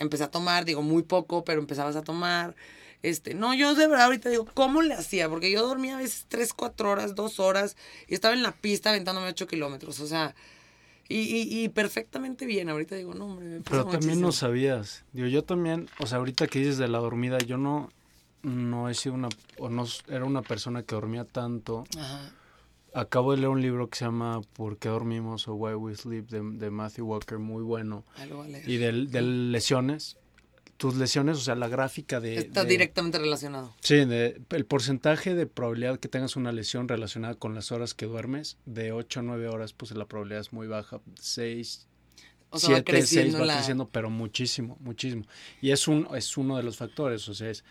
empecé 0.00 0.24
a 0.24 0.30
tomar, 0.32 0.64
digo, 0.64 0.82
muy 0.82 1.04
poco, 1.04 1.44
pero 1.44 1.60
empezabas 1.60 1.94
a 1.94 2.02
tomar. 2.02 2.56
Este, 3.04 3.34
no, 3.34 3.54
yo 3.54 3.76
de 3.76 3.86
verdad 3.86 4.06
ahorita 4.06 4.28
digo, 4.30 4.48
¿cómo 4.52 4.82
le 4.82 4.94
hacía? 4.94 5.28
Porque 5.28 5.52
yo 5.52 5.64
dormía 5.64 5.94
a 5.94 6.00
veces 6.00 6.26
3, 6.28 6.52
4 6.52 6.90
horas, 6.90 7.14
2 7.14 7.38
horas 7.38 7.76
y 8.08 8.14
estaba 8.14 8.34
en 8.34 8.42
la 8.42 8.50
pista 8.50 8.90
aventándome 8.90 9.28
8 9.28 9.46
kilómetros. 9.46 10.00
O 10.00 10.08
sea, 10.08 10.34
y, 11.08 11.64
y, 11.64 11.68
perfectamente 11.70 12.44
bien. 12.46 12.68
Ahorita 12.68 12.94
digo, 12.96 13.14
no, 13.14 13.26
hombre. 13.26 13.60
Pero 13.68 13.86
también 13.86 14.20
no 14.20 14.32
sabías. 14.32 15.04
Digo, 15.12 15.26
yo 15.28 15.42
también, 15.42 15.88
o 16.00 16.06
sea, 16.06 16.18
ahorita 16.18 16.46
que 16.46 16.58
dices 16.58 16.78
de 16.78 16.88
la 16.88 16.98
dormida, 16.98 17.38
yo 17.38 17.56
no, 17.56 17.90
no 18.42 18.88
he 18.88 18.94
sido 18.94 19.14
una, 19.14 19.28
o 19.58 19.68
no 19.70 19.86
era 20.08 20.24
una 20.24 20.42
persona 20.42 20.82
que 20.82 20.94
dormía 20.94 21.24
tanto. 21.24 21.84
Ajá. 21.98 22.32
Acabo 22.94 23.32
de 23.32 23.38
leer 23.38 23.50
un 23.50 23.62
libro 23.62 23.88
que 23.88 23.98
se 23.98 24.04
llama 24.06 24.40
¿Por 24.54 24.78
qué 24.78 24.88
dormimos? 24.88 25.46
o 25.46 25.54
Why 25.54 25.74
We 25.74 25.94
Sleep 25.94 26.26
de, 26.28 26.42
de 26.42 26.70
Matthew 26.70 27.06
Walker, 27.06 27.38
muy 27.38 27.62
bueno. 27.62 28.04
Y 28.66 28.76
de, 28.76 29.06
de 29.06 29.22
lesiones 29.22 30.16
tus 30.78 30.94
lesiones, 30.94 31.36
o 31.36 31.40
sea, 31.40 31.56
la 31.56 31.68
gráfica 31.68 32.20
de... 32.20 32.38
Está 32.38 32.64
directamente 32.64 33.18
relacionado. 33.18 33.74
Sí, 33.80 33.96
el 33.96 34.64
porcentaje 34.64 35.34
de 35.34 35.46
probabilidad 35.46 35.98
que 35.98 36.08
tengas 36.08 36.36
una 36.36 36.52
lesión 36.52 36.88
relacionada 36.88 37.34
con 37.34 37.54
las 37.54 37.72
horas 37.72 37.94
que 37.94 38.06
duermes, 38.06 38.56
de 38.64 38.92
8 38.92 39.20
a 39.20 39.22
9 39.24 39.48
horas, 39.48 39.72
pues 39.72 39.90
la 39.90 40.06
probabilidad 40.06 40.40
es 40.40 40.52
muy 40.52 40.68
baja, 40.68 41.00
6, 41.20 41.88
o 42.50 42.58
7, 42.60 43.02
6 43.02 43.34
va 43.34 43.40
creciendo, 43.42 43.88
pero 43.88 44.08
muchísimo, 44.08 44.78
muchísimo. 44.80 45.26
Y 45.60 45.72
es, 45.72 45.88
un, 45.88 46.08
es 46.14 46.36
uno 46.36 46.56
de 46.56 46.62
los 46.62 46.76
factores, 46.76 47.28
o 47.28 47.34
sea, 47.34 47.50
es 47.50 47.64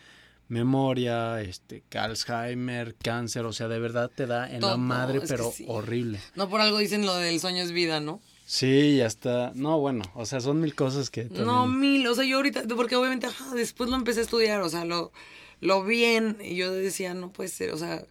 memoria, 0.50 1.42
este, 1.42 1.84
Alzheimer, 1.98 2.94
cáncer, 2.96 3.46
o 3.46 3.54
sea, 3.54 3.70
de 3.70 3.80
verdad 3.80 4.12
te 4.14 4.26
da 4.26 4.52
en 4.54 4.62
la 4.62 4.76
madre, 4.76 5.22
pero 5.26 5.54
horrible. 5.68 6.20
No 6.36 6.50
por 6.50 6.60
algo 6.60 6.78
dicen 6.78 7.06
lo 7.06 7.16
del 7.16 7.40
sueño 7.40 7.64
es 7.64 7.72
vida, 7.72 8.02
¿no? 8.02 8.22
Sí, 8.48 8.96
ya 8.96 9.08
está. 9.08 9.52
No, 9.56 9.78
bueno, 9.78 10.06
o 10.16 10.26
sea, 10.26 10.40
son 10.40 10.62
mil 10.62 10.74
cosas 10.74 11.10
que... 11.10 11.26
No, 11.26 11.68
mil, 11.68 12.08
o 12.08 12.16
sea, 12.16 12.24
yo 12.24 12.38
ahorita, 12.38 12.64
porque 12.78 12.96
obviamente, 12.96 13.28
después 13.54 13.90
lo 13.90 13.98
empecé 13.98 14.22
a 14.22 14.24
estudiar, 14.24 14.62
o 14.62 14.70
sea, 14.70 14.86
lo, 14.86 15.12
lo 15.60 15.84
bien, 15.84 16.38
y 16.42 16.56
yo 16.56 16.72
decía, 16.72 17.14
no 17.14 17.34
puede 17.34 17.50
ser, 17.50 17.74
o 17.74 17.78
sea, 17.78 18.06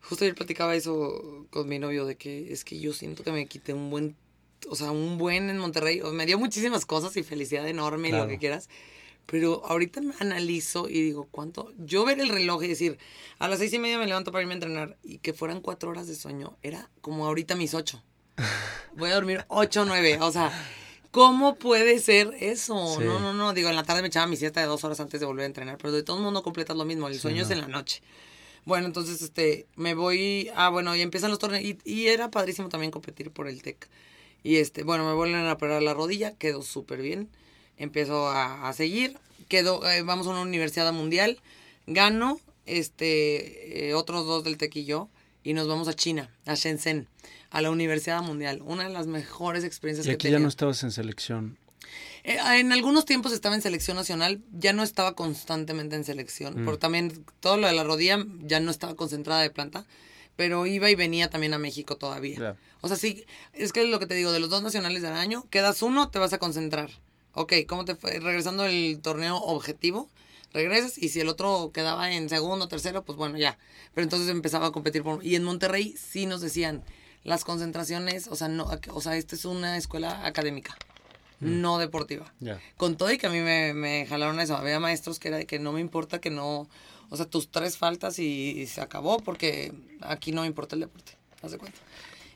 justo 0.00 0.24
ayer 0.24 0.34
platicaba 0.34 0.74
eso 0.74 1.46
con 1.50 1.68
mi 1.68 1.78
novio, 1.78 2.04
de 2.04 2.16
que 2.16 2.52
es 2.52 2.64
que 2.64 2.80
yo 2.80 2.92
siento 2.92 3.22
que 3.22 3.30
me 3.30 3.46
quité 3.46 3.74
un 3.74 3.90
buen, 3.90 4.16
o 4.68 4.74
sea, 4.74 4.90
un 4.90 5.18
buen 5.18 5.48
en 5.48 5.58
Monterrey, 5.58 6.00
o 6.00 6.10
me 6.10 6.26
dio 6.26 6.36
muchísimas 6.36 6.84
cosas 6.84 7.16
y 7.16 7.22
felicidad 7.22 7.68
enorme 7.68 8.08
y 8.08 8.12
lo 8.12 8.26
que 8.26 8.40
quieras, 8.40 8.68
pero 9.24 9.64
ahorita 9.66 10.00
me 10.00 10.14
analizo 10.18 10.88
y 10.88 11.00
digo, 11.00 11.28
¿cuánto? 11.30 11.72
Yo 11.78 12.04
ver 12.04 12.18
el 12.18 12.28
reloj 12.28 12.64
y 12.64 12.66
decir, 12.66 12.98
a 13.38 13.46
las 13.46 13.60
seis 13.60 13.72
y 13.72 13.78
media 13.78 14.00
me 14.00 14.06
levanto 14.08 14.32
para 14.32 14.42
irme 14.42 14.54
a 14.54 14.56
entrenar 14.56 14.96
y 15.04 15.18
que 15.18 15.32
fueran 15.32 15.60
cuatro 15.60 15.90
horas 15.90 16.08
de 16.08 16.16
sueño, 16.16 16.58
era 16.64 16.90
como 17.00 17.24
ahorita 17.24 17.54
mis 17.54 17.72
ocho 17.74 18.02
voy 18.96 19.10
a 19.10 19.14
dormir 19.14 19.44
8 19.48 19.82
o 19.82 19.84
9. 19.84 20.18
O 20.20 20.32
sea, 20.32 20.52
¿cómo 21.10 21.56
puede 21.56 21.98
ser 21.98 22.34
eso? 22.40 23.00
No, 23.00 23.20
no, 23.20 23.32
no. 23.32 23.52
Digo, 23.52 23.68
en 23.68 23.76
la 23.76 23.84
tarde 23.84 24.02
me 24.02 24.08
echaba 24.08 24.26
mi 24.26 24.36
siesta 24.36 24.60
de 24.60 24.66
dos 24.66 24.84
horas 24.84 25.00
antes 25.00 25.20
de 25.20 25.26
volver 25.26 25.44
a 25.44 25.46
entrenar, 25.46 25.78
pero 25.78 25.92
de 25.92 26.02
todo 26.02 26.16
el 26.18 26.22
mundo 26.22 26.42
completas 26.42 26.76
lo 26.76 26.84
mismo. 26.84 27.08
El 27.08 27.18
sueño 27.18 27.42
es 27.42 27.50
en 27.50 27.60
la 27.60 27.68
noche. 27.68 28.02
Bueno, 28.64 28.86
entonces, 28.86 29.20
este, 29.20 29.66
me 29.76 29.94
voy, 29.94 30.50
ah, 30.54 30.70
bueno, 30.70 30.96
y 30.96 31.02
empiezan 31.02 31.30
los 31.30 31.38
torneos, 31.38 31.62
y, 31.84 32.06
era 32.06 32.30
padrísimo 32.30 32.70
también 32.70 32.90
competir 32.90 33.30
por 33.30 33.46
el 33.46 33.62
TEC. 33.62 33.88
Y 34.42 34.56
este, 34.56 34.84
bueno, 34.84 35.06
me 35.06 35.12
vuelven 35.12 35.46
a 35.46 35.52
operar 35.52 35.82
la 35.82 35.92
rodilla, 35.92 36.34
quedó 36.36 36.62
súper 36.62 37.02
bien. 37.02 37.28
Empiezo 37.76 38.28
a, 38.28 38.72
seguir, 38.72 39.18
quedo, 39.48 39.86
eh, 39.90 40.02
vamos 40.02 40.26
a 40.26 40.30
una 40.30 40.42
universidad 40.42 40.92
mundial, 40.92 41.40
gano, 41.86 42.40
este, 42.64 43.88
eh, 43.88 43.94
otros 43.94 44.26
dos 44.26 44.44
del 44.44 44.56
TEC 44.56 44.76
y 44.76 44.84
yo, 44.84 45.08
y 45.42 45.52
nos 45.52 45.66
vamos 45.66 45.88
a 45.88 45.94
China, 45.94 46.30
a 46.46 46.54
Shenzhen 46.54 47.08
a 47.54 47.62
la 47.62 47.70
Universidad 47.70 48.20
Mundial. 48.20 48.62
Una 48.66 48.82
de 48.82 48.90
las 48.90 49.06
mejores 49.06 49.62
experiencias 49.62 50.08
y 50.08 50.10
aquí 50.10 50.28
ya 50.28 50.40
no 50.40 50.48
estabas 50.48 50.82
en 50.82 50.90
selección. 50.90 51.56
Eh, 52.24 52.36
en 52.58 52.72
algunos 52.72 53.04
tiempos 53.04 53.32
estaba 53.32 53.54
en 53.54 53.62
selección 53.62 53.96
nacional, 53.96 54.42
ya 54.50 54.72
no 54.72 54.82
estaba 54.82 55.14
constantemente 55.14 55.94
en 55.94 56.02
selección, 56.02 56.62
mm. 56.62 56.64
porque 56.64 56.80
también 56.80 57.24
todo 57.38 57.56
lo 57.56 57.68
de 57.68 57.72
la 57.72 57.84
rodilla 57.84 58.18
ya 58.40 58.58
no 58.58 58.72
estaba 58.72 58.96
concentrada 58.96 59.40
de 59.40 59.50
planta, 59.50 59.86
pero 60.34 60.66
iba 60.66 60.90
y 60.90 60.96
venía 60.96 61.30
también 61.30 61.54
a 61.54 61.58
México 61.58 61.96
todavía. 61.96 62.56
O 62.80 62.88
sea, 62.88 62.96
sí, 62.96 63.24
es 63.52 63.72
que 63.72 63.82
es 63.82 63.88
lo 63.88 64.00
que 64.00 64.06
te 64.06 64.14
digo, 64.14 64.32
de 64.32 64.40
los 64.40 64.50
dos 64.50 64.64
nacionales 64.64 65.02
del 65.02 65.12
año, 65.12 65.46
quedas 65.48 65.80
uno, 65.80 66.10
te 66.10 66.18
vas 66.18 66.32
a 66.32 66.38
concentrar. 66.38 66.90
Ok, 67.34 67.52
¿cómo 67.68 67.84
te 67.84 67.94
fue? 67.94 68.18
Regresando 68.18 68.64
el 68.64 68.98
torneo 69.00 69.36
objetivo, 69.36 70.10
regresas 70.52 70.98
y 70.98 71.10
si 71.10 71.20
el 71.20 71.28
otro 71.28 71.70
quedaba 71.72 72.10
en 72.10 72.28
segundo, 72.28 72.66
tercero, 72.66 73.04
pues 73.04 73.16
bueno, 73.16 73.38
ya. 73.38 73.58
Pero 73.94 74.02
entonces 74.02 74.28
empezaba 74.28 74.66
a 74.66 74.72
competir 74.72 75.04
por... 75.04 75.24
Y 75.24 75.36
en 75.36 75.44
Monterrey 75.44 75.94
sí 75.96 76.26
nos 76.26 76.40
decían, 76.40 76.82
las 77.24 77.44
concentraciones, 77.44 78.28
o 78.28 78.36
sea, 78.36 78.48
no, 78.48 78.70
o 78.92 79.00
sea, 79.00 79.16
esta 79.16 79.34
es 79.34 79.44
una 79.44 79.76
escuela 79.76 80.24
académica, 80.26 80.76
mm. 81.40 81.60
no 81.60 81.78
deportiva. 81.78 82.32
Con 82.76 82.96
todo 82.96 83.10
y 83.10 83.18
que 83.18 83.26
a 83.26 83.30
mí 83.30 83.40
me, 83.40 83.74
me 83.74 84.06
jalaron 84.06 84.38
eso, 84.40 84.56
había 84.56 84.78
maestros 84.78 85.18
que 85.18 85.28
era 85.28 85.38
de 85.38 85.46
que 85.46 85.58
no 85.58 85.72
me 85.72 85.80
importa 85.80 86.20
que 86.20 86.30
no, 86.30 86.68
o 87.08 87.16
sea, 87.16 87.26
tus 87.26 87.50
tres 87.50 87.78
faltas 87.78 88.18
y, 88.18 88.66
se 88.66 88.80
acabó 88.80 89.18
porque 89.18 89.72
aquí 90.02 90.32
no 90.32 90.42
me 90.42 90.46
importa 90.46 90.76
el 90.76 90.80
deporte, 90.80 91.12
haz 91.42 91.52
de 91.52 91.58
cuenta. 91.58 91.78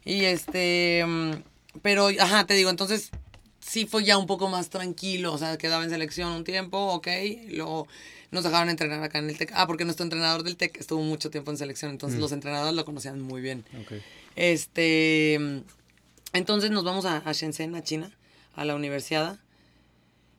Y 0.04 0.24
este, 0.24 1.04
mm, 1.06 1.32
pero, 1.82 2.08
ajá, 2.18 2.46
te 2.46 2.54
digo, 2.54 2.70
entonces 2.70 3.10
sí 3.60 3.86
fue 3.86 4.04
ya 4.04 4.16
un 4.16 4.26
poco 4.26 4.48
más 4.48 4.70
tranquilo, 4.70 5.34
o 5.34 5.38
sea, 5.38 5.58
quedaba 5.58 5.84
en 5.84 5.90
selección 5.90 6.32
un 6.32 6.44
tiempo, 6.44 6.78
ok, 6.78 7.08
luego 7.50 7.86
nos 8.30 8.44
dejaron 8.44 8.68
entrenar 8.68 9.02
acá 9.02 9.18
en 9.18 9.28
el 9.28 9.38
TEC. 9.38 9.52
Ah, 9.54 9.66
porque 9.66 9.84
nuestro 9.84 10.04
entrenador 10.04 10.42
del 10.42 10.56
TEC 10.56 10.78
estuvo 10.78 11.02
mucho 11.02 11.30
tiempo 11.30 11.50
en 11.50 11.56
selección, 11.56 11.90
entonces 11.90 12.18
mm. 12.18 12.22
los 12.22 12.32
entrenadores 12.32 12.74
lo 12.74 12.84
conocían 12.84 13.20
muy 13.20 13.40
bien. 13.40 13.64
Okay. 13.84 14.02
Este, 14.38 15.34
entonces 16.32 16.70
nos 16.70 16.84
vamos 16.84 17.04
a, 17.06 17.20
Shenzhen, 17.32 17.74
a 17.74 17.82
China, 17.82 18.16
a 18.54 18.64
la 18.64 18.76
universidad. 18.76 19.40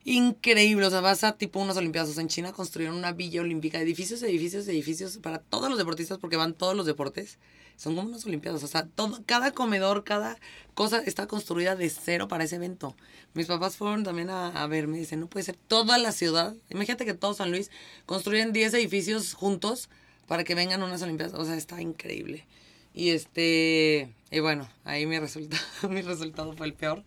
Increíble, 0.06 0.86
o 0.86 0.89
sea, 0.89 1.02
vas 1.02 1.26
a 1.26 1.34
tipo 1.34 1.60
unas 1.60 1.76
Olimpiadas. 1.76 2.18
en 2.18 2.30
China 2.30 2.54
construyeron 2.54 2.95
una 2.95 3.12
villa 3.12 3.41
olímpica, 3.41 3.78
edificios, 3.82 4.24
edificios, 4.24 4.70
edificios 4.70 5.18
para 5.18 5.39
todos 5.39 5.68
los 5.68 5.78
deportistas, 5.78 6.18
porque 6.18 6.38
van 6.38 6.54
todos 6.54 6.78
los 6.78 6.86
deportes. 6.86 7.39
Son 7.76 7.93
como 7.93 8.08
unas 8.08 8.26
Olimpiadas, 8.26 8.64
o 8.64 8.68
sea, 8.68 8.88
todo, 8.88 9.22
cada 9.26 9.52
comedor, 9.52 10.06
cada 10.06 10.38
cosa 10.76 11.00
está 11.00 11.28
construida 11.28 11.76
de 11.76 11.89
cero 11.89 12.30
para 12.30 12.45
ese 12.45 12.56
evento. 12.56 12.95
Mis 13.34 13.47
papás 13.47 13.76
fueron 13.76 14.06
también 14.06 14.30
a, 14.30 14.47
a 14.47 14.68
verme 14.68 14.95
y 14.95 15.02
dicen, 15.02 15.20
no 15.20 15.28
puede 15.28 15.43
ser 15.43 15.58
toda 15.68 15.97
la 15.97 16.14
ciudad. 16.14 16.56
Imagínate 16.70 17.04
que 17.04 17.16
todo 17.16 17.34
San 17.34 17.52
Luis 17.52 17.70
construyen 18.06 18.54
10 18.54 18.76
edificios 18.76 19.34
juntos 19.34 19.89
para 20.26 20.45
que 20.45 20.56
vengan 20.56 20.84
unas 20.84 21.02
Olimpiadas. 21.02 21.34
O 21.34 21.43
sea, 21.43 21.58
está 21.58 21.82
increíble. 21.82 22.47
Y 22.94 23.12
este, 23.12 24.10
y 24.32 24.40
bueno, 24.40 24.68
ahí 24.84 25.06
mi 25.06 25.20
resultado, 25.20 25.62
mi 25.90 26.02
resultado 26.02 26.54
fue 26.54 26.68
el 26.68 26.74
peor. 26.74 27.04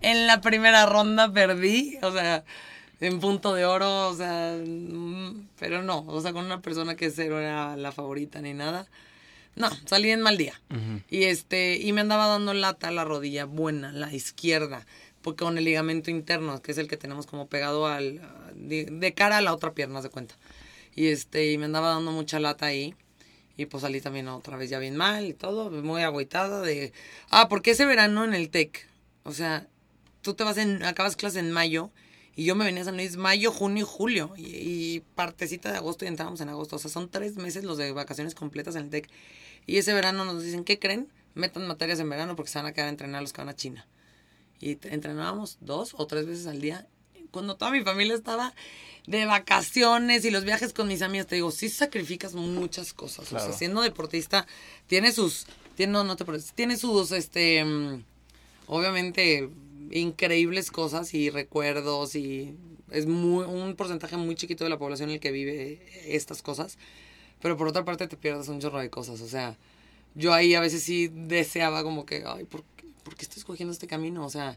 En 0.00 0.26
la 0.26 0.40
primera 0.40 0.86
ronda 0.86 1.32
perdí, 1.32 1.98
o 2.02 2.12
sea, 2.12 2.44
en 3.00 3.20
punto 3.20 3.54
de 3.54 3.64
oro, 3.64 4.08
o 4.08 4.14
sea, 4.14 4.56
mm, 4.64 5.48
pero 5.58 5.82
no, 5.82 6.04
o 6.06 6.20
sea, 6.20 6.32
con 6.32 6.44
una 6.44 6.60
persona 6.60 6.94
que 6.96 7.10
cero 7.10 7.40
era 7.40 7.76
la 7.76 7.92
favorita 7.92 8.40
ni 8.40 8.54
nada. 8.54 8.86
No, 9.56 9.70
salí 9.86 10.10
en 10.10 10.20
mal 10.20 10.36
día. 10.36 10.60
Y 11.08 11.24
este, 11.24 11.76
y 11.76 11.92
me 11.92 12.00
andaba 12.00 12.26
dando 12.26 12.54
lata 12.54 12.90
la 12.90 13.04
rodilla 13.04 13.44
buena, 13.44 13.92
la 13.92 14.12
izquierda, 14.12 14.84
porque 15.22 15.44
con 15.44 15.58
el 15.58 15.64
ligamento 15.64 16.10
interno, 16.10 16.60
que 16.60 16.72
es 16.72 16.78
el 16.78 16.88
que 16.88 16.96
tenemos 16.96 17.26
como 17.26 17.46
pegado 17.46 17.86
al 17.86 18.20
de, 18.54 19.14
cara 19.14 19.38
a 19.38 19.42
la 19.42 19.54
otra 19.54 19.72
pierna, 19.72 20.02
de 20.02 20.10
cuenta. 20.10 20.34
Y 20.96 21.08
este, 21.08 21.52
y 21.52 21.58
me 21.58 21.66
andaba 21.66 21.90
dando 21.90 22.10
mucha 22.10 22.40
lata 22.40 22.66
ahí. 22.66 22.94
Y 23.56 23.66
pues 23.66 23.82
salí 23.82 24.00
también 24.00 24.28
otra 24.28 24.56
vez 24.56 24.70
ya 24.70 24.78
bien 24.78 24.96
mal 24.96 25.26
y 25.26 25.34
todo, 25.34 25.70
muy 25.70 26.02
agüitada 26.02 26.60
de, 26.60 26.92
ah, 27.30 27.48
porque 27.48 27.70
ese 27.72 27.86
verano 27.86 28.24
en 28.24 28.34
el 28.34 28.50
TEC, 28.50 28.88
o 29.22 29.32
sea, 29.32 29.68
tú 30.22 30.34
te 30.34 30.42
vas 30.42 30.58
en, 30.58 30.82
acabas 30.82 31.14
clase 31.14 31.38
en 31.38 31.52
mayo 31.52 31.90
y 32.36 32.44
yo 32.44 32.56
me 32.56 32.64
venía 32.64 32.82
a 32.82 32.84
San 32.86 32.96
Luis 32.96 33.16
mayo, 33.16 33.52
junio 33.52 33.84
y 33.84 33.86
julio. 33.88 34.32
Y, 34.36 35.00
partecita 35.14 35.70
de 35.70 35.78
agosto 35.78 36.04
y 36.04 36.08
entrábamos 36.08 36.40
en 36.40 36.48
agosto. 36.48 36.76
O 36.76 36.78
sea, 36.78 36.90
son 36.90 37.08
tres 37.08 37.36
meses 37.36 37.64
los 37.64 37.78
de 37.78 37.92
vacaciones 37.92 38.34
completas 38.34 38.74
en 38.74 38.84
el 38.84 38.90
TEC. 38.90 39.08
Y 39.66 39.78
ese 39.78 39.94
verano 39.94 40.24
nos 40.24 40.42
dicen, 40.42 40.64
¿qué 40.64 40.78
creen? 40.78 41.08
Metan 41.34 41.66
materias 41.66 42.00
en 42.00 42.10
verano 42.10 42.34
porque 42.34 42.50
se 42.50 42.58
van 42.58 42.66
a 42.66 42.72
quedar 42.72 42.88
a 42.88 42.90
entrenar 42.90 43.22
los 43.22 43.32
que 43.32 43.40
van 43.40 43.48
a 43.48 43.54
China. 43.54 43.86
Y 44.60 44.78
entrenábamos 44.88 45.58
dos 45.60 45.94
o 45.96 46.06
tres 46.06 46.26
veces 46.26 46.46
al 46.46 46.60
día. 46.60 46.88
Cuando 47.34 47.56
toda 47.56 47.72
mi 47.72 47.82
familia 47.82 48.14
estaba 48.14 48.54
de 49.08 49.26
vacaciones 49.26 50.24
y 50.24 50.30
los 50.30 50.44
viajes 50.44 50.72
con 50.72 50.86
mis 50.86 51.02
amigas, 51.02 51.26
te 51.26 51.34
digo, 51.34 51.50
sí 51.50 51.68
sacrificas 51.68 52.34
muchas 52.34 52.92
cosas. 52.92 53.32
O 53.32 53.40
sea, 53.40 53.52
siendo 53.52 53.82
deportista, 53.82 54.46
tiene 54.86 55.10
sus, 55.10 55.46
tiene, 55.74 55.94
no, 55.94 56.04
no 56.04 56.14
te 56.14 56.24
tiene 56.54 56.76
sus, 56.76 57.10
este, 57.10 57.64
mm, 57.64 58.04
obviamente 58.68 59.50
increíbles 59.90 60.70
cosas 60.70 61.12
y 61.12 61.28
recuerdos 61.28 62.14
y 62.14 62.54
es 62.92 63.06
muy, 63.06 63.44
un 63.46 63.74
porcentaje 63.74 64.16
muy 64.16 64.36
chiquito 64.36 64.62
de 64.62 64.70
la 64.70 64.78
población 64.78 65.10
el 65.10 65.18
que 65.18 65.32
vive 65.32 65.82
estas 66.06 66.40
cosas. 66.40 66.78
Pero 67.42 67.56
por 67.56 67.66
otra 67.66 67.84
parte 67.84 68.06
te 68.06 68.16
pierdes 68.16 68.46
un 68.46 68.60
chorro 68.60 68.78
de 68.78 68.90
cosas. 68.90 69.20
O 69.20 69.26
sea, 69.26 69.56
yo 70.14 70.32
ahí 70.32 70.54
a 70.54 70.60
veces 70.60 70.84
sí 70.84 71.08
deseaba 71.12 71.82
como 71.82 72.06
que, 72.06 72.22
ay, 72.24 72.44
¿por 72.44 72.62
qué, 72.76 72.86
¿por 73.02 73.16
qué 73.16 73.24
estoy 73.24 73.40
escogiendo 73.40 73.72
este 73.72 73.88
camino? 73.88 74.24
O 74.24 74.30
sea, 74.30 74.56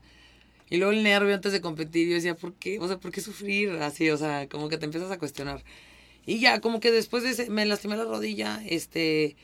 y 0.70 0.78
luego 0.78 0.92
el 0.94 1.04
nervio 1.04 1.34
antes 1.34 1.52
de 1.54 1.62
competir, 1.62 2.08
yo 2.10 2.16
decía, 2.16 2.36
¿por 2.36 2.54
qué? 2.54 2.80
O 2.80 2.88
sea, 2.88 2.98
¿por 3.00 3.12
qué 3.12 3.22
sufrir 3.22 3.72
así? 3.82 4.10
O 4.10 4.18
sea, 4.18 4.48
como 4.50 4.70
que 4.70 4.78
te 4.78 4.86
empiezas 4.86 5.12
a 5.12 5.20
cuestionar. 5.20 5.64
Y 6.26 6.40
ya, 6.40 6.60
como 6.60 6.80
que 6.80 6.92
después 6.92 7.24
de 7.24 7.32
ese, 7.32 7.50
me 7.50 7.66
lastimé 7.66 7.96
la 7.96 8.04
rodilla, 8.04 8.62
este 8.68 9.38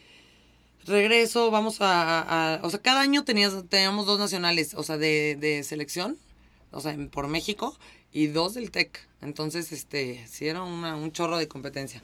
regreso, 0.85 1.49
vamos 1.49 1.77
a, 1.79 2.59
o 2.63 2.69
sea, 2.69 2.81
cada 2.81 3.01
año 3.01 3.23
tenías, 3.23 3.53
teníamos 3.69 4.05
dos 4.05 4.19
nacionales, 4.19 4.73
o 4.73 4.83
sea, 4.83 4.97
de, 4.97 5.37
de 5.39 5.63
selección, 5.63 6.17
o 6.71 6.81
sea, 6.81 6.97
por 7.11 7.27
México, 7.29 7.77
y 8.11 8.27
dos 8.27 8.53
del 8.53 8.71
TEC. 8.71 9.07
Entonces, 9.21 9.71
este, 9.71 10.25
sí 10.27 10.47
era 10.47 10.63
una, 10.63 10.95
un 10.95 11.11
chorro 11.11 11.37
de 11.37 11.47
competencia. 11.47 12.03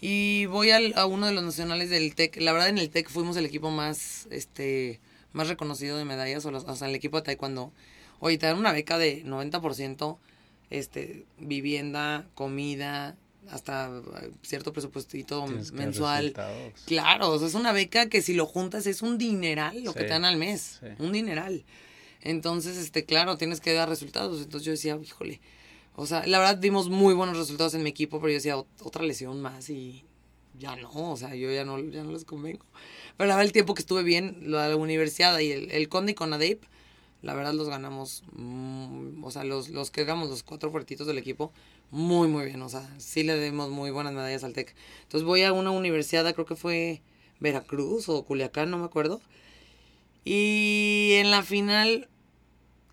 Y 0.00 0.46
voy 0.46 0.70
al, 0.70 0.94
a 0.96 1.06
uno 1.06 1.26
de 1.26 1.32
los 1.32 1.44
nacionales 1.44 1.90
del 1.90 2.14
TEC. 2.14 2.40
La 2.40 2.52
verdad, 2.52 2.68
en 2.68 2.78
el 2.78 2.90
TEC 2.90 3.10
fuimos 3.10 3.36
el 3.36 3.44
equipo 3.44 3.70
más, 3.70 4.26
este, 4.30 5.00
más 5.32 5.48
reconocido 5.48 5.98
de 5.98 6.04
medallas, 6.04 6.44
o, 6.46 6.50
o 6.50 6.76
sea, 6.76 6.88
el 6.88 6.94
equipo 6.94 7.18
de 7.18 7.24
taekwondo. 7.24 7.72
Oye, 8.20 8.38
te 8.38 8.46
dan 8.46 8.58
una 8.58 8.72
beca 8.72 8.98
de 8.98 9.24
90%, 9.24 10.18
este, 10.70 11.24
vivienda, 11.38 12.26
comida, 12.34 13.16
hasta 13.50 13.90
eh, 14.22 14.30
cierto 14.42 14.72
presupuestito 14.72 15.46
mensual. 15.72 16.34
Claro, 16.86 17.30
o 17.30 17.38
sea, 17.38 17.48
es 17.48 17.54
una 17.54 17.72
beca 17.72 18.08
que 18.08 18.22
si 18.22 18.34
lo 18.34 18.46
juntas 18.46 18.86
es 18.86 19.02
un 19.02 19.18
dineral 19.18 19.82
lo 19.82 19.94
que 19.94 20.04
te 20.04 20.10
dan 20.10 20.24
al 20.24 20.36
mes, 20.36 20.80
un 20.98 21.12
dineral. 21.12 21.64
Entonces, 22.22 22.76
este, 22.76 23.04
claro, 23.04 23.36
tienes 23.36 23.60
que 23.60 23.72
dar 23.72 23.88
resultados. 23.88 24.42
Entonces 24.42 24.66
yo 24.66 24.72
decía, 24.72 24.98
híjole, 25.02 25.40
o 25.96 26.06
sea, 26.06 26.26
la 26.26 26.38
verdad 26.38 26.56
dimos 26.56 26.88
muy 26.88 27.14
buenos 27.14 27.36
resultados 27.36 27.74
en 27.74 27.82
mi 27.82 27.90
equipo, 27.90 28.20
pero 28.20 28.30
yo 28.30 28.34
decía, 28.34 28.56
otra 28.56 29.02
lesión 29.02 29.40
más 29.40 29.70
y 29.70 30.04
ya 30.58 30.76
no, 30.76 31.12
o 31.12 31.16
sea, 31.16 31.34
yo 31.34 31.50
ya 31.50 31.64
no, 31.64 31.78
ya 31.78 32.04
no 32.04 32.12
les 32.12 32.24
convengo. 32.24 32.66
Pero 33.16 33.28
la 33.28 33.36
verdad, 33.36 33.46
el 33.46 33.52
tiempo 33.52 33.74
que 33.74 33.80
estuve 33.80 34.02
bien, 34.02 34.50
la 34.50 34.76
universidad 34.76 35.38
y 35.38 35.52
el, 35.52 35.70
el 35.70 35.88
Conde 35.88 36.12
y 36.12 36.14
Conadep, 36.14 36.62
la 37.22 37.34
verdad 37.34 37.52
los 37.52 37.68
ganamos, 37.68 38.22
mm, 38.32 39.22
o 39.22 39.30
sea, 39.30 39.44
los, 39.44 39.68
los 39.68 39.90
que 39.90 40.02
éramos 40.02 40.30
los 40.30 40.42
cuatro 40.42 40.70
fuertitos 40.70 41.06
del 41.06 41.18
equipo, 41.18 41.52
muy, 41.90 42.28
muy 42.28 42.46
bien. 42.46 42.62
O 42.62 42.68
sea, 42.68 42.88
sí 42.98 43.22
le 43.22 43.40
dimos 43.40 43.70
muy 43.70 43.90
buenas 43.90 44.12
medallas 44.12 44.44
al 44.44 44.52
TEC. 44.52 44.74
Entonces 45.02 45.26
voy 45.26 45.42
a 45.42 45.52
una 45.52 45.70
universidad, 45.70 46.32
creo 46.34 46.46
que 46.46 46.56
fue 46.56 47.02
Veracruz 47.40 48.08
o 48.08 48.24
Culiacán, 48.24 48.70
no 48.70 48.78
me 48.78 48.84
acuerdo. 48.84 49.20
Y 50.24 51.12
en 51.14 51.30
la 51.30 51.42
final, 51.42 52.08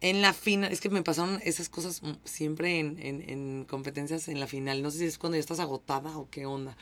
en 0.02 0.22
la 0.22 0.34
final, 0.34 0.72
es 0.72 0.82
que 0.82 0.90
me 0.90 1.04
pasaron 1.04 1.40
esas 1.44 1.70
cosas 1.70 2.02
siempre 2.24 2.80
en, 2.80 3.00
en, 3.00 3.30
en 3.30 3.66
competencias 3.66 4.28
en 4.28 4.40
la 4.40 4.48
final. 4.48 4.82
No 4.82 4.92
sé 4.92 5.00
si 5.00 5.06
es 5.06 5.18
cuando 5.18 5.38
ya 5.38 5.42
estás 5.42 5.60
agotada 5.60 6.18
o 6.18 6.30
qué 6.30 6.46
onda. 6.46 6.78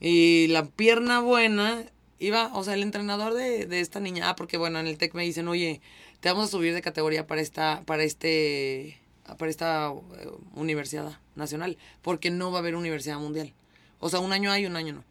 Y 0.00 0.48
la 0.48 0.66
pierna 0.66 1.20
buena 1.20 1.86
iba, 2.18 2.50
o 2.54 2.64
sea, 2.64 2.74
el 2.74 2.82
entrenador 2.82 3.34
de, 3.34 3.66
de 3.66 3.80
esta 3.80 4.00
niña, 4.00 4.30
ah, 4.30 4.36
porque 4.36 4.56
bueno, 4.56 4.78
en 4.78 4.86
el 4.86 4.98
TEC 4.98 5.14
me 5.14 5.22
dicen, 5.22 5.48
oye, 5.48 5.80
te 6.26 6.32
vamos 6.32 6.48
a 6.48 6.50
subir 6.50 6.74
de 6.74 6.82
categoría 6.82 7.24
para 7.28 7.40
esta, 7.40 7.84
para 7.86 8.02
este 8.02 8.98
para 9.38 9.48
esta 9.48 9.92
eh, 10.18 10.28
universidad 10.56 11.20
nacional, 11.36 11.78
porque 12.02 12.32
no 12.32 12.50
va 12.50 12.58
a 12.58 12.62
haber 12.62 12.74
universidad 12.74 13.20
mundial. 13.20 13.52
O 14.00 14.08
sea, 14.08 14.18
un 14.18 14.32
año 14.32 14.50
hay, 14.50 14.66
un 14.66 14.74
año 14.74 14.94
no. 14.94 15.04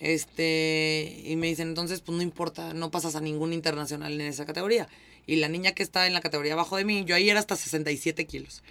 Este, 0.00 1.22
y 1.24 1.36
me 1.36 1.46
dicen, 1.46 1.68
entonces, 1.68 2.00
pues 2.00 2.16
no 2.16 2.22
importa, 2.24 2.74
no 2.74 2.90
pasas 2.90 3.14
a 3.14 3.20
ningún 3.20 3.52
internacional 3.52 4.12
en 4.20 4.26
esa 4.26 4.44
categoría. 4.44 4.88
Y 5.24 5.36
la 5.36 5.48
niña 5.48 5.70
que 5.70 5.84
está 5.84 6.08
en 6.08 6.14
la 6.14 6.20
categoría 6.20 6.54
abajo 6.54 6.76
de 6.76 6.84
mí, 6.84 7.04
yo 7.04 7.14
ahí 7.14 7.30
era 7.30 7.38
hasta 7.38 7.54
67 7.54 8.24
kilos. 8.26 8.64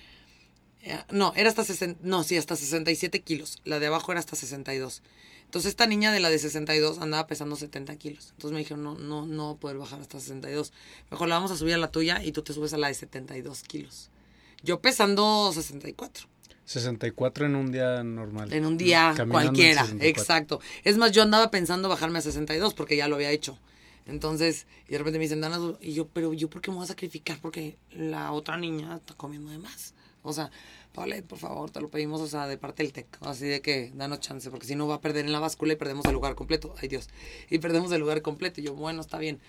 Eh, 0.86 0.98
no, 1.12 1.34
era 1.36 1.50
hasta 1.50 1.64
60, 1.64 2.00
no, 2.04 2.24
sí, 2.24 2.38
hasta 2.38 2.56
67 2.56 3.20
kilos. 3.22 3.60
La 3.66 3.80
de 3.80 3.88
abajo 3.88 4.12
era 4.12 4.20
hasta 4.20 4.36
62. 4.36 5.02
Entonces 5.46 5.70
esta 5.70 5.88
niña 5.88 6.12
de 6.12 6.20
la 6.20 6.30
de 6.30 6.38
62 6.38 7.00
andaba 7.00 7.26
pesando 7.26 7.56
70 7.56 7.96
kilos. 7.96 8.30
Entonces 8.32 8.52
me 8.52 8.60
dijeron, 8.60 8.84
no, 8.84 8.96
no, 8.96 9.26
no 9.26 9.50
a 9.52 9.58
poder 9.58 9.78
bajar 9.78 10.00
hasta 10.00 10.20
62. 10.20 10.74
Mejor 11.10 11.28
la 11.28 11.36
vamos 11.36 11.52
a 11.52 11.58
subir 11.58 11.74
a 11.74 11.78
la 11.78 11.90
tuya 11.90 12.24
y 12.24 12.32
tú 12.32 12.44
te 12.44 12.54
subes 12.54 12.74
a 12.74 12.78
la 12.78 12.88
de 12.88 12.94
72 12.94 13.64
kilos. 13.64 14.12
Yo 14.64 14.80
pesando 14.80 15.52
64. 15.52 16.28
64 16.66 17.46
en 17.46 17.56
un 17.56 17.72
día 17.72 18.04
normal. 18.04 18.54
En 18.54 18.66
un 18.66 18.78
día 18.78 19.16
cualquiera, 19.30 19.88
exacto. 20.00 20.60
Es 20.84 20.98
más, 20.98 21.12
yo 21.12 21.24
andaba 21.24 21.52
pensando 21.52 21.90
bajarme 21.90 22.20
a 22.20 22.22
62 22.22 22.74
porque 22.74 22.96
ya 22.96 23.08
lo 23.08 23.16
había 23.16 23.32
hecho. 23.32 23.58
Entonces, 24.08 24.68
y 24.88 24.92
de 24.92 24.98
repente 25.00 25.18
me 25.18 25.26
dicen, 25.26 25.42
Dana, 25.42 25.60
y 25.82 25.94
yo, 25.94 26.08
pero 26.08 26.34
yo, 26.34 26.50
¿por 26.50 26.62
qué 26.62 26.70
me 26.70 26.78
voy 26.78 26.84
a 26.84 26.88
sacrificar? 26.88 27.40
Porque 27.42 27.78
la 27.92 28.32
otra 28.32 28.58
niña 28.58 28.98
está 28.98 29.16
comiendo 29.16 29.52
de 29.52 29.58
más. 29.58 29.94
O 30.26 30.34
sea, 30.34 30.52
vale, 30.94 31.22
por 31.22 31.38
favor, 31.38 31.70
te 31.72 31.82
lo 31.82 31.90
pedimos, 31.90 32.22
o 32.22 32.28
sea, 32.28 32.48
de 32.48 32.58
parte 32.58 32.84
del 32.84 32.94
TEC. 32.94 33.18
Así 33.22 33.46
de 33.46 33.62
que 33.62 33.92
danos 33.96 34.20
chance, 34.20 34.50
porque 34.50 34.68
si 34.68 34.76
no 34.76 34.88
va 34.88 34.96
a 34.96 35.02
perder 35.02 35.26
en 35.26 35.32
la 35.32 35.40
báscula 35.40 35.74
y 35.74 35.76
perdemos 35.76 36.06
el 36.06 36.14
lugar 36.14 36.36
completo. 36.36 36.76
Ay, 36.82 36.88
Dios. 36.88 37.10
Y 37.50 37.60
perdemos 37.60 37.92
el 37.92 38.02
lugar 38.02 38.22
completo. 38.22 38.62
Y 38.62 38.66
yo, 38.66 38.74
bueno, 38.74 39.02
está 39.02 39.18
bien. 39.18 39.40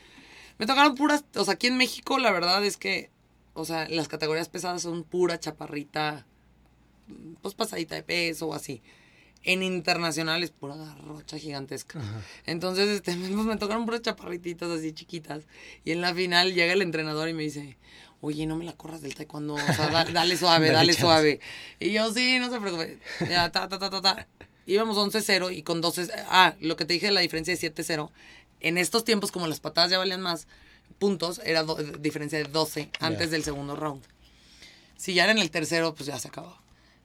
Me 0.59 0.67
tocaron 0.67 0.95
puras, 0.95 1.25
o 1.35 1.45
sea, 1.45 1.55
aquí 1.55 1.67
en 1.67 1.77
México, 1.77 2.19
la 2.19 2.31
verdad 2.31 2.65
es 2.65 2.77
que 2.77 3.11
o 3.57 3.65
sea, 3.65 3.89
las 3.89 4.07
categorías 4.07 4.51
pesadas 4.51 4.83
son 4.83 5.03
pura 5.03 5.41
chaparrita, 5.41 6.27
pues 7.41 7.55
pasadita 7.55 7.95
de 7.95 8.03
peso 8.03 8.49
o 8.49 8.55
así. 8.55 8.83
En 9.45 9.63
internacional 9.63 10.43
es 10.43 10.51
pura 10.51 10.77
garrocha 10.77 11.39
gigantesca. 11.39 12.03
Entonces, 12.45 12.89
este, 12.89 13.17
pues, 13.17 13.31
me 13.31 13.57
tocaron 13.57 13.87
puras 13.87 14.03
chaparrititas 14.03 14.69
así 14.69 14.93
chiquitas. 14.93 15.45
Y 15.85 15.93
en 15.93 16.03
la 16.03 16.15
final 16.15 16.53
llega 16.53 16.75
el 16.75 16.83
entrenador 16.83 17.31
y 17.31 17.33
me 17.33 17.45
dice, 17.45 17.79
oye, 18.21 18.47
no 18.47 18.57
me 18.57 18.65
la 18.65 18.73
corras 18.73 19.03
del 19.03 19.15
taekwondo, 19.15 19.55
o 19.55 19.59
sea, 19.59 20.05
dale 20.13 20.37
suave, 20.39 20.71
dale, 20.71 20.93
suave. 20.93 21.41
Y 21.79 21.93
yo, 21.93 22.13
sí, 22.13 22.39
no 22.39 22.51
se 22.51 22.61
preocupe. 22.61 22.99
Ya, 23.29 23.51
ta, 23.51 23.69
ta, 23.69 23.79
ta, 23.79 23.91
ta, 23.91 24.01
ta. 24.01 24.27
Íbamos 24.67 24.97
11-0 24.97 25.57
y 25.57 25.63
con 25.63 25.81
12, 25.81 26.09
ah, 26.29 26.55
lo 26.61 26.77
que 26.77 26.85
te 26.85 26.95
dije, 26.95 27.11
la 27.13 27.21
diferencia 27.21 27.57
de 27.57 27.75
7-0. 27.75 28.11
En 28.61 28.79
estos 28.79 29.05
tiempos, 29.05 29.31
como 29.31 29.47
las 29.47 29.61
patadas 29.61 29.91
ya 29.91 29.99
valían 29.99 30.21
más, 30.21 30.49
puntos, 30.99 31.41
era 31.45 31.65
diferencia 32.01 32.39
de 32.39 32.45
12 32.45 32.91
antes 33.01 33.31
del 33.31 33.45
segundo 33.45 33.77
round. 33.77 34.03
Si 34.97 35.15
ya 35.15 35.25
era 35.25 35.33
en 35.33 35.39
el 35.39 35.51
tercero, 35.51 35.95
pues 35.95 36.07
ya 36.07 36.19
se 36.19 36.29
acabó. 36.29 36.57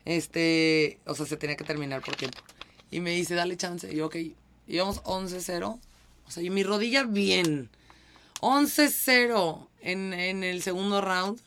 Este, 0.05 0.99
o 1.05 1.13
sea, 1.13 1.25
se 1.25 1.37
tenía 1.37 1.55
que 1.55 1.63
terminar 1.63 2.01
por 2.01 2.15
tiempo. 2.15 2.39
Y 2.89 2.99
me 2.99 3.11
dice, 3.11 3.35
dale 3.35 3.57
chance. 3.57 3.91
Y 3.91 3.97
yo, 3.97 4.07
ok, 4.07 4.15
íbamos 4.67 5.03
11-0. 5.03 5.79
O 6.25 6.31
sea, 6.31 6.41
y 6.41 6.49
mi 6.49 6.63
rodilla 6.63 7.03
bien. 7.03 7.69
11-0 8.39 9.67
en, 9.81 10.13
en 10.13 10.43
el 10.43 10.61
segundo 10.61 11.01
round. 11.01 11.39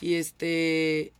Y 0.00 0.14
este... 0.14 1.12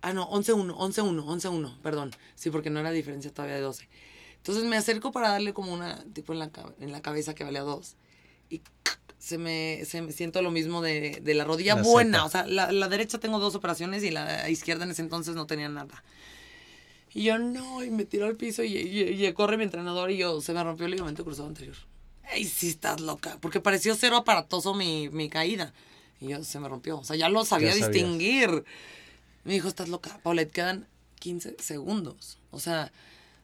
Ah, 0.00 0.12
no, 0.12 0.30
11-1, 0.30 0.76
11-1, 0.76 1.24
11-1, 1.24 1.78
perdón. 1.80 2.12
Sí, 2.34 2.50
porque 2.50 2.70
no 2.70 2.80
era 2.80 2.90
diferencia 2.90 3.32
todavía 3.32 3.56
de 3.56 3.62
12. 3.62 3.88
Entonces 4.36 4.64
me 4.64 4.76
acerco 4.76 5.12
para 5.12 5.30
darle 5.30 5.52
como 5.52 5.72
una, 5.72 6.04
tipo 6.12 6.32
en 6.32 6.38
la, 6.38 6.50
en 6.80 6.92
la 6.92 7.02
cabeza 7.02 7.34
que 7.34 7.44
valía 7.44 7.62
2 7.62 7.96
y 8.50 8.62
se 9.18 9.36
me, 9.36 9.84
se 9.84 10.00
me 10.00 10.12
siento 10.12 10.40
lo 10.42 10.50
mismo 10.50 10.80
de, 10.80 11.18
de 11.22 11.34
la 11.34 11.44
rodilla 11.44 11.74
buena. 11.74 12.24
O 12.24 12.28
sea, 12.28 12.46
la, 12.46 12.72
la, 12.72 12.88
derecha 12.88 13.18
tengo 13.18 13.38
dos 13.40 13.54
operaciones 13.54 14.02
y 14.04 14.10
la 14.10 14.48
izquierda 14.48 14.84
en 14.84 14.92
ese 14.92 15.02
entonces 15.02 15.34
no 15.34 15.46
tenía 15.46 15.68
nada. 15.68 16.02
Y 17.12 17.24
yo, 17.24 17.38
no, 17.38 17.82
y 17.82 17.90
me 17.90 18.04
tiró 18.04 18.26
al 18.26 18.36
piso 18.36 18.62
y, 18.62 18.76
y, 18.76 19.32
corre 19.32 19.56
mi 19.56 19.64
entrenador 19.64 20.10
y 20.10 20.18
yo, 20.18 20.40
se 20.40 20.52
me 20.52 20.62
rompió 20.62 20.86
el 20.86 20.92
ligamento 20.92 21.24
cruzado 21.24 21.48
anterior. 21.48 21.76
Ay, 22.30 22.44
sí 22.44 22.68
estás 22.68 23.00
loca, 23.00 23.38
porque 23.40 23.60
pareció 23.60 23.94
cero 23.94 24.16
aparatoso 24.16 24.74
mi, 24.74 25.08
mi 25.08 25.28
caída. 25.28 25.72
Y 26.20 26.28
yo, 26.28 26.42
se 26.44 26.58
me 26.60 26.68
rompió, 26.68 26.98
o 26.98 27.04
sea, 27.04 27.16
ya 27.16 27.28
lo 27.28 27.44
sabía 27.44 27.74
distinguir. 27.74 28.64
Me 29.44 29.54
dijo, 29.54 29.68
estás 29.68 29.88
loca, 29.88 30.18
Paulette, 30.22 30.52
quedan 30.52 30.86
15 31.20 31.56
segundos. 31.58 32.38
O 32.50 32.60
sea, 32.60 32.92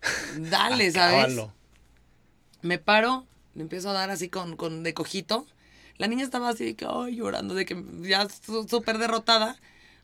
dale, 0.37 0.91
¿sabes? 0.91 1.37
Me 2.62 2.78
paro, 2.78 3.26
me 3.55 3.62
empiezo 3.62 3.91
a 3.91 3.93
dar 3.93 4.11
así 4.11 4.28
con, 4.28 4.57
con 4.57 4.82
de 4.82 4.95
cojito. 4.95 5.47
La 5.97 6.09
niña 6.09 6.24
estaba 6.24 6.49
así 6.49 6.64
de 6.64 6.74
que, 6.74 6.87
ay, 6.89 7.16
llorando, 7.16 7.55
de 7.55 7.64
que 7.64 7.82
ya 8.03 8.26
súper 8.68 8.99
derrotada. 8.99 9.57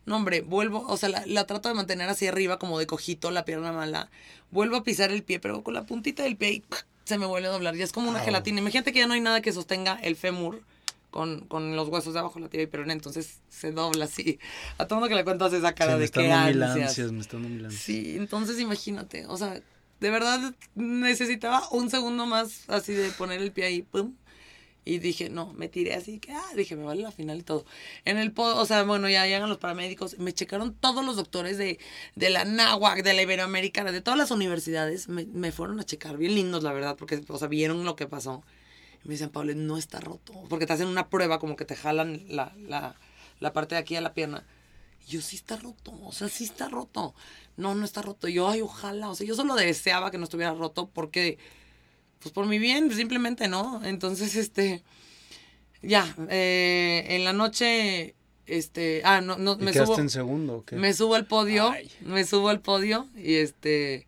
No, 0.06 0.16
hombre, 0.16 0.40
vuelvo, 0.40 0.86
o 0.88 0.96
sea, 0.96 1.08
la, 1.26 1.46
trato 1.46 1.68
de 1.68 1.74
mantener 1.74 2.08
así 2.08 2.26
arriba, 2.26 2.58
como 2.58 2.78
de 2.78 2.86
cojito, 2.86 3.30
la 3.30 3.44
pierna 3.44 3.72
mala. 3.72 4.10
Vuelvo 4.50 4.76
a 4.76 4.84
pisar 4.84 5.10
el 5.10 5.22
pie, 5.22 5.40
pero 5.40 5.62
con 5.62 5.74
la 5.74 5.84
puntita 5.84 6.22
del 6.22 6.36
pie 6.36 6.62
se 7.04 7.18
me 7.18 7.26
vuelve 7.26 7.48
a 7.48 7.50
doblar. 7.50 7.74
Ya 7.74 7.84
es 7.84 7.92
como 7.92 8.10
una 8.10 8.20
gelatina. 8.20 8.60
Imagínate 8.60 8.92
que 8.92 9.00
ya 9.00 9.06
no 9.06 9.14
hay 9.14 9.20
nada 9.20 9.40
que 9.40 9.52
sostenga 9.52 9.98
el 10.02 10.16
fémur 10.16 10.62
con, 11.10 11.40
con 11.46 11.76
los 11.76 11.88
huesos 11.88 12.14
de 12.14 12.20
abajo 12.20 12.36
de 12.36 12.42
la 12.42 12.48
tibia 12.48 12.64
y 12.64 12.66
peroné, 12.66 12.92
entonces 12.92 13.40
se 13.48 13.72
dobla 13.72 14.04
así. 14.04 14.38
A 14.78 14.86
todo 14.86 15.00
mundo 15.00 15.08
que 15.08 15.16
le 15.16 15.24
cuentas 15.24 15.52
esa 15.52 15.74
cara 15.74 15.96
de 15.98 16.08
que 16.08 16.32
ansias. 16.32 17.12
Me 17.12 17.20
están 17.20 17.70
Sí, 17.70 18.16
entonces 18.16 18.60
imagínate, 18.60 19.26
o 19.26 19.36
sea, 19.36 19.60
de 20.00 20.10
verdad 20.10 20.54
necesitaba 20.74 21.68
un 21.70 21.90
segundo 21.90 22.26
más 22.26 22.68
así 22.68 22.92
de 22.92 23.10
poner 23.10 23.40
el 23.42 23.52
pie 23.52 23.64
ahí, 23.64 23.82
pum, 23.82 24.14
y 24.84 24.98
dije, 24.98 25.28
no, 25.28 25.52
me 25.52 25.68
tiré 25.68 25.94
así, 25.94 26.18
que, 26.18 26.32
ah, 26.32 26.52
dije, 26.56 26.74
me 26.74 26.84
vale 26.84 27.02
la 27.02 27.12
final 27.12 27.38
y 27.38 27.42
todo. 27.42 27.64
En 28.04 28.16
el, 28.18 28.32
o 28.36 28.66
sea, 28.66 28.82
bueno, 28.84 29.08
ya 29.08 29.26
llegan 29.26 29.48
los 29.48 29.58
paramédicos, 29.58 30.18
me 30.18 30.32
checaron 30.32 30.74
todos 30.74 31.04
los 31.04 31.16
doctores 31.16 31.58
de, 31.58 31.78
de 32.16 32.30
la 32.30 32.44
NAWAC, 32.44 33.02
de 33.02 33.12
la 33.12 33.22
Iberoamericana, 33.22 33.92
de 33.92 34.00
todas 34.00 34.18
las 34.18 34.30
universidades, 34.30 35.08
me, 35.08 35.26
me 35.26 35.52
fueron 35.52 35.80
a 35.80 35.84
checar, 35.84 36.16
bien 36.16 36.34
lindos, 36.34 36.62
la 36.62 36.72
verdad, 36.72 36.96
porque, 36.96 37.22
o 37.28 37.38
sea, 37.38 37.48
vieron 37.48 37.84
lo 37.84 37.96
que 37.96 38.06
pasó. 38.06 38.42
Y 39.04 39.08
me 39.08 39.14
dicen, 39.14 39.30
Pablo, 39.30 39.54
no 39.54 39.76
está 39.76 40.00
roto, 40.00 40.32
porque 40.48 40.66
te 40.66 40.72
hacen 40.72 40.88
una 40.88 41.08
prueba, 41.08 41.38
como 41.38 41.56
que 41.56 41.64
te 41.64 41.76
jalan 41.76 42.24
la, 42.28 42.54
la, 42.58 42.96
la 43.38 43.52
parte 43.52 43.74
de 43.74 43.80
aquí 43.80 43.96
a 43.96 44.00
la 44.00 44.14
pierna. 44.14 44.46
Y 45.06 45.12
yo, 45.12 45.20
sí 45.20 45.36
está 45.36 45.56
roto, 45.56 45.92
o 46.02 46.12
sea, 46.12 46.28
sí 46.28 46.44
está 46.44 46.68
roto. 46.68 47.14
No, 47.56 47.74
no 47.74 47.84
está 47.84 48.02
roto. 48.02 48.28
Y 48.28 48.34
yo, 48.34 48.48
ay, 48.48 48.62
ojalá, 48.62 49.10
o 49.10 49.14
sea, 49.14 49.26
yo 49.26 49.34
solo 49.34 49.54
deseaba 49.54 50.10
que 50.10 50.18
no 50.18 50.24
estuviera 50.24 50.54
roto 50.54 50.88
porque 50.88 51.38
pues 52.20 52.32
por 52.32 52.46
mi 52.46 52.58
bien, 52.58 52.92
simplemente, 52.94 53.48
¿no? 53.48 53.82
Entonces, 53.84 54.36
este, 54.36 54.82
ya, 55.82 56.14
eh, 56.28 57.06
en 57.08 57.24
la 57.24 57.32
noche, 57.32 58.14
este, 58.46 59.02
ah, 59.04 59.20
no, 59.20 59.36
no, 59.38 59.56
me 59.56 59.72
subo. 59.72 59.98
en 59.98 60.10
segundo 60.10 60.58
o 60.58 60.64
qué? 60.64 60.76
Me 60.76 60.92
subo 60.92 61.14
al 61.14 61.26
podio, 61.26 61.72
me 62.02 62.24
subo 62.24 62.48
al 62.48 62.60
podio 62.60 63.08
y 63.16 63.34
este, 63.34 64.06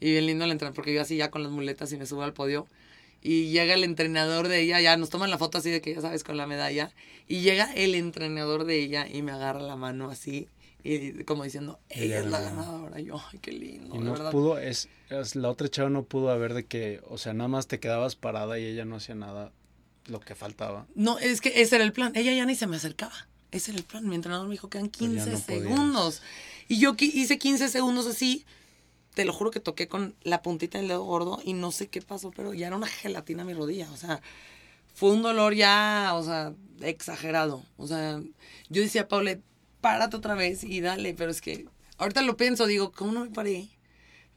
y 0.00 0.12
bien 0.12 0.26
lindo 0.26 0.44
el 0.44 0.52
entrenador, 0.52 0.74
porque 0.74 0.94
yo 0.94 1.02
así 1.02 1.16
ya 1.16 1.30
con 1.30 1.42
las 1.42 1.52
muletas 1.52 1.92
y 1.92 1.96
me 1.96 2.06
subo 2.06 2.22
al 2.22 2.32
podio. 2.32 2.66
Y 3.24 3.50
llega 3.50 3.74
el 3.74 3.84
entrenador 3.84 4.48
de 4.48 4.60
ella, 4.60 4.80
ya 4.80 4.96
nos 4.96 5.10
toman 5.10 5.30
la 5.30 5.38
foto 5.38 5.58
así 5.58 5.70
de 5.70 5.80
que 5.80 5.94
ya 5.94 6.00
sabes 6.00 6.24
con 6.24 6.36
la 6.36 6.48
medalla. 6.48 6.90
Y 7.28 7.42
llega 7.42 7.72
el 7.72 7.94
entrenador 7.94 8.64
de 8.64 8.80
ella 8.80 9.06
y 9.08 9.22
me 9.22 9.30
agarra 9.30 9.60
la 9.60 9.76
mano 9.76 10.10
así 10.10 10.48
y 10.84 11.24
como 11.24 11.44
diciendo, 11.44 11.78
ella, 11.88 12.20
es 12.20 12.26
la 12.26 12.40
ganadora. 12.40 12.98
yo, 13.00 13.20
ay, 13.32 13.38
qué 13.38 13.52
lindo. 13.52 13.94
Y 13.94 13.98
no 13.98 14.14
pudo, 14.30 14.58
es, 14.58 14.88
la 15.34 15.48
otra 15.48 15.68
chava 15.68 15.90
no 15.90 16.04
pudo 16.04 16.30
haber 16.30 16.54
de 16.54 16.66
que, 16.66 17.00
o 17.08 17.18
sea, 17.18 17.34
nada 17.34 17.48
más 17.48 17.68
te 17.68 17.78
quedabas 17.78 18.16
parada 18.16 18.58
y 18.58 18.64
ella 18.64 18.84
no 18.84 18.96
hacía 18.96 19.14
nada 19.14 19.52
lo 20.06 20.20
que 20.20 20.34
faltaba. 20.34 20.86
No, 20.94 21.18
es 21.18 21.40
que 21.40 21.60
ese 21.62 21.76
era 21.76 21.84
el 21.84 21.92
plan. 21.92 22.12
Ella 22.16 22.32
ya 22.32 22.44
ni 22.46 22.56
se 22.56 22.66
me 22.66 22.76
acercaba. 22.76 23.28
Ese 23.52 23.70
era 23.70 23.78
el 23.78 23.84
plan. 23.84 24.08
Mi 24.08 24.16
entrenador 24.16 24.48
me 24.48 24.52
dijo, 24.52 24.68
quedan 24.68 24.88
15 24.88 25.30
pues 25.30 25.42
segundos. 25.44 26.22
Y 26.68 26.78
yo 26.78 26.96
hice 26.98 27.38
15 27.38 27.68
segundos 27.68 28.06
así. 28.06 28.44
Te 29.14 29.24
lo 29.24 29.32
juro 29.32 29.50
que 29.50 29.60
toqué 29.60 29.88
con 29.88 30.16
la 30.22 30.42
puntita 30.42 30.78
del 30.78 30.88
dedo 30.88 31.04
gordo 31.04 31.38
y 31.44 31.52
no 31.52 31.70
sé 31.70 31.88
qué 31.88 32.00
pasó, 32.00 32.30
pero 32.34 32.54
ya 32.54 32.68
era 32.68 32.76
una 32.76 32.86
gelatina 32.86 33.44
mi 33.44 33.52
rodilla. 33.52 33.90
O 33.92 33.96
sea, 33.96 34.22
fue 34.94 35.10
un 35.10 35.22
dolor 35.22 35.54
ya, 35.54 36.12
o 36.14 36.24
sea, 36.24 36.54
exagerado. 36.80 37.62
O 37.76 37.86
sea, 37.86 38.22
yo 38.70 38.82
decía, 38.82 39.08
Paulette, 39.08 39.42
párate 39.82 40.16
otra 40.16 40.34
vez 40.34 40.64
y 40.64 40.80
dale, 40.80 41.12
pero 41.12 41.30
es 41.30 41.42
que 41.42 41.66
ahorita 41.98 42.22
lo 42.22 42.38
pienso, 42.38 42.66
digo, 42.66 42.92
¿cómo 42.92 43.12
no 43.12 43.24
me 43.26 43.30
paré? 43.30 43.68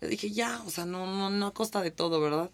Le 0.01 0.09
dije, 0.09 0.31
ya, 0.31 0.61
o 0.65 0.69
sea, 0.69 0.85
no, 0.85 1.07
no, 1.07 1.29
no 1.29 1.47
a 1.47 1.53
costa 1.53 1.81
de 1.81 1.91
todo, 1.91 2.19
¿verdad? 2.19 2.51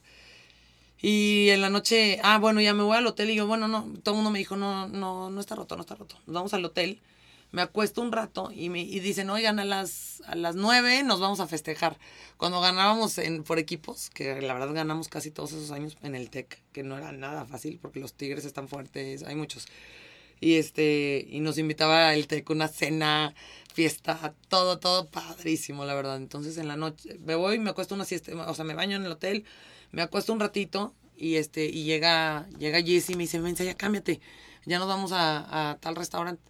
Y 1.01 1.49
en 1.49 1.61
la 1.61 1.71
noche, 1.71 2.19
ah, 2.21 2.37
bueno, 2.37 2.61
ya 2.61 2.75
me 2.75 2.83
voy 2.83 2.95
al 2.95 3.07
hotel 3.07 3.31
y 3.31 3.35
yo, 3.35 3.47
bueno, 3.47 3.67
no, 3.67 3.91
todo 4.03 4.13
el 4.13 4.17
mundo 4.17 4.29
me 4.29 4.37
dijo, 4.37 4.55
no, 4.55 4.87
no, 4.87 5.31
no 5.31 5.41
está 5.41 5.55
roto, 5.55 5.75
no 5.75 5.81
está 5.81 5.95
roto. 5.95 6.15
Nos 6.27 6.35
vamos 6.35 6.53
al 6.53 6.63
hotel, 6.63 7.01
me 7.51 7.63
acuesto 7.63 8.01
un 8.01 8.11
rato 8.11 8.51
y 8.53 8.69
me 8.69 8.81
y 8.81 8.99
dicen, 8.99 9.29
oigan, 9.31 9.59
a 9.59 9.65
las, 9.65 10.21
a 10.27 10.35
las 10.35 10.55
nueve 10.55 11.01
nos 11.03 11.19
vamos 11.19 11.39
a 11.39 11.47
festejar. 11.47 11.97
Cuando 12.37 12.61
ganábamos 12.61 13.17
en, 13.17 13.43
por 13.43 13.57
equipos, 13.57 14.11
que 14.11 14.41
la 14.41 14.53
verdad 14.53 14.73
ganamos 14.73 15.07
casi 15.07 15.31
todos 15.31 15.53
esos 15.53 15.71
años 15.71 15.97
en 16.03 16.13
el 16.13 16.29
TEC, 16.29 16.61
que 16.71 16.83
no 16.83 16.97
era 16.97 17.11
nada 17.11 17.45
fácil 17.45 17.79
porque 17.81 17.99
los 17.99 18.13
Tigres 18.13 18.45
están 18.45 18.67
fuertes, 18.67 19.23
hay 19.23 19.35
muchos 19.35 19.67
y 20.41 20.55
este 20.55 21.25
y 21.29 21.39
nos 21.39 21.57
invitaba 21.57 22.13
el 22.13 22.27
TEC 22.27 22.49
una 22.49 22.67
cena, 22.67 23.33
fiesta, 23.73 24.33
todo, 24.49 24.79
todo 24.79 25.07
padrísimo, 25.07 25.85
la 25.85 25.93
verdad. 25.93 26.17
Entonces 26.17 26.57
en 26.57 26.67
la 26.67 26.75
noche 26.75 27.17
me 27.19 27.35
voy, 27.35 27.59
me 27.59 27.69
acuesto 27.69 27.95
una 27.95 28.03
siesta, 28.03 28.33
o 28.49 28.53
sea, 28.53 28.65
me 28.65 28.73
baño 28.73 28.97
en 28.97 29.05
el 29.05 29.11
hotel, 29.13 29.45
me 29.91 30.01
acuesto 30.01 30.33
un 30.33 30.41
ratito 30.41 30.93
y 31.15 31.35
este 31.35 31.65
y 31.65 31.83
llega 31.85 32.49
llega 32.57 32.81
Jessy 32.81 33.13
y 33.13 33.15
me 33.15 33.23
dice, 33.23 33.39
"Ven, 33.39 33.55
ya 33.55 33.75
cámbiate. 33.75 34.19
Ya 34.65 34.79
nos 34.79 34.87
vamos 34.87 35.11
a, 35.13 35.71
a 35.71 35.77
tal 35.77 35.95
restaurante." 35.95 36.43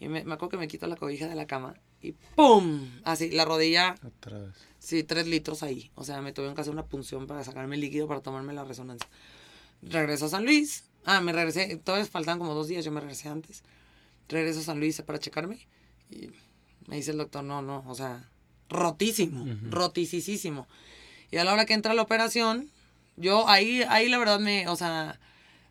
Y 0.00 0.08
me, 0.08 0.24
me 0.24 0.34
acuerdo 0.34 0.50
que 0.50 0.56
me 0.58 0.68
quito 0.68 0.86
la 0.88 0.96
cobija 0.96 1.28
de 1.28 1.36
la 1.36 1.46
cama 1.46 1.74
y 2.02 2.12
¡pum! 2.34 2.90
Así, 3.04 3.30
la 3.30 3.44
rodilla. 3.44 3.94
Otra 4.04 4.38
vez. 4.38 4.54
Sí, 4.78 5.04
tres 5.04 5.28
litros 5.28 5.62
ahí. 5.62 5.92
O 5.94 6.02
sea, 6.02 6.20
me 6.20 6.32
tuvieron 6.32 6.56
que 6.56 6.60
hacer 6.60 6.72
una 6.72 6.84
punción 6.84 7.28
para 7.28 7.44
sacarme 7.44 7.76
el 7.76 7.80
líquido 7.80 8.08
para 8.08 8.20
tomarme 8.20 8.52
la 8.52 8.64
resonancia. 8.64 9.08
Regreso 9.80 10.26
a 10.26 10.28
San 10.28 10.44
Luis, 10.44 10.84
Ah, 11.04 11.20
me 11.20 11.32
regresé, 11.32 11.76
todavía 11.76 12.06
faltan 12.06 12.38
como 12.38 12.54
dos 12.54 12.68
días, 12.68 12.84
yo 12.84 12.92
me 12.92 13.00
regresé 13.00 13.28
antes. 13.28 13.62
Regreso 14.28 14.60
a 14.60 14.62
San 14.62 14.80
Luis 14.80 15.02
para 15.02 15.18
checarme 15.18 15.66
y 16.10 16.30
me 16.86 16.96
dice 16.96 17.10
el 17.10 17.18
doctor, 17.18 17.44
no, 17.44 17.62
no, 17.62 17.84
o 17.86 17.94
sea, 17.94 18.28
rotísimo, 18.68 19.46
rotísimo. 19.70 20.66
Y 21.30 21.38
a 21.38 21.44
la 21.44 21.52
hora 21.52 21.66
que 21.66 21.74
entra 21.74 21.94
la 21.94 22.02
operación, 22.02 22.70
yo 23.16 23.48
ahí, 23.48 23.82
ahí 23.88 24.08
la 24.08 24.18
verdad 24.18 24.38
me, 24.38 24.68
o 24.68 24.76
sea, 24.76 25.18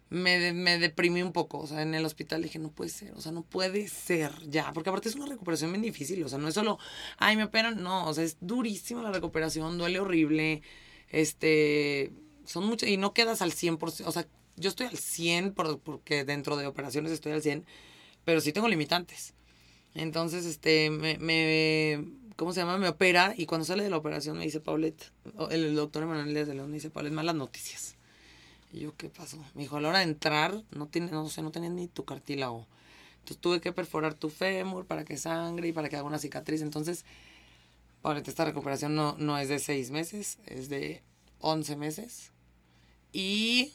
me, 0.10 0.52
me 0.54 0.78
deprimí 0.78 1.22
un 1.22 1.32
poco, 1.32 1.60
o 1.60 1.68
sea, 1.68 1.82
en 1.82 1.94
el 1.96 2.06
hospital 2.06 2.42
dije, 2.42 2.60
no 2.60 2.70
puede 2.70 2.90
ser, 2.90 3.14
o 3.14 3.22
sea, 3.22 3.32
no 3.32 3.44
puede 3.44 3.88
ser 3.88 4.32
ya, 4.50 4.74
porque 4.74 4.90
aparte 4.90 5.10
es 5.10 5.16
una 5.16 5.26
recuperación 5.26 5.72
bien 5.72 5.82
difícil, 5.82 6.22
o 6.24 6.30
sea, 6.30 6.38
no 6.38 6.48
es 6.50 6.54
solo, 6.54 6.80
ay, 7.18 7.38
me 7.38 7.46
operan, 7.46 7.82
no, 7.82 8.06
o 8.08 8.14
sea, 8.14 8.24
es 8.24 8.38
durísima 8.42 9.02
la 9.02 9.12
recuperación, 9.12 9.78
duele 9.78 10.00
horrible, 10.00 10.62
este, 11.10 12.12
son 12.46 12.66
muchas, 12.66 12.90
y 12.90 12.98
no 12.98 13.14
quedas 13.14 13.42
al 13.42 13.54
100%, 13.54 14.06
o 14.06 14.12
sea, 14.12 14.28
yo 14.62 14.70
estoy 14.70 14.88
al 14.88 14.98
100 14.98 15.54
porque 15.54 16.24
dentro 16.24 16.56
de 16.56 16.68
operaciones 16.68 17.12
estoy 17.12 17.34
al 17.34 17.42
100, 17.42 17.66
pero 18.24 18.40
sí 18.40 18.54
tengo 18.54 18.68
limitantes. 18.70 19.34
Entonces, 19.94 20.46
este, 20.46 20.90
me, 20.90 21.18
me, 21.18 22.06
¿cómo 22.38 22.54
se 22.54 22.62
llama? 22.62 22.78
Me 22.78 22.88
opera 22.88 23.34
y 23.36 23.46
cuando 23.46 23.66
sale 23.66 23.84
de 23.84 23.90
la 23.90 23.98
operación 23.98 24.38
me 24.38 24.46
dice 24.46 24.60
Paulette, 24.60 25.12
el, 25.50 25.76
doctor 25.76 26.04
Emanuel 26.04 26.34
de 26.34 26.56
León 26.56 26.70
me 26.70 26.76
dice, 26.76 26.90
Paulette, 26.90 27.14
malas 27.14 27.36
noticias. 27.36 27.96
Y 28.72 28.80
yo, 28.80 28.96
¿qué 28.96 29.10
pasó? 29.10 29.38
Me 29.54 29.64
dijo, 29.64 29.78
a 29.78 29.82
la 29.82 29.90
hora 29.90 29.98
de 29.98 30.06
entrar, 30.06 30.64
no, 30.72 30.88
tiene, 30.88 31.12
no 31.12 31.28
sé, 31.28 31.42
no 31.42 31.52
tenía 31.52 31.70
ni 31.70 31.88
tu 31.88 32.06
cartílago. 32.06 32.68
Entonces 33.16 33.38
tuve 33.38 33.60
que 33.60 33.74
perforar 33.74 34.14
tu 34.14 34.30
fémur 34.30 34.86
para 34.86 35.04
que 35.04 35.18
sangre 35.18 35.68
y 35.68 35.74
para 35.74 35.90
que 35.90 35.98
haga 35.98 36.06
una 36.06 36.20
cicatriz. 36.20 36.62
Entonces, 36.62 37.04
Paulette, 38.02 38.30
esta 38.30 38.46
recuperación 38.46 38.96
no, 38.96 39.16
no 39.18 39.38
es 39.38 39.50
de 39.50 39.60
seis 39.60 39.92
meses, 39.92 40.40
es 40.46 40.70
de 40.70 41.04
11 41.40 41.76
meses. 41.76 42.32
Y 43.12 43.74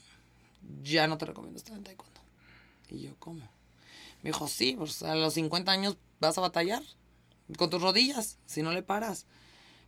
ya 0.82 1.06
no 1.06 1.18
te 1.18 1.26
recomiendo 1.26 1.58
estar 1.58 1.76
en 1.76 1.84
taekwondo. 1.84 2.20
Y 2.88 3.00
yo, 3.00 3.10
¿cómo? 3.18 3.40
Me 4.22 4.30
dijo, 4.30 4.48
sí, 4.48 4.74
pues 4.76 5.02
a 5.02 5.14
los 5.14 5.34
50 5.34 5.70
años 5.70 5.96
vas 6.20 6.38
a 6.38 6.40
batallar 6.40 6.82
con 7.58 7.70
tus 7.70 7.82
rodillas, 7.82 8.38
si 8.46 8.62
no 8.62 8.72
le 8.72 8.82
paras. 8.82 9.26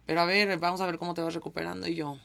Pero 0.06 0.20
a 0.20 0.24
ver, 0.24 0.58
vamos 0.58 0.80
a 0.80 0.86
ver 0.86 0.98
cómo 0.98 1.14
te 1.14 1.20
vas 1.20 1.34
recuperando. 1.34 1.86
Y 1.86 1.94
yo, 1.94 2.18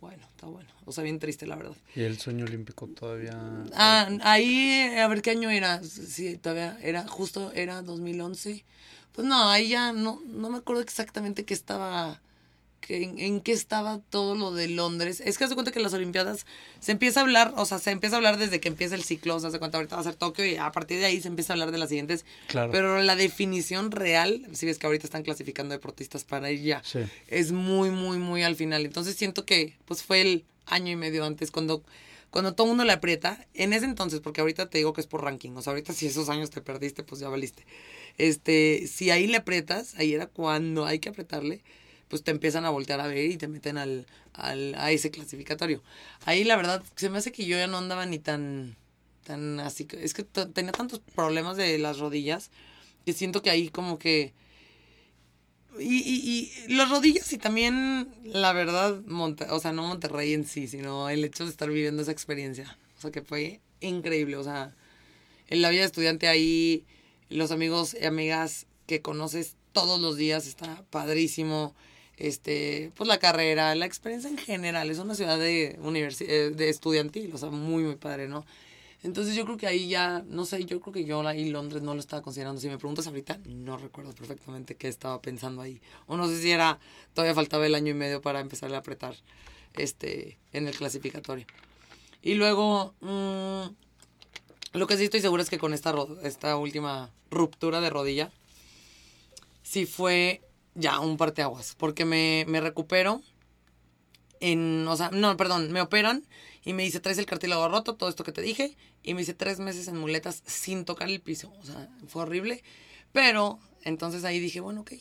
bueno, 0.00 0.22
está 0.26 0.46
bueno. 0.46 0.68
O 0.84 0.92
sea, 0.92 1.04
bien 1.04 1.18
triste, 1.18 1.46
la 1.46 1.56
verdad. 1.56 1.76
¿Y 1.94 2.02
el 2.02 2.18
sueño 2.18 2.44
olímpico 2.44 2.86
todavía? 2.88 3.38
Ah, 3.74 4.08
ahí, 4.22 4.94
a 4.98 5.06
ver 5.08 5.22
qué 5.22 5.30
año 5.30 5.50
era. 5.50 5.82
Sí, 5.82 6.36
todavía 6.38 6.78
era, 6.82 7.06
justo 7.06 7.52
era 7.52 7.82
2011. 7.82 8.64
Pues 9.12 9.26
no, 9.26 9.48
ahí 9.48 9.68
ya 9.68 9.92
no, 9.92 10.20
no 10.26 10.50
me 10.50 10.58
acuerdo 10.58 10.82
exactamente 10.82 11.44
qué 11.44 11.54
estaba 11.54 12.20
en, 12.88 13.40
qué 13.40 13.52
estaba 13.52 14.00
todo 14.10 14.34
lo 14.34 14.52
de 14.52 14.68
Londres. 14.68 15.22
Es 15.24 15.38
que 15.38 15.46
se 15.46 15.54
cuenta 15.54 15.72
que 15.72 15.80
las 15.80 15.92
Olimpiadas 15.94 16.46
se 16.80 16.92
empieza 16.92 17.20
a 17.20 17.22
hablar, 17.22 17.54
o 17.56 17.64
sea, 17.64 17.78
se 17.78 17.90
empieza 17.90 18.16
a 18.16 18.18
hablar 18.18 18.38
desde 18.38 18.60
que 18.60 18.68
empieza 18.68 18.94
el 18.94 19.02
ciclo, 19.02 19.36
o 19.36 19.40
sea, 19.40 19.50
se 19.50 19.58
cuenta 19.58 19.78
ahorita 19.78 19.96
va 19.96 20.00
a 20.00 20.04
ser 20.04 20.14
Tokio 20.14 20.44
y 20.44 20.56
a 20.56 20.70
partir 20.72 20.98
de 20.98 21.06
ahí 21.06 21.20
se 21.20 21.28
empieza 21.28 21.52
a 21.52 21.54
hablar 21.54 21.70
de 21.70 21.78
las 21.78 21.88
siguientes. 21.88 22.24
Claro. 22.48 22.72
Pero 22.72 23.00
la 23.02 23.16
definición 23.16 23.90
real, 23.90 24.46
si 24.52 24.66
ves 24.66 24.78
que 24.78 24.86
ahorita 24.86 25.06
están 25.06 25.22
clasificando 25.22 25.72
deportistas 25.72 26.24
para 26.24 26.50
ir 26.50 26.62
ya, 26.62 26.82
es 27.28 27.52
muy, 27.52 27.90
muy, 27.90 28.18
muy 28.18 28.42
al 28.42 28.56
final. 28.56 28.84
Entonces 28.84 29.16
siento 29.16 29.44
que 29.44 29.76
pues 29.84 30.02
fue 30.02 30.20
el 30.20 30.44
año 30.66 30.92
y 30.92 30.96
medio 30.96 31.24
antes 31.24 31.50
cuando 31.50 31.82
cuando 32.30 32.54
todo 32.54 32.68
mundo 32.68 32.84
le 32.84 32.92
aprieta, 32.92 33.44
en 33.54 33.72
ese 33.72 33.86
entonces, 33.86 34.20
porque 34.20 34.40
ahorita 34.40 34.70
te 34.70 34.78
digo 34.78 34.92
que 34.92 35.00
es 35.00 35.06
por 35.06 35.24
ranking, 35.24 35.50
o 35.56 35.62
sea, 35.62 35.72
ahorita 35.72 35.92
si 35.92 36.06
esos 36.06 36.28
años 36.28 36.50
te 36.50 36.60
perdiste, 36.60 37.02
pues 37.02 37.20
ya 37.20 37.28
valiste. 37.28 37.66
Este, 38.18 38.86
si 38.86 39.10
ahí 39.10 39.26
le 39.26 39.36
aprietas, 39.36 39.94
ahí 39.96 40.14
era 40.14 40.26
cuando 40.26 40.86
hay 40.86 41.00
que 41.00 41.08
apretarle, 41.08 41.62
pues 42.10 42.24
te 42.24 42.32
empiezan 42.32 42.64
a 42.66 42.70
voltear 42.70 43.00
a 43.00 43.06
ver 43.06 43.30
y 43.30 43.36
te 43.36 43.46
meten 43.46 43.78
al, 43.78 44.04
al, 44.34 44.74
a 44.74 44.90
ese 44.90 45.12
clasificatorio. 45.12 45.80
Ahí 46.26 46.42
la 46.42 46.56
verdad, 46.56 46.82
se 46.96 47.08
me 47.08 47.18
hace 47.18 47.30
que 47.30 47.46
yo 47.46 47.56
ya 47.56 47.68
no 47.68 47.78
andaba 47.78 48.04
ni 48.04 48.18
tan, 48.18 48.76
tan 49.24 49.60
así, 49.60 49.86
es 49.92 50.12
que 50.12 50.24
tenía 50.24 50.72
tantos 50.72 50.98
problemas 51.14 51.56
de 51.56 51.78
las 51.78 51.98
rodillas 52.00 52.50
que 53.06 53.12
siento 53.12 53.40
que 53.40 53.50
ahí 53.50 53.70
como 53.70 53.98
que... 53.98 54.34
Y, 55.78 55.98
y, 55.98 56.52
y 56.68 56.74
las 56.74 56.90
rodillas 56.90 57.32
y 57.32 57.38
también, 57.38 58.08
la 58.24 58.52
verdad, 58.52 59.00
Monte, 59.06 59.46
o 59.50 59.60
sea, 59.60 59.72
no 59.72 59.86
Monterrey 59.86 60.34
en 60.34 60.44
sí, 60.44 60.66
sino 60.66 61.08
el 61.08 61.24
hecho 61.24 61.44
de 61.44 61.50
estar 61.50 61.70
viviendo 61.70 62.02
esa 62.02 62.10
experiencia. 62.10 62.76
O 62.98 63.00
sea, 63.00 63.12
que 63.12 63.22
fue 63.22 63.60
increíble. 63.80 64.36
O 64.36 64.42
sea, 64.42 64.74
en 65.46 65.62
la 65.62 65.70
vida 65.70 65.82
de 65.82 65.86
estudiante 65.86 66.26
ahí, 66.26 66.84
los 67.28 67.52
amigos 67.52 67.96
y 67.98 68.04
amigas 68.04 68.66
que 68.86 69.00
conoces 69.00 69.54
todos 69.72 70.00
los 70.00 70.16
días, 70.16 70.48
está 70.48 70.84
padrísimo 70.90 71.72
este, 72.20 72.92
pues 72.96 73.08
la 73.08 73.18
carrera, 73.18 73.74
la 73.74 73.86
experiencia 73.86 74.28
en 74.28 74.36
general. 74.36 74.90
Es 74.90 74.98
una 74.98 75.14
ciudad 75.14 75.38
de, 75.38 75.78
eh, 75.80 76.52
de 76.54 76.68
estudiantil, 76.68 77.32
o 77.34 77.38
sea, 77.38 77.48
muy, 77.48 77.82
muy 77.82 77.96
padre, 77.96 78.28
¿no? 78.28 78.44
Entonces 79.02 79.34
yo 79.34 79.46
creo 79.46 79.56
que 79.56 79.66
ahí 79.66 79.88
ya, 79.88 80.22
no 80.28 80.44
sé, 80.44 80.66
yo 80.66 80.78
creo 80.80 80.92
que 80.92 81.04
yo 81.06 81.26
ahí 81.26 81.48
Londres 81.48 81.82
no 81.82 81.94
lo 81.94 82.00
estaba 82.00 82.20
considerando. 82.20 82.60
Si 82.60 82.68
me 82.68 82.76
preguntas 82.76 83.06
ahorita, 83.06 83.40
no 83.46 83.78
recuerdo 83.78 84.12
perfectamente 84.12 84.76
qué 84.76 84.88
estaba 84.88 85.22
pensando 85.22 85.62
ahí. 85.62 85.80
O 86.06 86.18
no 86.18 86.28
sé 86.28 86.42
si 86.42 86.50
era, 86.50 86.78
todavía 87.14 87.34
faltaba 87.34 87.64
el 87.64 87.74
año 87.74 87.92
y 87.92 87.94
medio 87.94 88.20
para 88.20 88.40
empezar 88.40 88.72
a 88.74 88.78
apretar 88.78 89.14
este, 89.78 90.36
en 90.52 90.68
el 90.68 90.76
clasificatorio. 90.76 91.46
Y 92.20 92.34
luego, 92.34 92.94
mm, 93.00 94.78
lo 94.78 94.86
que 94.86 94.98
sí 94.98 95.04
estoy 95.04 95.22
segura 95.22 95.42
es 95.42 95.48
que 95.48 95.58
con 95.58 95.72
esta, 95.72 95.94
esta 96.22 96.58
última 96.58 97.10
ruptura 97.30 97.80
de 97.80 97.88
rodilla, 97.88 98.30
sí 99.62 99.86
fue 99.86 100.42
ya 100.80 101.00
un 101.00 101.16
parteaguas, 101.16 101.74
porque 101.78 102.04
me, 102.04 102.44
me 102.48 102.60
recupero 102.60 103.22
en, 104.40 104.86
o 104.88 104.96
sea, 104.96 105.10
no, 105.10 105.36
perdón, 105.36 105.70
me 105.70 105.80
operan 105.80 106.24
y 106.64 106.72
me 106.72 106.82
dice, 106.82 107.00
traes 107.00 107.18
el 107.18 107.26
cartílago 107.26 107.68
roto, 107.68 107.94
todo 107.94 108.08
esto 108.08 108.24
que 108.24 108.32
te 108.32 108.42
dije, 108.42 108.76
y 109.02 109.14
me 109.14 109.20
dice 109.20 109.34
tres 109.34 109.60
meses 109.60 109.88
en 109.88 109.98
muletas 109.98 110.42
sin 110.46 110.84
tocar 110.84 111.08
el 111.08 111.20
piso, 111.20 111.52
o 111.60 111.64
sea, 111.64 111.88
fue 112.08 112.22
horrible, 112.22 112.62
pero 113.12 113.58
entonces 113.82 114.24
ahí 114.24 114.40
dije, 114.40 114.60
bueno, 114.60 114.80
ok, 114.82 114.92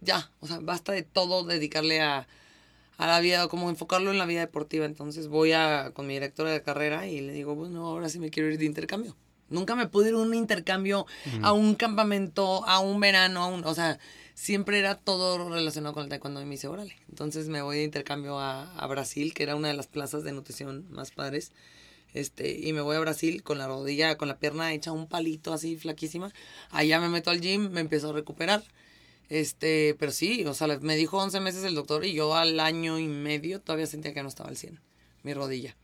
ya, 0.00 0.30
o 0.40 0.46
sea, 0.46 0.60
basta 0.60 0.92
de 0.92 1.02
todo 1.02 1.44
dedicarle 1.44 2.00
a, 2.00 2.28
a 2.96 3.06
la 3.06 3.20
vida, 3.20 3.48
como 3.48 3.70
enfocarlo 3.70 4.10
en 4.10 4.18
la 4.18 4.26
vida 4.26 4.40
deportiva, 4.40 4.84
entonces 4.86 5.28
voy 5.28 5.52
a, 5.52 5.90
con 5.92 6.06
mi 6.06 6.14
directora 6.14 6.50
de 6.50 6.62
carrera 6.62 7.06
y 7.06 7.20
le 7.20 7.32
digo, 7.32 7.54
bueno, 7.54 7.86
ahora 7.86 8.08
sí 8.08 8.18
me 8.18 8.30
quiero 8.30 8.50
ir 8.50 8.58
de 8.58 8.64
intercambio. 8.64 9.16
Nunca 9.48 9.76
me 9.76 9.86
pude 9.86 10.08
ir 10.08 10.14
a 10.14 10.18
un 10.18 10.34
intercambio, 10.34 11.06
a 11.42 11.52
un 11.52 11.76
campamento, 11.76 12.66
a 12.66 12.80
un 12.80 12.98
verano, 12.98 13.44
a 13.44 13.46
un, 13.46 13.64
o 13.64 13.74
sea, 13.74 14.00
siempre 14.36 14.78
era 14.78 14.96
todo 14.96 15.48
relacionado 15.48 15.94
con 15.94 16.04
el 16.04 16.10
taekwondo 16.10 16.42
y 16.42 16.44
me 16.44 16.52
dice, 16.52 16.68
órale. 16.68 16.94
Entonces 17.08 17.48
me 17.48 17.62
voy 17.62 17.78
de 17.78 17.84
intercambio 17.84 18.38
a, 18.38 18.86
Brasil, 18.86 19.34
que 19.34 19.42
era 19.42 19.56
una 19.56 19.68
de 19.68 19.74
las 19.74 19.88
plazas 19.88 20.22
de 20.22 20.32
nutrición 20.32 20.86
más 20.90 21.10
padres. 21.10 21.52
Este, 22.12 22.52
y 22.60 22.72
me 22.72 22.82
voy 22.82 22.96
a 22.96 23.00
Brasil 23.00 23.42
con 23.42 23.58
la 23.58 23.66
rodilla, 23.66 24.16
con 24.16 24.28
la 24.28 24.38
pierna 24.38 24.72
hecha 24.72 24.92
un 24.92 25.08
palito 25.08 25.52
así 25.52 25.76
flaquísima. 25.76 26.32
Allá 26.70 27.00
me 27.00 27.08
meto 27.08 27.30
al 27.30 27.40
gym, 27.40 27.70
me 27.70 27.80
empiezo 27.80 28.10
a 28.10 28.12
recuperar. 28.12 28.62
Este, 29.30 29.96
pero 29.98 30.12
sí, 30.12 30.44
o 30.44 30.54
sea, 30.54 30.68
me 30.80 30.96
dijo 30.96 31.18
11 31.18 31.40
meses 31.40 31.64
el 31.64 31.74
doctor 31.74 32.04
y 32.04 32.12
yo 32.12 32.36
al 32.36 32.60
año 32.60 32.98
y 32.98 33.08
medio 33.08 33.60
todavía 33.60 33.86
sentía 33.86 34.14
que 34.14 34.22
no 34.22 34.28
estaba 34.28 34.50
al 34.50 34.56
100, 34.56 34.80
mi 35.24 35.32
rodilla. 35.34 35.74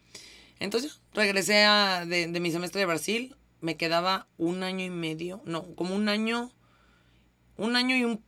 Entonces 0.61 1.01
regresé 1.15 1.65
a, 1.65 2.05
de, 2.07 2.29
de 2.29 2.41
mi 2.41 2.53
semestre 2.53 2.81
de 2.81 2.87
Brasil, 2.87 3.35
me 3.61 3.77
quedaba 3.77 4.29
un 4.37 4.62
año 4.62 4.85
y 4.85 4.91
medio, 4.91 5.43
no, 5.45 5.74
como 5.74 5.97
un 5.97 6.09
año, 6.09 6.53
un 7.57 7.74
año 7.74 7.97
y 7.97 8.05
un 8.05 8.23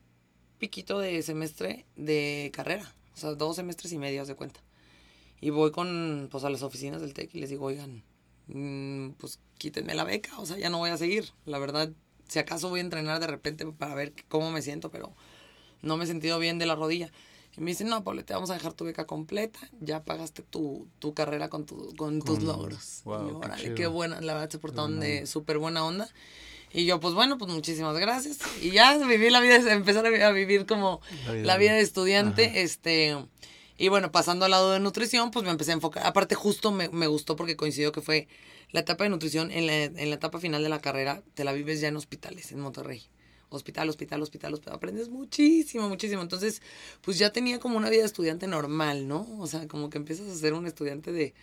piquito 0.58 0.98
de 0.98 1.22
semestre 1.22 1.84
de 1.96 2.50
carrera. 2.54 2.94
O 3.14 3.16
sea, 3.16 3.34
dos 3.34 3.56
semestres 3.56 3.92
y 3.92 3.98
medio, 3.98 4.24
de 4.24 4.34
cuenta. 4.34 4.60
Y 5.40 5.50
voy 5.50 5.70
con, 5.70 6.28
pues, 6.30 6.44
a 6.44 6.50
las 6.50 6.62
oficinas 6.62 7.00
del 7.00 7.14
TEC 7.14 7.34
y 7.34 7.40
les 7.40 7.50
digo, 7.50 7.66
oigan, 7.66 8.02
mm, 8.48 9.10
pues 9.18 9.38
quítenme 9.58 9.94
la 9.94 10.04
beca, 10.04 10.38
o 10.38 10.46
sea, 10.46 10.58
ya 10.58 10.70
no 10.70 10.78
voy 10.78 10.90
a 10.90 10.96
seguir. 10.96 11.30
La 11.44 11.58
verdad, 11.58 11.90
si 12.28 12.38
acaso 12.38 12.70
voy 12.70 12.80
a 12.80 12.82
entrenar 12.82 13.20
de 13.20 13.26
repente 13.26 13.66
para 13.66 13.94
ver 13.94 14.14
cómo 14.28 14.50
me 14.50 14.62
siento, 14.62 14.90
pero 14.90 15.12
no 15.82 15.96
me 15.96 16.04
he 16.04 16.06
sentido 16.06 16.38
bien 16.38 16.58
de 16.58 16.66
la 16.66 16.74
rodilla. 16.74 17.10
Y 17.56 17.60
me 17.60 17.70
dicen, 17.70 17.88
no, 17.88 18.02
Pablo, 18.02 18.24
te 18.24 18.34
vamos 18.34 18.50
a 18.50 18.54
dejar 18.54 18.72
tu 18.72 18.84
beca 18.84 19.06
completa, 19.06 19.60
ya 19.80 20.02
pagaste 20.02 20.42
tu, 20.42 20.88
tu 20.98 21.14
carrera 21.14 21.48
con, 21.48 21.66
tu, 21.66 21.94
con 21.94 22.20
tus 22.20 22.42
logros. 22.42 23.02
Wow, 23.04 23.40
qué, 23.56 23.74
qué, 23.74 23.86
buena, 23.86 24.20
la 24.20 24.34
verdad 24.34 24.50
se 24.50 24.58
portaron 24.58 24.98
de 24.98 25.26
súper 25.26 25.58
buena 25.58 25.84
onda. 25.84 26.08
Y 26.74 26.86
yo, 26.86 26.98
pues 26.98 27.14
bueno, 27.14 27.38
pues 27.38 27.52
muchísimas 27.52 27.96
gracias. 27.96 28.38
Y 28.60 28.72
ya 28.72 28.98
viví 28.98 29.30
la 29.30 29.40
vida, 29.40 29.56
empezar 29.72 30.04
a 30.04 30.30
vivir 30.32 30.66
como 30.66 31.00
la 31.32 31.56
vida, 31.56 31.72
de 31.72 31.80
estudiante. 31.80 32.62
Este, 32.62 33.16
y 33.78 33.88
bueno, 33.88 34.10
pasando 34.10 34.44
al 34.44 34.50
lado 34.50 34.72
de 34.72 34.80
nutrición, 34.80 35.30
pues 35.30 35.44
me 35.44 35.52
empecé 35.52 35.70
a 35.70 35.74
enfocar. 35.74 36.04
Aparte, 36.04 36.34
justo 36.34 36.72
me, 36.72 36.88
me 36.88 37.06
gustó 37.06 37.36
porque 37.36 37.56
coincidió 37.56 37.92
que 37.92 38.00
fue 38.00 38.26
la 38.72 38.80
etapa 38.80 39.04
de 39.04 39.10
nutrición 39.10 39.52
en 39.52 39.68
la, 39.68 39.84
en 39.84 40.10
la 40.10 40.16
etapa 40.16 40.40
final 40.40 40.64
de 40.64 40.68
la 40.68 40.80
carrera, 40.80 41.22
te 41.34 41.44
la 41.44 41.52
vives 41.52 41.80
ya 41.80 41.86
en 41.86 41.96
hospitales, 41.96 42.50
en 42.50 42.58
Monterrey. 42.58 43.04
Hospital, 43.50 43.88
hospital, 43.88 44.20
hospital, 44.20 44.54
hospital. 44.54 44.74
Aprendes 44.74 45.08
muchísimo, 45.10 45.88
muchísimo. 45.88 46.22
Entonces, 46.22 46.60
pues 47.02 47.20
ya 47.20 47.30
tenía 47.30 47.60
como 47.60 47.76
una 47.76 47.88
vida 47.88 48.00
de 48.00 48.06
estudiante 48.06 48.48
normal, 48.48 49.06
¿no? 49.06 49.28
O 49.38 49.46
sea, 49.46 49.68
como 49.68 49.90
que 49.90 49.98
empiezas 49.98 50.26
a 50.26 50.34
ser 50.34 50.54
un 50.54 50.66
estudiante 50.66 51.12
de 51.12 51.34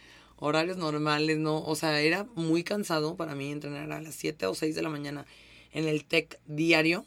horarios 0.41 0.75
normales, 0.75 1.37
¿no? 1.37 1.63
O 1.63 1.75
sea, 1.75 2.01
era 2.01 2.25
muy 2.35 2.63
cansado 2.63 3.15
para 3.15 3.35
mí 3.35 3.51
entrenar 3.51 3.91
a 3.91 4.01
las 4.01 4.15
7 4.15 4.47
o 4.47 4.55
6 4.55 4.75
de 4.75 4.81
la 4.81 4.89
mañana 4.89 5.25
en 5.71 5.87
el 5.87 6.03
TEC 6.03 6.39
diario. 6.47 7.05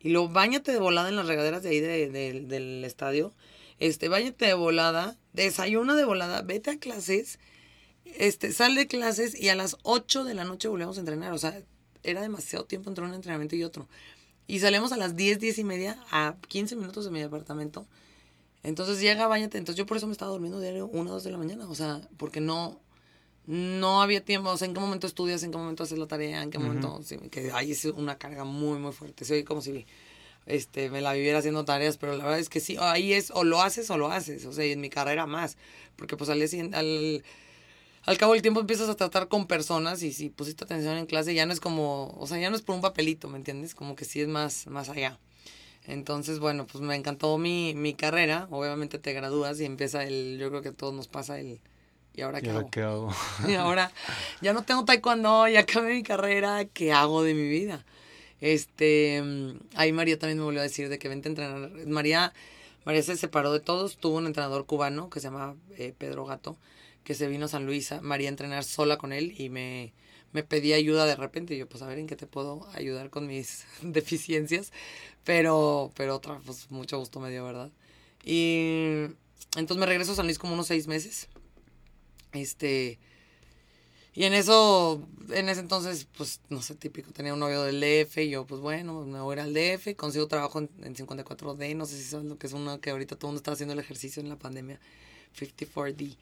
Y 0.00 0.10
luego 0.10 0.28
bañate 0.28 0.72
de 0.72 0.78
volada 0.78 1.08
en 1.08 1.16
las 1.16 1.26
regaderas 1.26 1.64
de 1.64 1.70
ahí 1.70 1.80
del 1.80 2.84
estadio. 2.84 3.34
Este, 3.80 4.08
bañate 4.08 4.46
de 4.46 4.54
volada, 4.54 5.16
desayuna 5.32 5.96
de 5.96 6.04
volada, 6.04 6.42
vete 6.42 6.70
a 6.70 6.78
clases, 6.78 7.40
este, 8.04 8.52
sal 8.52 8.76
de 8.76 8.86
clases 8.86 9.38
y 9.38 9.48
a 9.48 9.56
las 9.56 9.76
8 9.82 10.22
de 10.22 10.34
la 10.34 10.44
noche 10.44 10.68
volvemos 10.68 10.96
a 10.96 11.00
entrenar. 11.00 11.32
O 11.32 11.38
sea, 11.38 11.60
era 12.04 12.20
demasiado 12.22 12.64
tiempo 12.64 12.90
entre 12.90 13.04
un 13.04 13.12
entrenamiento 13.12 13.56
y 13.56 13.64
otro. 13.64 13.88
Y 14.46 14.60
salimos 14.60 14.92
a 14.92 14.96
las 14.96 15.16
10, 15.16 15.40
10 15.40 15.58
y 15.58 15.64
media, 15.64 15.98
a 16.12 16.36
15 16.46 16.76
minutos 16.76 17.04
de 17.04 17.10
mi 17.10 17.20
departamento. 17.20 17.88
Entonces 18.62 19.00
llega, 19.00 19.26
bañate. 19.26 19.58
Entonces 19.58 19.78
yo 19.78 19.86
por 19.86 19.96
eso 19.96 20.06
me 20.06 20.12
estaba 20.12 20.30
durmiendo 20.30 20.60
diario 20.60 20.86
una 20.86 21.10
o 21.10 21.14
dos 21.14 21.24
de 21.24 21.30
la 21.30 21.38
mañana. 21.38 21.68
O 21.68 21.74
sea, 21.74 22.00
porque 22.16 22.40
no, 22.40 22.80
no 23.46 24.02
había 24.02 24.24
tiempo. 24.24 24.50
O 24.50 24.56
sea, 24.56 24.68
en 24.68 24.74
qué 24.74 24.80
momento 24.80 25.06
estudias, 25.06 25.42
en 25.42 25.50
qué 25.50 25.58
momento 25.58 25.82
haces 25.82 25.98
la 25.98 26.06
tarea, 26.06 26.42
en 26.42 26.50
qué 26.50 26.58
momento. 26.58 27.00
que 27.30 27.50
ahí 27.52 27.72
es 27.72 27.84
una 27.84 28.18
carga 28.18 28.44
muy, 28.44 28.78
muy 28.78 28.92
fuerte. 28.92 29.24
Se 29.24 29.34
oye 29.34 29.44
como 29.44 29.60
si 29.60 29.86
este, 30.46 30.90
me 30.90 31.00
la 31.00 31.12
viviera 31.12 31.38
haciendo 31.38 31.64
tareas, 31.64 31.96
pero 31.96 32.16
la 32.16 32.24
verdad 32.24 32.38
es 32.38 32.48
que 32.48 32.60
sí, 32.60 32.76
ahí 32.80 33.12
es 33.12 33.30
o 33.32 33.44
lo 33.44 33.62
haces 33.62 33.90
o 33.90 33.98
lo 33.98 34.10
haces. 34.10 34.44
O 34.46 34.52
sea, 34.52 34.64
en 34.64 34.80
mi 34.80 34.90
carrera 34.90 35.26
más. 35.26 35.56
Porque 35.96 36.16
pues 36.16 36.30
al 36.30 36.42
al, 36.74 37.24
al 38.04 38.18
cabo 38.18 38.32
del 38.32 38.42
tiempo 38.42 38.60
empiezas 38.60 38.88
a 38.88 38.96
tratar 38.96 39.28
con 39.28 39.46
personas 39.46 40.02
y 40.02 40.12
si 40.12 40.30
pusiste 40.30 40.64
atención 40.64 40.96
en 40.96 41.06
clase 41.06 41.34
ya 41.34 41.46
no 41.46 41.52
es 41.52 41.60
como, 41.60 42.14
o 42.18 42.26
sea, 42.26 42.38
ya 42.38 42.50
no 42.50 42.56
es 42.56 42.62
por 42.62 42.74
un 42.74 42.80
papelito, 42.80 43.28
¿me 43.28 43.38
entiendes? 43.38 43.74
Como 43.74 43.94
que 43.94 44.04
sí 44.04 44.20
es 44.20 44.28
más, 44.28 44.66
más 44.66 44.88
allá. 44.88 45.18
Entonces, 45.86 46.38
bueno, 46.38 46.66
pues 46.66 46.82
me 46.82 46.94
encantó 46.94 47.36
mi, 47.38 47.74
mi 47.74 47.94
carrera. 47.94 48.46
Obviamente 48.50 48.98
te 48.98 49.12
gradúas 49.12 49.60
y 49.60 49.64
empieza 49.64 50.04
el, 50.04 50.38
yo 50.38 50.48
creo 50.50 50.62
que 50.62 50.68
a 50.68 50.72
todos 50.72 50.94
nos 50.94 51.08
pasa 51.08 51.40
el, 51.40 51.60
¿y 52.14 52.20
ahora 52.22 52.40
qué, 52.40 52.50
hago? 52.82 53.12
Y 53.48 53.54
ahora 53.54 53.90
ya 54.40 54.52
no 54.52 54.62
tengo 54.62 54.84
taekwondo, 54.84 55.48
ya 55.48 55.60
acabé 55.60 55.94
mi 55.94 56.02
carrera, 56.02 56.64
¿qué 56.66 56.92
hago 56.92 57.22
de 57.22 57.34
mi 57.34 57.48
vida? 57.48 57.84
Este, 58.40 59.22
ahí 59.74 59.92
María 59.92 60.18
también 60.18 60.38
me 60.38 60.44
volvió 60.44 60.60
a 60.60 60.64
decir 60.64 60.88
de 60.88 60.98
que 60.98 61.08
vente 61.08 61.28
a 61.28 61.30
entrenar. 61.30 61.70
María, 61.86 62.32
María 62.84 63.02
se 63.02 63.16
separó 63.16 63.52
de 63.52 63.60
todos, 63.60 63.96
tuvo 63.96 64.16
un 64.18 64.26
entrenador 64.26 64.66
cubano 64.66 65.10
que 65.10 65.20
se 65.20 65.28
llama 65.28 65.54
eh, 65.78 65.94
Pedro 65.96 66.24
Gato, 66.24 66.56
que 67.04 67.14
se 67.14 67.28
vino 67.28 67.46
a 67.46 67.48
San 67.48 67.66
Luis, 67.66 67.92
María 68.02 68.28
a 68.28 68.30
entrenar 68.30 68.64
sola 68.64 68.98
con 68.98 69.12
él 69.12 69.34
y 69.38 69.48
me, 69.48 69.92
me 70.32 70.42
pedía 70.42 70.76
ayuda 70.76 71.06
de 71.06 71.16
repente. 71.16 71.54
Y 71.54 71.58
yo, 71.58 71.68
pues 71.68 71.82
a 71.82 71.86
ver 71.86 71.98
en 71.98 72.06
qué 72.06 72.16
te 72.16 72.26
puedo 72.26 72.66
ayudar 72.74 73.10
con 73.10 73.26
mis 73.26 73.64
deficiencias. 73.82 74.72
Pero, 75.24 75.92
pero 75.94 76.16
otra, 76.16 76.40
pues 76.44 76.70
mucho 76.70 76.98
gusto 76.98 77.20
me 77.20 77.30
dio, 77.30 77.44
¿verdad? 77.44 77.70
Y 78.24 79.06
entonces 79.56 79.76
me 79.76 79.86
regreso 79.86 80.12
a 80.12 80.16
San 80.16 80.26
Luis 80.26 80.38
como 80.38 80.54
unos 80.54 80.66
seis 80.66 80.86
meses. 80.86 81.28
Este. 82.32 82.98
Y 84.14 84.24
en 84.24 84.34
eso, 84.34 85.06
en 85.30 85.48
ese 85.48 85.60
entonces, 85.60 86.06
pues, 86.18 86.40
no 86.50 86.60
sé, 86.60 86.74
típico, 86.74 87.12
tenía 87.12 87.32
un 87.32 87.40
novio 87.40 87.62
del 87.62 87.80
DF 87.80 88.18
y 88.18 88.28
yo, 88.28 88.46
pues 88.46 88.60
bueno, 88.60 89.06
me 89.06 89.20
voy 89.20 89.32
a 89.32 89.36
ir 89.36 89.40
al 89.40 89.54
DF, 89.54 89.96
consigo 89.96 90.26
trabajo 90.28 90.58
en, 90.58 90.68
54D, 90.94 91.74
no 91.74 91.86
sé 91.86 91.96
si 91.96 92.02
saben 92.04 92.28
lo 92.28 92.36
que 92.36 92.46
es 92.46 92.52
uno 92.52 92.78
que 92.78 92.90
ahorita 92.90 93.16
todo 93.16 93.28
el 93.28 93.30
mundo 93.30 93.38
está 93.38 93.52
haciendo 93.52 93.72
el 93.72 93.78
ejercicio 93.78 94.20
en 94.20 94.28
la 94.28 94.36
pandemia, 94.36 94.78
54D. 95.34 96.18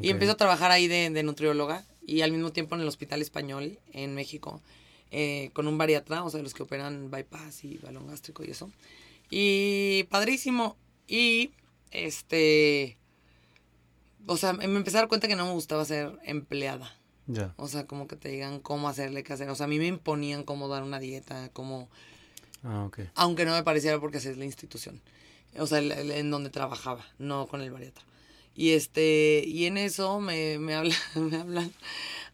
Y 0.00 0.10
empiezo 0.10 0.34
a 0.34 0.36
trabajar 0.36 0.70
ahí 0.70 0.86
de, 0.86 1.10
de, 1.10 1.22
nutrióloga 1.24 1.84
y 2.06 2.22
al 2.22 2.32
mismo 2.32 2.52
tiempo 2.52 2.74
en 2.74 2.82
el 2.82 2.88
Hospital 2.88 3.22
Español 3.22 3.78
en 3.92 4.14
México. 4.14 4.60
Eh, 5.14 5.50
con 5.52 5.68
un 5.68 5.76
bariatra, 5.76 6.24
o 6.24 6.30
sea, 6.30 6.42
los 6.42 6.54
que 6.54 6.62
operan 6.62 7.10
bypass 7.10 7.64
y 7.64 7.76
balón 7.78 8.06
gástrico 8.06 8.44
y 8.44 8.50
eso. 8.50 8.70
Y 9.30 10.04
padrísimo. 10.04 10.76
Y 11.06 11.52
este. 11.90 12.96
O 14.26 14.36
sea, 14.36 14.54
me 14.54 14.64
empecé 14.64 14.96
a 14.96 15.00
dar 15.00 15.08
cuenta 15.08 15.28
que 15.28 15.36
no 15.36 15.46
me 15.46 15.52
gustaba 15.52 15.84
ser 15.84 16.18
empleada. 16.24 16.96
Ya. 17.26 17.52
O 17.56 17.68
sea, 17.68 17.86
como 17.86 18.06
que 18.06 18.16
te 18.16 18.30
digan 18.30 18.60
cómo 18.60 18.88
hacerle, 18.88 19.22
qué 19.22 19.32
hacer. 19.32 19.50
O 19.50 19.54
sea, 19.54 19.64
a 19.64 19.68
mí 19.68 19.78
me 19.78 19.86
imponían 19.86 20.44
cómo 20.44 20.68
dar 20.68 20.82
una 20.82 20.98
dieta, 20.98 21.50
cómo. 21.52 21.90
Ah, 22.62 22.84
ok. 22.84 23.00
Aunque 23.14 23.44
no 23.44 23.52
me 23.52 23.62
pareciera 23.62 24.00
porque 24.00 24.18
así 24.18 24.28
es 24.28 24.38
la 24.38 24.44
institución. 24.44 25.02
O 25.58 25.66
sea, 25.66 25.80
en 25.80 26.30
donde 26.30 26.48
trabajaba, 26.48 27.04
no 27.18 27.46
con 27.48 27.60
el 27.60 27.70
bariatra. 27.70 28.04
Y 28.54 28.72
este, 28.72 29.44
y 29.46 29.66
en 29.66 29.78
eso 29.78 30.20
me, 30.20 30.58
me, 30.58 30.74
habla, 30.74 30.94
me 31.14 31.36
hablan 31.36 31.72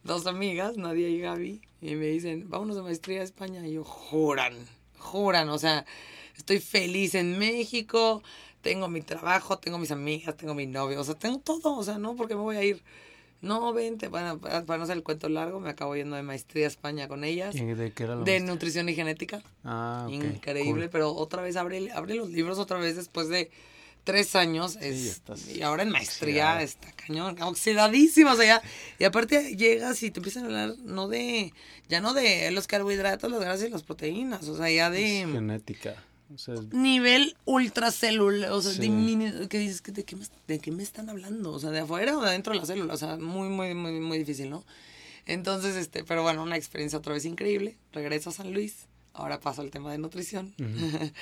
dos 0.05 0.27
amigas, 0.27 0.77
Nadia 0.77 1.09
y 1.09 1.21
Gaby, 1.21 1.61
y 1.81 1.95
me 1.95 2.07
dicen, 2.07 2.49
vámonos 2.49 2.77
de 2.77 2.83
maestría 2.83 3.21
a 3.21 3.25
España. 3.25 3.67
Y 3.67 3.75
yo, 3.75 3.85
juran, 3.85 4.55
juran, 4.99 5.49
o 5.49 5.59
sea, 5.59 5.85
estoy 6.37 6.61
feliz 6.61 7.15
en 7.15 7.39
México, 7.39 8.23
tengo 8.63 8.89
mi 8.89 9.03
trabajo, 9.03 9.59
tengo 9.59 9.79
mis 9.79 9.93
amigas, 9.93 10.37
tengo 10.37 10.55
mi 10.55 10.67
novio, 10.67 11.01
o 11.01 11.05
sea, 11.05 11.15
tengo 11.15 11.39
todo, 11.39 11.77
o 11.77 11.85
sea, 11.85 11.99
no, 11.99 12.17
porque 12.17 12.35
me 12.35 12.43
voy 12.43 12.57
a 12.57 12.65
ir. 12.65 12.83
No, 13.41 13.73
vente, 13.73 14.09
bueno, 14.09 14.41
para 14.41 14.79
no 14.79 14.83
hacer 14.83 14.97
el 14.97 15.05
cuento 15.05 15.29
largo, 15.29 15.61
me 15.61 15.71
acabo 15.71 15.95
yendo 15.95 16.17
de 16.17 16.25
maestría 16.25 16.65
a 16.65 16.69
España 16.69 17.07
con 17.07 17.23
ellas. 17.23 17.55
¿Y 17.55 17.65
de 17.67 17.93
qué 17.93 18.03
era 18.03 18.17
la 18.17 18.25
De 18.25 18.41
nutrición 18.41 18.89
y 18.89 18.95
genética. 18.97 19.43
Ah, 19.63 20.09
Increíble, 20.11 20.89
pero 20.89 21.13
otra 21.15 21.41
vez 21.41 21.55
abre, 21.55 21.93
abre 21.93 22.17
los 22.17 22.31
libros 22.31 22.59
otra 22.59 22.79
vez 22.79 22.97
después 22.97 23.29
de 23.29 23.53
tres 24.09 24.35
años. 24.37 24.79
Es, 24.81 25.21
y 25.55 25.61
ahora 25.61 25.83
en 25.83 25.91
maestría 25.91 26.63
está 26.63 26.91
cañón, 26.93 27.37
oxidadísimo. 27.43 28.33
O 28.33 28.37
sea, 28.37 28.47
ya, 28.47 28.63
y 28.99 29.05
aparte 29.05 29.55
llegas 29.55 30.03
y 30.03 30.11
te 30.11 30.21
empiezan 30.21 30.45
a 30.45 30.47
hablar 30.47 30.75
no 30.83 31.09
de, 31.09 31.53
ya 31.91 32.01
no 32.01 32.15
de 32.15 32.51
los 32.53 32.67
carbohidratos, 32.67 33.31
las 33.31 33.41
grasas 33.41 33.69
y 33.69 33.71
las 33.71 33.83
proteínas, 33.83 34.49
o 34.49 34.57
sea, 34.57 34.71
ya 34.71 34.89
de... 34.89 35.29
genética. 35.31 36.03
Nivel 36.73 37.37
ultracelular, 37.45 38.51
o 38.53 38.63
sea, 38.63 38.73
que 38.81 39.59
dices, 39.59 39.83
¿de 39.83 40.05
qué, 40.05 40.17
me, 40.17 40.25
¿de 40.47 40.59
qué 40.59 40.73
me 40.73 40.83
están 40.83 41.11
hablando? 41.11 41.53
O 41.53 41.59
sea, 41.59 41.69
¿de 41.69 41.81
afuera 41.81 42.17
o 42.17 42.23
de 42.23 42.29
adentro 42.29 42.55
de 42.55 42.61
la 42.61 42.67
célula? 42.67 42.95
O 42.95 42.99
sea, 42.99 43.19
muy, 43.19 43.49
muy, 43.51 43.75
muy, 43.75 44.01
muy 44.01 44.19
difícil, 44.19 44.49
¿no? 44.49 44.65
Entonces, 45.27 45.77
este, 45.77 46.03
pero 46.05 46.23
bueno, 46.23 46.43
una 46.43 46.57
experiencia 46.57 46.99
otra 46.99 47.13
vez 47.13 47.27
increíble. 47.27 47.77
Regreso 47.93 48.31
a 48.31 48.33
San 48.33 48.55
Luis, 48.55 48.87
ahora 49.13 49.39
paso 49.41 49.61
al 49.61 49.71
tema 49.71 49.93
de 49.93 49.99
nutrición. 49.99 50.55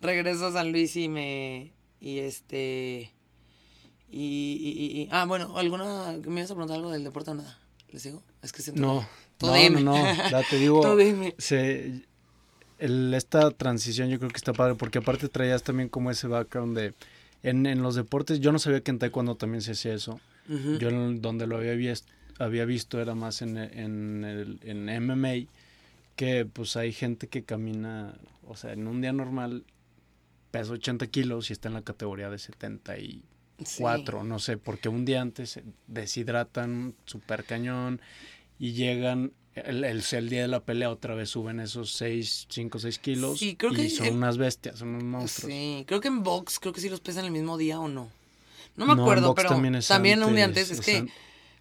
Regreso 0.00 0.46
a 0.46 0.52
San 0.52 0.72
Luis 0.72 0.96
y 0.96 1.08
me, 1.08 1.72
y 2.00 2.18
este, 2.20 3.12
y, 4.10 5.06
y, 5.06 5.08
ah, 5.12 5.24
bueno, 5.26 5.56
¿alguna, 5.56 6.18
me 6.26 6.40
ibas 6.40 6.50
a 6.50 6.54
preguntar 6.54 6.76
algo 6.76 6.90
del 6.90 7.04
deporte 7.04 7.30
o 7.30 7.34
nada? 7.34 7.58
¿Les 7.90 8.02
digo? 8.02 8.22
Es 8.42 8.52
que 8.52 8.62
siento... 8.62 8.80
No, 8.80 9.06
no, 9.42 9.70
no, 9.70 9.80
no, 9.80 10.30
ya 10.30 10.42
te 10.48 10.58
digo, 10.58 10.82
se, 11.38 12.04
esta 12.78 13.50
transición 13.50 14.08
yo 14.08 14.18
creo 14.18 14.30
que 14.30 14.36
está 14.36 14.52
padre 14.52 14.74
porque 14.74 14.98
aparte 14.98 15.28
traías 15.28 15.62
también 15.62 15.88
como 15.88 16.10
ese 16.10 16.26
background 16.26 16.76
de 16.76 16.94
en, 17.42 17.66
en 17.66 17.82
los 17.82 17.94
deportes 17.94 18.40
yo 18.40 18.52
no 18.52 18.58
sabía 18.58 18.80
que 18.80 18.90
en 18.90 18.98
taekwondo 18.98 19.34
también 19.34 19.62
se 19.62 19.72
hacía 19.72 19.94
eso. 19.94 20.20
Yo 20.80 20.90
donde 20.90 21.46
lo 21.46 21.58
había 21.58 21.74
visto 21.74 22.10
había 22.38 22.64
visto 22.64 23.00
era 23.00 23.14
más 23.14 23.40
en, 23.42 23.56
en, 23.56 24.24
el, 24.24 24.58
en 24.64 25.06
MMA 25.06 25.46
que 26.16 26.44
pues 26.44 26.74
hay 26.76 26.92
gente 26.92 27.28
que 27.28 27.44
camina 27.44 28.14
o 28.48 28.56
sea 28.56 28.72
en 28.72 28.88
un 28.88 29.00
día 29.00 29.12
normal 29.12 29.62
pesa 30.50 30.72
80 30.72 31.06
kilos 31.08 31.50
y 31.50 31.52
está 31.52 31.68
en 31.68 31.74
la 31.74 31.82
categoría 31.82 32.30
de 32.30 32.38
74 32.38 34.24
no 34.24 34.38
sé 34.38 34.56
porque 34.56 34.88
un 34.88 35.04
día 35.04 35.20
antes 35.20 35.60
deshidratan 35.86 36.94
super 37.04 37.44
cañón 37.44 38.00
y 38.58 38.72
llegan 38.72 39.32
el, 39.54 39.84
el, 39.84 40.28
día 40.28 40.42
de 40.42 40.48
la 40.48 40.60
pelea 40.60 40.90
otra 40.90 41.14
vez 41.14 41.30
suben 41.30 41.60
esos 41.60 41.92
6, 41.94 42.46
5, 42.48 42.78
6 42.78 42.98
kilos. 42.98 43.42
y 43.42 43.56
son 43.90 44.16
unas 44.16 44.38
bestias, 44.38 44.78
son 44.78 44.90
unos 44.90 45.04
monstruos. 45.04 45.52
Sí, 45.52 45.84
creo 45.86 46.00
que 46.00 46.08
en 46.08 46.22
box, 46.22 46.60
creo 46.60 46.72
que 46.72 46.80
sí 46.80 46.88
los 46.88 47.00
pesan 47.00 47.24
el 47.24 47.32
mismo 47.32 47.58
día 47.58 47.80
o 47.80 47.88
no. 47.88 48.10
No 48.76 48.86
me 48.86 48.92
acuerdo, 48.92 49.34
pero 49.34 49.50
también, 49.50 50.22
un 50.22 50.34
día 50.34 50.44
antes. 50.44 50.70
Es 50.70 50.80
que, 50.80 51.06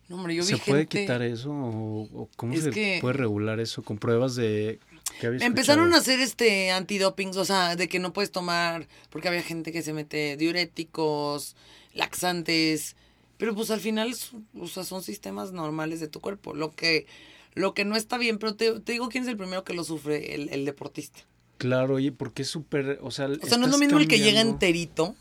no, 0.07 0.17
hombre, 0.17 0.35
yo 0.35 0.43
vi 0.43 0.49
¿Se 0.49 0.57
puede 0.57 0.87
quitar 0.87 1.21
eso 1.21 1.51
o, 1.51 2.29
cómo 2.35 2.55
se 2.55 2.99
puede 3.01 3.13
regular 3.13 3.59
eso 3.59 3.81
con 3.81 3.97
pruebas 3.97 4.35
de 4.35 4.79
Empezaron 5.21 5.93
a 5.93 5.97
hacer 5.97 6.19
este 6.19 6.71
antidopings, 6.71 7.37
o 7.37 7.45
sea, 7.45 7.75
de 7.75 7.87
que 7.87 7.99
no 7.99 8.13
puedes 8.13 8.31
tomar, 8.31 8.87
porque 9.09 9.27
había 9.27 9.43
gente 9.43 9.71
que 9.71 9.81
se 9.81 9.93
mete 9.93 10.37
diuréticos, 10.37 11.55
laxantes, 11.93 12.95
pero 13.37 13.55
pues 13.55 13.71
al 13.71 13.79
final, 13.79 14.13
o 14.59 14.67
sea, 14.67 14.83
son 14.83 15.01
sistemas 15.01 15.51
normales 15.51 15.99
de 15.99 16.07
tu 16.07 16.19
cuerpo. 16.19 16.53
Lo 16.53 16.71
que 16.71 17.07
lo 17.55 17.73
que 17.73 17.85
no 17.85 17.95
está 17.95 18.17
bien, 18.17 18.37
pero 18.37 18.55
te, 18.55 18.79
digo 18.79 19.09
quién 19.09 19.23
es 19.23 19.29
el 19.29 19.37
primero 19.37 19.63
que 19.63 19.73
lo 19.73 19.83
sufre, 19.83 20.35
el, 20.35 20.49
el 20.49 20.65
deportista. 20.65 21.19
Claro, 21.57 21.95
oye, 21.95 22.11
porque 22.11 22.43
es 22.43 22.47
súper, 22.47 22.99
o 23.01 23.11
sea... 23.11 23.27
O 23.27 23.45
sea, 23.45 23.57
no 23.57 23.65
es 23.65 23.71
lo 23.71 23.77
mismo 23.77 23.99
el 23.99 24.07
que 24.07 24.19
llega 24.19 24.39
enterito. 24.39 25.15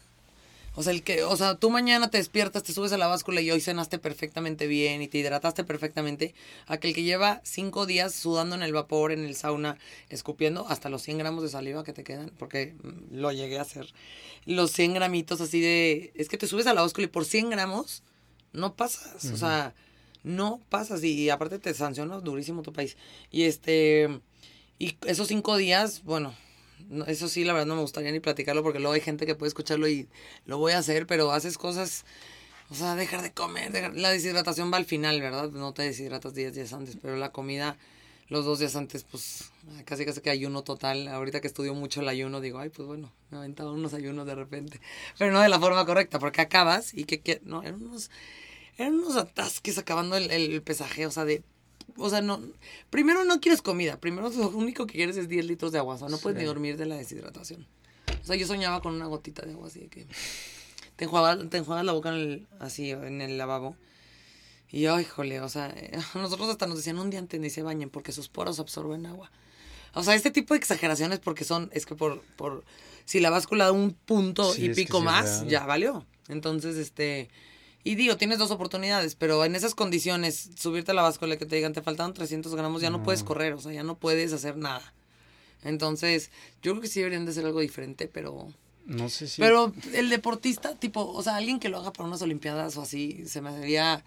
O 0.78 0.82
sea, 0.84 0.92
el 0.92 1.02
que, 1.02 1.24
o 1.24 1.36
sea, 1.36 1.56
tú 1.56 1.70
mañana 1.70 2.08
te 2.08 2.18
despiertas, 2.18 2.62
te 2.62 2.72
subes 2.72 2.92
a 2.92 2.98
la 2.98 3.08
báscula 3.08 3.40
y 3.40 3.50
hoy 3.50 3.60
cenaste 3.60 3.98
perfectamente 3.98 4.68
bien 4.68 5.02
y 5.02 5.08
te 5.08 5.18
hidrataste 5.18 5.64
perfectamente, 5.64 6.36
aquel 6.68 6.94
que 6.94 7.02
lleva 7.02 7.40
cinco 7.42 7.84
días 7.84 8.14
sudando 8.14 8.54
en 8.54 8.62
el 8.62 8.72
vapor, 8.72 9.10
en 9.10 9.24
el 9.24 9.34
sauna, 9.34 9.76
escupiendo 10.08 10.68
hasta 10.68 10.88
los 10.88 11.02
100 11.02 11.18
gramos 11.18 11.42
de 11.42 11.48
saliva 11.48 11.82
que 11.82 11.92
te 11.92 12.04
quedan, 12.04 12.30
porque 12.38 12.76
mm, 12.80 13.16
lo 13.16 13.32
llegué 13.32 13.58
a 13.58 13.62
hacer. 13.62 13.92
Los 14.46 14.70
100 14.70 14.94
gramitos 14.94 15.40
así 15.40 15.60
de... 15.60 16.12
Es 16.14 16.28
que 16.28 16.38
te 16.38 16.46
subes 16.46 16.68
a 16.68 16.74
la 16.74 16.82
báscula 16.82 17.06
y 17.06 17.08
por 17.08 17.24
100 17.24 17.50
gramos 17.50 18.04
no 18.52 18.76
pasas. 18.76 19.32
O 19.32 19.36
sea, 19.36 19.74
no 20.22 20.60
pasas 20.68 21.02
y 21.02 21.28
aparte 21.28 21.58
te 21.58 21.74
sanciona 21.74 22.20
durísimo 22.20 22.62
tu 22.62 22.72
país. 22.72 22.96
Y 23.32 23.42
este, 23.42 24.20
y 24.78 24.96
esos 25.06 25.26
cinco 25.26 25.56
días, 25.56 26.04
bueno, 26.04 26.36
eso 27.06 27.28
sí, 27.28 27.44
la 27.44 27.52
verdad 27.52 27.66
no 27.66 27.76
me 27.76 27.82
gustaría 27.82 28.12
ni 28.12 28.20
platicarlo 28.20 28.62
porque 28.62 28.78
luego 28.78 28.94
hay 28.94 29.00
gente 29.00 29.26
que 29.26 29.34
puede 29.34 29.48
escucharlo 29.48 29.88
y 29.88 30.08
lo 30.46 30.58
voy 30.58 30.72
a 30.72 30.78
hacer, 30.78 31.06
pero 31.06 31.32
haces 31.32 31.58
cosas, 31.58 32.04
o 32.70 32.74
sea, 32.74 32.94
dejar 32.94 33.22
de 33.22 33.32
comer, 33.32 33.94
la 33.94 34.10
deshidratación 34.10 34.72
va 34.72 34.76
al 34.76 34.84
final, 34.84 35.20
¿verdad? 35.20 35.50
No 35.50 35.72
te 35.74 35.82
deshidratas 35.82 36.34
10 36.34 36.54
días 36.54 36.72
antes, 36.72 36.96
pero 37.00 37.16
la 37.16 37.32
comida 37.32 37.76
los 38.28 38.44
dos 38.44 38.58
días 38.58 38.76
antes, 38.76 39.04
pues 39.04 39.50
casi 39.84 40.04
casi 40.04 40.20
que 40.20 40.30
ayuno 40.30 40.62
total. 40.62 41.08
Ahorita 41.08 41.40
que 41.40 41.46
estudio 41.46 41.74
mucho 41.74 42.00
el 42.00 42.08
ayuno, 42.08 42.40
digo, 42.40 42.58
ay, 42.58 42.68
pues 42.68 42.86
bueno, 42.86 43.12
me 43.30 43.36
he 43.36 43.40
aventado 43.40 43.72
unos 43.72 43.94
ayunos 43.94 44.26
de 44.26 44.34
repente. 44.34 44.80
Pero 45.18 45.32
no 45.32 45.40
de 45.40 45.48
la 45.48 45.58
forma 45.58 45.84
correcta, 45.86 46.18
porque 46.18 46.42
acabas 46.42 46.92
y 46.94 47.04
que, 47.04 47.40
no, 47.44 47.62
eran 47.62 47.82
unos 47.82 48.10
eran 48.76 48.94
unos 48.94 49.16
atasques 49.16 49.76
acabando 49.78 50.16
el, 50.16 50.30
el 50.30 50.62
pesaje, 50.62 51.06
o 51.06 51.10
sea, 51.10 51.24
de 51.24 51.42
o 51.96 52.10
sea, 52.10 52.20
no. 52.20 52.40
Primero 52.90 53.24
no 53.24 53.40
quieres 53.40 53.62
comida. 53.62 53.98
Primero 53.98 54.30
lo 54.30 54.48
único 54.50 54.86
que 54.86 54.94
quieres 54.94 55.16
es 55.16 55.28
10 55.28 55.46
litros 55.46 55.72
de 55.72 55.78
agua. 55.78 55.94
O 55.94 55.98
sea, 55.98 56.08
no 56.08 56.18
puedes 56.18 56.38
ni 56.38 56.44
dormir 56.44 56.76
de 56.76 56.86
la 56.86 56.96
deshidratación. 56.96 57.66
O 58.22 58.26
sea, 58.26 58.36
yo 58.36 58.46
soñaba 58.46 58.80
con 58.80 58.94
una 58.94 59.06
gotita 59.06 59.42
de 59.42 59.52
agua 59.52 59.68
así 59.68 59.80
de 59.80 59.88
que. 59.88 60.06
Te 60.96 61.04
enjuagas, 61.04 61.48
te 61.48 61.60
la 61.60 61.92
boca 61.92 62.08
en 62.08 62.14
el, 62.16 62.46
así 62.58 62.90
en 62.90 63.20
el 63.20 63.38
lavabo. 63.38 63.76
Y 64.70 64.86
ay, 64.86 65.04
jole, 65.04 65.40
o 65.40 65.48
sea, 65.48 65.74
nosotros 66.14 66.48
hasta 66.48 66.66
nos 66.66 66.78
decían 66.78 66.98
un 66.98 67.10
día 67.10 67.20
antes 67.20 67.40
ni 67.40 67.50
se 67.50 67.62
bañen 67.62 67.88
porque 67.88 68.12
sus 68.12 68.28
poros 68.28 68.58
absorben 68.60 69.06
agua. 69.06 69.30
O 69.94 70.02
sea, 70.02 70.14
este 70.14 70.30
tipo 70.30 70.54
de 70.54 70.58
exageraciones 70.58 71.18
porque 71.20 71.44
son, 71.44 71.70
es 71.72 71.86
que 71.86 71.94
por, 71.94 72.20
por 72.36 72.64
si 73.04 73.20
la 73.20 73.30
báscula 73.30 73.64
da 73.64 73.72
un 73.72 73.92
punto 73.92 74.54
y 74.56 74.74
pico 74.74 75.00
más, 75.00 75.46
ya 75.46 75.64
valió. 75.64 76.04
Entonces, 76.28 76.76
este, 76.76 77.30
y 77.88 77.94
digo, 77.94 78.18
tienes 78.18 78.38
dos 78.38 78.50
oportunidades, 78.50 79.14
pero 79.14 79.42
en 79.46 79.54
esas 79.54 79.74
condiciones, 79.74 80.50
subirte 80.58 80.90
a 80.90 80.94
la 80.94 81.00
báscula 81.00 81.38
que 81.38 81.46
te 81.46 81.56
digan 81.56 81.72
te 81.72 81.80
faltan 81.80 82.12
300 82.12 82.54
gramos, 82.54 82.82
ya 82.82 82.90
no. 82.90 83.02
puedes 83.02 83.22
correr, 83.24 83.54
o 83.54 83.60
sea, 83.62 83.72
ya 83.72 83.82
no 83.82 83.96
puedes 83.96 84.34
hacer 84.34 84.58
nada. 84.58 84.92
Entonces, 85.64 86.30
yo 86.60 86.72
creo 86.72 86.82
que 86.82 86.88
sí 86.88 87.00
deberían 87.00 87.24
de 87.24 87.32
ser 87.32 87.46
algo 87.46 87.60
diferente, 87.60 88.06
pero... 88.06 88.52
No 88.84 89.08
sé 89.08 89.26
si... 89.26 89.40
Pero 89.40 89.72
el 89.94 90.10
deportista, 90.10 90.74
tipo, 90.74 91.00
o 91.10 91.22
sea, 91.22 91.36
alguien 91.36 91.58
que 91.58 91.70
lo 91.70 91.78
haga 91.78 91.90
para 91.94 92.06
unas 92.06 92.20
olimpiadas 92.20 92.76
o 92.76 92.82
así, 92.82 93.24
se 93.26 93.40
me 93.40 93.48
haría 93.48 94.04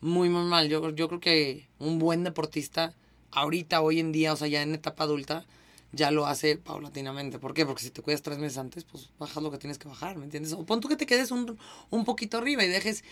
muy, 0.00 0.30
muy 0.30 0.44
mal. 0.44 0.70
Yo, 0.70 0.88
yo 0.88 1.08
creo 1.08 1.20
que 1.20 1.68
un 1.78 1.98
buen 1.98 2.24
deportista, 2.24 2.94
ahorita, 3.32 3.82
hoy 3.82 4.00
en 4.00 4.10
día, 4.10 4.32
o 4.32 4.36
sea, 4.36 4.48
ya 4.48 4.62
en 4.62 4.74
etapa 4.74 5.04
adulta, 5.04 5.44
ya 5.92 6.10
lo 6.10 6.26
hace 6.26 6.56
paulatinamente. 6.56 7.38
¿Por 7.38 7.54
qué? 7.54 7.64
Porque 7.64 7.82
si 7.82 7.90
te 7.90 8.02
cuidas 8.02 8.22
tres 8.22 8.38
meses 8.38 8.58
antes, 8.58 8.84
pues 8.84 9.10
bajas 9.18 9.42
lo 9.42 9.50
que 9.50 9.58
tienes 9.58 9.78
que 9.78 9.88
bajar, 9.88 10.16
¿me 10.18 10.24
entiendes? 10.24 10.52
O 10.52 10.64
pon 10.64 10.80
tú 10.80 10.88
que 10.88 10.96
te 10.96 11.06
quedes 11.06 11.30
un, 11.30 11.58
un 11.90 12.04
poquito 12.04 12.38
arriba 12.38 12.64
y 12.64 12.68
dejes 12.68 13.04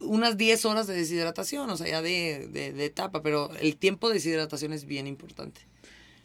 unas 0.00 0.36
10 0.36 0.64
horas 0.64 0.86
de 0.86 0.94
deshidratación, 0.94 1.68
o 1.68 1.76
sea, 1.76 1.86
ya 1.86 2.02
de, 2.02 2.48
de, 2.48 2.84
etapa, 2.84 3.22
pero 3.22 3.50
el 3.60 3.76
tiempo 3.76 4.08
de 4.08 4.14
deshidratación 4.14 4.72
es 4.72 4.86
bien 4.86 5.06
importante. 5.06 5.60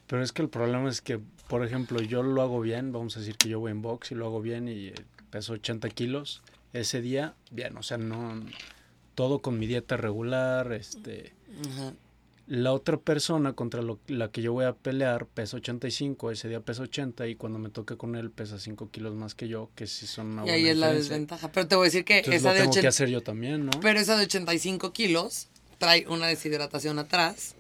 Pero 0.07 0.23
es 0.23 0.31
que 0.31 0.41
el 0.41 0.49
problema 0.49 0.89
es 0.89 1.01
que, 1.01 1.19
por 1.47 1.65
ejemplo, 1.65 2.01
yo 2.01 2.23
lo 2.23 2.41
hago 2.41 2.61
bien, 2.61 2.91
vamos 2.91 3.17
a 3.17 3.19
decir 3.19 3.37
que 3.37 3.49
yo 3.49 3.59
voy 3.59 3.71
en 3.71 3.81
box 3.81 4.11
y 4.11 4.15
lo 4.15 4.25
hago 4.25 4.41
bien 4.41 4.69
y 4.69 4.93
peso 5.29 5.53
80 5.53 5.89
kilos 5.89 6.41
ese 6.73 7.01
día, 7.01 7.35
bien, 7.51 7.75
o 7.77 7.83
sea, 7.83 7.97
no, 7.97 8.41
todo 9.15 9.39
con 9.39 9.59
mi 9.59 9.67
dieta 9.67 9.97
regular, 9.97 10.71
este... 10.71 11.33
La 12.47 12.73
otra 12.73 12.97
persona 12.97 13.53
contra 13.53 13.81
la 14.07 14.31
que 14.31 14.41
yo 14.41 14.51
voy 14.51 14.65
a 14.65 14.73
pelear 14.73 15.25
pesa 15.25 15.57
85, 15.57 16.31
ese 16.31 16.49
día 16.49 16.59
pesa 16.59 16.83
80 16.83 17.27
y 17.27 17.35
cuando 17.35 17.59
me 17.59 17.69
toque 17.69 17.95
con 17.95 18.15
él 18.15 18.29
pesa 18.31 18.59
5 18.59 18.89
kilos 18.91 19.15
más 19.15 19.35
que 19.35 19.47
yo, 19.47 19.69
que 19.75 19.87
sí 19.87 20.05
son 20.07 20.31
una 20.31 20.45
Y 20.45 20.49
ahí 20.49 20.67
es 20.67 20.77
la 20.77 20.91
desventaja. 20.91 21.51
Pero 21.51 21.67
te 21.67 21.75
voy 21.75 21.85
a 21.85 21.87
decir 21.87 22.03
que 22.03 22.19
esa 22.19 22.49
lo 22.49 22.53
de 22.53 22.61
tengo 22.61 22.73
que 22.73 22.87
hacer 22.87 23.09
yo 23.09 23.21
también, 23.21 23.65
¿no? 23.65 23.71
Pero 23.81 23.99
esa 23.99 24.17
de 24.17 24.23
85 24.23 24.91
kilos 24.91 25.47
trae 25.77 26.05
una 26.07 26.27
deshidratación 26.27 26.99
atrás, 26.99 27.55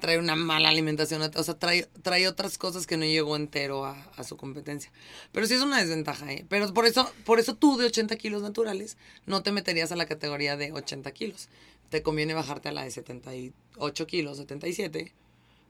trae 0.00 0.18
una 0.18 0.34
mala 0.34 0.70
alimentación, 0.70 1.22
o 1.22 1.42
sea, 1.42 1.54
trae, 1.54 1.88
trae 2.02 2.26
otras 2.26 2.58
cosas 2.58 2.86
que 2.86 2.96
no 2.96 3.04
llegó 3.04 3.36
entero 3.36 3.84
a, 3.84 3.96
a, 4.16 4.24
su 4.24 4.36
competencia. 4.36 4.90
Pero 5.30 5.46
sí 5.46 5.54
es 5.54 5.62
una 5.62 5.78
desventaja, 5.78 6.32
¿eh? 6.32 6.44
Pero 6.48 6.74
por 6.74 6.86
eso, 6.86 7.10
por 7.24 7.38
eso 7.38 7.54
tú 7.54 7.76
de 7.76 7.86
80 7.86 8.16
kilos 8.16 8.42
naturales 8.42 8.96
no 9.26 9.42
te 9.42 9.52
meterías 9.52 9.92
a 9.92 9.96
la 9.96 10.06
categoría 10.06 10.56
de 10.56 10.72
80 10.72 11.10
kilos 11.12 11.48
te 11.92 12.02
conviene 12.02 12.32
bajarte 12.32 12.70
a 12.70 12.72
la 12.72 12.84
de 12.84 12.90
78 12.90 14.06
kilos, 14.06 14.38
77, 14.38 15.12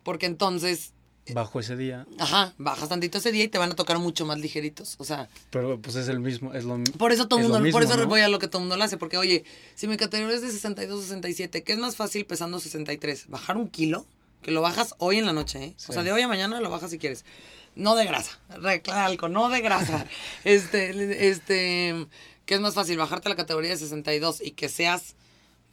porque 0.05 0.27
entonces 0.27 0.93
bajo 1.35 1.59
ese 1.59 1.77
día. 1.77 2.07
Ajá, 2.19 2.55
bajas 2.59 2.89
tantito 2.89 3.19
ese 3.19 3.33
día 3.33 3.43
y 3.43 3.49
te 3.49 3.59
van 3.59 3.73
a 3.73 3.75
tocar 3.75 3.99
mucho 3.99 4.25
más 4.25 4.39
ligeritos, 4.39 4.95
o 4.99 5.05
sea. 5.05 5.29
Pero 5.51 5.81
pues 5.81 5.97
es 5.97 6.07
el 6.07 6.21
mismo, 6.21 6.55
es 6.55 6.63
lo 6.63 6.79
Por 6.97 7.11
eso 7.11 7.27
todo 7.27 7.41
mundo, 7.41 7.61
por 7.73 7.83
eso 7.83 8.07
voy 8.07 8.21
a 8.21 8.29
lo 8.29 8.39
que 8.39 8.47
todo 8.47 8.61
mundo 8.61 8.77
lo 8.77 8.85
hace, 8.85 8.99
porque 8.99 9.19
oye, 9.19 9.45
si 9.75 9.89
mi 9.89 9.97
categoría 9.97 10.37
es 10.37 10.43
de 10.43 10.51
62 10.53 11.03
67, 11.03 11.65
¿qué 11.65 11.73
es 11.73 11.79
más 11.79 11.97
fácil 11.97 12.25
pesando 12.25 12.61
63? 12.61 13.29
¿Bajar 13.29 13.57
un 13.57 13.67
kilo? 13.67 14.07
Que 14.43 14.53
lo 14.53 14.63
bajas 14.63 14.95
hoy 14.99 15.19
en 15.19 15.27
la 15.27 15.33
noche, 15.33 15.65
¿eh? 15.65 15.75
O 15.89 15.93
sea, 15.93 16.05
de 16.05 16.13
hoy 16.13 16.23
a 16.23 16.29
mañana 16.29 16.61
lo 16.61 16.71
bajas 16.71 16.91
si 16.93 16.99
quieres. 16.99 17.25
No 17.75 17.97
de 17.97 18.05
grasa, 18.05 18.39
recalco, 18.61 19.29
no 19.29 19.49
de 19.49 19.61
grasa. 19.61 20.07
este, 20.45 21.29
este, 21.29 22.07
¿qué 22.47 22.55
es 22.55 22.61
más 22.61 22.75
fácil? 22.75 22.97
Bajarte 22.97 23.29
a 23.29 23.31
la 23.31 23.37
categoría 23.37 23.71
de 23.71 23.77
62 23.77 24.41
y 24.41 24.53
que 24.53 24.69
seas 24.69 25.17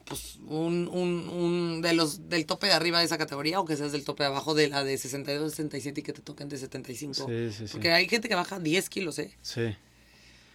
pues 0.09 0.39
un, 0.47 0.89
un, 0.91 1.29
un 1.29 1.81
de 1.81 1.93
los 1.93 2.27
del 2.27 2.45
tope 2.45 2.67
de 2.67 2.73
arriba 2.73 2.99
de 2.99 3.05
esa 3.05 3.17
categoría 3.17 3.59
o 3.59 3.65
que 3.65 3.77
seas 3.77 3.91
del 3.91 4.03
tope 4.03 4.23
de 4.23 4.27
abajo 4.27 4.55
de 4.55 4.67
la 4.67 4.83
de 4.83 4.97
62, 4.97 5.51
67 5.51 6.01
y 6.01 6.03
que 6.03 6.13
te 6.13 6.21
toquen 6.21 6.49
de 6.49 6.57
75. 6.57 7.13
Sí, 7.13 7.23
sí, 7.51 7.67
sí. 7.67 7.71
Porque 7.71 7.91
hay 7.91 8.09
gente 8.09 8.27
que 8.27 8.35
baja 8.35 8.59
10 8.59 8.89
kilos, 8.89 9.19
¿eh? 9.19 9.31
Sí. 9.41 9.75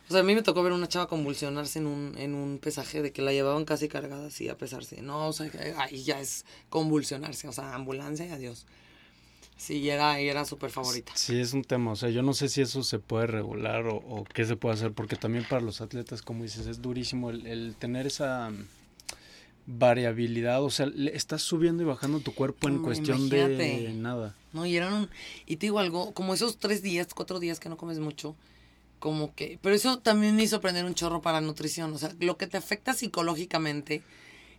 O 0.08 0.12
sea, 0.12 0.20
a 0.20 0.22
mí 0.22 0.34
me 0.34 0.42
tocó 0.42 0.62
ver 0.62 0.72
una 0.72 0.88
chava 0.88 1.08
convulsionarse 1.08 1.78
en 1.78 1.86
un, 1.86 2.18
en 2.18 2.34
un 2.34 2.58
pesaje 2.58 3.00
de 3.00 3.12
que 3.12 3.22
la 3.22 3.32
llevaban 3.32 3.64
casi 3.64 3.88
cargada 3.88 4.26
así 4.26 4.48
a 4.50 4.58
pesarse. 4.58 5.00
No, 5.00 5.28
o 5.28 5.32
sea, 5.32 5.50
ahí 5.78 6.02
ya 6.02 6.20
es 6.20 6.44
convulsionarse, 6.68 7.48
o 7.48 7.52
sea, 7.52 7.74
ambulancia 7.74 8.26
y 8.26 8.30
adiós. 8.30 8.66
Sí, 9.56 9.88
era, 9.88 10.18
era 10.18 10.44
súper 10.44 10.70
favorita. 10.70 11.12
Sí, 11.14 11.38
es 11.38 11.54
un 11.54 11.62
tema. 11.62 11.92
O 11.92 11.96
sea, 11.96 12.10
yo 12.10 12.22
no 12.22 12.34
sé 12.34 12.48
si 12.48 12.60
eso 12.60 12.82
se 12.82 12.98
puede 12.98 13.28
regular 13.28 13.86
o, 13.86 13.96
o, 13.96 14.24
qué 14.24 14.44
se 14.44 14.56
puede 14.56 14.74
hacer, 14.74 14.92
porque 14.92 15.16
también 15.16 15.46
para 15.48 15.62
los 15.62 15.80
atletas, 15.80 16.20
como 16.20 16.42
dices, 16.42 16.66
es 16.66 16.82
durísimo 16.82 17.30
el, 17.30 17.46
el 17.46 17.76
tener 17.76 18.06
esa 18.06 18.50
variabilidad, 19.66 20.62
o 20.62 20.70
sea, 20.70 20.90
estás 21.12 21.42
subiendo 21.42 21.82
y 21.82 21.86
bajando 21.86 22.20
tu 22.20 22.34
cuerpo 22.34 22.68
en 22.68 22.82
cuestión 22.82 23.28
de 23.28 23.92
nada. 23.94 24.34
No, 24.52 24.66
y 24.66 24.76
eran 24.76 24.92
un, 24.92 25.10
y 25.46 25.56
te 25.56 25.66
digo 25.66 25.78
algo, 25.78 26.12
como 26.12 26.34
esos 26.34 26.58
tres 26.58 26.82
días, 26.82 27.08
cuatro 27.14 27.40
días 27.40 27.60
que 27.60 27.68
no 27.68 27.76
comes 27.76 27.98
mucho, 27.98 28.36
como 28.98 29.34
que, 29.34 29.58
pero 29.62 29.74
eso 29.74 29.98
también 29.98 30.36
me 30.36 30.42
hizo 30.42 30.56
aprender 30.56 30.84
un 30.84 30.94
chorro 30.94 31.22
para 31.22 31.40
nutrición, 31.40 31.92
o 31.92 31.98
sea, 31.98 32.14
lo 32.20 32.36
que 32.36 32.46
te 32.46 32.56
afecta 32.56 32.92
psicológicamente 32.92 34.02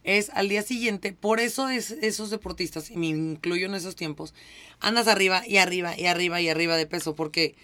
es 0.04 0.30
al 0.32 0.50
día 0.50 0.62
siguiente, 0.62 1.14
por 1.14 1.40
eso 1.40 1.70
es, 1.70 1.92
esos 1.92 2.30
deportistas, 2.30 2.92
y 2.92 2.98
me 2.98 3.08
incluyo 3.08 3.68
en 3.68 3.76
esos 3.76 3.96
tiempos, 3.96 4.34
andas 4.80 5.08
arriba 5.08 5.48
y 5.48 5.58
arriba 5.58 5.98
y 5.98 6.06
arriba 6.06 6.42
y 6.42 6.50
arriba 6.50 6.78
de 6.78 6.86
peso, 6.88 7.16
porque 7.16 7.56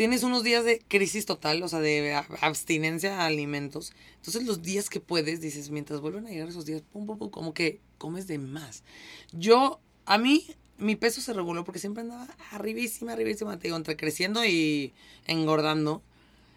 tienes 0.00 0.22
unos 0.22 0.42
días 0.42 0.64
de 0.64 0.82
crisis 0.88 1.26
total, 1.26 1.62
o 1.62 1.68
sea, 1.68 1.78
de 1.78 2.14
abstinencia 2.40 3.20
a 3.20 3.26
alimentos. 3.26 3.92
Entonces 4.16 4.46
los 4.46 4.62
días 4.62 4.88
que 4.88 4.98
puedes, 4.98 5.42
dices, 5.42 5.68
mientras 5.68 6.00
vuelven 6.00 6.26
a 6.26 6.30
llegar 6.30 6.48
esos 6.48 6.64
días, 6.64 6.80
pum, 6.90 7.04
pum, 7.04 7.18
pum, 7.18 7.28
como 7.28 7.52
que 7.52 7.80
comes 7.98 8.26
de 8.26 8.38
más. 8.38 8.82
Yo, 9.30 9.78
a 10.06 10.16
mí, 10.16 10.46
mi 10.78 10.96
peso 10.96 11.20
se 11.20 11.34
reguló 11.34 11.64
porque 11.64 11.80
siempre 11.80 12.00
andaba 12.00 12.26
arribísima, 12.50 13.12
arribísima, 13.12 13.58
te 13.58 13.68
digo, 13.68 13.76
entre 13.76 13.98
creciendo 13.98 14.42
y 14.42 14.94
engordando. 15.26 16.00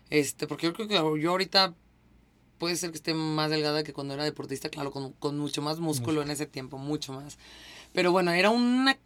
Este, 0.10 0.48
porque 0.48 0.68
yo 0.68 0.74
creo 0.74 0.88
que 0.88 1.22
yo 1.22 1.32
ahorita 1.32 1.76
puede 2.60 2.78
ser 2.78 2.92
que 2.92 2.98
esté 2.98 3.14
más 3.14 3.52
delgada 3.52 3.84
que 3.84 3.92
cuando 3.92 4.14
era 4.14 4.24
deportista, 4.24 4.70
claro, 4.70 4.92
con, 4.92 5.12
con 5.12 5.38
mucho 5.38 5.62
más 5.62 5.82
músculo 5.82 6.22
en 6.22 6.32
ese 6.32 6.46
tiempo, 6.46 6.78
mucho 6.78 7.12
más. 7.12 7.38
Pero 7.92 8.14
bueno, 8.14 8.32
era 8.32 8.52
una 8.52 8.98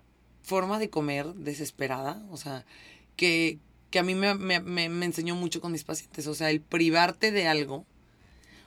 forma 0.44 0.78
de 0.78 0.92
comer 0.92 1.26
desesperada, 1.34 2.24
o 2.30 2.38
sea, 2.38 2.68
que, 3.16 3.58
que 3.90 4.00
a 4.00 4.04
mí 4.04 4.16
me, 4.16 4.36
me, 4.36 4.60
me, 4.60 5.06
enseñó 5.06 5.36
mucho 5.36 5.62
con 5.62 5.72
mis 5.72 5.84
pacientes. 5.84 6.28
O 6.28 6.36
sea, 6.36 6.50
el 6.50 6.62
privarte 6.62 7.32
de 7.32 7.48
algo. 7.48 7.86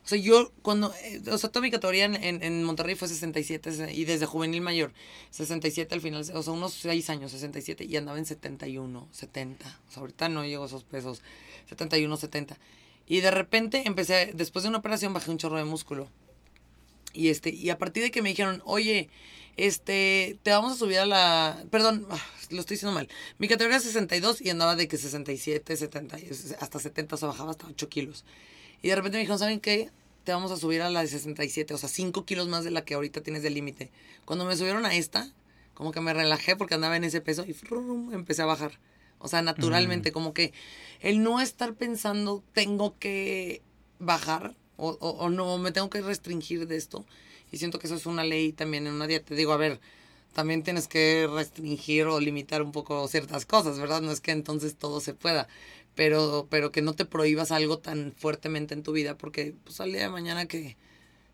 O 0.05 0.09
sea, 0.09 0.19
yo 0.19 0.51
cuando, 0.63 0.95
eh, 1.05 1.21
o 1.31 1.39
sea, 1.39 1.51
toda 1.51 1.63
mi 1.63 1.71
categoría 1.71 2.07
en, 2.07 2.43
en, 2.43 2.65
Monterrey 2.65 2.95
fue 2.95 3.07
67 3.07 3.93
y 3.93 4.05
desde 4.07 4.25
juvenil 4.25 4.63
mayor, 4.63 4.93
67 5.31 5.95
al 5.95 6.01
final, 6.01 6.25
o 6.33 6.43
sea, 6.43 6.53
unos 6.53 6.73
6 6.73 7.11
años, 7.11 7.33
67 7.33 7.85
y 7.85 7.97
andaba 7.97 8.19
en 8.19 8.25
71, 8.25 9.09
70. 9.13 9.67
O 9.67 9.93
sea, 9.93 10.01
ahorita 10.01 10.29
no 10.31 10.45
llego 10.45 10.65
a 10.65 10.67
esos 10.67 10.85
pesos, 10.85 11.21
71, 11.69 12.17
70. 12.17 12.57
Y 13.07 13.21
de 13.21 13.31
repente 13.31 13.83
empecé, 13.85 14.33
después 14.35 14.63
de 14.63 14.71
una 14.71 14.79
operación 14.79 15.13
bajé 15.13 15.31
un 15.31 15.39
chorro 15.39 15.59
de 15.59 15.65
músculo. 15.65 16.09
Y 17.13 17.29
este, 17.29 17.51
y 17.51 17.71
a 17.71 17.79
partir 17.79 18.03
de 18.03 18.11
que 18.11 18.23
me 18.23 18.31
dijeron, 18.31 18.63
oye, 18.65 19.11
este, 19.67 20.39
te 20.43 20.51
vamos 20.51 20.73
a 20.73 20.77
subir 20.77 20.99
a 20.99 21.07
la, 21.07 21.65
perdón, 21.71 22.07
ah, 22.11 22.19
lo 22.51 22.61
estoy 22.61 22.77
diciendo 22.77 22.95
mal. 22.95 23.09
Mi 23.39 23.49
categoría 23.49 23.79
es 23.79 23.85
62 23.85 24.41
y 24.41 24.51
andaba 24.51 24.77
de 24.77 24.89
que 24.89 24.97
67, 24.97 25.77
70, 25.77 26.17
hasta 26.61 26.79
70, 26.79 27.15
o 27.15 27.19
sea, 27.19 27.29
bajaba 27.29 27.51
hasta 27.51 27.67
8 27.67 27.89
kilos. 27.89 28.25
Y 28.83 28.89
de 28.89 28.97
repente 28.97 29.17
me 29.17 29.21
dijeron, 29.21 29.39
¿saben 29.39 29.61
qué? 29.61 29.91
Te 30.25 30.33
vamos 30.33 30.51
a 30.51 30.57
subir 30.57 30.83
a 30.83 30.91
la 30.91 31.03
de 31.03 31.09
67, 31.09 31.75
o 31.75 31.79
sea, 31.79 31.89
5 31.89 32.25
kilos 32.25 32.49
más 32.49 32.65
de 32.65 32.71
la 32.71 32.85
que 32.85 32.95
ahorita 32.95 33.23
tienes 33.23 33.43
de 33.43 33.51
límite. 33.51 33.91
Cuando 34.25 34.45
me 34.45 34.57
subieron 34.57 34.87
a 34.87 34.95
esta, 34.95 35.31
como 35.75 35.93
que 35.93 36.01
me 36.01 36.13
relajé 36.15 36.57
porque 36.57 36.75
andaba 36.75 36.97
en 36.97 37.05
ese 37.05 37.21
peso 37.21 37.45
y 37.47 37.55
empecé 38.13 38.43
a 38.43 38.47
bajar. 38.47 38.79
O 39.19 39.29
sea, 39.29 39.43
naturalmente, 39.43 40.13
como 40.13 40.33
que 40.33 40.53
el 41.01 41.23
no 41.23 41.41
estar 41.41 41.75
pensando, 41.75 42.43
tengo 42.55 42.99
que 42.99 43.63
bajar 43.99 44.57
o, 44.79 44.97
o, 45.01 45.11
o 45.11 45.29
no, 45.29 45.59
me 45.59 45.73
tengo 45.73 45.91
que 45.91 46.01
restringir 46.01 46.67
de 46.67 46.77
esto. 46.77 47.05
Y 47.53 47.59
siento 47.59 47.79
que 47.79 47.87
eso 47.87 47.97
es 47.97 48.07
una 48.07 48.25
ley 48.25 48.53
también 48.53 48.87
en 48.87 48.95
una 48.95 49.07
dieta. 49.07 49.35
Digo, 49.35 49.53
a 49.53 49.57
ver, 49.57 49.81
también 50.33 50.63
tienes 50.63 50.89
que 50.89 51.29
restringir 51.33 52.07
o 52.07 52.21
limitar 52.21 52.63
un 52.63 52.73
poco 52.73 53.07
ciertas 53.09 53.47
cosas, 53.47 53.79
¿verdad? 53.79 54.01
No 54.01 54.13
es 54.13 54.21
que 54.21 54.31
entonces 54.33 54.77
todo 54.77 55.01
se 55.01 55.15
pueda, 55.15 55.49
pero, 55.95 56.47
pero 56.51 56.71
que 56.71 56.83
no 56.83 56.95
te 56.95 57.05
prohíbas 57.05 57.51
algo 57.51 57.79
tan 57.79 58.13
fuertemente 58.17 58.75
en 58.75 58.83
tu 58.83 58.93
vida, 58.93 59.17
porque 59.19 59.55
pues 59.65 59.81
al 59.81 59.93
día 59.93 60.03
de 60.03 60.09
mañana 60.11 60.47
que 60.47 60.77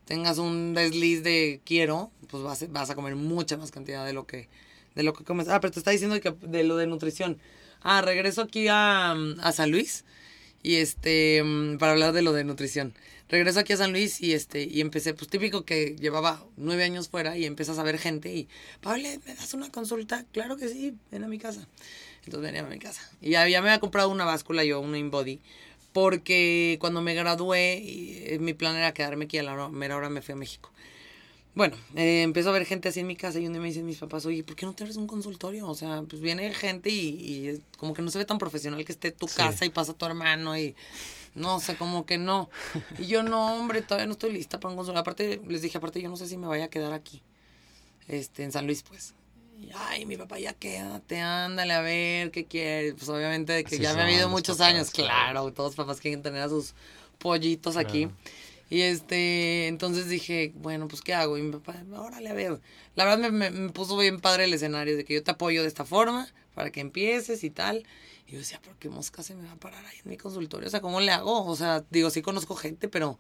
tengas 0.07 0.39
un 0.39 0.75
desliz 0.75 1.23
de 1.23 1.61
quiero, 1.65 2.11
pues 2.29 2.43
vas, 2.43 2.71
vas 2.73 2.91
a 2.91 2.95
comer 2.95 3.17
mucha 3.17 3.57
más 3.57 3.71
cantidad 3.71 4.07
de 4.07 4.13
lo 4.13 4.27
que 4.27 4.49
de 4.95 5.03
lo 5.03 5.13
que 5.13 5.25
comes. 5.25 5.49
Ah, 5.49 5.61
pero 5.61 5.73
te 5.73 5.81
está 5.81 5.91
diciendo 5.91 6.19
de 6.19 6.65
lo 6.65 6.77
de 6.77 6.87
nutrición. 6.87 7.39
Ah, 7.83 8.01
regreso 8.01 8.43
aquí 8.43 8.69
a, 8.69 9.13
a 9.13 9.53
San 9.53 9.71
Luis 9.71 10.05
y 10.63 10.77
este 10.77 11.45
para 11.79 11.93
hablar 11.93 12.13
de 12.13 12.23
lo 12.23 12.33
de 12.33 12.45
nutrición 12.45 12.95
regreso 13.29 13.61
aquí 13.61 13.73
a 13.73 13.77
San 13.77 13.93
Luis 13.93 14.21
y 14.21 14.33
este 14.33 14.65
y 14.65 14.81
empecé, 14.81 15.15
pues 15.15 15.29
típico 15.29 15.65
que 15.65 15.97
llevaba 15.99 16.45
nueve 16.57 16.85
años 16.85 17.09
fuera 17.09 17.37
y 17.37 17.45
empiezas 17.45 17.79
a 17.79 17.83
ver 17.83 17.99
gente 17.99 18.35
y, 18.35 18.49
Pablo, 18.81 19.09
¿me 19.27 19.35
das 19.35 19.55
una 19.55 19.71
consulta? 19.71 20.25
Claro 20.33 20.57
que 20.57 20.69
sí, 20.69 20.95
ven 21.11 21.25
a 21.25 21.29
mi 21.29 21.39
casa. 21.39 21.67
Entonces 22.25 22.43
venía 22.43 22.63
a 22.63 22.71
mi 22.71 22.79
casa. 22.79 23.09
Y 23.21 23.31
ya, 23.31 23.45
me 23.45 23.57
había 23.57 23.79
comprado 23.79 24.09
una 24.09 24.25
báscula 24.25 24.65
yo, 24.65 24.81
una 24.81 24.99
InBody, 24.99 25.41
porque 25.93 26.77
cuando 26.81 27.01
me 27.01 27.15
gradué, 27.15 27.79
y, 27.79 28.39
mi 28.41 28.53
plan 28.53 28.77
era 28.77 28.93
quedarme 28.93 29.27
aquí 29.27 29.39
a 29.39 29.43
la 29.43 29.69
mera 29.69 29.97
hora 29.97 30.11
me 30.11 30.23
fui 30.23 30.33
a 30.33 30.37
México. 30.37 30.71
Bueno, 31.55 31.75
eh, 31.95 32.21
empezó 32.21 32.51
a 32.51 32.53
ver 32.53 32.67
gente 32.67 32.91
así 32.91 33.01
en 33.01 33.07
mi 33.07 33.17
casa 33.17 33.41
y 33.41 33.45
donde 33.45 33.61
me 33.61 33.69
dicen 33.69 33.87
mis 33.87 33.97
papás, 33.97 34.27
oye, 34.27 34.45
¿por 34.45 34.57
qué 34.57 34.67
no 34.67 34.75
te 34.75 34.85
un 34.85 35.07
consultorio? 35.07 35.67
O 35.67 35.75
sea, 35.75 36.03
pues 36.03 36.21
viene 36.21 36.53
gente 36.53 36.91
y, 36.91 36.99
y 36.99 37.63
como 37.79 37.95
que 37.95 38.03
no 38.03 38.11
se 38.11 38.19
ve 38.19 38.27
tan 38.27 38.37
profesional 38.37 38.85
que 38.85 38.93
esté 38.93 39.11
tu 39.11 39.27
casa 39.27 39.65
y 39.65 39.71
pasa 39.71 39.95
tu 39.95 40.05
hermano 40.05 40.59
y 40.59 40.75
no 41.37 41.61
sé, 41.61 41.77
como 41.77 42.07
que 42.07 42.19
no. 42.19 42.51
Y 42.99 43.07
yo, 43.07 43.23
no, 43.23 43.55
hombre, 43.55 43.83
todavía 43.83 44.07
no 44.07 44.13
estoy 44.13 44.33
lista 44.33 44.59
para 44.59 44.71
un 44.71 44.77
consultorio. 44.77 45.01
Aparte, 45.01 45.41
les 45.47 45.63
dije, 45.63 45.79
aparte, 45.79 46.01
yo 46.01 46.09
no 46.09 46.17
sé 46.17 46.27
si 46.27 46.37
me 46.37 46.47
vaya 46.47 46.65
a 46.65 46.69
quedar 46.69 46.93
aquí, 46.93 47.23
este, 48.09 48.43
en 48.43 48.53
San 48.53 48.67
Luis, 48.67 48.83
pues. 48.83 49.15
Y, 49.61 49.71
ay, 49.75 50.05
mi 50.05 50.17
papá, 50.17 50.39
ya 50.39 50.53
quédate, 50.53 51.21
ándale 51.21 51.73
a 51.73 51.81
ver 51.81 52.31
qué 52.31 52.45
quieres. 52.45 52.95
Pues 52.95 53.09
obviamente 53.09 53.53
de 53.53 53.65
que 53.65 53.79
ya 53.79 53.95
me 53.95 54.01
ha 54.01 54.05
habido 54.05 54.29
muchos 54.29 54.61
años, 54.61 54.91
claro, 54.91 55.53
todos 55.53 55.71
los 55.71 55.77
papás 55.77 56.01
quieren 56.01 56.23
tener 56.23 56.43
a 56.43 56.49
sus 56.49 56.75
pollitos 57.19 57.77
aquí. 57.77 58.09
Y 58.69 58.81
este, 58.81 59.69
entonces 59.69 60.09
dije, 60.09 60.53
bueno, 60.57 60.89
pues 60.89 61.01
¿qué 61.01 61.15
hago? 61.15 61.39
Y 61.39 61.43
mi 61.43 61.53
papá, 61.53 61.77
órale, 61.97 62.29
a 62.29 62.35
ver. 62.35 62.61
La 62.97 63.05
verdad 63.05 63.31
me, 63.31 63.51
me, 63.51 63.71
puso 63.71 63.97
bien 63.97 64.21
padre 64.21 64.45
el 64.45 64.55
escenario 64.55 64.97
de 64.97 65.05
que 65.05 65.15
yo 65.15 65.23
te 65.23 65.31
apoyo 65.31 65.63
de 65.63 65.69
esta 65.69 65.85
forma 65.85 66.29
para 66.55 66.71
que 66.71 66.81
empieces 66.81 67.45
y 67.45 67.51
tal. 67.51 67.85
Y 68.27 68.33
yo 68.33 68.39
decía, 68.39 68.61
¿por 68.61 68.77
qué 68.77 68.89
mosca 68.89 69.23
se 69.23 69.35
me 69.35 69.47
va 69.47 69.53
a 69.53 69.57
parar 69.57 69.85
ahí 69.87 69.97
en 70.05 70.11
mi 70.11 70.17
consultorio? 70.17 70.67
O 70.67 70.71
sea, 70.71 70.81
¿cómo 70.81 71.01
le 71.01 71.13
hago? 71.13 71.45
O 71.45 71.57
sea, 71.57 71.85
digo, 71.91 72.11
sí 72.11 72.23
conozco 72.23 72.57
gente, 72.57 72.89
pero... 72.89 73.19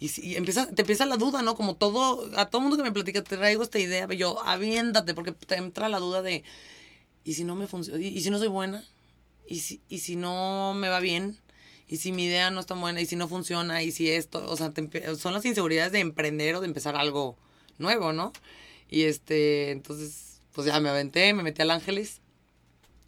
Y, 0.00 0.10
y 0.20 0.34
empieza, 0.34 0.66
te 0.66 0.82
empieza 0.82 1.06
la 1.06 1.16
duda, 1.16 1.42
¿no? 1.42 1.54
Como 1.54 1.76
todo, 1.76 2.28
a 2.36 2.46
todo 2.46 2.60
mundo 2.60 2.76
que 2.76 2.82
me 2.82 2.90
platica, 2.90 3.22
te 3.22 3.36
traigo 3.36 3.62
esta 3.62 3.78
idea, 3.78 4.08
yo, 4.12 4.42
aviéntate, 4.44 5.14
porque 5.14 5.30
te 5.30 5.54
entra 5.54 5.88
la 5.88 6.00
duda 6.00 6.22
de, 6.22 6.42
¿y 7.22 7.34
si 7.34 7.44
no 7.44 7.54
me 7.54 7.68
funciona? 7.68 8.00
¿Y, 8.00 8.20
si 8.20 8.30
no 8.30 8.38
soy 8.38 8.48
buena? 8.48 8.84
¿Y 9.46 9.60
si, 9.60 9.80
¿Y 9.88 10.00
si 10.00 10.16
no 10.16 10.74
me 10.74 10.88
va 10.88 10.98
bien? 10.98 11.38
¿Y 11.86 11.98
si 11.98 12.10
mi 12.10 12.24
idea 12.24 12.50
no 12.50 12.58
está 12.58 12.74
buena? 12.74 13.00
¿Y 13.00 13.06
si 13.06 13.14
no 13.14 13.28
funciona? 13.28 13.84
¿Y 13.84 13.92
si 13.92 14.10
esto? 14.10 14.44
O 14.50 14.56
sea, 14.56 14.72
son 15.16 15.34
las 15.34 15.44
inseguridades 15.44 15.92
de 15.92 16.00
emprender 16.00 16.56
o 16.56 16.60
de 16.60 16.66
empezar 16.66 16.96
algo 16.96 17.36
nuevo, 17.78 18.12
¿no? 18.12 18.32
Y 18.88 19.02
este, 19.02 19.70
entonces, 19.70 20.40
pues 20.52 20.66
ya 20.66 20.80
me 20.80 20.88
aventé, 20.88 21.32
me 21.32 21.44
metí 21.44 21.62
al 21.62 21.70
Ángeles 21.70 22.21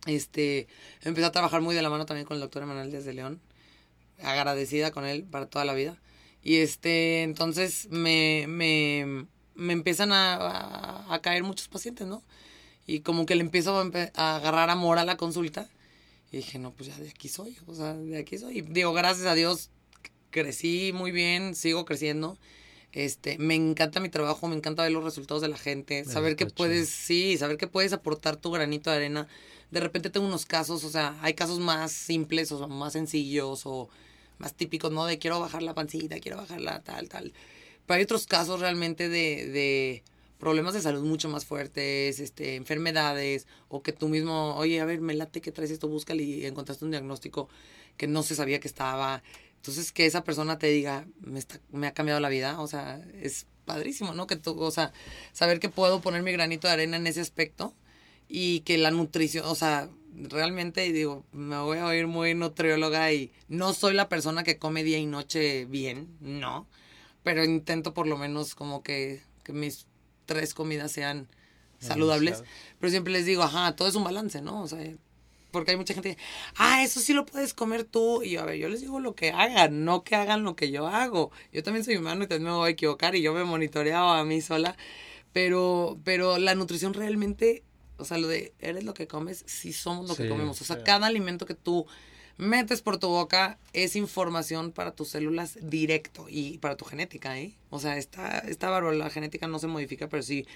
este, 0.07 0.69
empecé 1.03 1.27
a 1.27 1.33
trabajar 1.33 1.61
muy 1.61 1.75
de 1.75 1.83
la 1.83 1.91
mano 1.91 2.07
también 2.07 2.27
con 2.27 2.37
el 2.37 2.41
doctor 2.41 2.63
Emanuel 2.63 2.91
Díaz 2.91 3.05
de 3.05 3.15
León. 3.15 3.41
Agradecida 4.23 4.91
con 4.91 5.05
él 5.05 5.25
para 5.25 5.47
toda 5.47 5.65
la 5.65 5.75
vida. 5.75 6.01
Y 6.43 6.57
este, 6.57 7.23
entonces 7.23 7.89
me, 7.91 8.45
me, 8.49 9.27
me 9.55 9.73
empiezan 9.73 10.13
a, 10.13 11.13
a, 11.13 11.23
caer 11.23 11.43
muchos 11.43 11.69
pacientes, 11.69 12.07
¿no? 12.07 12.23
Y 12.87 13.01
como 13.01 13.25
que 13.25 13.35
le 13.35 13.41
empiezo 13.41 13.79
a, 13.79 14.37
agarrar 14.37 14.71
amor 14.71 14.99
a 14.99 15.05
la 15.05 15.17
consulta. 15.17 15.69
Y 16.31 16.39
dije, 16.39 16.59
no, 16.59 16.73
pues 16.73 16.89
ya 16.89 16.99
de 16.99 17.09
aquí 17.09 17.29
soy, 17.29 17.57
o 17.67 17.75
sea, 17.75 17.95
de 17.95 18.19
aquí 18.19 18.37
soy. 18.39 18.59
Y 18.59 18.63
digo, 18.63 18.93
gracias 18.93 19.27
a 19.27 19.35
Dios 19.35 19.71
crecí 20.31 20.93
muy 20.93 21.13
bien, 21.13 21.55
sigo 21.55 21.85
creciendo. 21.85 22.37
Este, 22.93 23.39
me 23.39 23.55
encanta 23.55 24.01
mi 24.01 24.09
trabajo, 24.09 24.47
me 24.47 24.57
encanta 24.57 24.83
ver 24.83 24.93
los 24.93 25.03
resultados 25.03 25.43
de 25.43 25.49
la 25.49 25.57
gente, 25.57 26.05
saber 26.05 26.37
que 26.37 26.47
puedes, 26.47 26.91
sí, 26.91 27.37
saber 27.39 27.57
que 27.57 27.67
puedes 27.67 27.93
aportar 27.93 28.37
tu 28.37 28.51
granito 28.51 28.91
de 28.91 28.97
arena. 28.97 29.29
De 29.75 29.81
repente 29.81 30.09
tengo 30.09 30.25
unos 30.25 30.47
casos, 30.47 30.85
o 30.85 30.89
sea, 30.89 31.19
hay 31.21 31.35
casos 31.35 31.59
más 31.59 31.91
simples 31.91 32.53
o 32.53 32.69
más 32.69 32.93
sencillos 32.93 33.63
o 33.67 33.89
más 34.39 34.55
típicos, 34.55 34.93
¿no? 34.93 35.05
De 35.05 35.19
quiero 35.19 35.41
bajar 35.41 35.65
la 35.65 35.75
pancita, 35.75 36.21
quiero 36.21 36.37
bajar 36.37 36.61
la 36.61 36.81
tal, 36.81 37.09
tal. 37.09 37.33
Pero 37.85 37.99
hay 37.99 38.05
otros 38.05 38.29
casos 38.29 38.61
realmente 38.61 39.09
de, 39.09 39.49
de 39.49 40.05
problemas 40.39 40.75
de 40.75 40.81
salud 40.81 41.03
mucho 41.03 41.29
más 41.29 41.45
fuertes, 41.45 42.21
este, 42.21 42.55
enfermedades, 42.55 43.49
o 43.69 43.83
que 43.83 43.93
tú 43.93 44.09
mismo, 44.09 44.55
oye, 44.55 44.81
a 44.81 44.85
ver, 44.85 45.01
me 45.01 45.15
late 45.15 45.41
que 45.41 45.51
traes 45.51 45.73
esto, 45.73 45.89
búscale 45.89 46.23
y 46.23 46.47
encontraste 46.47 46.85
un 46.85 46.93
diagnóstico 46.93 47.49
que 47.97 48.07
no 48.07 48.23
se 48.23 48.37
sabía 48.37 48.61
que 48.61 48.69
estaba. 48.69 49.25
Entonces, 49.57 49.91
que 49.91 50.07
esa 50.07 50.23
persona 50.23 50.57
te 50.57 50.69
diga, 50.69 51.05
me, 51.19 51.41
está, 51.41 51.59
me 51.73 51.89
ha 51.89 51.95
cambiado 51.95 52.21
la 52.21 52.29
vida, 52.29 52.61
o 52.61 52.69
sea, 52.69 53.05
es 53.21 53.47
padrísimo, 53.65 54.15
¿no? 54.15 54.29
Que 54.29 54.37
tú, 54.37 54.57
o 54.57 54.71
sea, 54.71 54.93
saber 55.33 55.59
que 55.59 55.69
puedo 55.69 56.01
poner 56.01 56.23
mi 56.23 56.31
granito 56.31 56.69
de 56.69 56.75
arena 56.75 56.97
en 56.97 57.09
ese 57.09 57.21
aspecto 57.21 57.75
y 58.29 58.61
que 58.61 58.79
la 58.79 58.91
nutrición, 58.91 59.45
o 59.47 59.55
sea, 59.55 59.89
realmente 60.15 60.93
digo, 60.93 61.25
me 61.33 61.59
voy 61.59 61.79
a 61.79 61.87
oír 61.87 62.07
muy 62.07 62.35
nutrióloga 62.35 63.13
y 63.13 63.33
no 63.49 63.73
soy 63.73 63.95
la 63.95 64.09
persona 64.09 64.45
que 64.45 64.59
come 64.59 64.85
día 64.85 64.99
y 64.99 65.07
noche 65.07 65.65
bien, 65.67 66.09
no, 66.21 66.67
pero 67.23 67.45
intento 67.45 67.95
por 67.95 68.07
lo 68.07 68.17
menos 68.17 68.55
como 68.55 68.83
que, 68.83 69.23
que 69.43 69.53
mis 69.53 69.87
tres 70.27 70.55
comidas 70.55 70.93
sean 70.93 71.29
saludables, 71.79 72.45
pero 72.81 72.91
siempre 72.91 73.13
les 73.13 73.27
digo, 73.27 73.43
ajá, 73.43 73.77
todo 73.77 73.89
es 73.89 73.95
un 73.95 74.05
balance, 74.05 74.41
¿no? 74.41 74.63
O 74.63 74.69
sea, 74.69 74.81
porque 75.55 75.71
hay 75.71 75.77
mucha 75.77 75.95
gente, 75.95 76.19
ah, 76.57 76.83
eso 76.83 76.99
sí 76.99 77.13
lo 77.13 77.25
puedes 77.25 77.55
comer 77.55 77.85
tú. 77.85 78.25
Y 78.25 78.31
yo, 78.31 78.43
a 78.43 78.45
ver, 78.45 78.57
yo 78.57 78.69
les 78.69 78.81
digo 78.81 78.99
lo 78.99 79.15
que 79.15 79.31
hagan, 79.31 79.85
no 79.85 80.03
que 80.03 80.17
hagan 80.17 80.43
lo 80.43 80.57
que 80.57 80.73
yo 80.73 80.89
hago. 80.89 81.31
Yo 81.53 81.63
también 81.63 81.85
soy 81.85 81.97
humano 81.97 82.25
y 82.25 82.27
también 82.27 82.51
me 82.51 82.57
voy 82.57 82.69
a 82.69 82.73
equivocar 82.73 83.15
y 83.15 83.23
yo 83.23 83.33
me 83.33 83.45
monitoreado 83.45 84.09
a 84.09 84.25
mí 84.25 84.41
sola. 84.41 84.77
Pero, 85.33 85.97
pero 86.03 86.39
la 86.39 86.57
nutrición 86.57 86.93
realmente, 86.93 87.63
o 87.97 88.05
sea, 88.05 88.19
lo 88.19 88.29
de 88.29 88.53
eres 88.59 88.85
lo 88.85 88.95
que 88.95 89.07
comes, 89.07 89.45
sí 89.47 89.73
somos 89.73 90.09
lo 90.09 90.17
que 90.17 90.29
comemos. 90.29 90.61
O 90.61 90.65
sea, 90.65 90.83
cada 90.83 91.07
alimento 91.07 91.47
que 91.47 91.55
tú 91.55 91.87
metes 92.37 92.83
por 92.83 92.99
tu 92.99 93.09
boca 93.09 93.59
es 93.73 93.97
información 93.97 94.73
para 94.73 94.93
tus 94.93 95.09
células 95.09 95.59
directo 95.63 96.27
y 96.29 96.59
para 96.59 96.77
tu 96.77 96.85
genética, 96.85 97.39
¿eh? 97.39 97.55
O 97.71 97.79
sea, 97.79 97.97
esta, 97.97 98.39
esta 98.39 98.81
la 98.81 99.11
genética 99.11 99.47
no 99.47 99.59
se 99.59 99.69
modifica, 99.69 100.09
pero 100.09 100.23
sí 100.23 100.47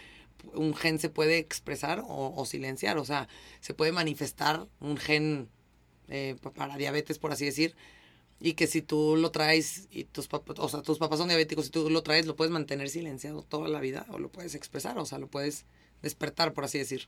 un 0.54 0.74
gen 0.74 0.98
se 0.98 1.08
puede 1.08 1.38
expresar 1.38 2.04
o, 2.06 2.44
silenciar, 2.46 2.98
o 2.98 3.04
sea, 3.04 3.28
se 3.60 3.74
puede 3.74 3.92
manifestar 3.92 4.66
un 4.80 4.96
gen 4.96 5.48
eh, 6.08 6.36
para 6.54 6.76
diabetes, 6.76 7.18
por 7.18 7.32
así 7.32 7.44
decir, 7.44 7.74
y 8.40 8.54
que 8.54 8.66
si 8.66 8.82
tú 8.82 9.16
lo 9.16 9.30
traes 9.30 9.88
y 9.90 10.04
tus 10.04 10.28
papás, 10.28 10.56
o 10.60 10.68
sea, 10.68 10.82
tus 10.82 10.98
papás 10.98 11.18
son 11.18 11.28
diabéticos, 11.28 11.66
si 11.66 11.70
tú 11.70 11.90
lo 11.90 12.02
traes, 12.02 12.26
lo 12.26 12.36
puedes 12.36 12.52
mantener 12.52 12.88
silenciado 12.88 13.42
toda 13.42 13.68
la 13.68 13.80
vida 13.80 14.06
o 14.10 14.18
lo 14.18 14.30
puedes 14.30 14.54
expresar, 14.54 14.98
o 14.98 15.06
sea, 15.06 15.18
lo 15.18 15.26
puedes 15.26 15.64
despertar, 16.02 16.52
por 16.52 16.64
así 16.64 16.78
decir. 16.78 17.06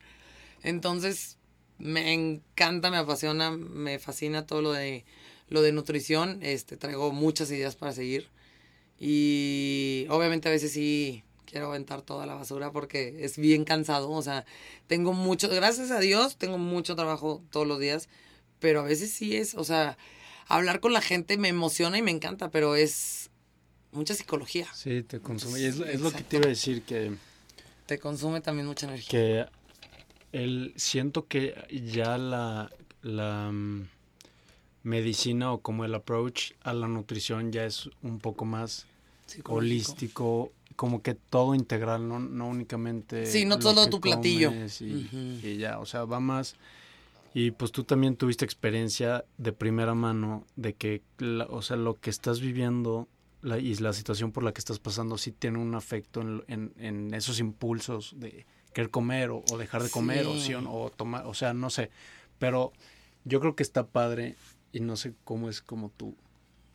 Entonces, 0.63 1.39
me 1.79 2.13
encanta, 2.13 2.91
me 2.91 2.99
apasiona, 2.99 3.51
me 3.51 3.99
fascina 3.99 4.47
todo 4.47 4.63
lo 4.63 4.73
de 4.73 5.05
lo 5.49 5.63
de 5.63 5.73
nutrición, 5.73 6.39
este 6.43 6.77
traigo 6.77 7.11
muchas 7.11 7.51
ideas 7.51 7.75
para 7.75 7.91
seguir 7.93 8.29
y 9.01 10.07
obviamente 10.11 10.49
a 10.49 10.53
veces 10.53 10.73
sí 10.73 11.25
quiero 11.47 11.67
aventar 11.67 12.03
toda 12.03 12.27
la 12.27 12.35
basura 12.35 12.71
porque 12.71 13.25
es 13.25 13.37
bien 13.37 13.65
cansado. 13.65 14.11
O 14.11 14.23
sea, 14.23 14.45
tengo 14.87 15.13
mucho, 15.13 15.49
gracias 15.49 15.91
a 15.91 15.99
Dios, 15.99 16.37
tengo 16.37 16.59
mucho 16.59 16.95
trabajo 16.95 17.43
todos 17.51 17.67
los 17.67 17.81
días, 17.81 18.09
pero 18.61 18.81
a 18.81 18.85
veces 18.85 19.11
sí 19.11 19.37
es, 19.37 19.55
o 19.55 19.65
sea, 19.65 19.99
hablar 20.47 20.81
con 20.81 20.93
la 20.93 21.01
gente 21.01 21.39
me 21.39 21.49
emociona 21.49 21.99
y 21.99 22.03
me 22.03 22.11
encanta, 22.11 22.51
pero 22.51 22.77
es 22.77 23.31
mucha 23.91 24.15
psicología. 24.15 24.69
Sí, 24.75 25.03
te 25.03 25.19
consume. 25.21 25.61
Y 25.61 25.65
es, 25.65 25.77
lo 25.77 26.13
que 26.13 26.23
te 26.23 26.37
iba 26.37 26.47
a 26.47 26.51
decir 26.51 26.83
que... 26.83 27.13
Te 27.91 27.99
consume 27.99 28.41
también 28.41 28.69
mucha 28.69 28.87
energía. 28.87 29.11
Que 29.11 29.47
el, 30.31 30.73
siento 30.77 31.27
que 31.27 31.57
ya 31.93 32.19
la, 32.19 32.71
la 33.03 33.51
mm, 33.51 33.89
medicina 34.85 35.53
o 35.53 35.59
como 35.59 35.85
el 35.85 35.93
approach 35.97 36.53
a 36.63 36.73
la 36.73 36.87
nutrición 36.87 37.51
ya 37.51 37.65
es 37.65 37.91
un 38.05 38.21
poco 38.21 38.45
más 38.45 38.87
holístico 39.45 40.53
como 40.77 41.03
que 41.03 41.17
todo 41.17 41.57
integral, 41.57 42.07
no, 42.07 42.21
no 42.21 42.47
únicamente... 42.47 43.27
Sí, 43.27 43.45
no 43.45 43.59
todo 43.59 43.91
tu 43.91 44.01
platillo. 44.01 44.53
Y, 44.79 45.57
ya, 45.57 45.81
o 45.81 45.85
sea, 45.85 46.05
va 46.05 46.21
más... 46.21 46.55
Y 47.35 47.51
pues 47.51 47.73
tú 47.73 47.83
también 47.83 48.15
tuviste 48.15 48.45
experiencia 48.45 49.25
de 49.37 49.51
primera 49.51 49.95
mano 49.95 50.45
de 50.55 50.75
que, 50.75 51.03
o 51.49 51.61
sea, 51.61 51.77
lo 51.77 51.99
que 51.99 52.11
estás 52.11 52.39
viviendo 52.39 53.09
la, 53.43 53.59
y 53.59 53.75
la 53.77 53.93
situación 53.93 54.33
por 54.33 54.43
la 54.43 54.53
que 54.53 54.59
estás 54.59 54.79
pasando 54.79 55.19
sí 55.19 55.33
tiene 55.33 55.59
un 55.59 55.75
afecto 55.75 56.21
en, 56.21 56.73
en, 56.77 57.15
esos 57.15 57.41
impulsos 57.41 58.15
de 58.19 58.47
querer 58.73 58.91
comer 58.91 59.31
o, 59.31 59.43
dejar 59.59 59.83
de 59.83 59.91
comer 59.91 60.27
o, 60.27 60.39
sí, 60.39 60.55
o, 60.55 60.91
tomar, 60.95 61.27
o 61.27 61.35
sea, 61.35 61.55
no 61.55 61.71
sé. 61.71 61.91
Pero 62.39 62.73
yo 63.25 63.41
creo 63.41 63.57
que 63.57 63.63
está 63.63 63.87
padre 63.87 64.37
y 64.73 64.81
no 64.81 64.97
sé 64.97 65.15
cómo 65.25 65.49
es 65.49 65.63
como 65.63 65.91
tu, 65.91 66.17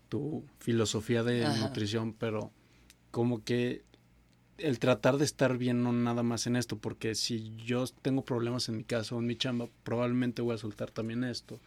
tu 0.09 0.43
filosofía 0.59 1.23
de 1.23 1.47
nutrición, 1.59 2.13
pero 2.13 2.51
como 3.11 3.43
que 3.43 3.83
el 4.57 4.79
tratar 4.79 5.17
de 5.17 5.25
estar 5.25 5.57
bien 5.57 5.83
no 5.83 5.91
nada 5.91 6.23
más 6.23 6.47
en 6.47 6.55
esto, 6.55 6.77
porque 6.77 7.15
si 7.15 7.55
yo 7.57 7.85
tengo 8.01 8.23
problemas 8.23 8.69
en 8.69 8.77
mi 8.77 8.83
casa 8.83 9.15
o 9.15 9.19
en 9.19 9.27
mi 9.27 9.35
chamba, 9.35 9.67
probablemente 9.83 10.41
voy 10.41 10.55
a 10.55 10.57
soltar 10.57 10.91
también 10.91 11.23
esto. 11.23 11.59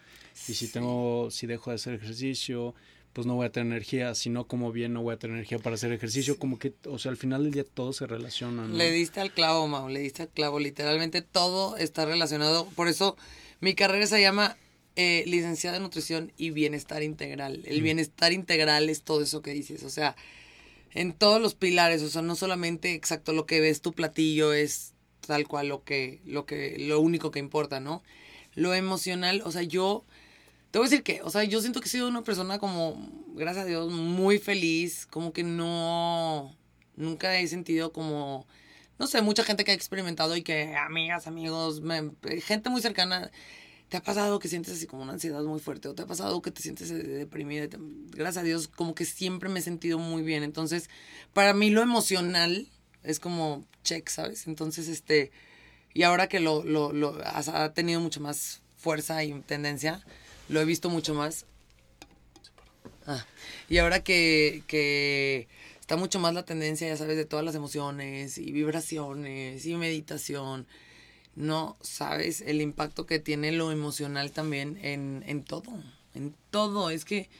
Y 0.48 0.54
si 0.54 0.72
tengo, 0.72 1.30
si 1.30 1.46
dejo 1.46 1.70
de 1.70 1.76
hacer 1.76 1.94
ejercicio, 1.94 2.74
pues 3.12 3.26
no 3.26 3.34
voy 3.34 3.46
a 3.46 3.52
tener 3.52 3.72
energía, 3.72 4.14
si 4.14 4.30
no 4.30 4.46
como 4.46 4.70
bien 4.72 4.92
no 4.92 5.02
voy 5.02 5.14
a 5.14 5.18
tener 5.18 5.36
energía 5.36 5.58
para 5.58 5.74
hacer 5.74 5.92
ejercicio, 5.92 6.38
como 6.38 6.58
que, 6.58 6.74
o 6.86 6.98
sea, 6.98 7.10
al 7.10 7.16
final 7.16 7.44
del 7.44 7.52
día 7.52 7.64
todo 7.64 7.92
se 7.92 8.06
relaciona. 8.06 8.66
Le 8.66 8.90
diste 8.90 9.20
al 9.20 9.32
clavo, 9.32 9.66
Mau, 9.66 9.88
le 9.88 10.00
diste 10.00 10.22
al 10.22 10.28
clavo, 10.28 10.60
literalmente 10.60 11.22
todo 11.22 11.76
está 11.76 12.04
relacionado, 12.04 12.66
por 12.76 12.88
eso 12.88 13.16
mi 13.60 13.74
carrera 13.74 14.06
se 14.06 14.20
llama 14.20 14.56
eh, 14.96 15.24
licenciada 15.26 15.76
en 15.76 15.84
nutrición 15.84 16.32
y 16.36 16.50
bienestar 16.50 17.02
integral. 17.02 17.62
El 17.66 17.80
mm. 17.80 17.84
bienestar 17.84 18.32
integral 18.32 18.88
es 18.88 19.02
todo 19.02 19.22
eso 19.22 19.42
que 19.42 19.52
dices, 19.52 19.82
o 19.82 19.90
sea, 19.90 20.16
en 20.92 21.12
todos 21.12 21.40
los 21.40 21.54
pilares, 21.54 22.02
o 22.02 22.08
sea, 22.08 22.22
no 22.22 22.36
solamente 22.36 22.94
exacto 22.94 23.32
lo 23.32 23.46
que 23.46 23.60
ves 23.60 23.80
tu 23.80 23.92
platillo 23.92 24.52
es 24.52 24.94
tal 25.26 25.46
cual 25.46 25.68
lo 25.68 25.84
que, 25.84 26.20
lo 26.24 26.46
que, 26.46 26.76
lo 26.78 27.00
único 27.00 27.30
que 27.30 27.38
importa, 27.38 27.80
¿no? 27.80 28.02
Lo 28.54 28.74
emocional, 28.74 29.42
o 29.44 29.52
sea, 29.52 29.62
yo, 29.62 30.04
te 30.70 30.78
voy 30.78 30.86
a 30.86 30.90
decir 30.90 31.02
que, 31.02 31.22
o 31.22 31.30
sea, 31.30 31.44
yo 31.44 31.60
siento 31.60 31.80
que 31.80 31.86
he 31.86 31.90
sido 31.90 32.08
una 32.08 32.22
persona 32.22 32.58
como, 32.58 33.10
gracias 33.34 33.64
a 33.64 33.68
Dios, 33.68 33.90
muy 33.90 34.38
feliz, 34.38 35.06
como 35.06 35.32
que 35.32 35.42
no, 35.42 36.56
nunca 36.96 37.38
he 37.38 37.46
sentido 37.48 37.92
como, 37.92 38.46
no 38.98 39.06
sé, 39.06 39.22
mucha 39.22 39.44
gente 39.44 39.64
que 39.64 39.70
ha 39.70 39.74
experimentado 39.74 40.36
y 40.36 40.42
que 40.42 40.76
amigas, 40.76 41.26
amigos, 41.26 41.82
gente 42.44 42.70
muy 42.70 42.82
cercana 42.82 43.30
¿Te 43.88 43.96
ha 43.96 44.02
pasado 44.02 44.38
que 44.38 44.48
sientes 44.48 44.74
así 44.74 44.86
como 44.86 45.02
una 45.02 45.14
ansiedad 45.14 45.42
muy 45.44 45.60
fuerte? 45.60 45.88
¿O 45.88 45.94
te 45.94 46.02
ha 46.02 46.06
pasado 46.06 46.42
que 46.42 46.50
te 46.50 46.60
sientes 46.60 46.90
deprimida? 46.90 47.68
Gracias 48.10 48.42
a 48.42 48.44
Dios, 48.44 48.68
como 48.68 48.94
que 48.94 49.06
siempre 49.06 49.48
me 49.48 49.60
he 49.60 49.62
sentido 49.62 49.98
muy 49.98 50.22
bien. 50.22 50.42
Entonces, 50.42 50.90
para 51.32 51.54
mí 51.54 51.70
lo 51.70 51.80
emocional 51.80 52.68
es 53.02 53.18
como 53.18 53.64
check, 53.84 54.06
¿sabes? 54.10 54.46
Entonces, 54.46 54.88
este, 54.88 55.32
y 55.94 56.02
ahora 56.02 56.28
que 56.28 56.38
lo, 56.38 56.64
lo, 56.64 56.92
lo 56.92 57.18
ha 57.24 57.72
tenido 57.72 58.00
mucho 58.00 58.20
más 58.20 58.60
fuerza 58.76 59.24
y 59.24 59.32
tendencia, 59.40 60.04
lo 60.48 60.60
he 60.60 60.64
visto 60.64 60.90
mucho 60.90 61.14
más. 61.14 61.46
Ah, 63.06 63.24
y 63.68 63.78
ahora 63.78 64.02
que, 64.02 64.62
que 64.66 65.48
está 65.80 65.96
mucho 65.96 66.18
más 66.18 66.34
la 66.34 66.44
tendencia, 66.44 66.86
ya 66.86 66.96
sabes, 66.96 67.16
de 67.16 67.24
todas 67.24 67.44
las 67.44 67.54
emociones 67.54 68.38
y 68.38 68.52
vibraciones 68.52 69.64
y 69.64 69.74
meditación 69.76 70.66
no 71.38 71.76
sabes 71.80 72.40
el 72.40 72.60
impacto 72.60 73.06
que 73.06 73.20
tiene 73.20 73.52
lo 73.52 73.70
emocional 73.70 74.32
también 74.32 74.76
en, 74.82 75.22
en 75.26 75.44
todo, 75.44 75.72
en 76.14 76.34
todo. 76.50 76.90
Es 76.90 77.04
que 77.04 77.30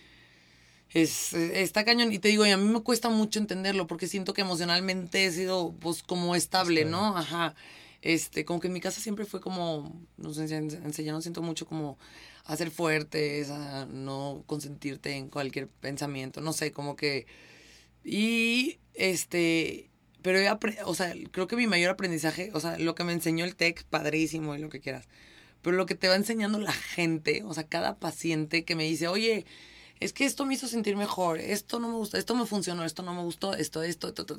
es, 0.91 1.33
está 1.33 1.85
cañón. 1.85 2.13
Y 2.13 2.21
te 2.21 2.29
digo, 2.29 2.47
y 2.47 2.51
a 2.51 2.57
mí 2.57 2.69
me 2.69 2.81
cuesta 2.81 3.09
mucho 3.09 3.41
entenderlo 3.41 3.87
porque 3.87 4.07
siento 4.07 4.35
que 4.35 4.43
emocionalmente 4.43 5.27
he 5.27 5.33
sido 5.33 5.75
pues 5.81 6.03
como 6.05 6.37
estable, 6.37 6.85
¿no? 6.85 7.17
Ajá. 7.17 7.55
Este, 8.01 8.45
como 8.45 8.61
que 8.61 8.69
en 8.69 8.75
mi 8.75 8.81
casa 8.81 9.01
siempre 9.01 9.25
fue 9.25 9.41
como, 9.41 9.93
nos 10.17 10.39
enseñaron, 10.39 11.21
siento 11.21 11.43
mucho 11.43 11.67
como 11.67 11.99
a 12.49 12.57
ser 12.57 12.71
fuertes, 12.71 13.51
a 13.51 13.87
no 13.87 14.43
consentirte 14.47 15.13
en 15.13 15.29
cualquier 15.29 15.69
pensamiento, 15.69 16.41
no 16.41 16.53
sé, 16.53 16.73
como 16.73 16.97
que... 16.97 17.27
Y 18.03 18.79
este, 18.95 19.91
pero, 20.23 20.41
o 20.87 20.95
sea, 20.95 21.15
creo 21.31 21.47
que 21.47 21.57
mi 21.57 21.67
mayor 21.67 21.91
aprendizaje, 21.91 22.51
o 22.55 22.61
sea, 22.61 22.79
lo 22.79 22.95
que 22.95 23.05
me 23.05 23.13
enseñó 23.13 23.45
el 23.45 23.55
TEC, 23.55 23.85
padrísimo 23.85 24.57
y 24.57 24.61
lo 24.61 24.71
que 24.71 24.81
quieras. 24.81 25.09
Pero 25.61 25.77
lo 25.77 25.85
que 25.85 25.95
te 25.95 26.09
va 26.09 26.17
enseñando 26.17 26.59
la 26.59 26.73
gente, 26.73 27.43
o 27.45 27.53
sea, 27.53 27.65
cada 27.65 27.99
paciente 27.99 28.65
que 28.65 28.75
me 28.75 28.85
dice, 28.85 29.09
oye, 29.09 29.45
es 30.01 30.15
que 30.15 30.25
esto 30.25 30.47
me 30.47 30.55
hizo 30.55 30.69
sentir 30.69 30.97
mejor, 30.97 31.39
esto 31.39 31.81
no 31.81 31.89
me 31.89 31.97
gusta, 31.97 32.17
esto 32.17 32.35
me 32.35 32.47
funcionó, 32.47 32.85
esto 32.87 33.03
no 33.03 33.13
me 33.13 33.23
gustó, 33.23 33.55
esto, 33.55 33.83
esto, 33.83 34.09
esto, 34.09 34.23
esto. 34.23 34.39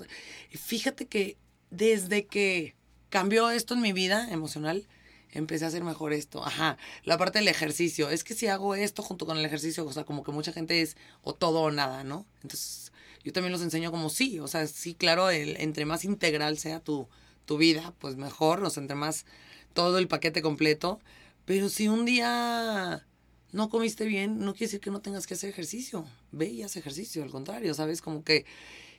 Y 0.52 0.57
fíjate 0.57 1.06
que 1.06 1.38
desde 1.69 2.26
que 2.26 2.76
cambió 3.10 3.52
esto 3.52 3.76
en 3.76 3.81
mi 3.81 3.94
vida 3.94 4.30
emocional, 4.31 4.88
empecé 5.31 5.65
a 5.65 5.69
hacer 5.69 5.84
mejor 5.84 6.14
esto. 6.14 6.45
Ajá, 6.45 6.77
la 7.03 7.18
parte 7.18 7.39
del 7.39 7.47
ejercicio. 7.47 8.10
Es 8.10 8.23
que 8.23 8.34
si 8.34 8.47
hago 8.47 8.76
esto 8.76 9.03
junto 9.03 9.26
con 9.26 9.38
el 9.38 9.45
ejercicio, 9.45 9.85
o 9.85 9.93
sea, 9.93 10.03
como 10.03 10.23
que 10.23 10.31
mucha 10.31 10.53
gente 10.53 10.81
es 10.81 10.97
o 11.23 11.34
todo 11.34 11.61
o 11.61 11.72
nada, 11.72 12.03
¿no? 12.03 12.26
Entonces, 12.41 12.91
yo 13.23 13.34
también 13.34 13.51
los 13.51 13.61
enseño 13.61 13.91
como 13.91 14.10
sí, 14.10 14.39
o 14.39 14.47
sea, 14.47 14.65
sí, 14.68 14.95
claro, 14.95 15.30
el, 15.30 15.57
entre 15.57 15.85
más 15.85 16.06
integral 16.06 16.57
sea 16.57 16.80
tu, 16.80 17.07
tu 17.45 17.57
vida, 17.57 17.93
pues 17.99 18.15
mejor, 18.15 18.64
o 18.64 18.69
sea, 18.69 18.81
entre 18.81 18.95
más 18.95 19.26
todo 19.73 19.97
el 19.97 20.07
paquete 20.07 20.41
completo, 20.41 20.99
pero 21.45 21.69
si 21.69 21.88
un 21.88 22.06
día 22.06 23.06
no 23.51 23.69
comiste 23.69 24.06
bien, 24.06 24.39
no 24.39 24.53
quiere 24.53 24.68
decir 24.68 24.80
que 24.80 24.91
no 24.91 25.01
tengas 25.01 25.27
que 25.27 25.34
hacer 25.34 25.49
ejercicio, 25.49 26.06
ve 26.31 26.47
y 26.47 26.64
haz 26.64 26.76
ejercicio, 26.76 27.23
al 27.23 27.31
contrario, 27.31 27.73
¿sabes? 27.73 28.01
Como 28.01 28.23
que 28.23 28.45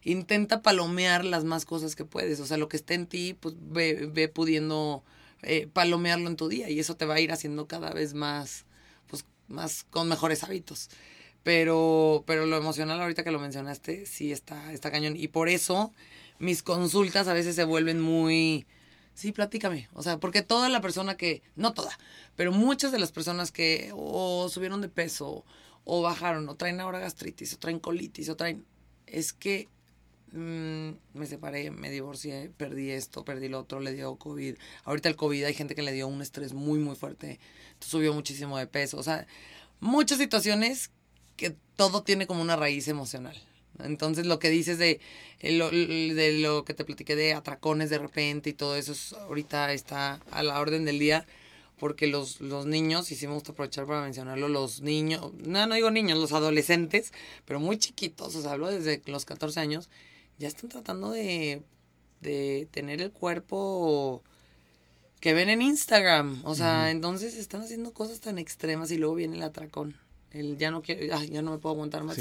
intenta 0.03 0.63
palomear 0.63 1.25
las 1.25 1.45
más 1.45 1.65
cosas 1.65 1.95
que 1.95 2.05
puedes, 2.05 2.41
o 2.41 2.47
sea, 2.47 2.57
lo 2.57 2.69
que 2.69 2.77
esté 2.77 2.95
en 2.95 3.07
ti, 3.07 3.35
pues 3.39 3.55
ve, 3.59 4.09
ve 4.13 4.29
pudiendo 4.29 5.05
eh, 5.43 5.69
palomearlo 5.73 6.29
en 6.29 6.37
tu 6.37 6.49
día 6.49 6.69
y 6.71 6.79
eso 6.79 6.97
te 6.97 7.07
va 7.07 7.15
a 7.15 7.21
ir 7.21 7.33
haciendo 7.33 7.67
cada 7.67 7.91
vez 7.93 8.15
más, 8.15 8.67
pues, 9.07 9.25
más 9.49 9.85
con 9.85 10.09
mejores 10.09 10.45
hábitos. 10.45 10.91
Pero, 11.43 12.25
pero 12.27 12.45
lo 12.47 12.57
emocional 12.57 13.01
ahorita 13.01 13.25
que 13.25 13.31
lo 13.31 13.39
mencionaste, 13.39 14.05
sí 14.07 14.33
está, 14.33 14.73
está 14.73 14.91
cañón. 14.91 15.17
Y 15.17 15.29
por 15.29 15.49
eso 15.49 15.93
mis 16.39 16.63
consultas 16.63 17.29
a 17.29 17.35
veces 17.35 17.55
se 17.57 17.65
vuelven 17.65 18.01
muy... 18.01 18.67
Sí, 19.15 19.33
platícame. 19.33 19.89
O 19.95 20.03
sea, 20.03 20.19
porque 20.19 20.43
toda 20.43 20.69
la 20.69 20.81
persona 20.81 21.17
que, 21.17 21.43
no 21.57 21.73
toda, 21.73 21.99
pero 22.37 22.53
muchas 22.53 22.93
de 22.93 22.99
las 22.99 23.13
personas 23.13 23.53
que 23.53 23.93
o 23.95 24.49
subieron 24.49 24.81
de 24.81 24.89
peso, 24.89 25.45
o 25.85 26.03
bajaron, 26.03 26.49
o 26.49 26.55
traen 26.57 26.81
ahora 26.81 26.99
gastritis, 26.99 27.55
o 27.55 27.59
traen 27.59 27.79
colitis, 27.79 28.29
o 28.29 28.37
traen... 28.37 28.65
Es 29.07 29.33
que 29.33 29.69
mm, 30.33 30.91
me 31.15 31.27
separé, 31.27 31.71
me 31.71 31.91
divorcié, 31.91 32.51
perdí 32.57 32.91
esto, 32.91 33.25
perdí 33.25 33.49
lo 33.49 33.61
otro, 33.61 33.81
le 33.81 33.93
dio 33.93 34.17
COVID. 34.17 34.57
Ahorita 34.85 35.09
el 35.09 35.17
COVID 35.17 35.45
hay 35.45 35.55
gente 35.55 35.75
que 35.75 35.83
le 35.83 35.93
dio 35.93 36.09
un 36.09 36.23
estrés 36.23 36.53
muy, 36.53 36.79
muy 36.79 36.97
fuerte. 36.97 37.39
Subió 37.81 38.13
muchísimo 38.15 38.59
de 38.59 38.67
peso. 38.67 38.99
O 38.99 39.03
sea, 39.03 39.27
muchas 39.81 40.19
situaciones 40.19 40.91
que 41.37 41.55
todo 41.77 42.03
tiene 42.03 42.27
como 42.27 42.43
una 42.43 42.57
raíz 42.57 42.89
emocional. 42.89 43.37
Entonces 43.79 44.27
lo 44.27 44.39
que 44.39 44.51
dices 44.51 44.79
de 44.79 45.01
eh, 45.41 46.15
de 46.15 46.39
lo 46.41 46.65
que 46.65 46.75
te 46.75 46.85
platiqué 46.85 47.17
de 47.17 47.33
atracones 47.33 47.89
de 47.89 47.99
repente 47.99 48.51
y 48.51 48.53
todo 48.53 48.77
eso 48.77 48.95
ahorita 49.21 49.73
está 49.73 50.21
a 50.31 50.43
la 50.43 50.61
orden 50.61 50.85
del 50.85 50.99
día 50.99 51.27
porque 51.81 52.07
los, 52.07 52.43
los 52.43 52.67
niños, 52.67 53.11
y 53.11 53.17
sí 53.17 53.27
me 53.27 53.33
gusta 53.33 53.53
aprovechar 53.53 53.87
para 53.87 54.03
mencionarlo, 54.03 54.49
los 54.49 54.83
niños, 54.83 55.33
no, 55.39 55.67
no 55.67 55.75
digo 55.75 55.91
niños, 55.91 56.19
los 56.19 56.33
adolescentes, 56.33 57.11
pero 57.47 57.59
muy 57.59 57.79
chiquitos, 57.79 58.37
o 58.37 58.43
sea, 58.43 58.53
hablo 58.53 58.69
desde 58.69 59.03
los 59.07 59.25
14 59.25 59.59
años, 59.61 59.89
ya 60.41 60.49
están 60.49 60.71
tratando 60.71 61.13
de, 61.13 61.63
de 62.21 62.67
tener 62.73 63.01
el 63.01 63.13
cuerpo 63.13 64.25
que 65.21 65.33
ven 65.35 65.49
en 65.51 65.63
Instagram. 65.63 66.41
O 66.45 66.57
sea, 66.57 66.91
entonces 66.91 67.37
están 67.37 67.63
haciendo 67.63 67.93
cosas 67.93 68.19
tan 68.19 68.39
extremas 68.39 68.91
y 68.91 68.99
luego 68.99 69.15
viene 69.15 69.37
el 69.37 69.45
atracón 69.45 69.95
el 70.33 70.59
ya 70.59 70.71
no 70.71 70.83
quiero, 70.83 71.03
ya 71.25 71.43
no 71.43 71.53
me 71.53 71.59
puedo 71.59 71.75
aguantar 71.75 72.05
más. 72.05 72.17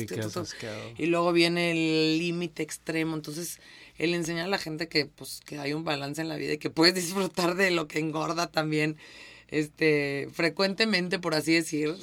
y 0.98 1.06
luego 1.06 1.32
viene 1.32 1.72
el 1.72 2.18
límite 2.18 2.64
extremo. 2.64 3.16
Entonces, 3.16 3.60
él 3.98 4.14
enseña 4.14 4.46
a 4.46 4.48
la 4.48 4.58
gente 4.58 4.88
que, 4.88 5.06
pues, 5.06 5.42
que 5.46 5.60
hay 5.60 5.74
un 5.74 5.84
balance 5.84 6.22
en 6.22 6.30
la 6.30 6.36
vida 6.36 6.54
y 6.54 6.58
que 6.58 6.70
puedes 6.70 6.96
disfrutar 6.96 7.56
de 7.56 7.72
lo 7.72 7.88
que 7.88 8.00
engorda 8.00 8.48
también, 8.48 8.98
este, 9.50 10.28
frecuentemente, 10.32 11.20
por 11.20 11.36
así 11.36 11.54
decir, 11.54 11.96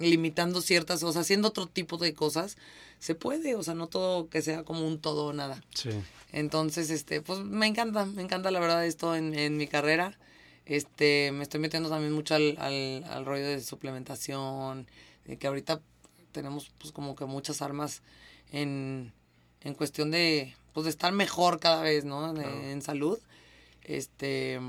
limitando 0.00 0.60
ciertas 0.60 1.00
cosas, 1.00 1.22
haciendo 1.22 1.48
otro 1.48 1.66
tipo 1.66 1.96
de 1.96 2.14
cosas, 2.14 2.56
se 2.98 3.14
puede, 3.14 3.54
o 3.54 3.62
sea, 3.62 3.74
no 3.74 3.86
todo 3.86 4.28
que 4.28 4.42
sea 4.42 4.64
como 4.64 4.86
un 4.86 5.00
todo 5.00 5.26
o 5.26 5.32
nada. 5.32 5.62
Sí. 5.74 5.90
Entonces, 6.32 6.90
este, 6.90 7.20
pues 7.20 7.40
me 7.40 7.66
encanta, 7.66 8.04
me 8.04 8.22
encanta 8.22 8.50
la 8.50 8.60
verdad 8.60 8.84
esto 8.84 9.14
en, 9.14 9.34
en 9.38 9.56
mi 9.56 9.66
carrera. 9.66 10.18
Este, 10.66 11.32
me 11.32 11.42
estoy 11.42 11.60
metiendo 11.60 11.88
también 11.88 12.12
mucho 12.12 12.34
al, 12.34 12.56
al, 12.58 13.04
al 13.08 13.24
rollo 13.24 13.46
de 13.46 13.60
suplementación, 13.62 14.86
que 15.38 15.46
ahorita 15.46 15.80
tenemos 16.32 16.70
pues 16.78 16.92
como 16.92 17.14
que 17.14 17.24
muchas 17.24 17.62
armas 17.62 18.02
en, 18.52 19.12
en 19.62 19.74
cuestión 19.74 20.10
de, 20.10 20.54
pues, 20.74 20.84
de 20.84 20.90
estar 20.90 21.12
mejor 21.12 21.58
cada 21.58 21.82
vez, 21.82 22.04
¿no? 22.04 22.38
En 22.40 22.82
salud. 22.82 23.18
Este, 23.82 24.60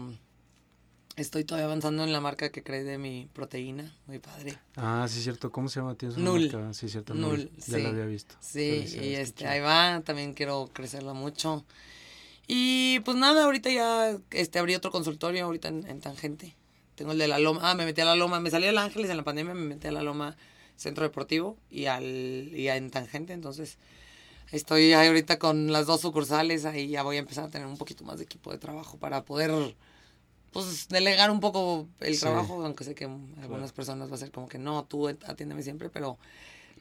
estoy 1.22 1.44
todavía 1.44 1.66
avanzando 1.66 2.04
en 2.04 2.12
la 2.12 2.22
marca 2.22 2.50
que 2.50 2.64
creé 2.64 2.84
de 2.84 2.98
mi 2.98 3.28
proteína, 3.34 3.94
muy 4.08 4.20
padre. 4.20 4.58
Ah, 4.76 5.06
sí, 5.10 5.22
cierto. 5.22 5.52
¿Cómo 5.52 5.70
se 5.70 5.80
llama? 5.80 5.96
¿Tienes 5.96 6.18
Null. 6.18 6.52
Sí, 6.74 6.90
cierto. 6.90 7.14
Null. 7.14 7.52
Ya 7.68 7.78
lo 7.80 7.90
había 7.90 8.06
visto. 8.06 8.36
Sí, 8.40 8.86
y 9.02 9.16
este, 9.16 9.48
ahí 9.48 9.60
va. 9.60 10.02
También 10.02 10.34
quiero 10.34 10.70
crecerla 10.74 11.14
mucho. 11.14 11.66
Y 12.48 13.00
pues 13.02 13.16
nada, 13.16 13.44
ahorita 13.44 13.70
ya 13.70 14.18
este, 14.32 14.58
abrí 14.58 14.74
otro 14.74 14.92
consultorio 14.92 15.46
ahorita 15.46 15.68
en, 15.68 15.86
en 15.88 16.02
Tangente. 16.02 16.56
Tengo 16.96 17.12
el 17.12 17.18
de 17.18 17.28
la 17.28 17.40
Loma. 17.40 17.62
Ah, 17.64 17.76
me 17.76 17.86
metí 17.86 18.02
a 18.02 18.06
la 18.06 18.16
Loma. 18.16 18.40
Me 18.40 18.50
salí 18.50 18.66
del 18.66 18.78
Ángeles 18.78 19.10
en 19.10 19.18
la 19.18 19.24
pandemia, 19.24 19.54
me 19.54 19.66
metí 19.66 19.88
a 19.88 19.92
la 19.92 20.02
Loma 20.02 20.36
Centro 20.76 21.04
Deportivo 21.04 21.58
y, 21.70 21.86
al, 21.86 22.04
y 22.04 22.68
en 22.70 22.90
Tangente. 22.90 23.34
Entonces, 23.34 23.78
estoy 24.52 24.94
ahí 24.94 25.08
ahorita 25.08 25.38
con 25.38 25.72
las 25.72 25.86
dos 25.86 26.02
sucursales. 26.02 26.66
Ahí 26.66 26.88
ya 26.88 27.04
voy 27.04 27.18
a 27.18 27.20
empezar 27.20 27.46
a 27.46 27.50
tener 27.50 27.68
un 27.68 27.78
poquito 27.78 28.04
más 28.04 28.18
de 28.18 28.24
equipo 28.24 28.52
de 28.52 28.58
trabajo 28.58 28.98
para 28.98 29.24
poder, 29.24 29.52
pues, 30.52 30.88
delegar 30.90 31.32
un 31.32 31.40
poco 31.40 31.88
el 32.00 32.20
trabajo. 32.20 32.64
Aunque 32.64 32.84
sé 32.84 32.96
que 32.96 33.06
algunas 33.42 33.72
personas 33.72 34.12
va 34.12 34.16
a 34.16 34.20
ser 34.20 34.32
como 34.32 34.48
que 34.48 34.58
no, 34.58 34.86
tú 34.86 35.08
atiéndeme 35.08 35.64
siempre, 35.64 35.90
pero 35.90 36.18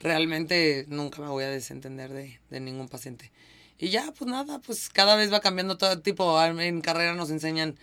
realmente 0.01 0.87
nunca 0.89 1.21
me 1.21 1.29
voy 1.29 1.45
a 1.45 1.51
desentender 1.51 2.13
de, 2.13 2.41
de 2.51 2.61
ningún 2.61 2.89
paciente. 2.89 3.31
Y 3.79 3.91
ya, 3.91 4.13
pues 4.13 4.29
nada, 4.29 4.59
pues 4.59 4.89
cada 4.89 5.15
vez 5.15 5.33
va 5.33 5.41
cambiando 5.41 5.79
todo 5.79 6.01
tipo. 6.01 6.43
En 6.43 6.81
carrera 6.81 7.15
nos 7.15 7.31
enseñan 7.31 7.77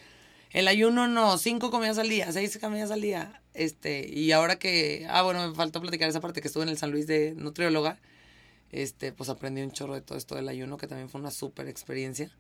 el 0.52 0.68
ayuno 0.68 1.08
no, 1.08 1.38
cinco 1.38 1.72
comidas 1.72 1.98
al 1.98 2.10
día, 2.10 2.32
seis 2.32 2.58
comidas 2.60 2.92
al 2.92 3.02
día. 3.02 3.42
Este, 3.54 4.08
y 4.10 4.32
ahora 4.32 4.58
que, 4.58 5.06
ah, 5.10 5.22
bueno, 5.22 5.48
me 5.48 5.56
faltó 5.56 5.82
platicar 5.82 6.10
esa 6.10 6.22
parte 6.22 6.42
que 6.42 6.48
estuve 6.48 6.64
en 6.64 6.70
el 6.70 6.78
San 6.78 6.92
Luis 6.92 7.08
de 7.08 7.34
nutrióloga, 7.36 7.98
este, 8.72 9.14
pues 9.14 9.30
aprendí 9.30 9.62
un 9.62 9.72
chorro 9.72 9.94
de 9.96 10.02
todo 10.02 10.18
esto 10.18 10.36
del 10.36 10.50
ayuno, 10.50 10.78
que 10.78 10.88
también 10.88 11.10
fue 11.10 11.22
una 11.22 11.32
súper 11.32 11.70
experiencia. 11.70 12.32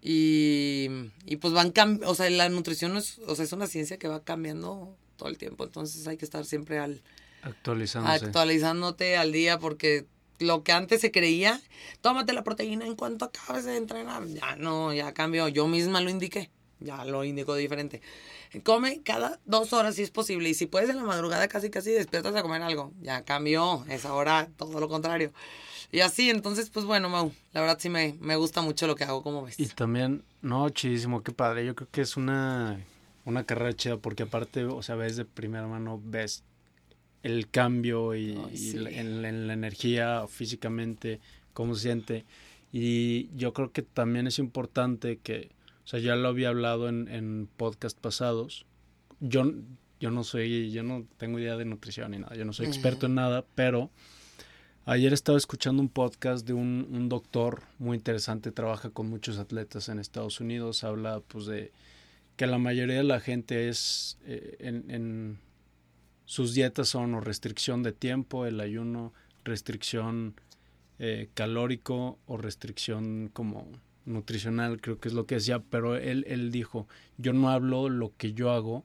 Y, 0.00 0.88
y 1.24 1.36
pues 1.36 1.54
van 1.54 1.70
cambiando, 1.70 2.10
o 2.10 2.14
sea, 2.14 2.28
la 2.30 2.48
nutrición 2.48 2.96
es, 2.96 3.18
o 3.26 3.34
sea, 3.34 3.44
es 3.44 3.52
una 3.52 3.66
ciencia 3.66 3.98
que 3.98 4.08
va 4.08 4.22
cambiando 4.22 4.96
todo 5.16 5.28
el 5.28 5.38
tiempo, 5.38 5.64
entonces 5.64 6.06
hay 6.06 6.16
que 6.16 6.24
estar 6.24 6.44
siempre 6.44 6.78
al... 6.78 7.02
Actualizándose. 7.42 8.26
Actualizándote 8.26 9.16
al 9.16 9.32
día 9.32 9.58
porque 9.58 10.06
lo 10.38 10.62
que 10.62 10.72
antes 10.72 11.00
se 11.00 11.10
creía, 11.10 11.60
tómate 12.00 12.32
la 12.32 12.44
proteína 12.44 12.86
en 12.86 12.96
cuanto 12.96 13.26
acabes 13.26 13.64
de 13.64 13.76
entrenar. 13.76 14.26
Ya 14.26 14.56
no, 14.56 14.92
ya 14.92 15.12
cambió. 15.14 15.48
Yo 15.48 15.68
misma 15.68 16.00
lo 16.00 16.10
indiqué 16.10 16.50
ya 16.84 17.04
lo 17.04 17.24
indico 17.24 17.54
diferente. 17.54 18.02
Come 18.62 19.02
cada 19.02 19.40
dos 19.46 19.72
horas 19.72 19.96
si 19.96 20.02
es 20.02 20.10
posible. 20.10 20.48
Y 20.48 20.54
si 20.54 20.66
puedes 20.66 20.90
en 20.90 20.96
la 20.96 21.02
madrugada 21.02 21.48
casi 21.48 21.70
casi 21.70 21.90
despiertas 21.90 22.34
a 22.36 22.42
comer 22.42 22.62
algo. 22.62 22.92
Ya 23.00 23.24
cambió. 23.24 23.84
Es 23.88 24.04
ahora 24.04 24.48
todo 24.56 24.78
lo 24.78 24.88
contrario. 24.88 25.32
Y 25.94 26.00
así, 26.00 26.28
entonces, 26.28 26.70
pues 26.70 26.84
bueno, 26.86 27.08
Mau, 27.08 27.30
la 27.52 27.60
verdad 27.60 27.78
sí 27.78 27.88
me, 27.88 28.16
me 28.20 28.34
gusta 28.34 28.62
mucho 28.62 28.88
lo 28.88 28.96
que 28.96 29.04
hago, 29.04 29.22
como 29.22 29.44
ves? 29.44 29.60
Y 29.60 29.66
también, 29.66 30.24
no, 30.42 30.68
chidísimo, 30.68 31.22
qué 31.22 31.30
padre. 31.30 31.64
Yo 31.64 31.76
creo 31.76 31.88
que 31.88 32.00
es 32.00 32.16
una, 32.16 32.84
una 33.24 33.44
carrera 33.44 33.72
chida 33.74 33.96
porque 33.98 34.24
aparte, 34.24 34.64
o 34.64 34.82
sea, 34.82 34.96
ves 34.96 35.14
de 35.14 35.24
primera 35.24 35.68
mano, 35.68 36.02
ves 36.04 36.42
el 37.22 37.48
cambio 37.48 38.16
y, 38.16 38.32
en, 38.32 39.46
la 39.46 39.52
energía 39.52 40.26
físicamente, 40.26 41.20
cómo 41.52 41.76
se 41.76 41.82
siente. 41.82 42.24
Y 42.72 43.28
yo 43.36 43.52
creo 43.52 43.70
que 43.70 43.82
también 43.82 44.26
es 44.26 44.40
importante 44.40 45.20
que 45.22 45.52
o 45.84 45.86
sea, 45.86 46.00
ya 46.00 46.16
lo 46.16 46.26
había 46.26 46.48
hablado 46.48 46.88
en, 46.88 47.06
en 47.06 47.48
podcast 47.56 47.96
pasados. 47.96 48.66
Yo, 49.20 49.52
yo 50.00 50.10
no 50.10 50.24
soy, 50.24 50.72
yo 50.72 50.82
no 50.82 51.06
tengo 51.18 51.38
idea 51.38 51.56
de 51.56 51.66
nutrición 51.66 52.10
ni 52.10 52.18
nada, 52.18 52.34
yo 52.34 52.44
no 52.44 52.52
soy 52.52 52.66
experto 52.66 53.06
en 53.06 53.14
nada, 53.14 53.44
pero 53.54 53.92
ayer 54.86 55.12
estaba 55.12 55.38
escuchando 55.38 55.82
un 55.82 55.88
podcast 55.88 56.46
de 56.46 56.52
un, 56.52 57.08
doctor 57.08 57.62
muy 57.78 57.96
interesante, 57.96 58.52
trabaja 58.52 58.90
con 58.90 59.08
muchos 59.08 59.38
atletas 59.38 59.88
en 59.88 59.98
Estados 59.98 60.40
Unidos, 60.40 60.84
habla 60.84 61.20
pues 61.20 61.46
de 61.46 61.72
que 62.36 62.46
la 62.46 62.58
mayoría 62.58 62.96
de 62.96 63.04
la 63.04 63.20
gente 63.20 63.68
es 63.68 64.18
eh, 64.26 64.56
en, 64.58 64.90
en 64.90 65.38
sus 66.26 66.54
dietas 66.54 66.88
son 66.88 67.14
o 67.14 67.20
restricción 67.20 67.82
de 67.82 67.92
tiempo, 67.92 68.46
el 68.46 68.60
ayuno, 68.60 69.12
restricción 69.44 70.34
eh, 70.98 71.28
calórico 71.34 72.18
o 72.26 72.36
restricción 72.36 73.30
como 73.32 73.68
nutricional, 74.04 74.80
creo 74.80 75.00
que 75.00 75.08
es 75.08 75.14
lo 75.14 75.26
que 75.26 75.36
decía, 75.36 75.60
pero 75.60 75.96
él, 75.96 76.24
él 76.28 76.50
dijo, 76.50 76.86
yo 77.18 77.32
no 77.32 77.50
hablo 77.50 77.88
lo 77.88 78.12
que 78.16 78.32
yo 78.32 78.50
hago, 78.50 78.84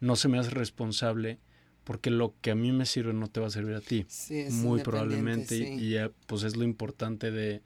no 0.00 0.16
se 0.16 0.28
me 0.28 0.38
hace 0.38 0.50
responsable 0.50 1.38
porque 1.84 2.10
lo 2.10 2.34
que 2.40 2.52
a 2.52 2.54
mí 2.54 2.72
me 2.72 2.86
sirve 2.86 3.12
no 3.12 3.28
te 3.28 3.40
va 3.40 3.48
a 3.48 3.50
servir 3.50 3.74
a 3.74 3.80
ti. 3.80 4.06
muy 4.50 4.80
probablemente. 4.82 5.56
Y, 5.56 5.96
pues 6.26 6.44
es 6.44 6.56
lo 6.56 6.64
importante 6.64 7.30
de 7.30 7.60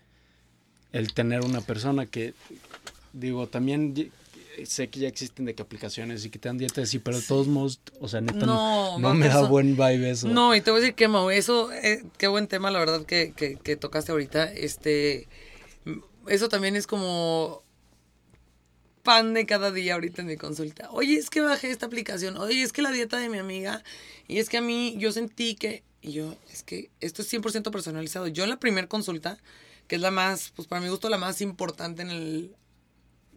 el 0.92 1.12
tener 1.12 1.42
una 1.42 1.60
persona 1.60 2.06
que, 2.06 2.32
digo, 3.12 3.46
también 3.46 4.10
sé 4.64 4.88
que 4.88 5.00
ya 5.00 5.08
existen 5.08 5.44
de 5.44 5.54
que 5.54 5.62
aplicaciones 5.62 6.24
y 6.24 6.30
que 6.30 6.38
te 6.38 6.48
dan 6.48 6.56
dietas 6.56 6.88
sí, 6.88 6.98
pero 6.98 7.18
de 7.18 7.24
todos 7.24 7.46
modos, 7.46 7.80
o 8.00 8.08
sea, 8.08 8.22
neta, 8.22 8.46
no, 8.46 8.98
me 8.98 9.28
da 9.28 9.42
buen 9.42 9.76
vibe 9.76 10.10
eso. 10.10 10.28
No, 10.28 10.54
y 10.54 10.62
te 10.62 10.70
voy 10.70 10.78
a 10.78 10.80
decir 10.80 10.94
que, 10.94 11.08
Mau, 11.08 11.28
eso, 11.28 11.70
eh, 11.72 12.02
qué 12.16 12.28
buen 12.28 12.46
tema, 12.46 12.70
la 12.70 12.78
verdad, 12.78 13.04
que, 13.04 13.32
que, 13.36 13.56
que 13.56 13.76
tocaste 13.76 14.12
ahorita. 14.12 14.50
Este, 14.52 15.28
eso 16.26 16.48
también 16.48 16.74
es 16.76 16.86
como 16.86 17.65
pan 19.06 19.32
de 19.32 19.46
cada 19.46 19.70
día 19.70 19.94
ahorita 19.94 20.20
en 20.20 20.28
mi 20.28 20.36
consulta. 20.36 20.90
Oye, 20.90 21.16
es 21.16 21.30
que 21.30 21.40
bajé 21.40 21.70
esta 21.70 21.86
aplicación. 21.86 22.36
Oye, 22.36 22.60
es 22.60 22.72
que 22.72 22.82
la 22.82 22.90
dieta 22.90 23.16
de 23.18 23.30
mi 23.30 23.38
amiga. 23.38 23.82
Y 24.28 24.40
es 24.40 24.50
que 24.50 24.58
a 24.58 24.60
mí 24.60 24.96
yo 24.98 25.12
sentí 25.12 25.54
que... 25.54 25.82
Y 26.02 26.12
yo, 26.12 26.36
es 26.52 26.62
que 26.62 26.90
esto 27.00 27.22
es 27.22 27.32
100% 27.32 27.70
personalizado. 27.70 28.26
Yo 28.26 28.44
en 28.44 28.50
la 28.50 28.58
primera 28.58 28.88
consulta 28.88 29.38
que 29.86 29.96
es 29.96 30.02
la 30.02 30.10
más, 30.10 30.52
pues 30.54 30.68
para 30.68 30.82
mi 30.82 30.88
gusto, 30.88 31.08
la 31.08 31.18
más 31.18 31.40
importante 31.40 32.02
en 32.02 32.10
el, 32.10 32.56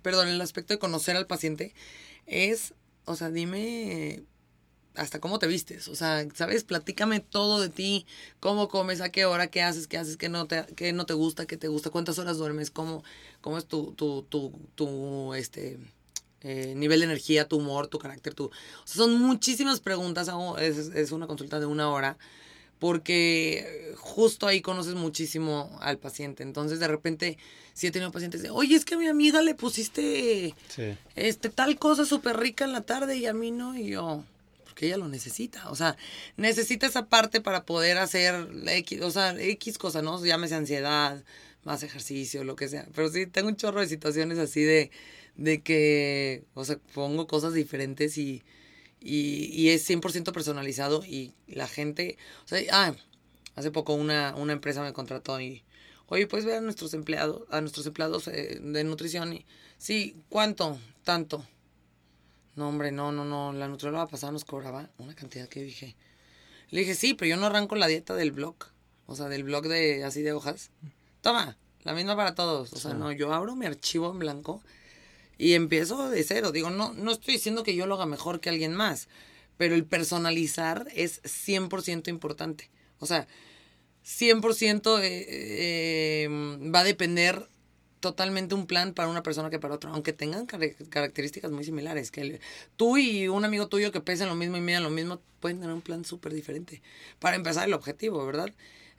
perdón, 0.01 0.27
en 0.27 0.35
el 0.35 0.41
aspecto 0.41 0.73
de 0.73 0.79
conocer 0.79 1.15
al 1.15 1.27
paciente, 1.27 1.73
es, 2.25 2.73
o 3.05 3.15
sea, 3.15 3.29
dime 3.29 4.23
hasta 4.99 5.19
cómo 5.19 5.39
te 5.39 5.47
vistes, 5.47 5.87
o 5.87 5.95
sea, 5.95 6.27
¿sabes? 6.35 6.63
Platícame 6.63 7.21
todo 7.21 7.61
de 7.61 7.69
ti, 7.69 8.05
cómo 8.39 8.67
comes, 8.67 8.99
a 8.99 9.09
qué 9.09 9.25
hora, 9.25 9.47
qué 9.47 9.61
haces, 9.61 9.87
qué 9.87 9.97
haces, 9.97 10.17
qué 10.17 10.27
no 10.27 10.45
te, 10.45 10.65
qué 10.75 10.91
no 10.91 11.05
te 11.05 11.13
gusta, 11.13 11.45
qué 11.45 11.55
te 11.55 11.69
gusta, 11.69 11.89
cuántas 11.89 12.19
horas 12.19 12.37
duermes, 12.37 12.69
cómo, 12.69 13.03
cómo 13.39 13.57
es 13.57 13.65
tu, 13.65 13.93
tu, 13.93 14.23
tu, 14.23 14.51
tu 14.75 15.33
este, 15.33 15.79
eh, 16.41 16.73
nivel 16.75 16.99
de 16.99 17.05
energía, 17.05 17.47
tu 17.47 17.57
humor, 17.57 17.87
tu 17.87 17.97
carácter, 17.97 18.33
tu... 18.33 18.45
O 18.45 18.51
sea, 18.83 18.97
son 18.97 19.19
muchísimas 19.21 19.79
preguntas, 19.79 20.29
es, 20.59 20.77
es 20.77 21.11
una 21.11 21.27
consulta 21.27 21.61
de 21.61 21.65
una 21.65 21.89
hora, 21.89 22.17
porque 22.77 23.93
justo 23.97 24.47
ahí 24.47 24.61
conoces 24.61 24.95
muchísimo 24.95 25.77
al 25.81 25.97
paciente. 25.97 26.43
Entonces, 26.43 26.79
de 26.79 26.87
repente, 26.89 27.37
si 27.73 27.87
he 27.87 27.91
tenido 27.91 28.11
pacientes 28.11 28.41
de, 28.41 28.49
oye, 28.49 28.75
es 28.75 28.83
que 28.83 28.95
a 28.95 28.97
mi 28.97 29.07
amiga 29.07 29.41
le 29.41 29.55
pusiste 29.55 30.53
este, 31.15 31.49
tal 31.49 31.79
cosa 31.79 32.03
súper 32.03 32.37
rica 32.37 32.65
en 32.65 32.73
la 32.73 32.81
tarde 32.81 33.15
y 33.15 33.25
a 33.27 33.33
mí 33.33 33.51
no, 33.51 33.77
y 33.77 33.91
yo 33.91 34.25
que 34.79 34.85
ella 34.85 34.97
lo 34.97 35.09
necesita. 35.09 35.69
O 35.69 35.75
sea, 35.75 35.97
necesita 36.37 36.87
esa 36.87 37.07
parte 37.09 37.41
para 37.41 37.65
poder 37.65 37.97
hacer 37.97 38.47
X, 38.65 39.01
o 39.01 39.11
sea, 39.11 39.35
X 39.37 39.77
cosa, 39.77 40.01
¿no? 40.01 40.23
Llámese 40.23 40.55
ansiedad, 40.55 41.21
más 41.65 41.83
ejercicio, 41.83 42.45
lo 42.45 42.55
que 42.55 42.69
sea. 42.69 42.87
Pero 42.95 43.09
sí, 43.09 43.27
tengo 43.27 43.49
un 43.49 43.57
chorro 43.57 43.81
de 43.81 43.87
situaciones 43.87 44.37
así 44.37 44.61
de, 44.63 44.89
de 45.35 45.61
que, 45.61 46.45
o 46.53 46.63
sea, 46.63 46.77
pongo 46.93 47.27
cosas 47.27 47.53
diferentes 47.53 48.17
y, 48.17 48.41
y, 49.01 49.49
y 49.51 49.69
es 49.71 49.89
100% 49.89 50.31
personalizado 50.31 51.03
y 51.05 51.33
la 51.47 51.67
gente, 51.67 52.17
o 52.45 52.47
sea, 52.47 52.61
ah, 52.71 52.95
hace 53.55 53.71
poco 53.71 53.93
una, 53.95 54.33
una 54.37 54.53
empresa 54.53 54.81
me 54.81 54.93
contrató 54.93 55.41
y, 55.41 55.63
oye, 56.07 56.25
puedes 56.25 56.45
ver 56.45 56.55
a 56.59 56.61
nuestros 56.61 56.93
empleados, 56.93 57.43
a 57.51 57.59
nuestros 57.59 57.85
empleados 57.85 58.29
eh, 58.29 58.59
de 58.61 58.83
nutrición 58.85 59.33
y, 59.33 59.45
sí, 59.77 60.15
¿cuánto? 60.29 60.79
Tanto. 61.03 61.45
No, 62.59 62.67
hombre, 62.67 62.91
no, 62.91 63.13
no, 63.13 63.23
no. 63.23 63.53
La 63.53 63.69
nutrióloga 63.69 64.07
pasada 64.07 64.33
nos 64.33 64.43
cobraba 64.43 64.89
una 64.97 65.15
cantidad 65.15 65.47
que 65.47 65.63
dije. 65.63 65.95
Le 66.71 66.81
dije, 66.81 66.93
sí, 66.93 67.13
pero 67.13 67.29
yo 67.29 67.37
no 67.37 67.45
arranco 67.45 67.77
la 67.77 67.87
dieta 67.87 68.15
del 68.15 68.33
blog. 68.33 68.57
O 69.05 69.15
sea, 69.15 69.29
del 69.29 69.45
blog 69.45 69.69
de 69.69 70.03
así 70.03 70.23
de 70.23 70.33
hojas. 70.33 70.69
Toma, 71.21 71.57
la 71.83 71.93
misma 71.93 72.17
para 72.17 72.35
todos. 72.35 72.73
O 72.73 72.75
sea, 72.75 72.93
no, 72.93 73.13
yo 73.13 73.31
abro 73.31 73.55
mi 73.55 73.65
archivo 73.65 74.11
en 74.11 74.19
blanco 74.19 74.61
y 75.37 75.53
empiezo 75.53 76.09
de 76.09 76.21
cero. 76.21 76.51
Digo, 76.51 76.69
no, 76.69 76.91
no 76.91 77.13
estoy 77.13 77.35
diciendo 77.35 77.63
que 77.63 77.75
yo 77.75 77.85
lo 77.85 77.95
haga 77.95 78.05
mejor 78.05 78.41
que 78.41 78.49
alguien 78.49 78.75
más, 78.75 79.07
pero 79.55 79.73
el 79.73 79.85
personalizar 79.85 80.85
es 80.93 81.23
100% 81.23 82.09
importante. 82.09 82.69
O 82.99 83.05
sea, 83.05 83.25
100% 84.05 84.99
eh, 85.01 85.25
eh, 85.29 86.27
va 86.75 86.79
a 86.81 86.83
depender 86.83 87.47
totalmente 87.99 88.55
un 88.55 88.65
plan 88.65 88.93
para 88.93 89.09
una 89.09 89.23
persona 89.23 89.49
que 89.49 89.59
para 89.59 89.75
otra, 89.75 89.91
aunque 89.91 90.13
tengan 90.13 90.45
características 90.45 91.51
muy 91.51 91.63
similares. 91.63 92.11
Que 92.11 92.39
tú 92.77 92.97
y 92.97 93.27
un 93.27 93.45
amigo 93.45 93.67
tuyo 93.67 93.91
que 93.91 94.01
pesen 94.01 94.27
lo 94.27 94.35
mismo 94.35 94.57
y 94.57 94.61
midan 94.61 94.83
lo 94.83 94.89
mismo, 94.89 95.21
pueden 95.39 95.59
tener 95.59 95.73
un 95.73 95.81
plan 95.81 96.05
súper 96.05 96.33
diferente. 96.33 96.81
Para 97.19 97.35
empezar, 97.35 97.67
el 97.67 97.73
objetivo, 97.73 98.25
¿verdad? 98.25 98.53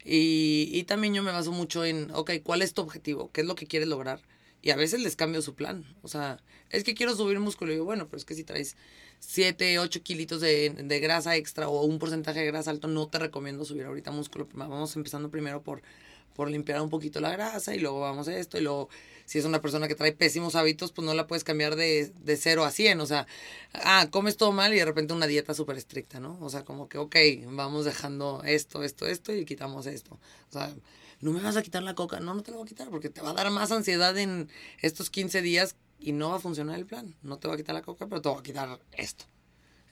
Y, 0.05 0.71
y 0.73 0.85
también 0.85 1.15
yo 1.15 1.23
me 1.23 1.33
baso 1.33 1.53
mucho 1.53 1.85
en, 1.85 2.11
ok, 2.13 2.33
¿cuál 2.43 2.63
es 2.63 2.75
tu 2.75 2.83
objetivo? 2.83 3.31
¿Qué 3.33 3.43
es 3.43 3.47
lo 3.47 3.55
que 3.55 3.67
quieres 3.67 3.89
lograr? 3.89 4.21
Y 4.63 4.71
a 4.71 4.77
veces 4.77 5.01
les 5.01 5.17
cambio 5.17 5.43
su 5.43 5.55
plan. 5.55 5.85
O 6.03 6.09
sea, 6.09 6.39
es 6.71 6.85
que 6.85 6.95
quiero 6.95 7.15
subir 7.17 7.39
músculo. 7.41 7.73
Y 7.73 7.77
yo, 7.77 7.85
bueno, 7.85 8.07
pero 8.07 8.19
es 8.19 8.25
que 8.25 8.35
si 8.35 8.45
traes 8.45 8.77
7, 9.21 9.79
8 9.79 10.03
kilitos 10.03 10.41
de, 10.41 10.71
de 10.71 11.01
grasa 11.01 11.37
extra 11.37 11.69
o 11.69 11.85
un 11.85 11.99
porcentaje 11.99 12.41
de 12.41 12.47
grasa 12.47 12.71
alto, 12.71 12.89
no 12.89 13.09
te 13.09 13.19
recomiendo 13.19 13.65
subir 13.65 13.85
ahorita 13.85 14.11
músculo. 14.11 14.49
Vamos 14.53 14.95
empezando 14.97 15.31
primero 15.31 15.63
por 15.63 15.83
por 16.41 16.51
limpiar 16.51 16.81
un 16.81 16.89
poquito 16.89 17.21
la 17.21 17.33
grasa 17.33 17.75
y 17.75 17.81
luego 17.81 18.01
vamos 18.01 18.27
a 18.27 18.35
esto 18.35 18.57
y 18.57 18.63
luego 18.63 18.89
si 19.27 19.39
es 19.39 19.45
una 19.45 19.61
persona 19.61 19.89
que 19.89 19.95
trae 19.95 20.13
pésimos 20.13 20.55
hábitos, 20.55 20.91
pues 20.91 21.05
no 21.05 21.13
la 21.13 21.27
puedes 21.27 21.45
cambiar 21.45 21.77
de, 21.77 22.11
de 22.19 22.37
0 22.39 22.65
a 22.65 22.71
100, 22.71 22.99
o 22.99 23.05
sea, 23.05 23.27
ah, 23.75 24.09
comes 24.11 24.39
todo 24.39 24.51
mal 24.51 24.73
y 24.73 24.79
de 24.79 24.87
repente 24.87 25.13
una 25.13 25.27
dieta 25.27 25.53
súper 25.53 25.77
estricta, 25.77 26.19
¿no? 26.19 26.39
O 26.41 26.49
sea, 26.49 26.65
como 26.65 26.89
que, 26.89 26.97
ok, 26.97 27.15
vamos 27.49 27.85
dejando 27.85 28.43
esto, 28.47 28.83
esto, 28.83 29.07
esto 29.07 29.35
y 29.35 29.45
quitamos 29.45 29.85
esto. 29.85 30.19
O 30.49 30.53
sea, 30.55 30.75
no 31.21 31.31
me 31.33 31.43
vas 31.43 31.59
a 31.59 31.63
quitar 31.63 31.83
la 31.83 31.95
coca, 31.95 32.21
no, 32.21 32.33
no 32.33 32.43
te 32.43 32.53
la 32.53 32.57
voy 32.57 32.65
a 32.65 32.69
quitar 32.71 32.89
porque 32.89 33.11
te 33.11 33.21
va 33.21 33.33
a 33.33 33.35
dar 33.35 33.51
más 33.51 33.71
ansiedad 33.71 34.17
en 34.17 34.49
estos 34.81 35.11
15 35.11 35.43
días 35.43 35.77
y 35.99 36.13
no 36.13 36.31
va 36.31 36.37
a 36.37 36.41
funcionar 36.41 36.79
el 36.79 36.87
plan. 36.87 37.15
No 37.21 37.37
te 37.37 37.49
va 37.49 37.53
a 37.53 37.57
quitar 37.59 37.75
la 37.75 37.83
coca, 37.83 38.07
pero 38.07 38.23
te 38.23 38.31
va 38.31 38.39
a 38.39 38.43
quitar 38.43 38.81
esto. 38.93 39.27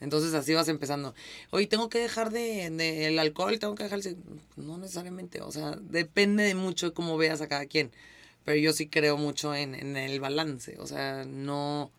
Entonces 0.01 0.35
así 0.35 0.55
vas 0.55 0.69
empezando. 0.69 1.15
Oye, 1.51 1.67
tengo 1.67 1.89
que 1.89 1.99
dejar 1.99 2.31
de, 2.31 2.71
de, 2.71 3.07
el 3.07 3.19
alcohol, 3.19 3.59
tengo 3.59 3.75
que 3.75 3.85
dejar 3.85 4.01
el... 4.01 4.17
No 4.57 4.79
necesariamente, 4.79 5.41
o 5.41 5.51
sea, 5.51 5.77
depende 5.81 6.45
de 6.45 6.55
mucho 6.55 6.87
de 6.87 6.93
cómo 6.93 7.17
veas 7.17 7.41
a 7.41 7.49
cada 7.49 7.67
quien. 7.67 7.91
Pero 8.45 8.59
yo 8.59 8.73
sí 8.73 8.89
creo 8.89 9.17
mucho 9.17 9.55
en, 9.55 9.75
en 9.75 9.97
el 9.97 10.21
balance, 10.21 10.77
o 10.79 10.87
sea, 10.87 11.25
no, 11.27 11.91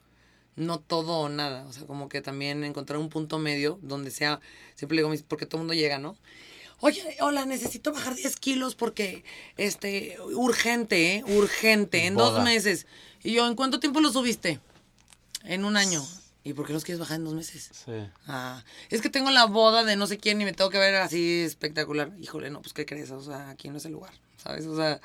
no 0.55 0.79
todo 0.79 1.19
o 1.19 1.29
nada. 1.29 1.65
O 1.67 1.73
sea, 1.73 1.85
como 1.85 2.09
que 2.09 2.21
también 2.21 2.63
encontrar 2.63 2.99
un 2.99 3.09
punto 3.09 3.39
medio 3.39 3.79
donde 3.81 4.11
sea, 4.11 4.39
siempre 4.75 4.97
digo, 4.97 5.11
porque 5.27 5.45
todo 5.45 5.57
el 5.57 5.67
mundo 5.67 5.73
llega, 5.73 5.99
¿no? 5.99 6.17
Oye, 6.81 7.17
hola, 7.19 7.45
necesito 7.45 7.91
bajar 7.91 8.15
10 8.15 8.37
kilos 8.37 8.75
porque, 8.75 9.23
este, 9.57 10.17
urgente, 10.33 11.15
¿eh? 11.15 11.23
Urgente, 11.27 12.05
en 12.05 12.15
dos 12.15 12.41
meses. 12.43 12.87
Y 13.21 13.33
yo, 13.33 13.45
¿en 13.47 13.55
cuánto 13.55 13.81
tiempo 13.81 13.99
lo 13.99 14.11
subiste? 14.11 14.59
En 15.43 15.65
un 15.65 15.75
año. 15.75 16.05
¿Y 16.49 16.53
por 16.53 16.65
qué 16.65 16.73
los 16.73 16.83
quieres 16.83 16.99
bajar 16.99 17.17
en 17.17 17.25
dos 17.25 17.35
meses? 17.35 17.69
Sí. 17.85 17.91
Ah, 18.25 18.63
es 18.89 19.01
que 19.01 19.09
tengo 19.11 19.29
la 19.29 19.45
boda 19.45 19.83
de 19.83 19.95
no 19.95 20.07
sé 20.07 20.17
quién 20.17 20.41
y 20.41 20.45
me 20.45 20.53
tengo 20.53 20.71
que 20.71 20.79
ver 20.79 20.95
así 20.95 21.41
espectacular. 21.41 22.11
Híjole, 22.19 22.49
no, 22.49 22.59
pues 22.61 22.73
¿qué 22.73 22.87
crees? 22.87 23.11
O 23.11 23.21
sea, 23.21 23.51
aquí 23.51 23.69
no 23.69 23.77
es 23.77 23.85
el 23.85 23.91
lugar, 23.91 24.13
¿sabes? 24.37 24.65
O 24.65 24.75
sea, 24.75 24.99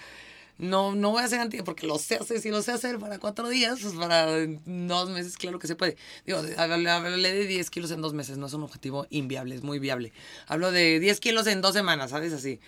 no, 0.57 0.95
no 0.95 1.11
voy 1.11 1.21
a 1.21 1.27
hacer 1.27 1.41
anti 1.41 1.61
porque 1.61 1.87
lo 1.87 1.99
sé 1.99 2.15
hacer, 2.15 2.41
si 2.41 2.49
lo 2.49 2.63
sé 2.63 2.73
hacer 2.73 2.99
para 2.99 3.19
cuatro 3.19 3.51
días, 3.51 3.81
pues 3.83 3.93
para 3.93 4.27
dos 4.65 5.11
meses, 5.11 5.37
claro 5.37 5.59
que 5.59 5.67
se 5.67 5.77
puede. 5.77 5.99
Digo, 6.25 6.41
hablé 6.57 7.35
de 7.35 7.47
10 7.47 7.69
kilos 7.69 7.91
en 7.91 8.01
dos 8.01 8.15
meses, 8.15 8.39
no 8.39 8.47
es 8.47 8.55
un 8.55 8.63
objetivo 8.63 9.07
inviable, 9.11 9.55
es 9.55 9.63
muy 9.63 9.79
viable. 9.79 10.15
Hablo 10.47 10.73
de 10.73 10.99
10 10.99 11.21
kilos 11.21 11.47
en 11.47 11.61
dos 11.61 11.75
semanas, 11.75 12.13
¿sabes? 12.13 12.33
Así. 12.33 12.59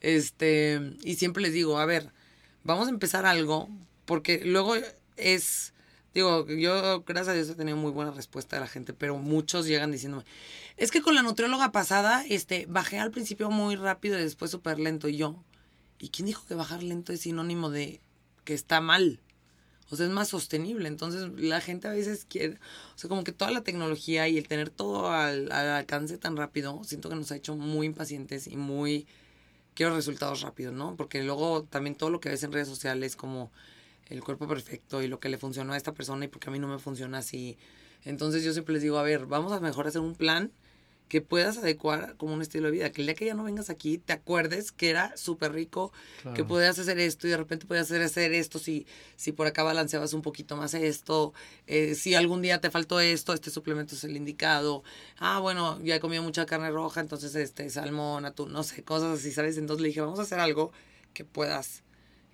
Este, 0.00 0.80
y 1.04 1.14
siempre 1.14 1.40
les 1.40 1.52
digo, 1.52 1.78
a 1.78 1.86
ver, 1.86 2.10
vamos 2.64 2.88
a 2.88 2.90
empezar 2.90 3.26
algo, 3.26 3.68
porque 4.06 4.44
luego 4.44 4.74
es 5.16 5.73
Digo, 6.14 6.46
yo 6.46 7.02
gracias 7.02 7.28
a 7.28 7.32
Dios 7.32 7.48
he 7.48 7.56
tenido 7.56 7.76
muy 7.76 7.90
buena 7.90 8.12
respuesta 8.12 8.54
de 8.54 8.60
la 8.60 8.68
gente, 8.68 8.92
pero 8.92 9.18
muchos 9.18 9.66
llegan 9.66 9.90
diciéndome, 9.90 10.24
es 10.76 10.92
que 10.92 11.02
con 11.02 11.16
la 11.16 11.22
nutrióloga 11.22 11.72
pasada, 11.72 12.24
este, 12.28 12.66
bajé 12.66 13.00
al 13.00 13.10
principio 13.10 13.50
muy 13.50 13.74
rápido 13.74 14.16
y 14.18 14.22
después 14.22 14.52
súper 14.52 14.78
lento. 14.78 15.08
Y 15.08 15.16
yo, 15.16 15.42
¿y 15.98 16.10
quién 16.10 16.26
dijo 16.26 16.46
que 16.46 16.54
bajar 16.54 16.84
lento 16.84 17.12
es 17.12 17.22
sinónimo 17.22 17.68
de 17.68 18.00
que 18.44 18.54
está 18.54 18.80
mal? 18.80 19.20
O 19.90 19.96
sea, 19.96 20.06
es 20.06 20.12
más 20.12 20.28
sostenible. 20.28 20.86
Entonces, 20.86 21.28
la 21.36 21.60
gente 21.60 21.88
a 21.88 21.92
veces 21.92 22.26
quiere, 22.28 22.54
o 22.94 22.98
sea, 22.98 23.08
como 23.08 23.24
que 23.24 23.32
toda 23.32 23.50
la 23.50 23.62
tecnología 23.62 24.28
y 24.28 24.38
el 24.38 24.46
tener 24.46 24.70
todo 24.70 25.10
al, 25.10 25.50
al 25.50 25.68
alcance 25.68 26.16
tan 26.16 26.36
rápido, 26.36 26.80
siento 26.84 27.08
que 27.08 27.16
nos 27.16 27.32
ha 27.32 27.36
hecho 27.36 27.56
muy 27.56 27.86
impacientes 27.86 28.46
y 28.46 28.56
muy, 28.56 29.08
quiero 29.74 29.96
resultados 29.96 30.42
rápidos, 30.42 30.74
¿no? 30.74 30.94
Porque 30.96 31.24
luego 31.24 31.64
también 31.64 31.96
todo 31.96 32.10
lo 32.10 32.20
que 32.20 32.28
ves 32.28 32.44
en 32.44 32.52
redes 32.52 32.68
sociales 32.68 33.16
como 33.16 33.50
el 34.08 34.22
cuerpo 34.22 34.46
perfecto 34.46 35.02
y 35.02 35.08
lo 35.08 35.20
que 35.20 35.28
le 35.28 35.38
funcionó 35.38 35.72
a 35.72 35.76
esta 35.76 35.92
persona 35.92 36.24
y 36.24 36.28
porque 36.28 36.48
a 36.48 36.52
mí 36.52 36.58
no 36.58 36.68
me 36.68 36.78
funciona 36.78 37.18
así. 37.18 37.56
Entonces 38.04 38.44
yo 38.44 38.52
siempre 38.52 38.74
les 38.74 38.82
digo, 38.82 38.98
a 38.98 39.02
ver, 39.02 39.26
vamos 39.26 39.52
a 39.52 39.60
mejor 39.60 39.86
hacer 39.86 40.00
un 40.00 40.14
plan 40.14 40.52
que 41.08 41.20
puedas 41.20 41.58
adecuar 41.58 42.16
como 42.16 42.34
un 42.34 42.42
estilo 42.42 42.66
de 42.66 42.72
vida. 42.72 42.90
Que 42.90 43.02
el 43.02 43.06
día 43.06 43.14
que 43.14 43.26
ya 43.26 43.34
no 43.34 43.44
vengas 43.44 43.70
aquí, 43.70 43.98
te 43.98 44.12
acuerdes 44.12 44.72
que 44.72 44.90
era 44.90 45.16
súper 45.16 45.52
rico, 45.52 45.92
que 46.34 46.44
podías 46.44 46.78
hacer 46.78 46.98
esto 46.98 47.26
y 47.26 47.30
de 47.30 47.36
repente 47.36 47.66
podías 47.66 47.86
hacer, 47.86 48.02
hacer 48.02 48.32
esto 48.32 48.58
si, 48.58 48.86
si 49.16 49.30
por 49.30 49.46
acá 49.46 49.62
balanceabas 49.62 50.12
un 50.12 50.22
poquito 50.22 50.56
más 50.56 50.74
esto. 50.74 51.32
Eh, 51.66 51.94
si 51.94 52.14
algún 52.14 52.42
día 52.42 52.60
te 52.60 52.70
faltó 52.70 53.00
esto, 53.00 53.32
este 53.32 53.50
suplemento 53.50 53.94
es 53.94 54.02
el 54.02 54.16
indicado. 54.16 54.82
Ah, 55.18 55.38
bueno, 55.38 55.78
ya 55.82 55.94
he 55.94 56.00
comido 56.00 56.22
mucha 56.22 56.46
carne 56.46 56.70
roja, 56.70 57.00
entonces 57.00 57.34
este 57.36 57.68
salmón, 57.70 58.24
atún, 58.24 58.52
no 58.52 58.62
sé, 58.62 58.82
cosas 58.82 59.18
así, 59.18 59.30
¿sabes? 59.30 59.56
Entonces 59.56 59.82
le 59.82 59.88
dije, 59.88 60.00
vamos 60.00 60.18
a 60.18 60.22
hacer 60.22 60.40
algo 60.40 60.72
que 61.12 61.24
puedas 61.24 61.83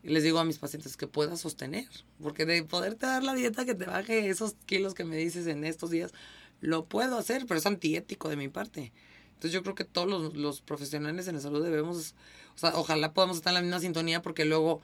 y 0.02 0.09
les 0.10 0.22
digo 0.22 0.39
a 0.39 0.44
mis 0.44 0.59
pacientes 0.59 0.97
que 0.97 1.06
puedas 1.06 1.40
sostener, 1.40 1.86
porque 2.22 2.47
de 2.47 2.62
poderte 2.64 3.06
dar 3.06 3.22
la 3.22 3.35
dieta 3.35 3.64
que 3.64 3.74
te 3.74 3.85
baje 3.85 4.28
esos 4.28 4.55
kilos 4.66 4.94
que 4.94 5.05
me 5.05 5.16
dices 5.16 5.47
en 5.47 5.64
estos 5.64 5.90
días, 5.90 6.12
lo 6.60 6.86
puedo 6.86 7.18
hacer, 7.18 7.47
pero 7.47 7.59
es 7.59 7.66
antiético 7.66 8.28
de 8.28 8.36
mi 8.36 8.48
parte. 8.48 8.93
Entonces 9.35 9.52
yo 9.52 9.62
creo 9.62 9.74
que 9.74 9.85
todos 9.85 10.09
los, 10.09 10.35
los 10.36 10.60
profesionales 10.60 11.28
en 11.28 11.36
la 11.36 11.40
salud 11.40 11.62
debemos, 11.62 12.14
o 12.55 12.59
sea, 12.59 12.72
ojalá 12.74 13.12
podamos 13.12 13.36
estar 13.39 13.51
en 13.52 13.55
la 13.55 13.62
misma 13.62 13.81
sintonía 13.81 14.22
porque 14.22 14.44
luego 14.44 14.81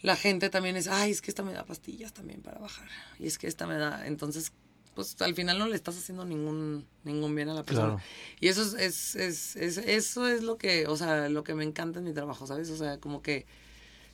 la 0.00 0.16
gente 0.16 0.50
también 0.50 0.76
es, 0.76 0.86
ay, 0.86 1.10
es 1.10 1.20
que 1.20 1.30
esta 1.30 1.42
me 1.42 1.52
da 1.52 1.64
pastillas 1.64 2.12
también 2.12 2.42
para 2.42 2.58
bajar, 2.58 2.88
y 3.18 3.26
es 3.26 3.38
que 3.38 3.46
esta 3.46 3.66
me 3.66 3.76
da, 3.76 4.06
entonces, 4.06 4.52
pues 4.94 5.20
al 5.22 5.34
final 5.34 5.58
no 5.58 5.66
le 5.66 5.74
estás 5.76 5.96
haciendo 5.96 6.24
ningún, 6.24 6.86
ningún 7.04 7.34
bien 7.34 7.48
a 7.48 7.54
la 7.54 7.64
persona. 7.64 7.96
Y 8.38 8.48
eso 8.48 8.62
es, 8.62 8.74
es, 8.74 9.16
es, 9.16 9.56
es, 9.56 9.78
eso 9.78 10.28
es 10.28 10.42
lo 10.42 10.56
que, 10.56 10.86
o 10.86 10.96
sea, 10.96 11.28
lo 11.28 11.42
que 11.42 11.54
me 11.54 11.64
encanta 11.64 12.00
en 12.00 12.04
mi 12.04 12.12
trabajo, 12.12 12.46
¿sabes? 12.46 12.70
O 12.70 12.76
sea, 12.76 12.98
como 12.98 13.22
que 13.22 13.46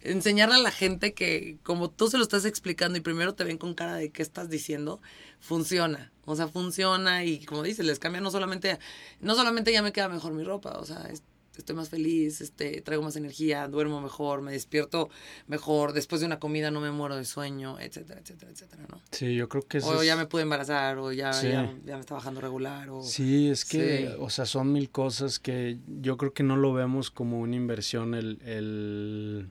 enseñarle 0.02 0.56
a 0.56 0.58
la 0.58 0.70
gente 0.70 1.12
que 1.12 1.58
como 1.62 1.90
tú 1.90 2.08
se 2.08 2.16
lo 2.16 2.22
estás 2.22 2.44
explicando 2.44 2.98
y 2.98 3.00
primero 3.00 3.34
te 3.34 3.44
ven 3.44 3.58
con 3.58 3.74
cara 3.74 3.94
de 3.94 4.10
qué 4.10 4.22
estás 4.22 4.48
diciendo, 4.48 5.00
funciona. 5.40 6.12
O 6.24 6.36
sea, 6.36 6.48
funciona 6.48 7.24
y 7.24 7.44
como 7.44 7.62
dices, 7.62 7.84
les 7.84 7.98
cambia 7.98 8.20
no 8.20 8.30
solamente, 8.30 8.78
no 9.20 9.34
solamente 9.34 9.72
ya 9.72 9.82
me 9.82 9.92
queda 9.92 10.08
mejor 10.08 10.32
mi 10.32 10.44
ropa, 10.44 10.78
o 10.78 10.84
sea, 10.84 11.08
es, 11.10 11.22
estoy 11.60 11.76
más 11.76 11.88
feliz, 11.88 12.40
este, 12.40 12.80
traigo 12.80 13.02
más 13.02 13.16
energía, 13.16 13.68
duermo 13.68 14.00
mejor, 14.00 14.42
me 14.42 14.52
despierto 14.52 15.10
mejor, 15.46 15.92
después 15.92 16.20
de 16.20 16.26
una 16.26 16.38
comida 16.38 16.70
no 16.70 16.80
me 16.80 16.90
muero 16.90 17.16
de 17.16 17.24
sueño, 17.24 17.78
etcétera, 17.78 18.20
etcétera, 18.20 18.52
etcétera, 18.52 18.86
¿no? 18.88 19.00
Sí, 19.10 19.34
yo 19.34 19.48
creo 19.48 19.62
que 19.62 19.78
eso 19.78 19.88
O 19.88 20.02
ya 20.02 20.16
me 20.16 20.26
pude 20.26 20.42
embarazar, 20.42 20.98
o 20.98 21.12
ya, 21.12 21.32
ya, 21.42 21.72
me 21.84 22.00
está 22.00 22.14
bajando 22.14 22.40
regular, 22.40 22.90
o... 22.90 23.02
Sí, 23.02 23.48
es 23.48 23.64
que, 23.64 24.14
o 24.18 24.30
sea, 24.30 24.46
son 24.46 24.72
mil 24.72 24.90
cosas 24.90 25.38
que 25.38 25.78
yo 25.86 26.16
creo 26.16 26.32
que 26.32 26.42
no 26.42 26.56
lo 26.56 26.72
vemos 26.72 27.10
como 27.10 27.40
una 27.40 27.56
inversión 27.56 28.14
el, 28.14 28.40
el, 28.44 29.50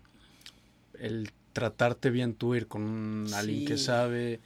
el 1.00 1.32
tratarte 1.54 2.10
bien 2.10 2.34
tú, 2.36 2.56
ir 2.56 2.68
con 2.68 3.28
alguien 3.34 3.66
que 3.66 3.78
sabe, 3.78 4.40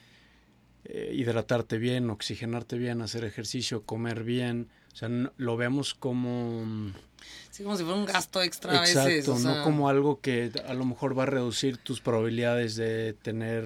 eh, 0.86 1.12
hidratarte 1.14 1.78
bien, 1.78 2.10
oxigenarte 2.10 2.78
bien, 2.78 3.02
hacer 3.02 3.24
ejercicio, 3.24 3.84
comer 3.84 4.24
bien, 4.24 4.70
o 4.94 4.96
sea, 4.96 5.10
lo 5.38 5.58
vemos 5.58 5.94
como... 5.94 6.94
Sí, 7.50 7.64
como 7.64 7.78
si 7.78 7.84
fuera 7.84 7.98
un 7.98 8.06
gasto 8.06 8.42
extra 8.42 8.78
a 8.78 8.82
veces. 8.82 9.28
Exacto, 9.28 9.40
no 9.40 9.64
como 9.64 9.88
algo 9.88 10.20
que 10.20 10.52
a 10.68 10.74
lo 10.74 10.86
mejor 10.86 11.18
va 11.18 11.24
a 11.24 11.28
reducir 11.28 11.78
tus 11.78 12.02
probabilidades 12.02 12.76
de 12.76 13.14
tener 13.14 13.64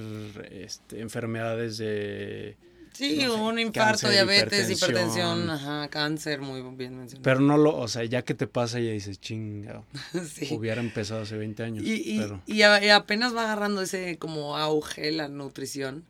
este, 0.51 1.01
enfermedades 1.01 1.77
de... 1.77 2.57
Sí, 2.97 3.27
un 3.27 3.59
infarto, 3.59 4.09
diabetes, 4.09 4.71
hipertensión, 4.71 5.49
ajá, 5.49 5.87
cáncer, 5.89 6.41
muy 6.41 6.61
bien 6.75 6.97
mencionado. 6.97 7.21
Pero 7.21 7.39
no 7.41 7.55
lo, 7.57 7.77
o 7.77 7.87
sea, 7.87 8.03
ya 8.05 8.23
que 8.23 8.33
te 8.33 8.47
pasa 8.47 8.79
ya 8.79 8.91
dices, 8.91 9.19
chinga, 9.19 9.83
hubiera 10.51 10.81
empezado 10.81 11.21
hace 11.21 11.37
20 11.37 11.63
años. 11.63 11.85
Y, 11.85 12.19
y 12.47 12.61
apenas 12.63 13.35
va 13.35 13.43
agarrando 13.43 13.81
ese 13.83 14.17
como 14.17 14.57
auge 14.57 15.11
la 15.11 15.27
nutrición 15.27 16.05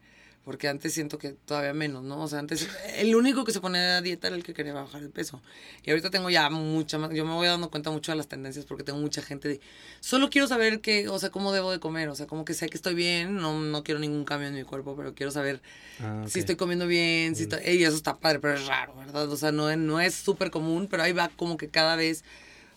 porque 0.48 0.70
antes 0.70 0.94
siento 0.94 1.18
que 1.18 1.34
todavía 1.34 1.74
menos, 1.74 2.06
¿no? 2.06 2.22
O 2.22 2.28
sea, 2.30 2.40
antes 2.40 2.70
el 2.96 3.14
único 3.18 3.44
que 3.44 3.52
se 3.52 3.60
ponía 3.60 3.98
a 3.98 4.02
dieta 4.02 4.28
era 4.28 4.38
el 4.38 4.46
que 4.46 4.54
quería 4.54 4.72
bajar 4.72 5.02
el 5.02 5.10
peso. 5.10 5.42
Y 5.84 5.90
ahorita 5.90 6.10
tengo 6.10 6.30
ya 6.30 6.50
mucha 6.50 6.98
más, 6.98 7.12
yo 7.12 7.26
me 7.26 7.34
voy 7.34 7.48
dando 7.48 7.70
cuenta 7.70 7.92
mucho 7.92 8.14
de 8.14 8.16
las 8.16 8.30
tendencias 8.30 8.64
porque 8.64 8.86
tengo 8.86 8.98
mucha 8.98 9.22
gente 9.22 9.50
de, 9.50 9.60
solo 10.00 10.30
quiero 10.30 10.48
saber 10.48 10.80
qué, 10.80 11.10
o 11.10 11.20
sea, 11.20 11.32
cómo 11.32 11.52
debo 11.52 11.70
de 11.70 11.82
comer, 11.82 12.08
o 12.08 12.16
sea, 12.16 12.28
como 12.28 12.46
que 12.46 12.54
sé 12.54 12.70
que 12.70 12.78
estoy 12.78 12.96
bien, 12.96 13.36
no, 13.36 13.60
no 13.60 13.84
quiero 13.84 14.00
ningún 14.00 14.24
cambio 14.24 14.48
en 14.48 14.56
mi 14.56 14.64
cuerpo, 14.64 14.96
pero 14.96 15.14
quiero 15.14 15.34
saber 15.34 15.60
ah, 16.00 16.24
si 16.30 16.40
estoy 16.40 16.56
comiendo 16.56 16.88
bien, 16.88 17.36
si 17.36 17.44
estoy, 17.44 17.60
y 17.66 17.84
eso 17.84 17.98
está 17.98 18.16
padre, 18.16 18.40
pero 18.40 18.54
es 18.54 18.66
raro, 18.68 18.96
¿verdad? 18.96 19.30
O 19.30 19.36
sea, 19.36 19.52
no, 19.52 19.76
no 19.76 20.00
es 20.00 20.16
súper 20.16 20.50
común, 20.50 20.88
pero 20.90 21.04
ahí 21.04 21.12
va 21.12 21.28
como 21.28 21.58
que 21.58 21.68
cada 21.68 21.98
vez 21.98 22.24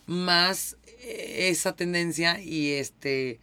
más 0.07 0.75
eh, 0.99 1.47
esa 1.47 1.73
tendencia 1.73 2.41
y 2.41 2.71
este 2.71 3.39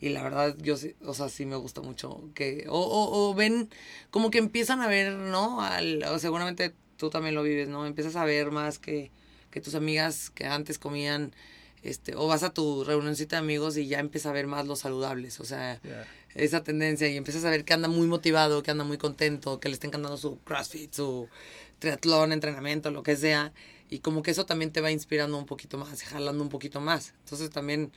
y 0.00 0.08
la 0.08 0.22
verdad, 0.22 0.56
yo 0.58 0.76
sí, 0.76 0.96
o 1.04 1.12
sea, 1.12 1.28
sí 1.28 1.44
me 1.44 1.56
gusta 1.56 1.82
mucho 1.82 2.30
que, 2.34 2.64
o, 2.68 2.80
o, 2.80 3.34
ven, 3.34 3.68
como 4.10 4.30
que 4.30 4.38
empiezan 4.38 4.80
a 4.80 4.88
ver, 4.88 5.12
¿no? 5.12 5.60
Al, 5.60 6.02
o 6.04 6.18
seguramente 6.18 6.74
tú 6.96 7.10
también 7.10 7.34
lo 7.34 7.42
vives, 7.42 7.68
¿no? 7.68 7.86
Empiezas 7.86 8.16
a 8.16 8.24
ver 8.24 8.50
más 8.50 8.78
que, 8.78 9.10
que 9.50 9.60
tus 9.60 9.74
amigas 9.74 10.30
que 10.30 10.46
antes 10.46 10.78
comían, 10.78 11.34
este, 11.82 12.14
o 12.16 12.26
vas 12.26 12.42
a 12.42 12.54
tu 12.54 12.82
reunioncita 12.84 13.36
de 13.36 13.40
amigos 13.40 13.76
y 13.76 13.88
ya 13.88 13.98
empiezas 13.98 14.30
a 14.30 14.32
ver 14.32 14.46
más 14.46 14.66
los 14.66 14.80
saludables, 14.80 15.38
o 15.38 15.44
sea, 15.44 15.80
esa 16.34 16.62
tendencia 16.62 17.06
y 17.08 17.16
empiezas 17.16 17.44
a 17.44 17.50
ver 17.50 17.64
que 17.64 17.74
anda 17.74 17.88
muy 17.88 18.06
motivado, 18.06 18.62
que 18.62 18.70
anda 18.70 18.84
muy 18.84 18.96
contento, 18.96 19.60
que 19.60 19.68
le 19.68 19.74
está 19.74 19.86
encantando 19.86 20.16
su 20.16 20.38
CrossFit, 20.38 20.94
su 20.94 21.28
triatlón, 21.78 22.32
entrenamiento, 22.32 22.90
lo 22.90 23.02
que 23.02 23.16
sea, 23.16 23.52
y 23.90 23.98
como 23.98 24.22
que 24.22 24.30
eso 24.30 24.46
también 24.46 24.70
te 24.70 24.80
va 24.80 24.90
inspirando 24.90 25.36
un 25.36 25.46
poquito 25.46 25.76
más, 25.76 26.02
jalando 26.04 26.42
un 26.42 26.48
poquito 26.48 26.80
más. 26.80 27.14
Entonces 27.24 27.50
también 27.50 27.92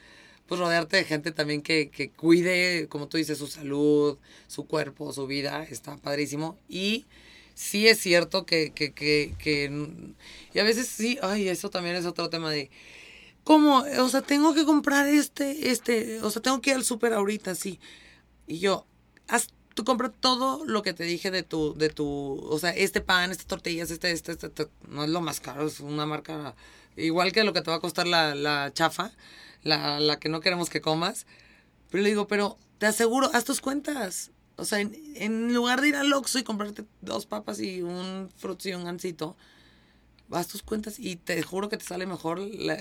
pues 0.48 0.60
rodearte 0.60 0.98
de 0.98 1.04
gente 1.06 1.32
también 1.32 1.62
que, 1.62 1.90
que 1.90 2.10
cuide, 2.10 2.88
como 2.90 3.08
tú 3.08 3.18
dices, 3.18 3.38
su 3.38 3.48
salud, 3.48 4.18
su 4.48 4.66
cuerpo, 4.66 5.14
su 5.14 5.26
vida, 5.28 5.64
está 5.64 5.98
padrísimo. 5.98 6.58
Y 6.68 7.06
sí 7.56 7.88
es 7.88 8.00
cierto 8.00 8.46
que, 8.46 8.72
que, 8.72 8.94
que, 8.94 9.36
que, 9.40 9.72
y 10.54 10.60
a 10.60 10.64
veces 10.64 10.88
sí, 10.88 11.18
ay, 11.22 11.48
eso 11.48 11.70
también 11.70 11.96
es 11.96 12.06
otro 12.06 12.30
tema 12.30 12.52
de, 12.52 12.70
¿cómo? 13.44 13.86
O 14.00 14.10
sea, 14.10 14.22
tengo 14.22 14.54
que 14.54 14.66
comprar 14.66 15.08
este, 15.08 15.72
este, 15.72 16.22
o 16.22 16.30
sea, 16.30 16.42
tengo 16.42 16.62
que 16.62 16.72
ir 16.72 16.76
al 16.76 16.84
súper 16.84 17.14
ahorita, 17.14 17.56
sí. 17.56 17.80
Y 18.48 18.60
yo, 18.60 18.86
haz, 19.28 19.50
tú 19.76 19.84
compra 19.84 20.10
todo 20.10 20.66
lo 20.66 20.84
que 20.84 20.94
te 20.94 21.04
dije 21.04 21.32
de 21.32 21.44
tu, 21.44 21.74
de 21.76 21.90
tu, 21.90 22.40
o 22.50 22.60
sea, 22.60 22.72
este 22.72 23.02
pan, 23.02 23.32
estas 23.32 23.48
tortillas, 23.48 23.92
este, 23.92 24.12
este, 24.12 24.34
este, 24.34 24.48
este 24.48 24.68
no 24.88 25.04
es 25.04 25.10
lo 25.10 25.22
más 25.22 25.40
caro, 25.40 25.68
es 25.68 25.80
una 25.80 26.06
marca 26.06 26.56
igual 26.96 27.32
que 27.32 27.44
lo 27.44 27.54
que 27.54 27.62
te 27.62 27.72
va 27.72 27.78
a 27.78 27.80
costar 27.80 28.08
la, 28.08 28.36
la 28.36 28.72
chafa 28.74 29.12
la, 29.64 30.00
la 30.00 30.20
que 30.20 30.30
no 30.30 30.42
queremos 30.42 30.70
que 30.70 30.82
comas. 30.82 31.26
Pero 31.90 32.04
le 32.04 32.10
digo, 32.10 32.28
pero 32.28 32.58
te 32.78 32.86
aseguro, 32.86 33.30
haz 33.34 33.46
tus 33.46 33.62
cuentas. 33.62 34.32
O 34.56 34.66
sea, 34.66 34.80
en, 34.80 35.54
lugar 35.54 35.82
de 35.82 35.90
ir 35.90 35.96
al 35.96 36.14
Oxxo 36.14 36.40
y 36.40 36.44
comprarte 36.44 36.86
dos 37.02 37.26
papas 37.26 37.60
y 37.60 37.82
un 37.82 38.30
fruto 38.38 38.70
y 38.70 38.74
un 38.74 38.84
gansito, 38.84 39.36
haz 40.32 40.48
tus 40.48 40.62
cuentas 40.62 41.00
y 41.00 41.16
te 41.16 41.42
juro 41.42 41.70
que 41.70 41.78
te 41.78 41.86
sale 41.86 42.06
mejor, 42.06 42.40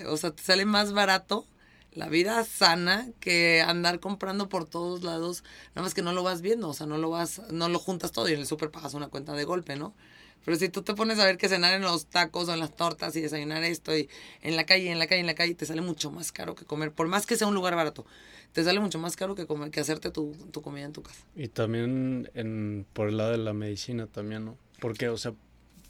o 0.09 0.17
sea, 0.17 0.33
te 0.33 0.43
sale 0.43 0.65
más 0.65 0.93
barato 0.93 1.47
la 1.93 2.09
vida 2.09 2.43
sana 2.45 3.09
que 3.21 3.63
andar 3.63 4.01
comprando 4.01 4.49
por 4.49 4.67
todos 4.67 5.03
lados, 5.03 5.45
nada 5.75 5.83
más 5.83 5.95
que 5.95 6.03
no 6.03 6.13
lo 6.13 6.23
vas 6.23 6.41
viendo, 6.41 6.69
o 6.69 6.75
sea, 6.75 6.87
no 6.87 6.99
lo 6.99 7.11
vas, 7.11 7.43
no 7.51 7.69
lo 7.69 7.79
juntas 7.79 8.13
todo 8.13 8.29
y 8.29 8.33
en 8.33 8.41
el 8.41 8.47
súper 8.47 8.71
pagas 8.71 8.95
una 8.95 9.09
cuenta 9.09 9.33
de 9.33 9.45
golpe, 9.45 9.77
¿no? 9.77 9.95
Pero 10.45 10.57
si 10.57 10.69
tú 10.69 10.83
te 10.83 10.95
pones 10.95 11.19
a 11.19 11.25
ver 11.25 11.39
que 11.39 11.49
cenar 11.49 11.75
en 11.75 11.83
los 11.83 12.07
tacos 12.07 12.49
o 12.49 12.55
en 12.55 12.61
las 12.61 12.75
tortas 12.75 13.15
y 13.17 13.21
desayunar 13.21 13.63
esto 13.65 13.97
y 13.97 14.09
en 14.43 14.57
la 14.57 14.65
calle, 14.65 14.91
en 14.91 14.99
la 14.99 15.07
calle, 15.07 15.21
en 15.21 15.27
la 15.27 15.35
calle, 15.35 15.55
te 15.55 15.67
sale 15.67 15.83
mucho 15.83 16.11
más 16.11 16.33
caro 16.33 16.55
que 16.55 16.65
comer, 16.65 16.93
por 16.93 17.07
más 17.09 17.27
que 17.27 17.37
sea 17.37 17.47
un 17.47 17.55
lugar 17.55 17.77
barato, 17.77 18.05
te 18.53 18.65
sale 18.65 18.81
mucho 18.81 18.99
más 18.99 19.17
caro 19.17 19.35
que 19.35 19.47
comer, 19.47 19.71
que 19.71 19.81
hacerte 19.81 20.11
tu, 20.11 20.35
comida 20.63 20.85
en 20.85 20.93
tu 20.93 21.03
casa. 21.03 21.25
Y 21.37 21.49
también 21.49 22.31
en, 22.35 22.87
por 22.93 23.09
el 23.09 23.17
lado 23.17 23.31
de 23.31 23.39
la 23.39 23.53
medicina 23.53 24.07
también, 24.07 24.45
¿no? 24.45 24.59
Porque, 24.81 25.09
o 25.09 25.17
sea, 25.17 25.33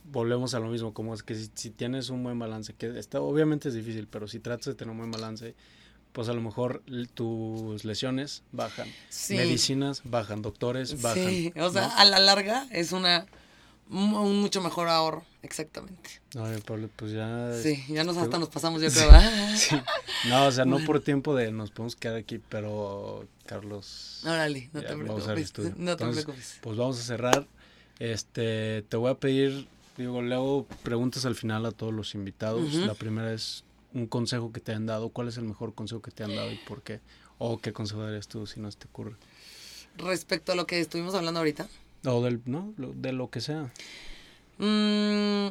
volvemos 0.04 0.54
a 0.54 0.60
lo 0.60 0.68
mismo, 0.68 0.92
como 0.92 1.14
es 1.14 1.22
que 1.22 1.34
si, 1.34 1.70
tienes 1.70 2.10
un 2.10 2.22
buen 2.22 2.38
balance, 2.38 2.74
que 2.74 2.98
está, 2.98 3.20
obviamente 3.20 3.68
es 3.68 3.74
difícil, 3.74 4.06
pero 4.06 4.28
si 4.28 4.38
tratas 4.38 4.66
de 4.66 4.74
tener 4.74 4.92
un 4.92 4.98
buen 4.98 5.10
balance, 5.10 5.54
pues 6.12 6.28
a 6.28 6.34
lo 6.34 6.42
mejor 6.42 6.82
tus 7.14 7.84
lesiones 7.84 8.42
bajan, 8.52 8.88
medicinas 9.30 10.02
bajan, 10.04 10.42
doctores 10.42 11.00
bajan. 11.00 11.26
Sí, 11.26 11.52
o 11.58 11.70
sea, 11.70 11.86
a 11.86 12.04
la 12.04 12.18
larga 12.18 12.66
es 12.70 12.92
una 12.92 13.26
un 13.88 14.40
mucho 14.40 14.60
mejor 14.62 14.88
ahorro, 14.88 15.24
exactamente. 15.42 16.22
Ay, 16.38 16.60
Pablo, 16.64 16.88
pues 16.96 17.12
ya... 17.12 17.52
Sí, 17.62 17.84
ya 17.88 18.04
nos 18.04 18.16
hasta 18.16 18.38
nos 18.38 18.48
pasamos, 18.48 18.80
yo 18.80 18.88
creo, 18.92 19.10
sí. 19.56 19.76
No, 20.28 20.46
o 20.46 20.52
sea, 20.52 20.64
no 20.64 20.78
por 20.84 21.00
tiempo 21.00 21.34
de 21.34 21.52
nos 21.52 21.70
podemos 21.70 21.96
quedar 21.96 22.16
aquí, 22.16 22.38
pero 22.38 23.26
Carlos... 23.46 24.22
Órale, 24.24 24.70
no 24.72 24.80
te 24.80 24.96
preocupes. 24.96 25.76
No 25.76 25.96
te 25.96 26.06
preocupes. 26.06 26.58
Pues 26.60 26.76
vamos 26.76 26.98
a 26.98 27.02
cerrar. 27.02 27.46
Este, 27.98 28.82
te 28.88 28.96
voy 28.96 29.10
a 29.10 29.14
pedir, 29.14 29.68
digo, 29.96 30.22
le 30.22 30.34
hago 30.34 30.66
preguntas 30.82 31.24
al 31.26 31.34
final 31.34 31.66
a 31.66 31.72
todos 31.72 31.92
los 31.92 32.14
invitados. 32.14 32.74
La 32.74 32.94
primera 32.94 33.32
es 33.32 33.64
un 33.94 34.06
consejo 34.06 34.52
que 34.52 34.60
te 34.60 34.72
han 34.72 34.86
dado. 34.86 35.10
¿Cuál 35.10 35.28
es 35.28 35.36
el 35.36 35.44
mejor 35.44 35.74
consejo 35.74 36.00
que 36.00 36.10
te 36.10 36.24
han 36.24 36.34
dado 36.34 36.50
y 36.50 36.56
por 36.66 36.82
qué? 36.82 37.00
O 37.38 37.58
qué 37.58 37.72
consejo 37.72 38.02
darías 38.02 38.26
tú 38.26 38.46
si 38.46 38.60
no 38.60 38.70
te 38.70 38.86
ocurre. 38.86 39.16
Respecto 39.98 40.52
a 40.52 40.54
lo 40.54 40.66
que 40.66 40.80
estuvimos 40.80 41.14
hablando 41.14 41.40
ahorita. 41.40 41.68
O 42.04 42.22
del, 42.22 42.42
¿no? 42.46 42.74
De 42.76 43.12
lo 43.12 43.30
que 43.30 43.40
sea. 43.40 43.72
Mm, 44.58 45.48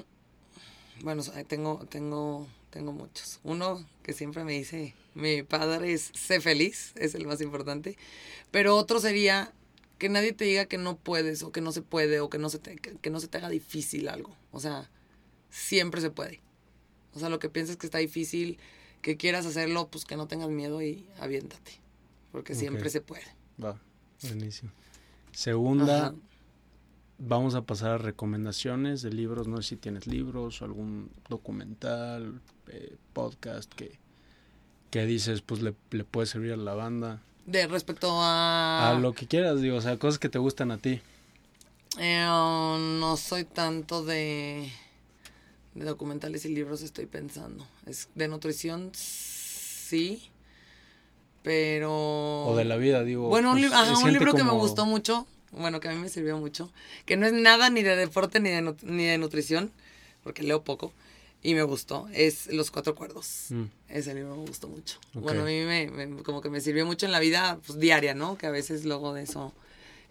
bueno, 1.04 1.24
tengo, 1.48 1.86
tengo, 1.90 2.48
tengo 2.70 2.92
muchos. 2.92 3.40
Uno 3.44 3.86
que 4.04 4.14
siempre 4.14 4.44
me 4.44 4.54
dice, 4.54 4.96
mi 5.14 5.44
padre 5.44 5.94
es, 5.94 6.12
sé 6.14 6.42
feliz, 6.42 6.94
es 6.96 7.16
el 7.16 7.26
más 7.28 7.42
importante. 7.42 7.98
Pero 8.52 8.76
otro 8.76 9.00
sería 9.00 9.54
que 9.98 10.10
nadie 10.10 10.34
te 10.34 10.46
diga 10.46 10.66
que 10.66 10.78
no 10.78 10.98
puedes 10.98 11.44
o 11.44 11.52
que 11.52 11.62
no 11.62 11.72
se 11.72 11.82
puede 11.82 12.20
o 12.20 12.30
que 12.30 12.38
no 12.38 12.50
se 12.50 12.60
te, 12.60 12.76
que, 12.76 13.10
no 13.10 13.20
se 13.20 13.28
te 13.28 13.38
haga 13.38 13.50
difícil 13.50 14.10
algo. 14.10 14.36
O 14.52 14.60
sea, 14.60 14.90
siempre 15.50 16.02
se 16.02 16.10
puede. 16.10 16.42
O 17.14 17.20
sea, 17.20 17.30
lo 17.30 17.40
que 17.40 17.50
piensas 17.50 17.78
que 17.78 17.86
está 17.86 18.00
difícil, 18.00 18.58
que 19.02 19.18
quieras 19.18 19.46
hacerlo, 19.46 19.90
pues 19.90 20.06
que 20.06 20.16
no 20.16 20.28
tengas 20.28 20.50
miedo 20.50 20.82
y 20.82 21.06
aviéntate. 21.20 21.74
Porque 22.32 22.56
siempre 22.56 22.90
se 22.90 23.02
puede. 23.02 23.26
Va, 23.64 23.80
buenísimo. 24.24 24.72
Segunda, 25.34 26.16
vamos 27.28 27.56
a 27.56 27.62
pasar 27.62 27.92
a 27.92 27.98
recomendaciones 27.98 29.02
de 29.02 29.12
libros. 29.12 29.48
No 29.48 29.58
sé 29.58 29.70
si 29.70 29.76
tienes 29.78 30.08
libros 30.08 30.62
o 30.62 30.66
algún 30.66 31.10
documental, 31.30 32.42
eh, 32.68 32.96
podcast 33.14 33.72
que, 33.74 34.00
que 34.90 35.06
dices, 35.06 35.42
pues 35.42 35.62
le, 35.62 35.76
le, 35.92 36.04
puede 36.04 36.28
servir 36.28 36.54
a 36.54 36.58
la 36.58 36.74
banda. 36.74 37.22
De 37.46 37.68
respecto 37.68 38.10
a... 38.22 38.92
A 38.92 39.00
lo 39.00 39.14
que 39.14 39.28
quieras, 39.28 39.62
digo, 39.62 39.78
o 39.78 39.82
sea, 39.82 39.98
cosas 39.98 40.20
que 40.20 40.30
te 40.30 40.40
gustan 40.40 40.72
a 40.72 40.78
ti. 40.78 41.02
Eh, 42.00 42.26
no 42.26 43.18
soy 43.18 43.44
tanto 43.44 44.04
de, 44.04 44.72
de 45.76 45.86
documentales 45.86 46.46
y 46.46 46.50
libros, 46.50 46.82
estoy 46.82 47.06
pensando. 47.06 47.68
Es 47.86 48.10
de 48.16 48.28
nutrición, 48.28 48.92
sí, 48.94 50.30
pero... 51.44 52.46
O 52.46 52.56
de 52.56 52.66
la 52.66 52.78
vida, 52.78 53.04
digo. 53.04 53.28
Bueno, 53.28 53.52
un, 53.54 53.60
pues, 53.60 54.04
un 54.04 54.14
libro 54.14 54.34
que 54.34 54.44
me 54.44 54.52
gustó 54.52 54.86
mucho 54.86 55.28
bueno, 55.52 55.80
que 55.80 55.90
a 55.90 55.92
mí 55.92 55.98
me 55.98 56.10
sirvió 56.10 56.38
mucho, 56.38 56.72
que 57.06 57.18
no 57.18 57.26
es 57.26 57.34
nada 57.34 57.70
ni 57.70 57.84
de 57.84 57.96
deporte 57.96 58.40
ni 58.40 58.50
de, 58.50 58.76
ni 58.84 59.06
de 59.06 59.18
nutrición, 59.18 59.72
porque 60.24 60.44
leo 60.44 60.64
poco, 60.64 60.94
y 61.44 61.56
me 61.56 61.64
gustó, 61.64 62.08
es 62.14 62.48
Los 62.48 62.72
Cuatro 62.72 62.96
Cuerdos. 62.96 63.48
Mm. 63.50 63.64
Ese 63.90 64.14
libro 64.14 64.36
me 64.36 64.46
gustó 64.46 64.68
mucho. 64.68 65.00
Bueno, 65.14 65.42
a 65.42 65.46
mí 65.46 65.62
me, 65.62 66.22
como 66.24 66.42
que 66.42 66.50
me 66.50 66.62
sirvió 66.62 66.86
mucho 66.86 67.06
en 67.06 67.12
la 67.12 67.20
vida 67.20 67.60
pues, 67.66 67.80
diaria, 67.80 68.14
¿no? 68.14 68.38
Que 68.38 68.46
a 68.46 68.52
veces 68.52 68.86
luego 68.86 69.14
de 69.14 69.24
eso 69.24 69.54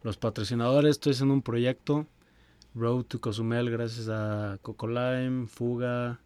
los 0.04 0.16
patrocinadores. 0.16 0.92
Estoy 0.92 1.14
haciendo 1.14 1.34
un 1.34 1.42
proyecto, 1.42 2.06
Road 2.76 3.06
to 3.06 3.20
Cozumel, 3.20 3.72
gracias 3.72 4.10
a 4.10 4.60
Coco 4.62 4.88
Lime, 4.88 5.48
Fuga, 5.48 6.20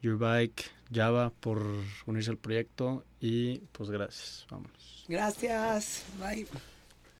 Your 0.00 0.16
Bike, 0.16 0.64
Java 0.90 1.30
por 1.38 1.62
unirse 2.06 2.30
al 2.30 2.38
proyecto 2.38 3.04
y 3.20 3.58
pues 3.72 3.90
gracias. 3.90 4.46
Vámonos. 4.48 5.04
Gracias. 5.08 6.04
Bye. 6.18 6.46